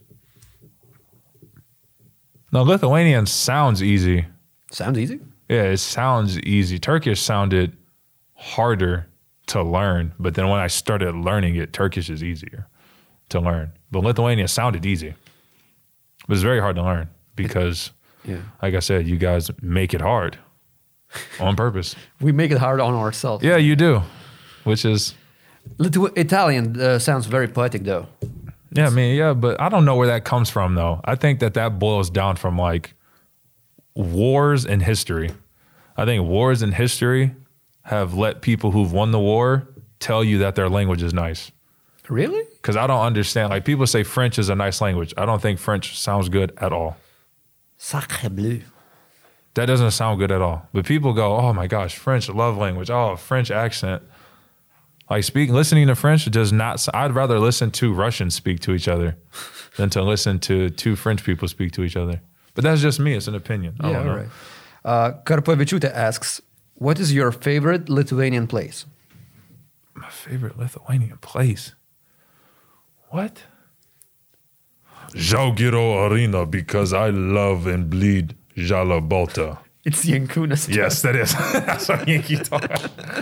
no, 2.51 2.63
Lithuanian 2.63 3.25
sounds 3.25 3.81
easy. 3.83 4.25
Sounds 4.71 4.97
easy. 4.97 5.19
Yeah, 5.49 5.63
it 5.63 5.77
sounds 5.77 6.39
easy. 6.39 6.79
Turkish 6.79 7.21
sounded 7.21 7.75
harder 8.33 9.07
to 9.47 9.61
learn, 9.63 10.13
but 10.19 10.33
then 10.33 10.47
when 10.49 10.59
I 10.59 10.67
started 10.67 11.13
learning 11.15 11.55
it, 11.55 11.71
Turkish 11.73 12.09
is 12.09 12.23
easier 12.23 12.67
to 13.29 13.39
learn. 13.39 13.71
But 13.91 13.99
Lithuania 14.03 14.47
sounded 14.47 14.85
easy. 14.85 15.13
But 16.27 16.33
it's 16.33 16.43
very 16.43 16.59
hard 16.59 16.75
to 16.77 16.83
learn 16.83 17.09
because, 17.35 17.91
Yeah. 18.23 18.37
like 18.61 18.73
I 18.73 18.79
said, 18.79 19.07
you 19.07 19.17
guys 19.17 19.51
make 19.61 19.93
it 19.93 20.01
hard 20.01 20.37
on 21.39 21.55
purpose. 21.65 21.95
We 22.19 22.31
make 22.31 22.49
it 22.51 22.57
hard 22.57 22.79
on 22.79 22.95
ourselves. 22.95 23.43
Yeah, 23.43 23.57
you 23.57 23.75
do, 23.75 24.01
which 24.63 24.83
is, 24.83 25.13
Lithu- 25.77 26.17
Italian 26.17 26.79
uh, 26.81 26.97
sounds 26.99 27.27
very 27.27 27.47
poetic, 27.47 27.83
though. 27.83 28.07
yeah, 28.71 28.87
I 28.87 28.89
mean, 28.89 29.15
yeah, 29.15 29.33
but 29.33 29.61
I 29.61 29.69
don't 29.69 29.85
know 29.85 29.95
where 29.95 30.07
that 30.07 30.25
comes 30.25 30.49
from 30.49 30.73
though. 30.75 31.01
I 31.05 31.13
think 31.15 31.39
that 31.39 31.53
that 31.53 31.77
boils 31.79 32.09
down 32.09 32.35
from 32.35 32.57
like 32.57 32.94
wars 33.95 34.65
in 34.65 34.81
history. 34.81 35.31
I 35.97 36.05
think 36.05 36.27
wars 36.27 36.61
in 36.61 36.73
history 36.73 37.35
have 37.83 38.13
let 38.13 38.41
people 38.41 38.71
who've 38.71 38.91
won 38.91 39.11
the 39.11 39.19
war 39.19 39.67
tell 39.99 40.23
you 40.23 40.39
that 40.39 40.55
their 40.55 40.69
language 40.69 41.01
is 41.01 41.13
nice. 41.13 41.51
Really? 42.09 42.43
Because 42.57 42.75
I 42.75 42.85
don't 42.87 43.01
understand. 43.01 43.49
Like 43.49 43.65
people 43.65 43.87
say 43.87 44.03
French 44.03 44.37
is 44.37 44.49
a 44.49 44.55
nice 44.55 44.81
language. 44.81 45.13
I 45.17 45.25
don't 45.25 45.41
think 45.41 45.59
French 45.59 45.97
sounds 45.97 46.29
good 46.29 46.53
at 46.57 46.71
all. 46.71 46.97
Sacre 47.77 48.29
bleu. 48.29 48.61
That 49.55 49.67
doesn't 49.67 49.91
sound 49.91 50.19
good 50.19 50.31
at 50.31 50.41
all. 50.41 50.67
But 50.73 50.85
people 50.85 51.13
go, 51.13 51.37
oh 51.37 51.53
my 51.53 51.67
gosh, 51.67 51.95
French 51.95 52.29
love 52.29 52.57
language. 52.57 52.89
Oh, 52.89 53.15
French 53.15 53.49
accent. 53.49 54.03
Like 55.09 55.23
speaking, 55.23 55.55
listening 55.55 55.87
to 55.87 55.95
French 55.95 56.29
does 56.29 56.51
not. 56.51 56.85
I'd 56.93 57.13
rather 57.13 57.39
listen 57.39 57.71
to 57.71 57.93
Russians 57.93 58.35
speak 58.35 58.59
to 58.61 58.73
each 58.73 58.87
other 58.87 59.17
than 59.77 59.89
to 59.91 60.01
listen 60.01 60.39
to 60.39 60.69
two 60.69 60.95
French 60.95 61.23
people 61.23 61.47
speak 61.47 61.71
to 61.73 61.83
each 61.83 61.95
other. 61.95 62.21
But 62.55 62.63
that's 62.63 62.81
just 62.81 62.99
me. 62.99 63.13
It's 63.13 63.27
an 63.27 63.35
opinion. 63.35 63.75
I 63.79 63.87
Yeah, 63.89 63.93
don't 63.97 64.05
know. 64.07 64.15
right. 64.15 64.29
Uh, 64.83 65.11
Karpavičiūtė 65.25 65.91
asks, 65.93 66.41
what 66.75 66.99
is 66.99 67.13
your 67.13 67.31
favorite 67.31 67.89
Lithuanian 67.89 68.47
place? 68.47 68.85
My 69.93 70.09
favorite 70.09 70.57
Lithuanian 70.57 71.17
place. 71.21 71.73
What? 73.09 73.43
Žalgirio 75.13 76.09
Arena 76.09 76.45
because 76.45 76.93
I 76.93 77.09
love 77.09 77.67
and 77.67 77.89
bleed 77.89 78.35
žalia 78.57 78.99
balta. 79.07 79.59
It's 79.85 80.03
Jankūnas. 80.05 80.67
Yes, 80.75 81.01
that 81.03 81.15
is. 81.15 81.33
That's 81.53 81.87
what 81.87 82.07
Yankee 82.07 82.37
talk. 82.37 82.65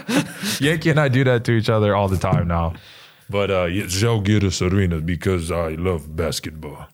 Yankee 0.62 0.90
and 0.92 1.00
I 1.00 1.10
do 1.10 1.24
that 1.26 1.44
to 1.46 1.52
each 1.52 1.70
other 1.70 1.94
all 1.96 2.08
the 2.08 2.18
time 2.18 2.48
now. 2.48 2.74
But 3.30 3.52
uh, 3.52 3.66
yeah, 3.66 3.86
Arena 4.62 5.02
because 5.02 5.52
I 5.52 5.76
love 5.76 6.16
basketball. 6.16 6.88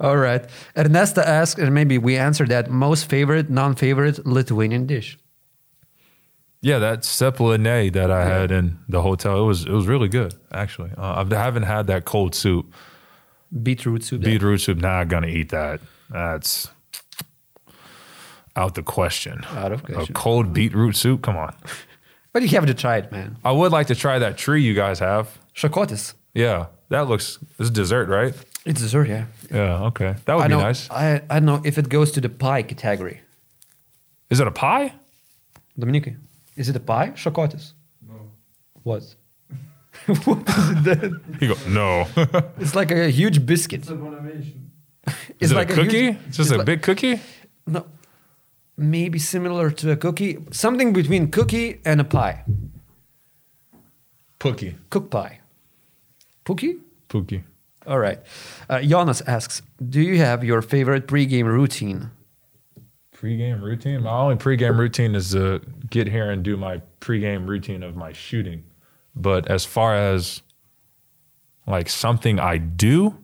All 0.00 0.16
right. 0.16 0.44
Ernesta 0.76 1.22
asks, 1.22 1.60
and 1.60 1.74
maybe 1.74 1.98
we 1.98 2.16
answered 2.16 2.48
that, 2.48 2.70
most 2.70 3.08
favorite, 3.08 3.50
non-favorite 3.50 4.26
Lithuanian 4.26 4.86
dish. 4.86 5.18
Yeah, 6.62 6.78
that 6.78 7.00
cepelene 7.00 7.92
that 7.92 8.10
I 8.10 8.24
had 8.24 8.50
in 8.50 8.78
the 8.88 9.00
hotel, 9.02 9.42
it 9.42 9.46
was 9.46 9.64
it 9.64 9.70
was 9.72 9.86
really 9.86 10.08
good 10.08 10.34
actually. 10.52 10.90
Uh, 10.96 11.24
I 11.30 11.34
haven't 11.34 11.62
had 11.62 11.86
that 11.86 12.04
cold 12.04 12.34
soup, 12.34 12.74
Beetroot 13.62 14.04
soup. 14.04 14.20
beetroot 14.20 14.60
soup. 14.60 14.78
Not 14.78 15.08
gonna 15.08 15.26
eat 15.28 15.48
that. 15.50 15.80
That's 16.10 16.68
out 18.56 18.74
the 18.74 18.82
question. 18.82 19.42
Out 19.52 19.72
of 19.72 19.84
question. 19.84 20.10
A 20.10 20.12
cold 20.12 20.52
beetroot 20.52 20.96
soup? 20.96 21.22
Come 21.22 21.36
on. 21.36 21.54
But 22.32 22.42
you 22.42 22.48
have 22.50 22.66
to 22.66 22.74
try 22.74 22.98
it, 22.98 23.10
man. 23.10 23.38
I 23.44 23.50
would 23.50 23.72
like 23.72 23.88
to 23.88 23.96
try 23.96 24.20
that 24.20 24.38
tree 24.38 24.62
you 24.62 24.72
guys 24.72 25.00
have. 25.00 25.36
Shakotis. 25.52 26.14
Yeah, 26.32 26.66
that 26.88 27.08
looks. 27.08 27.40
It's 27.58 27.70
dessert, 27.70 28.08
right? 28.08 28.32
It's 28.70 28.80
dessert, 28.80 29.08
yeah. 29.08 29.24
Yeah. 29.50 29.88
Okay, 29.88 30.14
that 30.24 30.34
would 30.36 30.44
I 30.44 30.48
be 30.48 30.54
know, 30.54 30.60
nice. 30.60 30.88
I, 30.90 31.22
I 31.28 31.34
don't 31.40 31.46
know 31.46 31.60
if 31.64 31.76
it 31.78 31.88
goes 31.88 32.12
to 32.12 32.20
the 32.20 32.28
pie 32.28 32.62
category. 32.62 33.20
Is 34.30 34.38
it 34.40 34.46
a 34.46 34.50
pie? 34.52 34.92
Dominique, 35.78 36.14
is 36.56 36.68
it 36.68 36.76
a 36.76 36.80
pie? 36.80 37.08
Shakotis. 37.16 37.72
No. 38.08 38.14
What? 38.84 39.02
what 40.24 40.48
is 40.48 40.70
it 40.70 40.84
then? 40.84 41.20
You 41.40 41.48
go 41.54 41.56
no. 41.68 42.06
It's 42.62 42.74
like 42.76 42.90
a 42.92 43.10
huge 43.10 43.44
biscuit. 43.44 43.82
Is 43.90 43.90
It's 45.40 45.52
it 45.52 45.56
like 45.56 45.70
a 45.70 45.74
cookie? 45.74 46.02
huge- 46.12 46.16
it's 46.28 46.36
just 46.36 46.50
it's 46.50 46.54
a 46.54 46.58
like- 46.58 46.66
big 46.66 46.82
cookie. 46.82 47.18
No, 47.66 47.84
maybe 48.76 49.18
similar 49.18 49.70
to 49.72 49.90
a 49.90 49.96
cookie. 49.96 50.38
Something 50.52 50.92
between 50.92 51.30
cookie 51.30 51.80
and 51.84 52.00
a 52.00 52.04
pie. 52.04 52.44
Pookie. 54.38 54.74
Cook 54.90 55.10
pie. 55.10 55.40
Pookie? 56.44 56.78
Pookie. 57.08 57.42
All 57.86 57.98
right. 57.98 58.20
Uh, 58.68 58.80
Jonas 58.82 59.22
asks, 59.22 59.62
do 59.88 60.00
you 60.00 60.18
have 60.18 60.44
your 60.44 60.62
favorite 60.62 61.06
pregame 61.06 61.46
routine? 61.46 62.10
Pre-game 63.12 63.62
routine. 63.62 64.02
My 64.02 64.10
only 64.12 64.36
pre-game 64.36 64.78
routine 64.78 65.14
is 65.14 65.32
to 65.32 65.60
get 65.90 66.06
here 66.08 66.30
and 66.30 66.42
do 66.42 66.56
my 66.56 66.78
pre-game 67.00 67.46
routine 67.46 67.82
of 67.82 67.94
my 67.96 68.12
shooting. 68.12 68.64
But 69.14 69.50
as 69.50 69.64
far 69.66 69.94
as 69.94 70.40
like 71.66 71.88
something 71.90 72.38
I 72.40 72.56
do, 72.56 73.18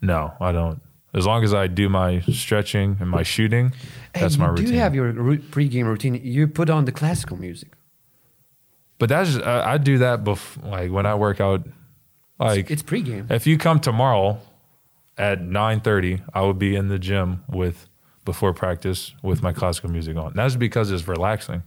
no, 0.00 0.32
I 0.40 0.52
don't. 0.52 0.80
As 1.14 1.26
long 1.26 1.42
as 1.42 1.54
I 1.54 1.66
do 1.66 1.88
my 1.88 2.20
stretching 2.20 2.98
and 3.00 3.08
my 3.10 3.22
shooting, 3.22 3.72
that's 4.12 4.34
and 4.34 4.42
my 4.42 4.48
routine. 4.48 4.66
do 4.66 4.72
you 4.74 4.78
have 4.78 4.94
your 4.94 5.10
ru- 5.12 5.38
pregame 5.38 5.84
routine. 5.86 6.14
You 6.22 6.46
put 6.46 6.68
on 6.70 6.84
the 6.84 6.92
classical 6.92 7.36
music. 7.38 7.72
but 8.98 9.08
that's 9.08 9.36
I, 9.38 9.72
I 9.72 9.78
do 9.78 9.98
that 9.98 10.22
before, 10.24 10.70
like 10.70 10.90
when 10.92 11.06
I 11.06 11.14
work 11.14 11.40
out. 11.40 11.66
Like 12.38 12.70
It's 12.70 12.82
pregame. 12.82 13.30
If 13.30 13.46
you 13.46 13.56
come 13.58 13.80
tomorrow 13.80 14.38
at 15.16 15.40
9:30, 15.40 16.22
I 16.34 16.42
would 16.42 16.58
be 16.58 16.76
in 16.76 16.88
the 16.88 16.98
gym 16.98 17.44
with 17.48 17.88
before 18.24 18.52
practice 18.52 19.14
with 19.22 19.42
my 19.42 19.52
classical 19.52 19.90
music 19.90 20.16
on. 20.16 20.32
That's 20.34 20.56
because 20.56 20.90
it's 20.90 21.06
relaxing. 21.08 21.62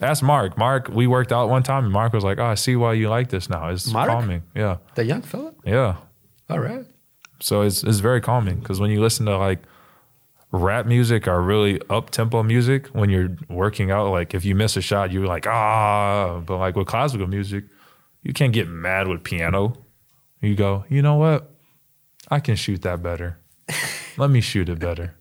Ask 0.00 0.22
Mark. 0.22 0.58
Mark, 0.58 0.88
we 0.88 1.06
worked 1.06 1.32
out 1.32 1.48
one 1.48 1.62
time 1.62 1.84
and 1.84 1.92
Mark 1.92 2.12
was 2.12 2.24
like, 2.24 2.38
"Oh, 2.38 2.46
I 2.46 2.54
see 2.54 2.76
why 2.76 2.94
you 2.94 3.08
like 3.08 3.30
this 3.30 3.48
now. 3.48 3.68
It's 3.68 3.92
Mark? 3.92 4.08
calming." 4.08 4.42
Yeah. 4.54 4.78
The 4.94 5.04
young 5.04 5.22
fella? 5.22 5.52
Yeah. 5.64 5.96
All 6.50 6.58
right. 6.58 6.84
So 7.40 7.62
it's 7.62 7.82
it's 7.82 7.98
very 8.00 8.20
calming 8.20 8.60
cuz 8.62 8.80
when 8.80 8.90
you 8.90 9.00
listen 9.00 9.26
to 9.26 9.36
like 9.38 9.60
rap 10.52 10.86
music 10.86 11.26
or 11.26 11.40
really 11.42 11.80
up 11.90 12.10
tempo 12.10 12.42
music 12.42 12.86
when 12.88 13.10
you're 13.10 13.36
working 13.48 13.90
out 13.90 14.10
like 14.10 14.34
if 14.34 14.44
you 14.44 14.54
miss 14.54 14.76
a 14.76 14.80
shot 14.80 15.10
you're 15.10 15.26
like 15.26 15.48
ah 15.48 16.40
but 16.46 16.58
like 16.58 16.76
with 16.76 16.86
classical 16.86 17.26
music 17.26 17.64
you 18.24 18.32
can't 18.32 18.52
get 18.52 18.68
mad 18.68 19.06
with 19.06 19.22
piano. 19.22 19.74
You 20.40 20.56
go 20.56 20.84
you 20.88 21.00
know 21.02 21.14
what? 21.14 21.50
I 22.28 22.40
can 22.40 22.56
shoot 22.56 22.82
that 22.82 23.02
better. 23.02 23.38
Let 24.16 24.30
me 24.30 24.40
shoot 24.40 24.68
it 24.68 24.78
better. 24.80 25.14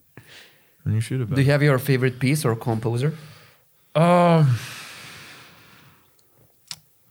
And 0.86 0.96
you 0.96 1.02
shoot 1.02 1.22
it 1.22 1.26
better. 1.26 1.36
Do 1.36 1.42
you 1.42 1.52
have 1.52 1.62
your 1.62 1.78
favorite 1.80 2.20
piece 2.20 2.44
or 2.46 2.56
composer? 2.56 3.14
Um. 3.96 4.58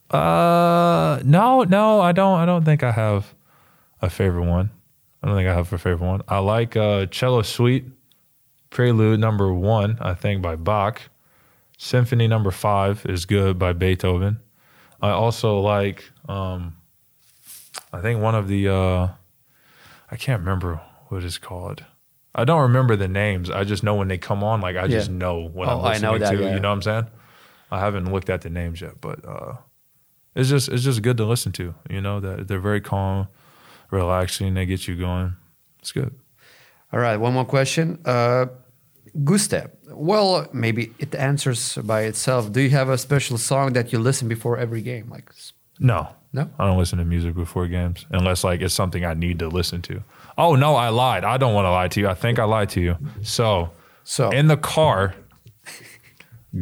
uh 0.09 1.19
no 1.23 1.63
no 1.63 2.01
i 2.01 2.11
don't 2.11 2.37
i 2.39 2.45
don't 2.45 2.65
think 2.65 2.83
i 2.83 2.91
have 2.91 3.33
a 4.01 4.09
favorite 4.09 4.45
one. 4.45 4.69
I 5.21 5.27
don't 5.27 5.37
think 5.37 5.47
i 5.47 5.53
have 5.53 5.71
a 5.71 5.77
favorite 5.77 6.05
one. 6.05 6.21
I 6.27 6.39
like 6.39 6.75
uh 6.75 7.05
cello 7.07 7.41
suite 7.41 7.85
prelude 8.69 9.19
number 9.19 9.53
one 9.53 9.97
i 10.01 10.13
think 10.13 10.41
by 10.41 10.55
bach. 10.55 11.03
Symphony 11.77 12.27
number 12.27 12.51
five 12.51 13.05
is 13.07 13.25
good 13.25 13.57
by 13.57 13.73
beethoven 13.73 14.39
i 15.03 15.09
also 15.11 15.59
like 15.59 16.03
um 16.27 16.75
i 17.91 18.01
think 18.01 18.19
one 18.19 18.33
of 18.33 18.47
the 18.47 18.67
uh 18.67 19.07
i 20.09 20.15
can't 20.15 20.39
remember 20.39 20.81
what 21.09 21.23
it's 21.23 21.37
called 21.37 21.83
i 22.33 22.43
don't 22.43 22.61
remember 22.61 22.95
the 22.95 23.07
names 23.07 23.49
i 23.51 23.63
just 23.63 23.83
know 23.83 23.93
when 23.95 24.07
they 24.07 24.17
come 24.17 24.43
on 24.43 24.59
like 24.61 24.75
i 24.77 24.87
just 24.87 25.11
Yeah. 25.11 25.17
know 25.17 25.39
what 25.47 25.67
Oh, 25.69 25.73
i'm 25.73 25.85
I 25.85 25.89
listening 25.89 26.11
know 26.11 26.17
that, 26.17 26.31
to 26.31 26.41
yeah. 26.41 26.53
you 26.55 26.59
know 26.59 26.69
what 26.69 26.75
i'm 26.75 26.81
saying 26.81 27.07
i 27.69 27.79
haven't 27.79 28.11
looked 28.11 28.29
at 28.31 28.41
the 28.41 28.49
names 28.49 28.81
yet 28.81 28.99
but 29.01 29.23
uh 29.27 29.53
it's 30.35 30.49
just 30.49 30.67
it's 30.69 30.83
just 30.83 31.03
good 31.03 31.17
to 31.17 31.25
listen 31.25 31.51
to. 31.51 31.75
You 31.91 32.01
know 32.01 32.19
that 32.19 32.47
they're 32.47 32.57
very 32.71 32.81
calm, 32.81 33.27
relaxing. 33.91 34.55
They 34.55 34.65
get 34.65 34.87
you 34.87 34.95
going. 34.95 35.35
It's 35.77 35.91
good. 35.91 36.11
All 36.91 36.99
right, 36.99 37.17
one 37.17 37.33
more 37.33 37.45
question. 37.45 37.99
Uh, 38.03 38.47
Guste, 39.15 39.69
well, 39.91 40.47
maybe 40.53 40.91
it 40.97 41.13
answers 41.15 41.75
by 41.83 42.01
itself. 42.01 42.51
Do 42.51 42.61
you 42.61 42.71
have 42.71 42.89
a 42.89 42.97
special 42.97 43.37
song 43.37 43.73
that 43.73 43.93
you 43.93 43.99
listen 43.99 44.27
before 44.27 44.57
every 44.57 44.81
game? 44.81 45.09
Like, 45.09 45.29
No, 45.79 46.07
No? 46.31 46.49
I 46.57 46.65
don't 46.65 46.77
listen 46.79 46.97
to 46.99 47.05
music 47.05 47.35
before 47.35 47.67
games 47.67 48.05
unless 48.09 48.43
like 48.43 48.61
it's 48.61 48.73
something 48.73 49.05
I 49.05 49.13
need 49.13 49.37
to 49.39 49.47
listen 49.49 49.81
to. 49.83 50.03
Oh 50.37 50.55
no, 50.55 50.75
I 50.75 50.89
lied. 50.89 51.23
I 51.23 51.37
don't 51.37 51.53
want 51.53 51.65
to 51.65 51.71
lie 51.71 51.87
to 51.89 51.99
you. 51.99 52.07
I 52.09 52.15
think 52.15 52.39
I 52.39 52.43
lied 52.45 52.69
to 52.69 52.81
you. 52.81 52.97
So, 53.21 53.69
So- 54.03 54.31
in 54.31 54.47
the 54.47 54.57
car, 54.57 55.13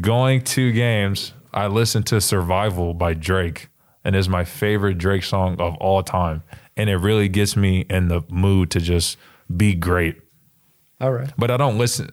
going 0.02 0.42
to 0.42 0.72
games, 0.72 1.34
I 1.54 1.68
listen 1.68 2.04
to 2.04 2.20
"Survival" 2.22 2.94
by 2.94 3.14
Drake, 3.14 3.70
and 4.04 4.16
it's 4.16 4.28
my 4.28 4.44
favorite 4.46 4.98
Drake 4.98 5.24
song 5.24 5.60
of 5.60 5.76
all 5.76 6.04
time. 6.04 6.44
And 6.78 6.90
it 6.90 6.98
really 6.98 7.28
gets 7.30 7.56
me 7.58 7.82
in 7.90 8.08
the 8.08 8.22
mood 8.30 8.72
to 8.72 8.80
just 8.80 9.18
be 9.56 9.74
great. 9.74 10.16
all 11.02 11.12
right. 11.12 11.32
But 11.38 11.52
I 11.52 11.58
don't 11.58 11.78
listen. 11.78 12.10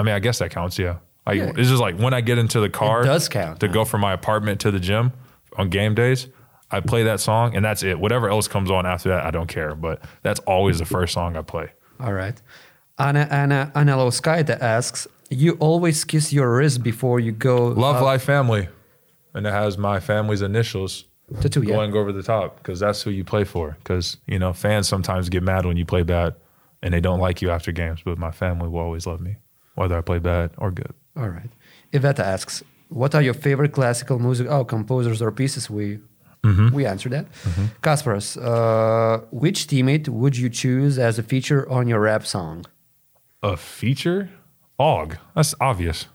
I 0.00 0.02
mean, 0.02 0.14
I 0.14 0.18
guess 0.18 0.38
that 0.38 0.50
counts. 0.50 0.78
Yeah. 0.78 0.96
Like 1.26 1.36
Yeah. 1.36 1.50
it's 1.56 1.68
just 1.68 1.80
like 1.80 1.98
when 1.98 2.14
I 2.14 2.22
get 2.22 2.38
into 2.38 2.58
the 2.60 2.70
car, 2.70 3.02
does 3.04 3.28
count, 3.28 3.60
to 3.60 3.66
huh? 3.66 3.72
go 3.72 3.84
from 3.84 4.00
my 4.00 4.12
apartment 4.14 4.60
to 4.62 4.70
the 4.70 4.80
gym 4.80 5.12
on 5.58 5.68
game 5.68 5.94
days. 5.94 6.28
I 6.70 6.80
play 6.80 7.02
that 7.02 7.20
song 7.20 7.54
and 7.54 7.64
that's 7.64 7.82
it. 7.82 7.98
Whatever 7.98 8.30
else 8.30 8.48
comes 8.48 8.70
on 8.70 8.86
after 8.86 9.10
that, 9.10 9.26
I 9.26 9.30
don't 9.30 9.48
care. 9.48 9.74
But 9.74 10.02
that's 10.22 10.40
always 10.40 10.78
the 10.78 10.84
first 10.86 11.12
song 11.12 11.36
I 11.36 11.42
play. 11.42 11.68
All 12.00 12.12
right. 12.12 12.40
Anna 12.98 13.28
Anna 13.30 13.70
Analoskaita 13.74 14.58
asks, 14.60 15.06
you 15.28 15.52
always 15.60 16.04
kiss 16.04 16.32
your 16.32 16.56
wrist 16.56 16.82
before 16.82 17.20
you 17.20 17.32
go. 17.32 17.68
Love 17.68 17.96
out- 17.96 18.04
Life 18.04 18.22
Family, 18.22 18.68
and 19.34 19.46
it 19.46 19.52
has 19.52 19.76
my 19.78 20.00
family's 20.00 20.42
initials 20.42 21.04
Tattoo, 21.40 21.62
yeah. 21.62 21.74
going 21.74 21.94
over 21.94 22.12
the 22.12 22.22
top 22.22 22.56
because 22.58 22.80
that's 22.80 23.02
who 23.02 23.10
you 23.10 23.24
play 23.24 23.44
for. 23.44 23.76
Because 23.78 24.16
you 24.26 24.38
know 24.38 24.52
fans 24.52 24.88
sometimes 24.88 25.28
get 25.28 25.42
mad 25.42 25.66
when 25.66 25.76
you 25.76 25.84
play 25.84 26.02
bad 26.02 26.34
and 26.82 26.92
they 26.94 27.00
don't 27.00 27.20
like 27.20 27.42
you 27.42 27.50
after 27.50 27.72
games, 27.72 28.00
but 28.04 28.16
my 28.18 28.30
family 28.30 28.68
will 28.68 28.80
always 28.80 29.06
love 29.06 29.20
me 29.20 29.36
whether 29.80 29.96
I 29.98 30.02
play 30.02 30.18
bad 30.20 30.50
or 30.58 30.70
good. 30.70 30.92
All 31.16 31.28
right. 31.28 31.50
Iveta 31.92 32.20
asks, 32.20 32.62
what 32.88 33.14
are 33.14 33.22
your 33.22 33.34
favorite 33.34 33.72
classical 33.72 34.18
music? 34.18 34.46
Oh, 34.48 34.64
composers 34.64 35.20
or 35.22 35.30
pieces? 35.32 35.70
We 35.70 35.98
Mm-hmm. 36.42 36.74
we 36.74 36.86
answered 36.86 37.12
that. 37.12 37.26
Kasparas, 37.82 38.28
uh, 38.40 39.18
which 39.30 39.66
teammate 39.66 40.08
would 40.08 40.34
you 40.38 40.48
choose 40.48 40.98
as 40.98 41.18
a 41.18 41.22
feature 41.22 41.68
on 41.70 41.86
your 41.86 42.00
rap 42.00 42.24
song? 42.26 42.64
A 43.42 43.56
feature? 43.58 44.30
Og. 44.78 45.16
That's 45.34 45.54
obvious. 45.60 46.06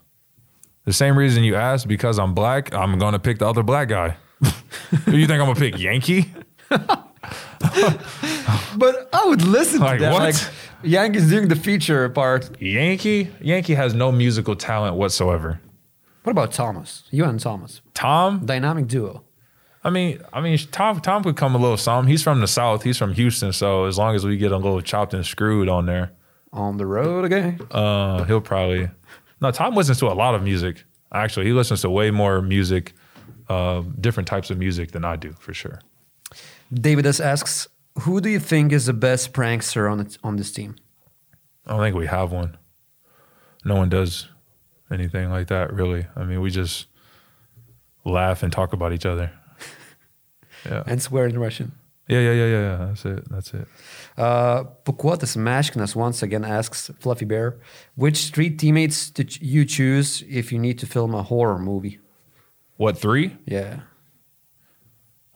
The 0.84 0.92
same 0.92 1.16
reason 1.16 1.44
you 1.44 1.54
asked, 1.54 1.86
because 1.86 2.18
I'm 2.18 2.34
black, 2.34 2.74
I'm 2.74 2.98
gonna 2.98 3.20
pick 3.20 3.38
the 3.38 3.46
other 3.48 3.62
black 3.62 3.86
guy. 3.88 4.16
Do 5.06 5.16
you 5.16 5.26
think 5.28 5.38
I'm 5.40 5.46
gonna 5.46 5.54
pick 5.60 5.78
Yankee? 5.78 6.24
But 8.78 9.08
I 9.12 9.22
would 9.26 9.42
listen 9.42 9.80
Like, 9.80 9.98
to 9.98 10.04
that. 10.04 10.12
what? 10.12 10.22
Like 10.34 10.36
Yank 10.86 11.16
is 11.16 11.28
doing 11.28 11.48
the 11.48 11.56
feature 11.56 12.08
part. 12.08 12.60
Yankee? 12.60 13.30
Yankee 13.40 13.74
has 13.74 13.92
no 13.94 14.12
musical 14.12 14.54
talent 14.56 14.96
whatsoever. 14.96 15.60
What 16.22 16.30
about 16.32 16.52
Thomas? 16.52 17.04
You 17.10 17.24
and 17.24 17.38
Thomas, 17.40 17.80
Tom, 17.94 18.44
dynamic 18.46 18.86
duo. 18.88 19.22
I 19.84 19.90
mean, 19.90 20.20
I 20.32 20.40
mean, 20.40 20.58
Tom 20.72 21.00
Tom 21.00 21.22
could 21.22 21.36
come 21.36 21.54
a 21.54 21.58
little 21.58 21.76
some. 21.76 22.06
He's 22.08 22.22
from 22.22 22.40
the 22.40 22.48
south. 22.48 22.82
He's 22.82 22.98
from 22.98 23.12
Houston, 23.14 23.52
so 23.52 23.84
as 23.84 23.96
long 23.98 24.14
as 24.16 24.24
we 24.24 24.36
get 24.36 24.50
a 24.50 24.56
little 24.56 24.80
chopped 24.80 25.14
and 25.14 25.24
screwed 25.24 25.68
on 25.68 25.86
there, 25.86 26.10
On 26.52 26.76
the 26.76 26.86
road 26.86 27.24
again. 27.24 27.60
uh, 27.70 28.24
he'll 28.24 28.40
probably. 28.40 28.88
No, 29.40 29.50
Tom 29.52 29.74
listens 29.76 29.98
to 29.98 30.06
a 30.06 30.14
lot 30.14 30.34
of 30.34 30.42
music. 30.42 30.82
Actually, 31.12 31.46
he 31.46 31.52
listens 31.52 31.82
to 31.82 31.90
way 31.90 32.10
more 32.10 32.42
music, 32.42 32.94
uh, 33.48 33.82
different 34.00 34.26
types 34.26 34.50
of 34.50 34.58
music 34.58 34.90
than 34.92 35.04
I 35.04 35.14
do 35.16 35.32
for 35.38 35.54
sure. 35.54 35.80
David 36.72 37.04
Davidus 37.04 37.24
asks, 37.24 37.68
who 38.00 38.20
do 38.20 38.28
you 38.28 38.38
think 38.40 38.72
is 38.72 38.86
the 38.86 38.92
best 38.92 39.32
prankster 39.32 39.90
on 39.90 40.00
it, 40.00 40.18
on 40.22 40.36
this 40.36 40.52
team? 40.52 40.76
I 41.66 41.70
don't 41.72 41.80
think 41.80 41.96
we 41.96 42.06
have 42.06 42.32
one. 42.32 42.56
No 43.64 43.74
one 43.76 43.88
does 43.88 44.28
anything 44.90 45.30
like 45.30 45.48
that, 45.48 45.72
really. 45.72 46.06
I 46.14 46.24
mean, 46.24 46.40
we 46.40 46.50
just 46.50 46.86
laugh 48.04 48.42
and 48.42 48.52
talk 48.52 48.72
about 48.72 48.92
each 48.92 49.06
other. 49.06 49.30
Yeah, 50.64 50.82
And 50.86 51.00
swear 51.00 51.26
in 51.26 51.38
Russian. 51.38 51.70
yeah, 52.08 52.18
yeah, 52.18 52.32
yeah, 52.32 52.46
yeah. 52.46 52.60
yeah. 52.78 52.86
That's 52.86 53.04
it. 53.04 53.30
That's 53.30 53.54
it. 53.54 53.68
Uh, 54.16 54.64
Mashkinas 54.84 55.94
once 55.94 56.22
again 56.24 56.44
asks 56.44 56.90
Fluffy 56.98 57.24
Bear, 57.24 57.58
which 57.94 58.16
street 58.16 58.58
teammates 58.58 59.10
did 59.10 59.40
you 59.40 59.64
choose 59.64 60.24
if 60.28 60.50
you 60.50 60.58
need 60.58 60.78
to 60.80 60.86
film 60.86 61.14
a 61.14 61.22
horror 61.22 61.58
movie? 61.60 62.00
What 62.78 62.98
three? 62.98 63.36
Yeah. 63.46 63.80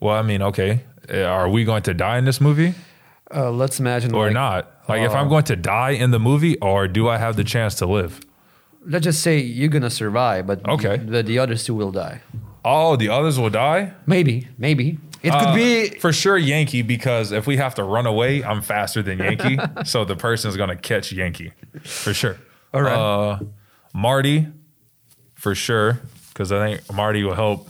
Well, 0.01 0.17
I 0.17 0.23
mean, 0.23 0.43
okay. 0.43 0.83
Uh, 1.13 1.23
Are 1.25 1.49
we 1.49 1.65
going 1.65 1.83
to 1.83 1.95
die 1.95 2.19
in 2.19 2.25
this 2.25 2.41
movie 2.41 2.75
Uh, 3.35 3.51
let's 3.51 3.79
imagine. 3.81 4.15
or 4.15 4.25
like- 4.27 4.33
not? 4.35 4.73
Like, 4.89 5.03
if 5.03 5.13
uh, 5.13 5.19
I'm 5.19 5.29
going 5.29 5.45
to 5.45 5.57
die 5.57 5.91
in 5.91 6.11
the 6.11 6.19
movie, 6.19 6.57
or 6.59 6.89
do 6.89 7.09
I 7.09 7.17
have 7.19 7.37
the 7.37 7.45
chance 7.45 7.77
to 7.77 7.87
live? 7.87 8.21
Let's 8.85 9.05
just 9.05 9.23
say 9.23 9.39
you're 9.39 9.69
gonna 9.69 9.91
survive, 9.91 10.47
but 10.47 10.67
Okay. 10.69 10.97
the, 10.97 11.23
the 11.23 11.39
others 11.39 11.63
two 11.65 11.75
will 11.75 11.93
die. 11.93 12.23
Oh, 12.65 12.97
the 12.97 13.09
others 13.09 13.39
will 13.39 13.51
die. 13.51 13.93
Maybe, 14.07 14.49
maybe 14.59 14.99
it 15.23 15.31
could 15.31 15.49
Uh, 15.49 15.55
be. 15.55 15.89
for 16.01 16.13
sure 16.13 16.37
Yankee 16.39 16.83
because 16.83 17.31
if 17.31 17.47
we 17.47 17.57
have 17.59 17.75
to 17.77 17.85
run 17.85 18.07
away, 18.07 18.43
I'm 18.43 18.63
faster 18.63 19.03
than 19.03 19.19
Yankee, 19.19 19.59
so 19.85 20.05
the 20.05 20.17
person's 20.17 20.57
gonna 20.57 20.77
catch 20.77 21.13
Yankee 21.13 21.53
for 21.85 22.13
sure. 22.15 22.37
All 22.75 22.83
right. 22.83 22.97
Uh, 22.97 23.39
Marty, 23.95 24.49
for 25.35 25.55
sure, 25.55 26.01
because 26.33 26.51
I 26.53 26.59
think 26.67 26.93
Marty 26.93 27.23
will 27.23 27.35
help 27.35 27.69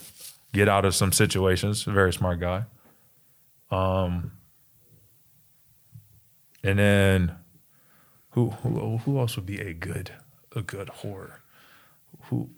get 0.53 0.69
out 0.69 0.85
of 0.85 0.95
some 0.95 1.13
situations. 1.13 1.83
Very 1.85 2.13
smart 2.13 2.41
guy. 2.41 2.65
Um, 3.71 4.33
and 6.63 6.79
then 6.79 7.37
who 8.31 8.51
who 8.51 8.99
who 8.99 9.19
else 9.19 9.37
would 9.37 9.47
be 9.47 9.61
a 9.61 9.73
good 9.73 10.13
a 10.55 10.63
good 10.63 10.89
horror? 10.89 11.41
Who 12.25 12.51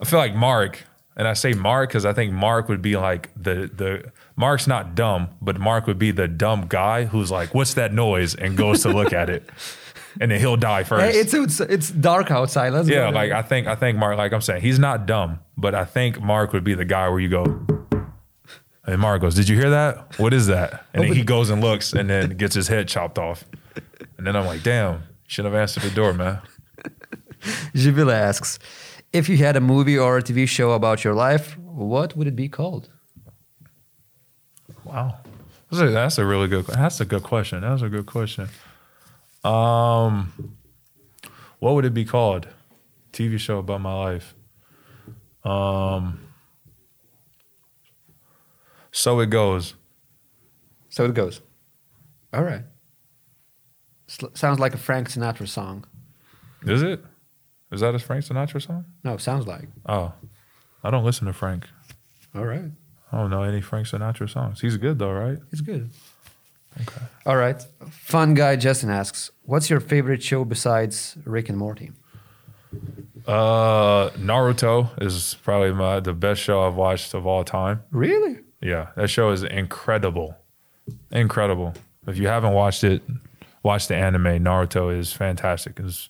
I 0.00 0.04
feel 0.04 0.18
like 0.18 0.34
Mark, 0.34 0.84
and 1.16 1.28
I 1.28 1.34
say 1.34 1.52
Mark 1.52 1.90
because 1.90 2.04
I 2.04 2.12
think 2.12 2.32
Mark 2.32 2.68
would 2.68 2.82
be 2.82 2.96
like 2.96 3.30
the 3.36 3.70
the 3.72 4.12
Mark's 4.36 4.66
not 4.66 4.94
dumb, 4.94 5.30
but 5.40 5.58
Mark 5.58 5.86
would 5.86 5.98
be 5.98 6.10
the 6.10 6.28
dumb 6.28 6.66
guy 6.68 7.04
who's 7.04 7.30
like, 7.30 7.54
"What's 7.54 7.74
that 7.74 7.92
noise?" 7.92 8.34
and 8.34 8.56
goes 8.56 8.82
to 8.82 8.88
look 8.88 9.12
at 9.12 9.30
it, 9.30 9.48
and 10.20 10.30
then 10.30 10.40
he'll 10.40 10.56
die 10.56 10.84
first. 10.84 11.04
Hey, 11.04 11.20
it's, 11.20 11.34
it's 11.34 11.60
it's 11.60 11.90
dark 11.90 12.30
outside. 12.30 12.72
Let's 12.72 12.88
yeah, 12.88 13.10
like 13.10 13.30
I 13.30 13.42
think 13.42 13.66
I 13.66 13.74
think 13.74 13.98
Mark, 13.98 14.16
like 14.16 14.32
I'm 14.32 14.40
saying, 14.40 14.62
he's 14.62 14.78
not 14.78 15.06
dumb, 15.06 15.40
but 15.56 15.74
I 15.74 15.84
think 15.84 16.20
Mark 16.20 16.52
would 16.52 16.64
be 16.64 16.74
the 16.74 16.84
guy 16.84 17.08
where 17.08 17.20
you 17.20 17.28
go. 17.28 17.81
And 18.84 19.00
Mark 19.00 19.20
goes, 19.20 19.34
"Did 19.34 19.48
you 19.48 19.56
hear 19.56 19.70
that? 19.70 20.18
What 20.18 20.34
is 20.34 20.48
that?" 20.48 20.86
And 20.92 21.04
then 21.04 21.12
he 21.12 21.22
goes 21.22 21.50
and 21.50 21.60
looks, 21.60 21.92
and 21.92 22.10
then 22.10 22.30
gets 22.36 22.54
his 22.54 22.68
head 22.68 22.88
chopped 22.88 23.18
off. 23.18 23.44
And 24.18 24.26
then 24.26 24.34
I'm 24.36 24.46
like, 24.46 24.62
"Damn, 24.62 25.04
should 25.26 25.44
have 25.44 25.54
answered 25.54 25.84
the 25.84 25.90
door, 25.90 26.12
man." 26.12 26.40
Jivila 27.74 28.12
asks, 28.12 28.58
if 29.12 29.28
you 29.28 29.36
had 29.36 29.56
a 29.56 29.60
movie 29.60 29.98
or 29.98 30.18
a 30.18 30.22
TV 30.22 30.48
show 30.48 30.72
about 30.72 31.04
your 31.04 31.14
life, 31.14 31.58
what 31.58 32.16
would 32.16 32.26
it 32.26 32.36
be 32.36 32.48
called? 32.48 32.88
Wow, 34.84 35.18
that's 35.70 35.82
a, 35.82 35.90
that's 35.90 36.18
a 36.18 36.24
really 36.24 36.48
good. 36.48 36.66
That's 36.66 37.00
a 37.00 37.04
good 37.04 37.22
question. 37.22 37.60
That's 37.60 37.82
a 37.82 37.88
good 37.88 38.06
question. 38.06 38.48
Um, 39.44 40.56
what 41.58 41.74
would 41.74 41.84
it 41.84 41.94
be 41.94 42.04
called? 42.04 42.48
TV 43.12 43.38
show 43.38 43.58
about 43.58 43.80
my 43.80 43.94
life. 43.94 44.34
Um, 45.44 46.20
so 48.92 49.18
it 49.20 49.30
goes. 49.30 49.74
So 50.88 51.04
it 51.06 51.14
goes. 51.14 51.40
All 52.32 52.44
right. 52.44 52.62
Sl- 54.06 54.26
sounds 54.34 54.60
like 54.60 54.74
a 54.74 54.78
Frank 54.78 55.10
Sinatra 55.10 55.48
song. 55.48 55.84
Is 56.64 56.82
it? 56.82 57.02
Is 57.72 57.80
that 57.80 57.94
a 57.94 57.98
Frank 57.98 58.24
Sinatra 58.24 58.64
song? 58.64 58.84
No, 59.02 59.16
sounds 59.16 59.46
like. 59.46 59.68
Oh, 59.88 60.12
I 60.84 60.90
don't 60.90 61.04
listen 61.04 61.26
to 61.26 61.32
Frank. 61.32 61.66
All 62.34 62.44
right. 62.44 62.70
I 63.10 63.16
don't 63.16 63.30
know 63.30 63.42
any 63.42 63.60
Frank 63.60 63.86
Sinatra 63.88 64.28
songs. 64.28 64.60
He's 64.60 64.76
good 64.76 64.98
though, 64.98 65.12
right? 65.12 65.38
It's 65.50 65.60
good. 65.60 65.90
Okay. 66.80 67.02
All 67.26 67.36
right. 67.36 67.62
Fun 67.90 68.34
guy 68.34 68.56
Justin 68.56 68.90
asks, 68.90 69.30
what's 69.42 69.68
your 69.68 69.80
favorite 69.80 70.22
show 70.22 70.44
besides 70.44 71.16
Rick 71.24 71.48
and 71.50 71.58
Morty? 71.58 71.92
Uh, 73.26 74.08
Naruto 74.10 74.90
is 75.02 75.36
probably 75.42 75.72
my 75.72 76.00
the 76.00 76.14
best 76.14 76.40
show 76.40 76.66
I've 76.66 76.74
watched 76.74 77.12
of 77.14 77.26
all 77.26 77.44
time. 77.44 77.82
Really? 77.90 78.38
Yeah, 78.62 78.88
that 78.96 79.08
show 79.08 79.30
is 79.30 79.42
incredible, 79.42 80.36
incredible. 81.10 81.74
If 82.06 82.16
you 82.16 82.28
haven't 82.28 82.52
watched 82.54 82.84
it, 82.84 83.02
watch 83.62 83.88
the 83.88 83.96
anime. 83.96 84.42
Naruto 84.44 84.96
is 84.96 85.12
fantastic. 85.12 85.78
It's, 85.80 86.08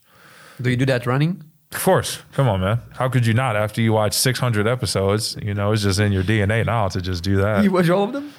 Do 0.61 0.71
you 0.71 0.77
do 0.77 0.87
that 0.87 1.07
running? 1.07 1.45
of 1.73 1.83
course, 1.83 2.19
come 2.33 2.49
on, 2.49 2.61
man. 2.61 2.81
How 2.93 3.09
could 3.09 3.27
you 3.27 3.33
not? 3.33 3.57
After 3.57 3.81
you 3.81 3.95
watch 3.95 4.13
600 4.13 4.67
episodes, 4.67 5.37
you 5.41 5.55
know 5.55 5.73
it's 5.73 5.83
just 5.83 5.99
in 5.99 6.13
your 6.13 6.23
DNA 6.23 6.67
now 6.67 6.89
to 6.89 7.01
just 7.01 7.25
do 7.25 7.37
that. 7.37 7.65
You 7.65 7.73
watch 7.73 7.89
all 7.89 8.05
of 8.05 8.13
them? 8.13 8.35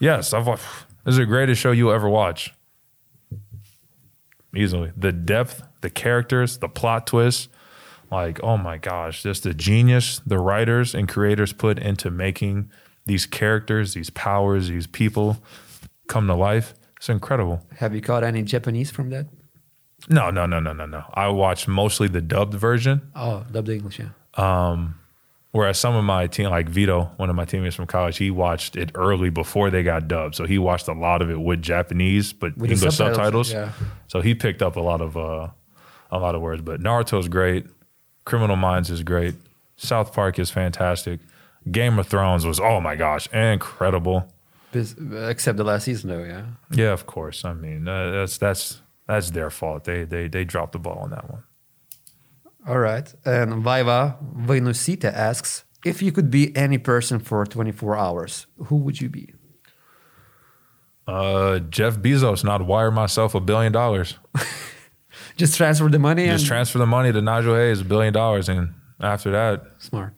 Yes, 0.00 0.32
I've 0.32 0.46
watched. 0.46 0.64
This 1.04 1.12
is 1.12 1.18
the 1.18 1.26
greatest 1.26 1.60
show 1.60 1.70
you'll 1.72 1.92
ever 1.92 2.08
watch. 2.08 2.54
Easily. 4.56 4.92
The 4.96 5.12
depth, 5.12 5.62
the 5.82 5.90
characters, 5.90 6.58
the 6.58 6.68
plot 6.68 7.06
twists. 7.06 7.48
Like, 8.10 8.42
oh 8.42 8.56
my 8.56 8.78
gosh, 8.78 9.22
just 9.22 9.42
the 9.42 9.52
genius 9.52 10.22
the 10.26 10.38
writers 10.38 10.94
and 10.94 11.06
creators 11.06 11.52
put 11.52 11.78
into 11.78 12.10
making 12.10 12.70
these 13.08 13.26
characters, 13.26 13.94
these 13.94 14.10
powers, 14.10 14.68
these 14.68 14.86
people 14.86 15.38
come 16.06 16.26
to 16.28 16.34
life. 16.34 16.74
It's 16.96 17.08
incredible. 17.08 17.64
Have 17.78 17.94
you 17.94 18.00
caught 18.00 18.22
any 18.24 18.42
Japanese 18.42 18.90
from 18.90 19.10
that? 19.10 19.26
No, 20.08 20.30
no, 20.30 20.46
no, 20.46 20.60
no, 20.60 20.72
no, 20.72 20.86
no. 20.86 21.02
I 21.14 21.28
watched 21.28 21.66
mostly 21.68 22.06
the 22.08 22.20
dubbed 22.20 22.54
version. 22.54 23.10
Oh, 23.16 23.44
dubbed 23.50 23.68
English, 23.68 23.98
yeah. 23.98 24.10
Um, 24.34 24.94
Whereas 25.50 25.78
some 25.78 25.96
of 25.96 26.04
my 26.04 26.26
team, 26.26 26.50
like 26.50 26.68
Vitto, 26.68 27.10
one 27.18 27.30
of 27.30 27.34
my 27.36 27.46
teammates 27.46 27.74
from 27.74 27.86
college, 27.86 28.18
he 28.18 28.30
watched 28.30 28.76
it 28.76 28.90
early 28.94 29.30
before 29.30 29.70
they 29.70 29.82
got 29.82 30.06
dubbed. 30.06 30.34
So 30.34 30.44
he 30.44 30.58
watched 30.58 30.88
a 30.88 30.92
lot 30.92 31.22
of 31.22 31.30
it 31.30 31.40
with 31.40 31.62
Japanese, 31.62 32.34
but 32.34 32.56
With 32.56 32.70
English 32.70 32.94
subtitles, 32.96 33.48
subtitles. 33.48 33.52
yeah. 33.52 33.72
So 34.08 34.20
he 34.20 34.34
picked 34.34 34.60
up 34.62 34.76
a 34.76 34.80
lot 34.80 35.00
of 35.00 35.16
uh, 35.16 35.48
a 36.10 36.18
lot 36.18 36.34
of 36.34 36.42
words. 36.42 36.60
But 36.62 36.80
Naruto's 36.80 37.28
great. 37.28 37.66
Criminal 38.26 38.56
Minds 38.56 38.90
is 38.90 39.02
great. 39.02 39.34
South 39.76 40.12
Park 40.12 40.38
is 40.38 40.50
fantastic. 40.50 41.18
Game 41.70 41.98
of 41.98 42.06
Thrones 42.06 42.44
was 42.46 42.60
oh 42.60 42.80
my 42.80 42.96
gosh, 42.96 43.28
incredible. 43.32 44.32
Except 44.72 45.56
the 45.56 45.64
last 45.64 45.84
season, 45.84 46.10
though, 46.10 46.24
yeah. 46.24 46.44
Yeah, 46.70 46.92
of 46.92 47.06
course. 47.06 47.44
I 47.44 47.54
mean, 47.54 47.88
uh, 47.88 48.10
that's 48.10 48.36
that's 48.38 48.82
that's 49.06 49.30
their 49.30 49.50
fault. 49.50 49.84
They 49.84 50.04
they 50.04 50.28
they 50.28 50.44
dropped 50.44 50.72
the 50.72 50.78
ball 50.78 50.98
on 50.98 51.10
that 51.10 51.30
one. 51.30 51.44
All 52.66 52.78
right. 52.78 53.12
And 53.24 53.64
Viva 53.64 54.18
Venusita 54.36 55.12
asks, 55.12 55.64
if 55.84 56.02
you 56.02 56.12
could 56.12 56.30
be 56.30 56.54
any 56.56 56.76
person 56.76 57.18
for 57.18 57.46
24 57.46 57.96
hours, 57.96 58.46
who 58.66 58.76
would 58.76 59.00
you 59.00 59.08
be? 59.08 59.32
Uh, 61.06 61.60
Jeff 61.60 61.96
Bezos, 61.96 62.44
not 62.44 62.66
wire 62.66 62.90
myself 62.90 63.34
a 63.34 63.40
billion 63.40 63.72
dollars. 63.72 64.18
Just 65.36 65.56
transfer 65.56 65.88
the 65.88 65.98
money 65.98 66.26
Just 66.26 66.42
and 66.42 66.46
transfer 66.46 66.78
the 66.78 66.86
money 66.86 67.12
to 67.12 67.22
Nigel 67.22 67.54
Hayes, 67.54 67.80
a 67.80 67.84
billion 67.84 68.12
dollars, 68.12 68.48
and 68.48 68.74
after 69.00 69.30
that, 69.30 69.62
smart. 69.78 70.14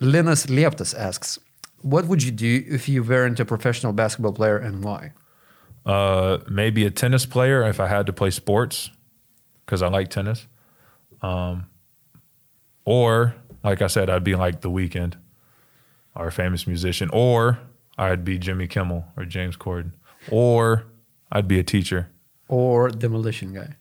Linus 0.00 0.46
Lieptas 0.46 0.94
asks, 0.98 1.38
what 1.82 2.06
would 2.06 2.22
you 2.22 2.30
do 2.30 2.64
if 2.68 2.88
you 2.88 3.02
weren't 3.02 3.40
a 3.40 3.44
professional 3.44 3.92
basketball 3.92 4.32
player 4.32 4.56
and 4.58 4.82
why? 4.84 5.12
uh, 5.86 6.38
maybe 6.50 6.84
a 6.84 6.90
tennis 6.90 7.24
player 7.24 7.62
if 7.62 7.78
I 7.78 7.86
had 7.86 8.06
to 8.06 8.12
play 8.12 8.30
sports 8.30 8.90
because 9.64 9.82
I 9.82 9.88
like 9.88 10.08
tennis. 10.10 10.46
Um, 11.22 11.66
or 12.84 13.36
like 13.62 13.80
I 13.82 13.86
said, 13.86 14.10
I'd 14.10 14.24
be 14.24 14.34
like 14.34 14.60
The 14.60 14.70
Weeknd, 14.70 15.14
our 16.14 16.30
famous 16.30 16.66
musician, 16.66 17.08
or 17.12 17.60
I'd 17.96 18.24
be 18.24 18.38
Jimmy 18.38 18.66
Kimmel 18.66 19.04
or 19.16 19.24
James 19.24 19.56
Corden, 19.56 19.92
or 20.30 20.86
I'd 21.30 21.48
be 21.48 21.58
a 21.58 21.64
teacher. 21.64 22.08
Or 22.48 22.88
demolition 22.90 23.54
guy? 23.54 23.76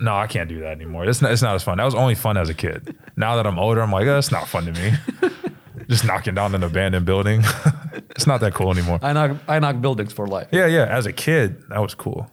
No, 0.00 0.14
I 0.14 0.26
can't 0.26 0.48
do 0.48 0.60
that 0.60 0.70
anymore. 0.72 1.06
It's 1.06 1.20
not, 1.20 1.32
it's 1.32 1.42
not 1.42 1.54
as 1.54 1.62
fun. 1.62 1.78
That 1.78 1.84
was 1.84 1.94
only 1.94 2.14
fun 2.14 2.36
as 2.36 2.48
a 2.48 2.54
kid. 2.54 2.96
Now 3.16 3.36
that 3.36 3.46
I'm 3.46 3.58
older, 3.58 3.80
I'm 3.80 3.90
like, 3.90 4.06
oh, 4.06 4.18
it's 4.18 4.30
not 4.30 4.48
fun 4.48 4.66
to 4.66 4.72
me. 4.72 4.92
Just 5.88 6.04
knocking 6.04 6.34
down 6.34 6.54
an 6.54 6.62
abandoned 6.62 7.06
building. 7.06 7.42
it's 8.10 8.26
not 8.26 8.40
that 8.40 8.54
cool 8.54 8.70
anymore. 8.70 8.98
I 9.02 9.12
knock, 9.12 9.38
I 9.48 9.58
knock 9.58 9.80
buildings 9.80 10.12
for 10.12 10.26
life. 10.26 10.48
Yeah, 10.52 10.66
yeah. 10.66 10.84
As 10.84 11.06
a 11.06 11.12
kid, 11.12 11.62
that 11.70 11.80
was 11.80 11.94
cool. 11.94 12.30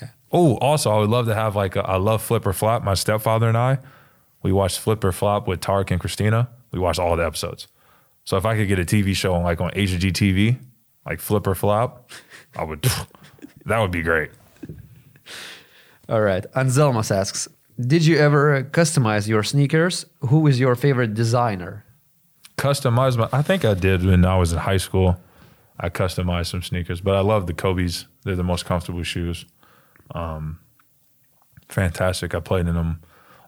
Yeah. 0.00 0.08
Oh, 0.32 0.56
also, 0.56 0.90
I 0.90 0.98
would 0.98 1.10
love 1.10 1.26
to 1.26 1.34
have 1.34 1.54
like 1.54 1.76
a, 1.76 1.82
I 1.82 1.96
love 1.96 2.22
flip 2.22 2.46
or 2.46 2.54
flop. 2.54 2.82
My 2.82 2.94
stepfather 2.94 3.48
and 3.48 3.56
I, 3.56 3.78
we 4.42 4.52
watched 4.52 4.78
Flip 4.78 5.02
or 5.04 5.12
Flop 5.12 5.48
with 5.48 5.60
Tarek 5.60 5.90
and 5.90 6.00
Christina. 6.00 6.48
We 6.70 6.78
watched 6.78 7.00
all 7.00 7.16
the 7.16 7.26
episodes. 7.26 7.66
So 8.24 8.36
if 8.36 8.46
I 8.46 8.56
could 8.56 8.68
get 8.68 8.78
a 8.78 8.84
TV 8.84 9.14
show 9.14 9.34
on 9.34 9.42
like 9.42 9.60
on 9.60 9.70
HG 9.72 10.12
TV, 10.12 10.58
like 11.04 11.20
Flip 11.20 11.46
or 11.46 11.54
Flop, 11.54 12.10
I 12.56 12.64
would. 12.64 12.82
that 13.66 13.78
would 13.78 13.90
be 13.90 14.02
great. 14.02 14.30
All 16.08 16.20
right. 16.20 16.44
Anselmas 16.54 17.14
asks, 17.14 17.48
did 17.80 18.06
you 18.06 18.16
ever 18.16 18.64
customize 18.64 19.28
your 19.28 19.42
sneakers? 19.42 20.06
Who 20.20 20.46
is 20.46 20.58
your 20.58 20.74
favorite 20.74 21.14
designer? 21.14 21.84
Customize 22.58 23.16
my. 23.16 23.28
I 23.32 23.42
think 23.42 23.64
I 23.64 23.74
did 23.74 24.04
when 24.04 24.24
I 24.24 24.36
was 24.36 24.52
in 24.52 24.58
high 24.58 24.76
school. 24.76 25.18
I 25.80 25.88
customized 25.90 26.46
some 26.50 26.62
sneakers, 26.62 27.00
but 27.00 27.14
I 27.14 27.20
love 27.20 27.46
the 27.46 27.54
Kobe's. 27.54 28.06
They're 28.24 28.34
the 28.36 28.42
most 28.42 28.64
comfortable 28.66 29.04
shoes. 29.04 29.46
Um, 30.12 30.58
fantastic. 31.68 32.34
I 32.34 32.40
played 32.40 32.66
in 32.66 32.74
them 32.74 33.00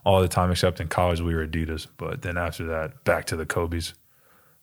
all 0.05 0.21
the 0.21 0.27
time, 0.29 0.49
except 0.49 0.79
in 0.79 0.87
college 0.87 1.19
we 1.21 1.35
were 1.35 1.45
Adidas. 1.45 1.87
But 1.97 2.21
then 2.21 2.37
after 2.37 2.65
that, 2.67 3.03
back 3.03 3.25
to 3.25 3.35
the 3.35 3.45
Kobe's. 3.45 3.93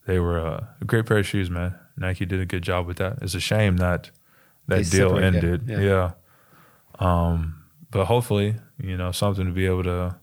They 0.07 0.19
were 0.19 0.41
uh, 0.41 0.65
a 0.81 0.85
great 0.87 1.05
pair 1.05 1.19
of 1.19 1.27
shoes, 1.27 1.51
man. 1.51 1.75
Nike 1.99 2.25
did 2.25 2.41
a 2.41 2.47
good 2.47 2.63
job 2.63 2.87
with 2.87 2.97
that. 2.97 3.19
It's 3.21 3.35
a 3.35 3.41
shame 3.41 3.77
that 3.77 4.11
that 4.67 4.85
They 4.85 4.99
deal 4.99 5.19
ended. 5.19 5.65
yeah. 5.69 5.81
Yeah. 5.81 6.11
Um, 6.99 7.63
but 7.91 8.07
hopefully, 8.07 8.57
you 8.83 8.97
know, 8.97 9.13
something 9.13 9.45
to 9.47 9.53
be 9.53 9.67
able 9.67 9.85
to 9.85 10.17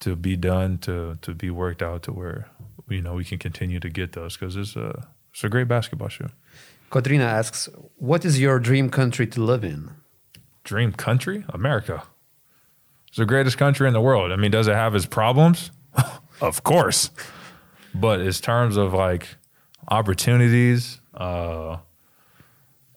to 0.00 0.14
be 0.14 0.36
done 0.36 0.78
to 0.78 1.18
to 1.22 1.34
be 1.34 1.50
worked 1.50 1.82
out 1.82 2.04
to 2.04 2.12
where 2.12 2.48
you 2.88 3.02
know 3.02 3.14
we 3.14 3.24
can 3.24 3.38
continue 3.38 3.80
to 3.80 3.88
get 3.88 4.12
those 4.12 4.36
because 4.36 4.56
it's 4.56 4.76
a 4.76 5.08
it's 5.32 5.44
a 5.44 5.48
great 5.48 5.68
basketball 5.68 6.08
shoe. 6.08 6.30
Katrina 6.90 7.24
asks, 7.24 7.68
what 7.96 8.24
is 8.24 8.40
your 8.40 8.58
dream 8.58 8.88
country 8.88 9.26
to 9.26 9.42
live 9.42 9.62
in? 9.62 9.90
Dream 10.64 10.92
country, 10.92 11.44
America. 11.50 12.02
It's 13.08 13.18
the 13.18 13.26
greatest 13.26 13.58
country 13.58 13.86
in 13.86 13.92
the 13.92 14.00
world. 14.00 14.32
I 14.32 14.36
mean, 14.36 14.50
does 14.50 14.68
it 14.68 14.74
have 14.74 14.94
its 14.94 15.06
problems? 15.06 15.70
of 16.40 16.62
course. 16.62 17.10
But 17.94 18.20
in 18.20 18.32
terms 18.32 18.76
of 18.76 18.94
like 18.94 19.28
opportunities, 19.88 21.00
uh, 21.14 21.78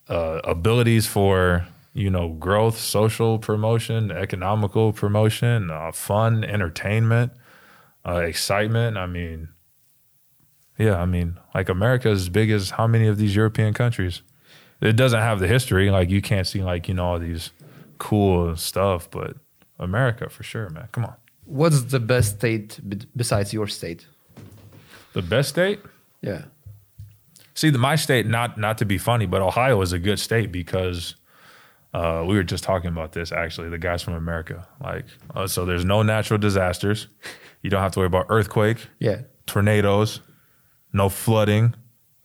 uh, 0.10 0.42
abilities 0.44 1.08
for 1.08 1.68
you 1.94 2.10
know 2.10 2.30
growth, 2.30 2.78
social 2.78 3.40
promotion, 3.40 4.12
economical 4.12 4.94
promotion, 4.94 5.70
uh, 5.70 5.92
fun, 5.92 6.44
entertainment, 6.44 7.32
uh, 8.06 8.18
excitement. 8.18 8.98
I 8.98 9.06
mean, 9.06 9.50
yeah, 10.82 10.98
I 11.02 11.06
mean, 11.06 11.38
like 11.56 11.70
America 11.70 12.10
is 12.10 12.22
as 12.24 12.30
big 12.30 12.50
as 12.52 12.72
how 12.72 12.88
many 12.88 13.08
of 13.08 13.18
these 13.18 13.36
European 13.36 13.74
countries? 13.74 14.22
It 14.82 14.94
doesn't 14.96 15.20
have 15.30 15.40
the 15.40 15.48
history. 15.48 15.92
Like 15.92 16.10
you 16.10 16.22
can't 16.22 16.48
see 16.48 16.62
like 16.64 16.88
you 16.88 16.94
know 16.96 17.06
all 17.06 17.20
these 17.20 17.52
cool 17.98 18.56
stuff, 18.56 19.10
but 19.12 19.38
America 19.80 20.30
for 20.30 20.44
sure, 20.44 20.70
man. 20.70 20.88
Come 20.92 21.06
on, 21.06 21.16
What's 21.46 21.82
the 21.84 22.00
best 22.00 22.38
state 22.38 22.80
b- 22.88 23.06
besides 23.16 23.54
your 23.54 23.68
state? 23.68 24.08
the 25.14 25.22
best 25.22 25.50
state. 25.50 25.80
Yeah. 26.22 26.44
See, 27.54 27.70
the, 27.70 27.78
my 27.78 27.96
state, 27.98 28.26
not 28.26 28.58
not 28.58 28.78
to 28.80 28.86
be 28.86 28.98
funny, 28.98 29.26
but 29.28 29.42
Ohio 29.42 29.82
is 29.82 29.92
a 29.94 30.00
good 30.00 30.20
state 30.20 30.52
because 30.52 31.16
uh, 31.94 32.24
we 32.28 32.36
were 32.36 32.44
just 32.44 32.64
talking 32.64 32.88
about 32.90 33.12
this 33.12 33.32
actually. 33.32 33.70
The 33.70 33.78
guys 33.78 34.02
from 34.02 34.14
America, 34.16 34.68
like, 34.84 35.06
uh, 35.36 35.48
so 35.48 35.66
there's 35.66 35.86
no 35.86 36.02
natural 36.04 36.40
disasters. 36.40 37.08
You 37.62 37.70
don't 37.70 37.82
have 37.82 37.92
to 37.92 38.00
worry 38.00 38.08
about 38.08 38.26
earthquake, 38.30 38.88
Yeah. 39.00 39.22
tornadoes, 39.46 40.22
no 40.94 41.10
flooding, 41.10 41.76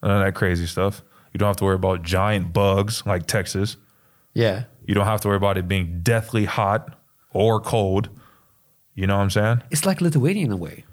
none 0.03 0.21
of 0.21 0.25
that 0.25 0.35
crazy 0.35 0.67
stuff. 0.67 1.03
You 1.33 1.39
don't 1.39 1.49
have 1.49 1.57
to 1.57 1.65
worry 1.65 1.75
about 1.75 2.03
giant 2.03 2.53
bugs 2.53 3.05
like 3.05 3.27
Texas. 3.27 3.77
Yeah. 4.33 4.65
You 4.87 4.95
don't 4.95 5.07
have 5.07 5.21
to 5.23 5.29
worry 5.29 5.37
about 5.37 5.59
it 5.59 5.69
being 5.69 6.01
deathly 6.03 6.45
hot 6.45 6.99
or 7.33 7.61
cold. 7.61 8.09
You 8.95 9.07
know 9.07 9.17
what 9.17 9.23
I'm 9.23 9.31
saying? 9.31 9.63
It's 9.71 9.85
like 9.85 10.01
Lithuania 10.01 10.47
in 10.47 10.53
a 10.53 10.57
way. 10.57 10.85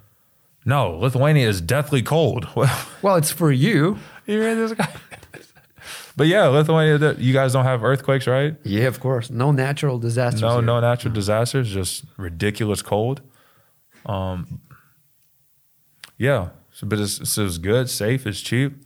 No, 0.66 0.92
Lithuania 0.98 1.48
is 1.48 1.62
deathly 1.62 2.02
cold. 2.02 2.48
Well, 3.02 3.18
it's 3.18 3.32
for 3.32 3.52
you. 3.52 3.98
you 4.26 4.40
read 4.40 4.56
this 4.56 4.74
guy? 4.74 4.88
but 6.16 6.28
yeah, 6.28 6.48
Lithuania. 6.48 7.16
You 7.18 7.34
guys 7.34 7.52
don't 7.52 7.66
have 7.66 7.84
earthquakes, 7.84 8.28
right? 8.28 8.56
Yeah, 8.64 8.86
of 8.86 9.00
course. 9.02 9.30
No 9.30 9.52
natural 9.52 10.00
disasters. 10.00 10.42
No, 10.42 10.54
here. 10.54 10.62
no 10.62 10.80
natural 10.80 11.14
disasters. 11.14 11.70
Just 11.70 12.06
ridiculous 12.18 12.82
cold. 12.82 13.22
Um, 14.06 14.62
yeah, 16.18 16.50
but 16.82 17.00
it's, 17.00 17.30
so 17.30 17.46
it's 17.46 17.58
good, 17.58 17.90
safe, 17.90 18.26
it's 18.28 18.42
cheap. 18.42 18.86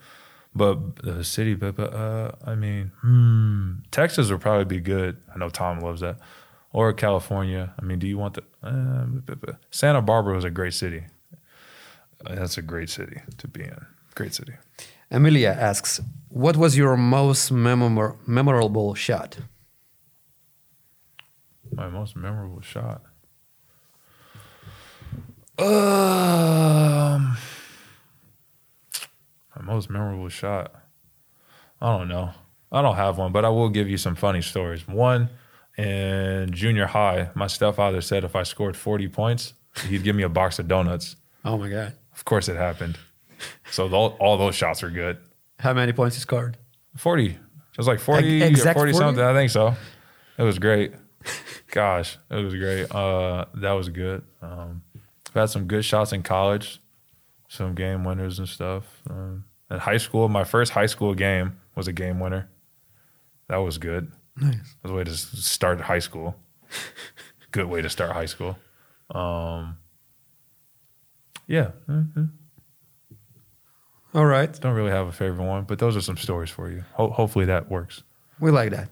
But 0.56 0.96
the 1.04 1.24
city, 1.24 1.54
but, 1.54 1.76
but 1.76 1.94
uh, 1.94 2.32
I 2.46 2.56
mean, 2.56 2.92
hmm, 3.02 3.74
Texas 3.92 4.32
would 4.32 4.42
probably 4.42 4.66
be 4.66 4.80
good. 4.80 5.18
I 5.34 5.38
know 5.38 5.50
Tom 5.50 5.80
loves 5.82 6.02
that. 6.02 6.18
Or 6.74 6.92
California. 6.94 7.74
I 7.80 7.84
mean, 7.86 8.00
do 8.00 8.08
you 8.08 8.18
want 8.18 8.34
the 8.36 8.44
uh, 8.64 9.06
but- 9.06 9.40
but 9.40 9.56
Santa 9.72 10.02
Barbara 10.02 10.36
was 10.36 10.44
a 10.44 10.50
great 10.50 10.74
city. 10.74 11.04
That's 12.24 12.58
a 12.58 12.62
great 12.64 12.90
city 12.90 13.22
to 13.38 13.48
be 13.48 13.62
in. 13.64 13.86
Great 14.16 14.34
city. 14.34 14.54
Amelia 15.12 15.50
asks, 15.58 16.02
what 16.30 16.58
was 16.58 16.76
your 16.76 16.98
most 16.98 17.52
memor- 17.52 18.18
memorable 18.26 18.96
shot? 18.96 19.38
My 21.72 21.88
most 21.88 22.16
memorable 22.16 22.62
shot. 22.62 23.04
Um, 25.60 27.38
most 29.68 29.90
memorable 29.90 30.30
shot. 30.30 30.74
I 31.82 31.98
don't 31.98 32.08
know. 32.08 32.32
I 32.72 32.82
don't 32.82 32.96
have 32.96 33.18
one, 33.18 33.32
but 33.32 33.46
I 33.46 33.50
will 33.50 33.70
give 33.70 33.90
you 33.90 33.98
some 33.98 34.16
funny 34.16 34.42
stories. 34.42 34.88
One 34.88 35.30
in 35.78 36.52
junior 36.52 36.88
high, 36.88 37.30
my 37.36 37.48
stepfather 37.48 38.02
said 38.02 38.24
if 38.24 38.36
I 38.36 38.44
scored 38.44 38.76
40 38.76 39.08
points, 39.10 39.54
he'd 39.88 40.04
give 40.04 40.16
me 40.16 40.24
a 40.24 40.30
box 40.30 40.58
of 40.60 40.68
donuts. 40.68 41.16
Oh 41.46 41.58
my 41.58 41.70
God. 41.70 41.94
Of 42.16 42.26
course, 42.26 42.50
it 42.50 42.56
happened. 42.58 42.98
So 43.72 43.88
all 43.94 44.38
those 44.38 44.56
shots 44.56 44.82
are 44.84 44.90
good. 44.90 45.18
How 45.60 45.74
many 45.74 45.94
points 45.94 46.16
he 46.16 46.22
scored? 46.22 46.58
40. 46.96 47.28
It 47.28 47.38
was 47.78 47.88
like 47.88 48.00
40 48.00 48.42
Ex- 48.42 48.44
or 48.44 48.48
exact 48.50 48.78
40 48.80 48.92
40? 48.94 49.06
something. 49.06 49.24
I 49.24 49.34
think 49.34 49.52
so. 49.52 49.76
It 50.38 50.44
was 50.44 50.58
great. 50.58 50.94
Gosh, 51.72 52.18
it 52.32 52.36
was 52.44 52.56
great. 52.56 52.90
Uh, 52.94 53.46
that 53.56 53.74
was 53.74 53.90
good. 53.90 54.24
Um, 54.42 54.82
I've 55.30 55.34
had 55.34 55.46
some 55.50 55.66
good 55.66 55.86
shots 55.86 56.12
in 56.14 56.24
college, 56.24 56.80
some 57.50 57.76
game 57.76 58.04
winners 58.04 58.40
and 58.40 58.48
stuff. 58.48 58.84
Um, 59.10 59.46
in 59.70 59.80
high 59.80 59.98
school, 59.98 60.30
my 60.30 60.44
first 60.44 60.72
high 60.72 60.86
school 60.86 61.14
game 61.14 61.58
was 61.76 61.88
a 61.88 61.94
game 61.94 62.20
winner. 62.20 62.50
That 63.50 63.58
was 63.58 63.78
good. 63.78 64.12
Nice. 64.36 64.56
That 64.56 64.84
was 64.84 64.92
a 64.92 64.96
way 64.96 65.04
to 65.04 65.14
start 65.16 65.82
high 65.82 66.00
school. 66.00 66.36
good 67.52 67.68
way 67.68 67.82
to 67.82 67.90
start 67.90 68.12
high 68.12 68.26
school. 68.26 68.58
Um, 69.12 69.78
yeah, 71.48 71.72
mhm. 71.88 72.30
All 74.14 74.26
right. 74.26 74.52
don't 74.60 74.74
really 74.74 74.92
have 74.92 75.08
a 75.08 75.12
favorite 75.12 75.46
one, 75.46 75.64
but 75.64 75.80
those 75.80 75.96
are 75.96 76.02
some 76.02 76.18
stories 76.18 76.50
for 76.50 76.70
you. 76.72 76.84
Ho- 76.94 77.10
hopefully 77.12 77.46
that 77.46 77.70
works. 77.70 78.04
We 78.40 78.52
like 78.52 78.72
that. 78.72 78.90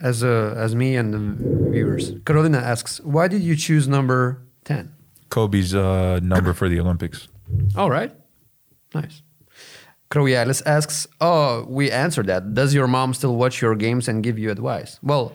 As 0.00 0.22
uh, 0.24 0.54
as 0.56 0.74
me 0.74 0.96
and 0.96 1.12
the 1.14 1.70
viewers. 1.70 2.12
Carolina 2.24 2.58
asks, 2.58 3.00
why 3.00 3.28
did 3.28 3.42
you 3.42 3.54
choose 3.56 3.86
number 3.86 4.42
10? 4.64 4.92
Kobe's 5.30 5.74
uh, 5.74 6.20
number 6.22 6.52
for 6.52 6.68
the 6.68 6.80
Olympics. 6.80 7.28
All 7.76 7.90
right. 7.90 8.12
Nice. 8.94 9.22
Kraujelis 10.14 10.62
asks, 10.64 11.06
oh, 11.20 11.64
we 11.68 11.90
answered 11.90 12.28
that. 12.28 12.54
Does 12.54 12.72
your 12.72 12.86
mom 12.86 13.14
still 13.14 13.34
watch 13.34 13.60
your 13.60 13.74
games 13.74 14.06
and 14.06 14.22
give 14.22 14.38
you 14.38 14.50
advice? 14.52 15.00
Well, 15.02 15.32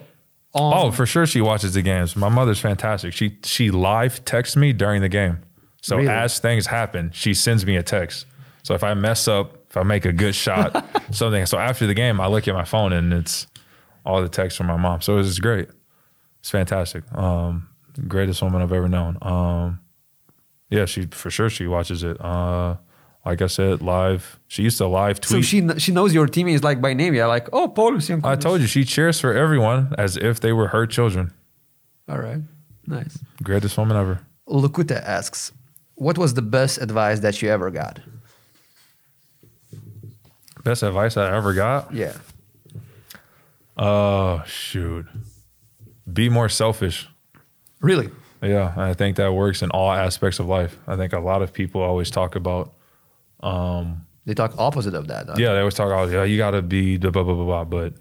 on, 0.54 0.72
Oh, 0.86 0.90
for 0.90 1.04
sure 1.04 1.26
she 1.26 1.42
watches 1.42 1.74
the 1.74 1.82
games. 1.82 2.16
My 2.16 2.30
mother's 2.30 2.58
fantastic. 2.60 3.12
She 3.12 3.38
she 3.44 3.70
live 3.70 4.24
texts 4.24 4.56
me 4.56 4.72
during 4.72 5.02
the 5.02 5.08
game. 5.10 5.40
So 5.82 5.96
Really? 5.96 6.08
as 6.08 6.38
things 6.38 6.66
happen, 6.66 7.10
she 7.12 7.34
sends 7.34 7.66
me 7.66 7.76
a 7.76 7.82
text. 7.82 8.24
So 8.62 8.74
if 8.74 8.82
I 8.82 8.94
mess 8.94 9.28
up, 9.28 9.54
if 9.68 9.76
I 9.76 9.82
make 9.82 10.04
a 10.06 10.12
good 10.12 10.34
shot, 10.34 10.72
something. 11.14 11.44
So 11.46 11.58
after 11.58 11.86
the 11.86 11.94
game, 11.94 12.20
I 12.20 12.26
look 12.28 12.48
at 12.48 12.54
my 12.54 12.64
phone 12.64 12.92
and 12.94 13.12
it's 13.12 13.46
all 14.04 14.22
the 14.22 14.28
texts 14.30 14.56
from 14.56 14.66
my 14.66 14.76
mom. 14.78 15.02
So 15.02 15.18
it's 15.18 15.38
great. 15.38 15.68
It's 16.40 16.50
fantastic. 16.50 17.04
Um, 17.12 17.68
greatest 18.08 18.40
woman 18.42 18.62
I've 18.62 18.72
ever 18.72 18.88
known. 18.88 19.18
Um, 19.20 19.80
yeah, 20.70 20.86
she 20.86 21.06
for 21.10 21.30
sure 21.30 21.50
she 21.50 21.66
watches 21.66 22.02
it. 22.02 22.18
Uh, 22.20 22.76
like 23.24 23.42
I 23.42 23.46
said, 23.46 23.82
live. 23.82 24.40
She 24.48 24.62
used 24.62 24.78
to 24.78 24.86
live 24.86 25.20
tweet. 25.20 25.44
so 25.44 25.48
she 25.50 25.68
she 25.78 25.92
knows 25.92 26.14
your 26.14 26.26
teammates 26.26 26.62
like 26.62 26.80
by 26.80 26.94
name. 26.94 27.14
Yeah, 27.14 27.26
like, 27.26 27.48
oh, 27.52 27.68
Paulus. 27.68 28.10
I 28.10 28.36
told 28.36 28.60
you 28.60 28.66
she 28.66 28.84
cheers 28.84 29.20
for 29.20 29.32
everyone 29.34 29.94
as 29.98 30.16
if 30.16 30.40
they 30.40 30.52
were 30.52 30.68
her 30.68 30.86
children. 30.86 31.32
All 32.08 32.18
right. 32.18 32.40
Nice. 32.86 33.18
Greatest 33.42 33.76
woman 33.78 33.96
ever. 33.96 34.20
Lukuta 34.48 35.00
asks, 35.02 35.52
what 35.94 36.18
was 36.18 36.34
the 36.34 36.42
best 36.42 36.78
advice 36.78 37.20
that 37.20 37.40
you 37.40 37.50
ever 37.50 37.70
got? 37.70 38.00
Best 40.64 40.82
advice 40.82 41.16
I 41.16 41.34
ever 41.36 41.52
got? 41.54 41.92
Yeah. 41.94 42.14
Oh, 43.76 44.42
shoot. 44.46 45.06
Be 46.12 46.28
more 46.28 46.48
selfish. 46.48 47.08
Really? 47.80 48.10
Yeah, 48.42 48.74
I 48.76 48.94
think 48.94 49.16
that 49.16 49.32
works 49.32 49.62
in 49.62 49.70
all 49.70 49.92
aspects 49.92 50.38
of 50.38 50.46
life. 50.46 50.78
I 50.86 50.96
think 50.96 51.12
a 51.12 51.20
lot 51.20 51.42
of 51.42 51.52
people 51.52 51.80
always 51.82 52.10
talk 52.10 52.34
about, 52.34 52.72
um, 53.42 54.06
they 54.26 54.34
talk 54.34 54.54
opposite 54.58 54.94
of 54.94 55.08
that. 55.08 55.38
Yeah, 55.38 55.52
they 55.54 55.58
always 55.58 55.74
talk 55.74 55.86
about 55.86 56.10
yeah, 56.10 56.24
you 56.24 56.36
got 56.36 56.52
to 56.52 56.62
be 56.62 56.96
the 56.96 57.10
blah 57.10 57.22
blah 57.22 57.34
blah 57.34 57.44
blah. 57.44 57.64
But 57.64 57.94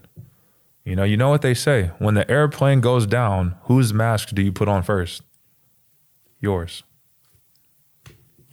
you 0.85 0.95
know, 0.95 1.03
you 1.03 1.17
know 1.17 1.29
what 1.29 1.41
they 1.41 1.53
say: 1.53 1.91
when 1.99 2.15
the 2.15 2.29
airplane 2.29 2.81
goes 2.81 3.07
down, 3.07 3.55
whose 3.63 3.93
mask 3.93 4.29
do 4.29 4.41
you 4.41 4.51
put 4.51 4.67
on 4.67 4.83
first? 4.83 5.21
Yours. 6.41 6.83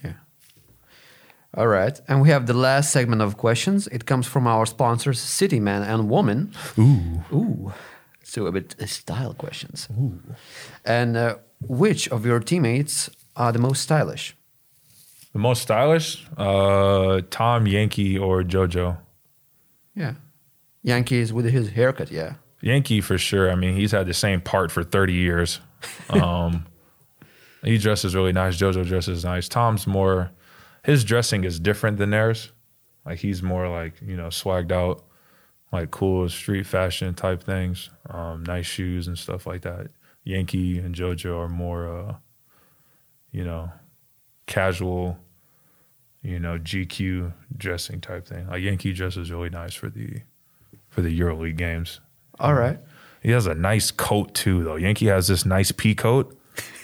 Yeah. 0.02 0.14
All 1.54 1.66
right, 1.66 2.00
and 2.08 2.22
we 2.22 2.28
have 2.30 2.46
the 2.46 2.54
last 2.54 2.92
segment 2.92 3.22
of 3.22 3.36
questions. 3.36 3.88
It 3.88 4.06
comes 4.06 4.26
from 4.26 4.46
our 4.46 4.66
sponsors, 4.66 5.18
City 5.18 5.60
Man 5.60 5.82
and 5.82 6.08
Woman. 6.08 6.52
Ooh. 6.78 7.24
Ooh. 7.32 7.72
So 8.22 8.46
a 8.46 8.52
bit 8.52 8.74
uh, 8.80 8.86
style 8.86 9.34
questions. 9.34 9.88
Ooh. 9.98 10.20
And 10.84 11.16
uh, 11.16 11.36
which 11.60 12.08
of 12.08 12.26
your 12.26 12.40
teammates 12.40 13.08
are 13.36 13.52
the 13.52 13.58
most 13.58 13.82
stylish? 13.82 14.36
The 15.36 15.42
most 15.42 15.60
stylish, 15.60 16.26
uh, 16.38 17.20
Tom 17.28 17.66
Yankee 17.66 18.16
or 18.16 18.42
JoJo. 18.42 18.96
Yeah. 19.94 20.14
Yankees 20.82 21.30
with 21.30 21.44
his 21.44 21.68
haircut, 21.68 22.10
yeah. 22.10 22.36
Yankee 22.62 23.02
for 23.02 23.18
sure. 23.18 23.52
I 23.52 23.54
mean, 23.54 23.76
he's 23.76 23.92
had 23.92 24.06
the 24.06 24.14
same 24.14 24.40
part 24.40 24.72
for 24.72 24.82
30 24.82 25.12
years. 25.12 25.60
Um, 26.08 26.64
he 27.62 27.76
dresses 27.76 28.14
really 28.14 28.32
nice. 28.32 28.56
JoJo 28.56 28.86
dresses 28.86 29.26
nice. 29.26 29.46
Tom's 29.46 29.86
more, 29.86 30.30
his 30.84 31.04
dressing 31.04 31.44
is 31.44 31.60
different 31.60 31.98
than 31.98 32.08
theirs. 32.08 32.50
Like 33.04 33.18
he's 33.18 33.42
more 33.42 33.68
like, 33.68 34.00
you 34.00 34.16
know, 34.16 34.28
swagged 34.28 34.72
out, 34.72 35.04
like 35.70 35.90
cool 35.90 36.30
street 36.30 36.64
fashion 36.64 37.12
type 37.12 37.42
things, 37.42 37.90
um, 38.08 38.42
nice 38.42 38.64
shoes 38.64 39.06
and 39.06 39.18
stuff 39.18 39.46
like 39.46 39.60
that. 39.60 39.88
Yankee 40.24 40.78
and 40.78 40.94
JoJo 40.94 41.40
are 41.40 41.48
more, 41.50 41.94
uh, 41.94 42.14
you 43.32 43.44
know, 43.44 43.70
casual, 44.46 45.18
you 46.26 46.40
know, 46.40 46.58
GQ 46.58 47.32
dressing 47.56 48.00
type 48.00 48.26
thing. 48.26 48.48
Like 48.48 48.60
Yankee 48.60 48.92
dress 48.92 49.16
is 49.16 49.30
really 49.30 49.48
nice 49.48 49.74
for 49.74 49.88
the 49.88 50.22
for 50.88 51.00
the 51.00 51.20
EuroLeague 51.20 51.56
games. 51.56 52.00
All 52.40 52.54
right. 52.54 52.80
He 53.22 53.30
has 53.30 53.46
a 53.46 53.54
nice 53.54 53.90
coat 53.90 54.34
too, 54.34 54.64
though. 54.64 54.76
Yankee 54.76 55.06
has 55.06 55.28
this 55.28 55.46
nice 55.46 55.70
pea 55.70 55.94
coat 55.94 56.36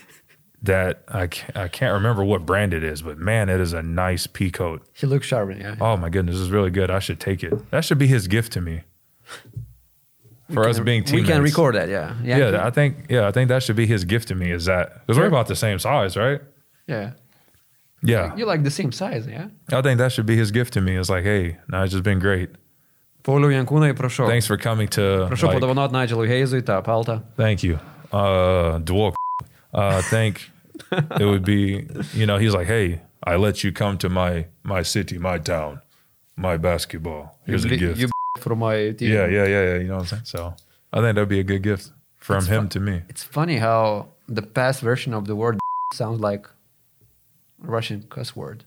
that 0.62 1.02
I 1.08 1.26
can't, 1.26 1.56
I 1.56 1.68
can't 1.68 1.92
remember 1.92 2.22
what 2.24 2.46
brand 2.46 2.72
it 2.72 2.84
is, 2.84 3.02
but 3.02 3.18
man, 3.18 3.48
it 3.48 3.60
is 3.60 3.72
a 3.72 3.82
nice 3.82 4.28
pea 4.28 4.50
coat. 4.50 4.86
He 4.92 5.08
looks 5.08 5.26
sharp, 5.26 5.50
yeah. 5.58 5.74
Oh 5.80 5.96
my 5.96 6.08
goodness, 6.08 6.36
this 6.36 6.42
is 6.42 6.50
really 6.50 6.70
good. 6.70 6.90
I 6.90 7.00
should 7.00 7.18
take 7.18 7.42
it. 7.42 7.70
That 7.70 7.84
should 7.84 7.98
be 7.98 8.06
his 8.06 8.28
gift 8.28 8.52
to 8.52 8.60
me. 8.60 8.82
For 10.52 10.68
us 10.68 10.78
being 10.78 11.02
teammates. 11.02 11.28
We 11.28 11.32
can 11.32 11.42
record 11.42 11.74
that, 11.74 11.88
yeah. 11.88 12.14
Yeah, 12.22 12.64
I 12.64 12.70
think 12.70 13.06
yeah, 13.08 13.26
I 13.26 13.32
think 13.32 13.48
that 13.48 13.62
should 13.62 13.76
be 13.76 13.86
his 13.86 14.04
gift 14.04 14.28
to 14.28 14.34
me. 14.34 14.50
Is 14.50 14.66
that 14.66 15.06
because 15.06 15.18
we're 15.18 15.26
about 15.26 15.48
the 15.48 15.56
same 15.56 15.78
size, 15.78 16.16
right? 16.16 16.40
Yeah. 16.86 17.12
Yeah, 18.02 18.34
You're 18.36 18.48
like 18.48 18.64
the 18.64 18.70
same 18.70 18.90
size, 18.90 19.26
yeah? 19.28 19.48
I 19.72 19.80
think 19.80 19.98
that 19.98 20.10
should 20.12 20.26
be 20.26 20.36
his 20.36 20.50
gift 20.50 20.72
to 20.74 20.80
me. 20.80 20.96
It's 20.96 21.08
like, 21.08 21.22
hey, 21.22 21.58
just 21.86 22.02
been 22.02 22.18
great. 22.18 22.50
Pauliau 23.22 23.50
Jankūnai, 23.52 23.94
prašau. 23.94 24.26
Thanks 24.26 24.46
for 24.46 24.56
coming 24.56 24.88
to. 24.88 25.28
Prašau 25.30 25.46
like, 25.48 25.58
padovanot 25.58 25.92
Nigelui 25.92 26.28
Heizui 26.28 26.62
tą 26.62 26.82
paltą. 26.82 27.22
Thank 27.36 27.62
you. 27.62 27.78
Uh, 28.12 28.80
Dwarf. 28.80 29.14
Uh, 29.72 29.98
I 29.98 30.02
think 30.02 30.50
it 30.92 31.24
would 31.24 31.44
be, 31.44 31.86
you 32.12 32.26
know, 32.26 32.38
he's 32.38 32.54
like, 32.54 32.66
hey, 32.66 33.00
I 33.24 33.36
let 33.36 33.62
you 33.62 33.72
come 33.72 33.98
to 33.98 34.08
my 34.08 34.46
my 34.64 34.82
city, 34.82 35.18
my 35.18 35.38
town, 35.38 35.80
my 36.36 36.56
basketball. 36.56 37.38
Here's 37.46 37.64
a 37.64 37.68
gift. 37.68 38.00
You 38.00 38.08
for 38.40 38.56
my 38.56 38.90
team. 38.92 39.12
yeah, 39.12 39.26
yeah, 39.26 39.46
yeah, 39.46 39.62
yeah. 39.62 39.76
You 39.76 39.88
know 39.88 39.94
what 39.94 40.00
I'm 40.00 40.06
saying? 40.06 40.22
So 40.24 40.54
I 40.92 41.00
think 41.00 41.14
that'd 41.14 41.28
be 41.28 41.38
a 41.38 41.44
good 41.44 41.62
gift 41.62 41.92
from 42.18 42.38
It's 42.38 42.46
him 42.48 42.68
to 42.70 42.80
me. 42.80 43.02
It's 43.08 43.22
funny 43.22 43.58
how 43.58 44.08
the 44.28 44.42
past 44.42 44.80
version 44.80 45.14
of 45.14 45.26
the 45.26 45.36
word 45.36 45.58
sounds 45.94 46.20
like 46.20 46.46
Russian 47.62 48.02
cuss 48.08 48.34
word. 48.36 48.64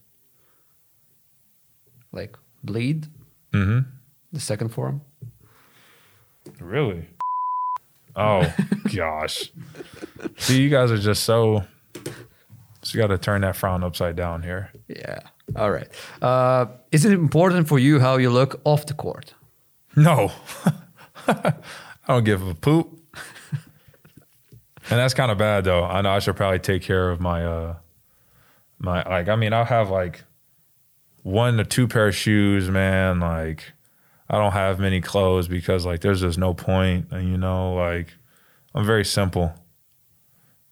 Like 2.11 2.37
bleed, 2.63 3.07
hmm 3.53 3.79
the 4.31 4.39
second 4.39 4.69
form. 4.69 5.01
Really? 6.59 7.07
Oh 8.15 8.53
gosh. 8.95 9.51
See, 10.37 10.61
you 10.61 10.69
guys 10.69 10.91
are 10.91 10.97
just 10.97 11.23
so. 11.23 11.63
So 12.83 12.95
you 12.97 13.01
got 13.01 13.07
to 13.07 13.17
turn 13.17 13.41
that 13.41 13.55
frown 13.55 13.83
upside 13.83 14.15
down 14.15 14.43
here. 14.43 14.71
Yeah. 14.87 15.19
All 15.55 15.71
right. 15.71 15.87
Uh, 16.21 16.67
is 16.91 17.03
it 17.03 17.13
important 17.13 17.67
for 17.67 17.79
you 17.79 17.99
how 17.99 18.17
you 18.17 18.29
look 18.29 18.61
off 18.63 18.85
the 18.85 18.93
court? 18.93 19.33
No, 19.95 20.31
I 21.27 21.53
don't 22.07 22.23
give 22.25 22.47
a 22.47 22.53
poop. 22.53 22.99
and 24.89 24.99
that's 24.99 25.13
kind 25.15 25.31
of 25.31 25.37
bad 25.37 25.63
though. 25.63 25.83
I 25.83 26.01
know 26.01 26.11
I 26.11 26.19
should 26.19 26.35
probably 26.35 26.59
take 26.59 26.83
care 26.83 27.09
of 27.09 27.19
my 27.19 27.43
uh 27.45 27.75
my 28.79 29.03
like 29.03 29.29
I 29.29 29.35
mean 29.35 29.53
I'll 29.53 29.65
have 29.65 29.89
like 29.89 30.23
one 31.23 31.57
to 31.57 31.63
two 31.63 31.87
pair 31.87 32.07
of 32.07 32.15
shoes, 32.15 32.69
man. 32.69 33.19
Like 33.19 33.73
I 34.29 34.37
don't 34.37 34.53
have 34.53 34.79
many 34.79 35.01
clothes 35.01 35.47
because 35.47 35.85
like 35.85 36.01
there's 36.01 36.21
just 36.21 36.37
no. 36.37 36.55
And 36.67 37.29
you 37.29 37.37
know, 37.37 37.73
like 37.73 38.13
I'm 38.73 38.85
very 38.85 39.05
simple. 39.05 39.53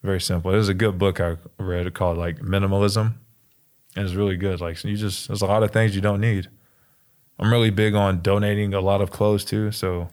Very 0.04 0.22
simple. 0.22 0.52
There's 0.52 0.70
a 0.70 0.74
good 0.74 0.98
book 0.98 1.20
I 1.20 1.38
read 1.58 1.92
called 1.94 2.18
like 2.18 2.40
Minimalism. 2.40 3.16
And 3.96 4.06
it's 4.06 4.16
really 4.16 4.38
good. 4.38 4.60
Like 4.60 4.84
you 4.84 4.98
just 4.98 5.28
there's 5.28 5.42
a 5.42 5.48
lot 5.48 5.64
of 5.64 5.72
things 5.72 5.96
you 5.96 6.02
don't 6.02 6.22
need. 6.22 6.50
I'm 7.40 7.52
really 7.52 7.70
big 7.70 7.96
on 7.96 8.22
donating 8.22 8.74
a 8.74 8.82
lot 8.82 9.02
of 9.02 9.12
clothes 9.12 9.46
too. 9.46 9.72
So 9.72 10.10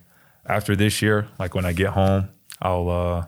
after 0.47 0.75
this 0.75 1.03
year, 1.03 1.29
like 1.39 1.55
when 1.55 1.65
I 1.65 1.73
get 1.73 1.91
home, 1.91 2.31
I'll 2.63 2.89
uh, 2.89 3.27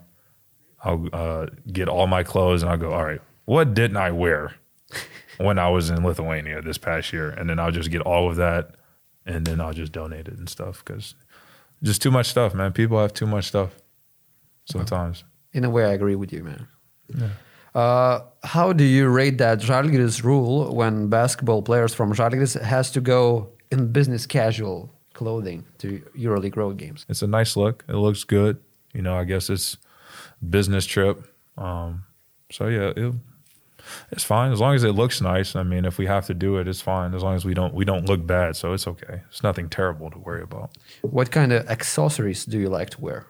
I'll 0.83 1.09
uh, 1.13 1.47
get 1.71 1.89
all 1.89 2.07
my 2.07 2.23
clothes 2.23 2.63
and 2.63 2.71
I'll 2.71 2.79
go. 2.79 2.93
All 2.93 3.05
right, 3.05 3.21
what 3.45 3.75
didn't 3.75 3.97
I 3.97 4.11
wear 4.11 4.55
when 5.39 5.59
I 5.59 5.69
was 5.69 5.91
in 5.91 6.05
Lithuania 6.05 6.63
this 6.63 6.79
past 6.79 7.13
year? 7.13 7.31
And 7.31 7.49
then 7.49 7.59
I'll 7.59 7.71
just 7.71 7.91
get 7.91 8.03
all 8.03 8.31
of 8.31 8.37
that, 8.37 8.75
and 9.27 9.47
then 9.47 9.61
I'll 9.61 9.73
just 9.73 9.93
donate 9.93 10.29
it 10.29 10.39
and 10.39 10.49
stuff 10.49 10.85
because 10.85 11.15
just 11.83 12.03
too 12.03 12.11
much 12.11 12.27
stuff, 12.27 12.55
man. 12.55 12.73
People 12.73 13.01
have 13.01 13.13
too 13.13 13.27
much 13.27 13.47
stuff 13.47 13.71
sometimes. 14.65 15.25
In 15.53 15.65
a 15.65 15.71
way, 15.71 15.85
I 15.85 15.93
agree 15.93 16.15
with 16.15 16.33
you, 16.33 16.45
man. 16.45 16.69
Uh, 17.75 18.21
how 18.45 18.73
do 18.73 18.85
you 18.85 19.09
rate 19.09 19.39
that 19.39 19.59
Žalgiris 19.61 20.23
rule 20.23 20.75
when 20.75 21.09
basketball 21.09 21.63
players 21.63 21.95
from 21.95 22.13
Žalgiris 22.13 22.61
has 22.61 22.91
to 22.93 23.01
go 23.01 23.51
in 23.71 23.93
business 23.93 24.27
casual 24.27 24.93
clothing 25.15 25.65
to 25.79 26.03
EuroLeague 26.17 26.57
road 26.57 26.77
games? 26.77 27.07
It's 27.09 27.23
a 27.23 27.27
nice 27.27 27.57
look. 27.57 27.85
It 27.89 27.95
looks 27.95 28.25
good. 28.25 28.59
You 28.93 29.03
know, 29.03 29.17
I 29.17 29.25
guess 29.25 29.49
it's 29.49 29.79
business 30.49 30.85
trip. 30.85 31.25
Um, 31.57 32.05
so 32.51 32.69
yeah, 32.69 32.93
it, 32.95 33.15
it's 34.11 34.25
fine 34.25 34.53
as 34.53 34.61
long 34.61 34.75
as 34.75 34.85
it 34.85 34.93
looks 34.93 35.21
nice. 35.21 35.57
I 35.57 35.63
mean, 35.63 35.85
if 35.85 35.99
we 35.99 36.07
have 36.07 36.27
to 36.27 36.35
do 36.35 36.57
it, 36.59 36.69
it's 36.69 36.81
fine 36.81 37.15
as 37.15 37.23
long 37.23 37.35
as 37.35 37.45
we 37.45 37.55
don't 37.55 37.75
we 37.75 37.85
don't 37.85 38.07
look 38.07 38.27
bad. 38.27 38.57
So 38.57 38.73
it's 38.73 38.87
okay. 38.87 39.23
It's 39.29 39.43
nothing 39.43 39.69
terrible 39.69 40.11
to 40.11 40.19
worry 40.19 40.43
about. 40.43 40.71
What 41.03 41.31
kind 41.31 41.53
of 41.53 41.69
accessories 41.69 42.45
do 42.45 42.59
you 42.59 42.69
like 42.69 42.91
to 42.91 43.01
wear? 43.01 43.27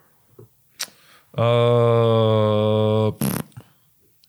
Uh, 1.35 3.11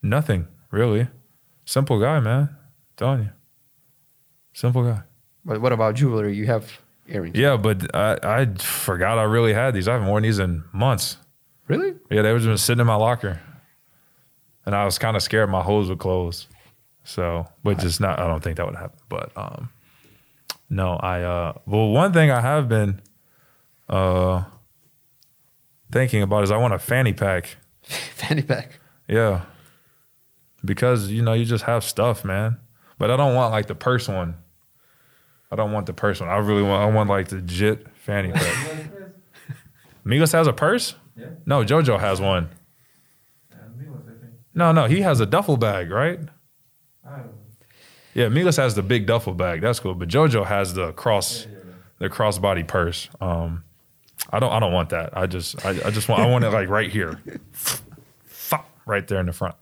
nothing 0.02 0.48
really. 0.72 1.08
Simple 1.66 2.00
guy, 2.00 2.20
man. 2.20 2.50
telling 2.98 3.24
you, 3.24 3.30
simple 4.54 4.84
guy. 4.84 5.02
But 5.46 5.62
what 5.62 5.74
about 5.74 5.96
jewelry? 5.96 6.36
You 6.36 6.46
have 6.46 6.80
earrings. 7.08 7.38
Yeah, 7.38 7.58
but 7.58 7.94
I 7.96 8.18
I 8.24 8.46
forgot 8.58 9.18
I 9.18 9.24
really 9.24 9.54
had 9.54 9.74
these. 9.74 9.88
I 9.88 9.94
haven't 9.94 10.08
worn 10.08 10.24
these 10.24 10.40
in 10.40 10.64
months. 10.72 11.18
Really? 11.68 11.94
Yeah, 12.10 12.22
they 12.22 12.32
were 12.34 12.40
just 12.40 12.66
sitting 12.66 12.82
in 12.82 12.88
my 12.88 12.96
locker, 12.96 13.40
and 14.66 14.76
I 14.76 14.86
was 14.86 14.98
kind 14.98 15.16
of 15.16 15.24
scared 15.24 15.50
my 15.50 15.62
hose 15.62 15.90
would 15.90 16.00
close. 16.00 16.48
So, 17.04 17.48
but 17.64 17.80
just 17.80 18.00
not. 18.00 18.20
I 18.20 18.28
don't 18.28 18.42
think 18.42 18.58
that 18.58 18.66
would 18.66 18.76
happen. 18.76 19.00
But 19.10 19.32
um, 19.36 19.70
no, 20.70 20.96
I 20.96 21.22
uh, 21.22 21.54
well, 21.66 21.90
one 21.90 22.14
thing 22.14 22.32
I 22.32 22.42
have 22.42 22.70
been 22.70 23.02
uh 23.90 24.44
thinking 25.92 26.22
about 26.22 26.44
is 26.44 26.52
I 26.52 26.58
want 26.58 26.74
a 26.74 26.80
fanny 26.80 27.14
pack. 27.14 27.58
Fanny 27.84 28.42
pack. 28.42 28.80
Yeah, 29.10 29.42
because 30.64 31.10
you 31.10 31.22
know 31.22 31.34
you 31.34 31.44
just 31.44 31.66
have 31.66 31.84
stuff, 31.84 32.24
man. 32.24 32.58
But 32.98 33.12
I 33.12 33.18
don't 33.18 33.36
want 33.36 33.52
like 33.52 33.68
the 33.68 33.76
purse 33.76 34.08
one. 34.08 34.36
I 35.52 35.58
don't 35.58 35.74
want 35.74 35.86
the 35.86 35.94
purse 35.94 36.22
one. 36.22 36.30
I 36.30 36.38
really 36.38 36.64
want. 36.64 36.82
I 36.82 36.96
want 36.96 37.10
like 37.10 37.28
the 37.28 37.36
legit 37.36 37.86
fanny 37.98 38.32
pack. 38.32 38.90
Migos 40.06 40.32
has 40.32 40.48
a 40.48 40.54
purse. 40.54 40.96
Yeah. 41.18 41.28
No, 41.46 41.64
JoJo 41.64 42.00
has 42.00 42.20
one. 42.22 42.50
No, 44.56 44.72
no, 44.72 44.86
he 44.86 45.02
has 45.02 45.20
a 45.20 45.26
duffel 45.26 45.58
bag, 45.58 45.90
right? 45.90 46.20
Yeah, 48.14 48.28
Milas 48.28 48.58
has 48.58 48.76
the 48.76 48.84
big 48.84 49.08
duffel 49.08 49.34
bag. 49.34 49.62
That's 49.62 49.80
cool. 49.80 49.96
But 49.96 50.08
JoJo 50.08 50.46
has 50.46 50.76
the 50.76 50.92
cross, 50.94 51.48
the 51.98 52.10
crossbody 52.10 52.68
purse. 52.68 53.10
Um, 53.20 53.64
I 54.30 54.40
don't, 54.40 54.52
I 54.52 54.60
don't 54.60 54.72
want 54.72 54.90
that. 54.90 55.18
I 55.18 55.26
just, 55.26 55.66
I, 55.66 55.72
I 55.72 55.90
just 55.90 56.08
want, 56.08 56.22
I 56.22 56.28
want 56.28 56.44
it 56.46 56.52
like 56.52 56.70
right 56.70 56.92
here, 56.92 57.20
right 58.86 59.08
there 59.08 59.20
in 59.20 59.26
the 59.26 59.34
front. 59.34 59.56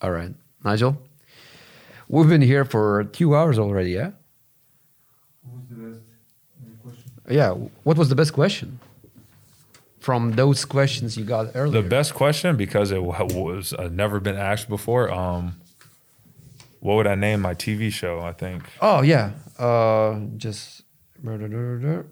All 0.00 0.10
right. 0.10 0.32
Nigel? 0.64 0.96
We've 2.08 2.28
been 2.28 2.42
here 2.42 2.64
for 2.64 3.04
two 3.04 3.36
hours 3.36 3.58
already, 3.58 3.90
yeah? 3.90 4.12
Who's 5.44 5.68
the 5.68 5.76
best 5.76 6.00
uh, 6.60 6.82
question? 6.82 7.12
Yeah. 7.28 7.50
What 7.84 7.98
was 7.98 8.08
the 8.08 8.14
best 8.14 8.32
question? 8.32 8.80
From 10.02 10.32
those 10.32 10.64
questions 10.64 11.16
you 11.16 11.24
got 11.24 11.52
earlier. 11.54 11.80
The 11.80 11.88
best 11.88 12.14
question 12.14 12.56
because 12.56 12.90
it 12.90 13.02
wa- 13.02 13.22
was 13.22 13.72
uh, 13.72 13.88
never 14.02 14.18
been 14.18 14.36
asked 14.36 14.68
before. 14.68 15.08
Um, 15.10 15.54
what 16.80 16.96
would 16.96 17.06
I 17.06 17.14
name 17.14 17.40
my 17.40 17.54
TV 17.54 17.92
show? 17.92 18.20
I 18.20 18.32
think 18.32 18.64
Oh 18.80 19.02
yeah, 19.02 19.30
uh, 19.58 20.18
just 20.36 20.82
yeah, 21.24 22.02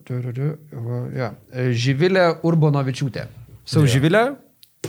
uh, 1.52 1.72
Živilė 1.84 2.24
Urbonovičiūtė. 2.46 3.26
So 3.64 3.80
Yeah. 3.82 3.94
Živilė, 3.96 4.36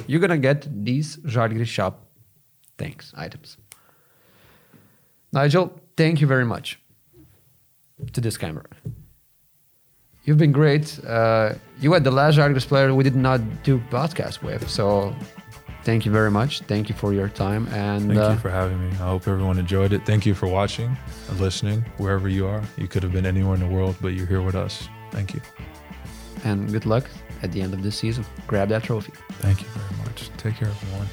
you're 0.06 0.22
gonna 0.22 0.38
get 0.38 0.68
these 0.86 1.18
Žalgiris 1.26 1.66
shop 1.68 2.06
things 2.78 3.12
items. 3.18 3.58
Nigel, 5.34 5.72
thank 5.98 6.22
you 6.22 6.28
very 6.28 6.46
much 6.46 6.78
to 8.14 8.22
this 8.22 8.38
camera. 8.38 8.66
You've 10.24 10.38
been 10.38 10.52
great. 10.52 11.00
Uh, 11.06 11.54
you 11.80 11.92
were 11.92 12.00
the 12.00 12.12
last 12.12 12.38
Žalgiris 12.38 12.68
player 12.68 12.94
we 12.94 13.04
did 13.04 13.16
not 13.16 13.42
do 13.64 13.80
podcast 13.90 14.44
with, 14.44 14.70
so 14.70 15.16
thank 15.84 16.06
you 16.06 16.12
very 16.12 16.30
much. 16.30 16.62
Thank 16.62 16.90
you 16.90 16.96
for 16.96 17.12
your 17.14 17.28
time 17.28 17.68
and 17.70 18.08
Thank 18.08 18.20
uh, 18.20 18.30
you 18.34 18.38
for 18.38 18.52
having 18.52 18.80
me. 18.80 18.90
I 18.94 19.08
hope 19.10 19.28
everyone 19.28 19.58
enjoyed 19.58 19.94
it. 19.94 20.06
Thank 20.06 20.26
you 20.28 20.36
for 20.36 20.48
watching 20.48 20.96
and 21.30 21.40
listening 21.40 21.84
wherever 21.98 22.30
you 22.30 22.46
are. 22.46 22.62
You 22.78 22.88
could 22.88 23.02
have 23.04 23.12
been 23.12 23.26
anywhere 23.26 23.56
in 23.56 23.62
the 23.62 23.68
world, 23.68 23.96
but 24.00 24.10
you're 24.10 24.28
here 24.28 24.44
with 24.44 24.56
us. 24.56 24.88
Thank 25.12 25.34
you. 25.34 25.42
and 26.44 26.72
good 26.72 26.86
luck 26.86 27.10
at 27.44 27.52
the 27.52 27.62
end 27.62 27.74
of 27.74 27.82
this 27.82 27.98
season. 27.98 28.24
Grab 28.48 28.70
that 28.70 28.84
trophy. 28.84 29.14
Thank 29.42 29.62
you 29.62 29.68
very 29.70 29.98
much. 30.04 30.30
Take 30.38 30.56
care, 30.56 30.70
everyone. 30.70 31.08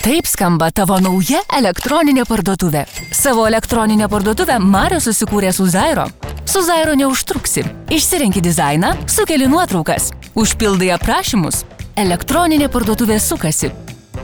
Taip 0.00 0.24
skamba 0.24 0.70
tavo 0.72 0.96
nauja 0.96 1.42
elektroninė 1.52 2.22
parduotuvė. 2.24 2.86
Savo 3.12 3.42
elektroninę 3.44 4.06
parduotuvę 4.08 4.54
Mario 4.64 4.96
susikūrė 5.04 5.50
su 5.52 5.66
Zairo. 5.68 6.06
Su 6.48 6.62
Zairo 6.64 6.94
neužtruksi. 6.96 7.66
Išsirenki 7.92 8.40
dizainą, 8.40 8.94
sukeli 9.04 9.44
nuotraukas, 9.44 10.08
užpildai 10.40 10.88
aprašymus. 10.96 11.66
Elektroninė 12.00 12.70
parduotuvė 12.72 13.18
sukasi. 13.20 13.68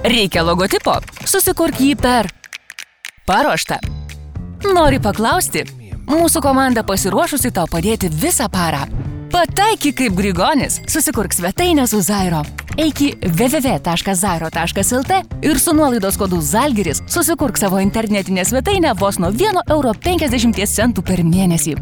Reikia 0.00 0.46
logotipo, 0.48 0.96
susikurk 1.28 1.76
jį 1.84 1.92
per. 2.00 2.30
Paruošta. 3.28 3.76
Nori 4.72 5.02
paklausti? 5.04 5.66
Mūsų 6.08 6.40
komanda 6.40 6.86
pasiruošusi 6.88 7.52
tau 7.52 7.68
padėti 7.68 8.08
visą 8.08 8.48
parą. 8.48 8.86
Pataikyk 9.32 9.96
kaip 9.98 10.14
Grigonis, 10.16 10.80
susikurk 10.88 11.34
svetainę 11.34 11.86
su 11.86 12.00
Zairo. 12.04 12.42
Eik 12.78 13.00
į 13.00 13.08
www.zairo.lt 13.24 15.18
ir 15.46 15.60
su 15.60 15.74
nuolaidos 15.76 16.18
kodu 16.20 16.40
Zalgiris 16.44 17.02
susikurk 17.10 17.58
savo 17.58 17.80
internetinę 17.80 18.44
svetainę 18.44 18.94
vos 19.00 19.18
nuo 19.18 19.30
1,50 19.32 19.72
euro 19.72 21.02
per 21.02 21.24
mėnesį. 21.24 21.76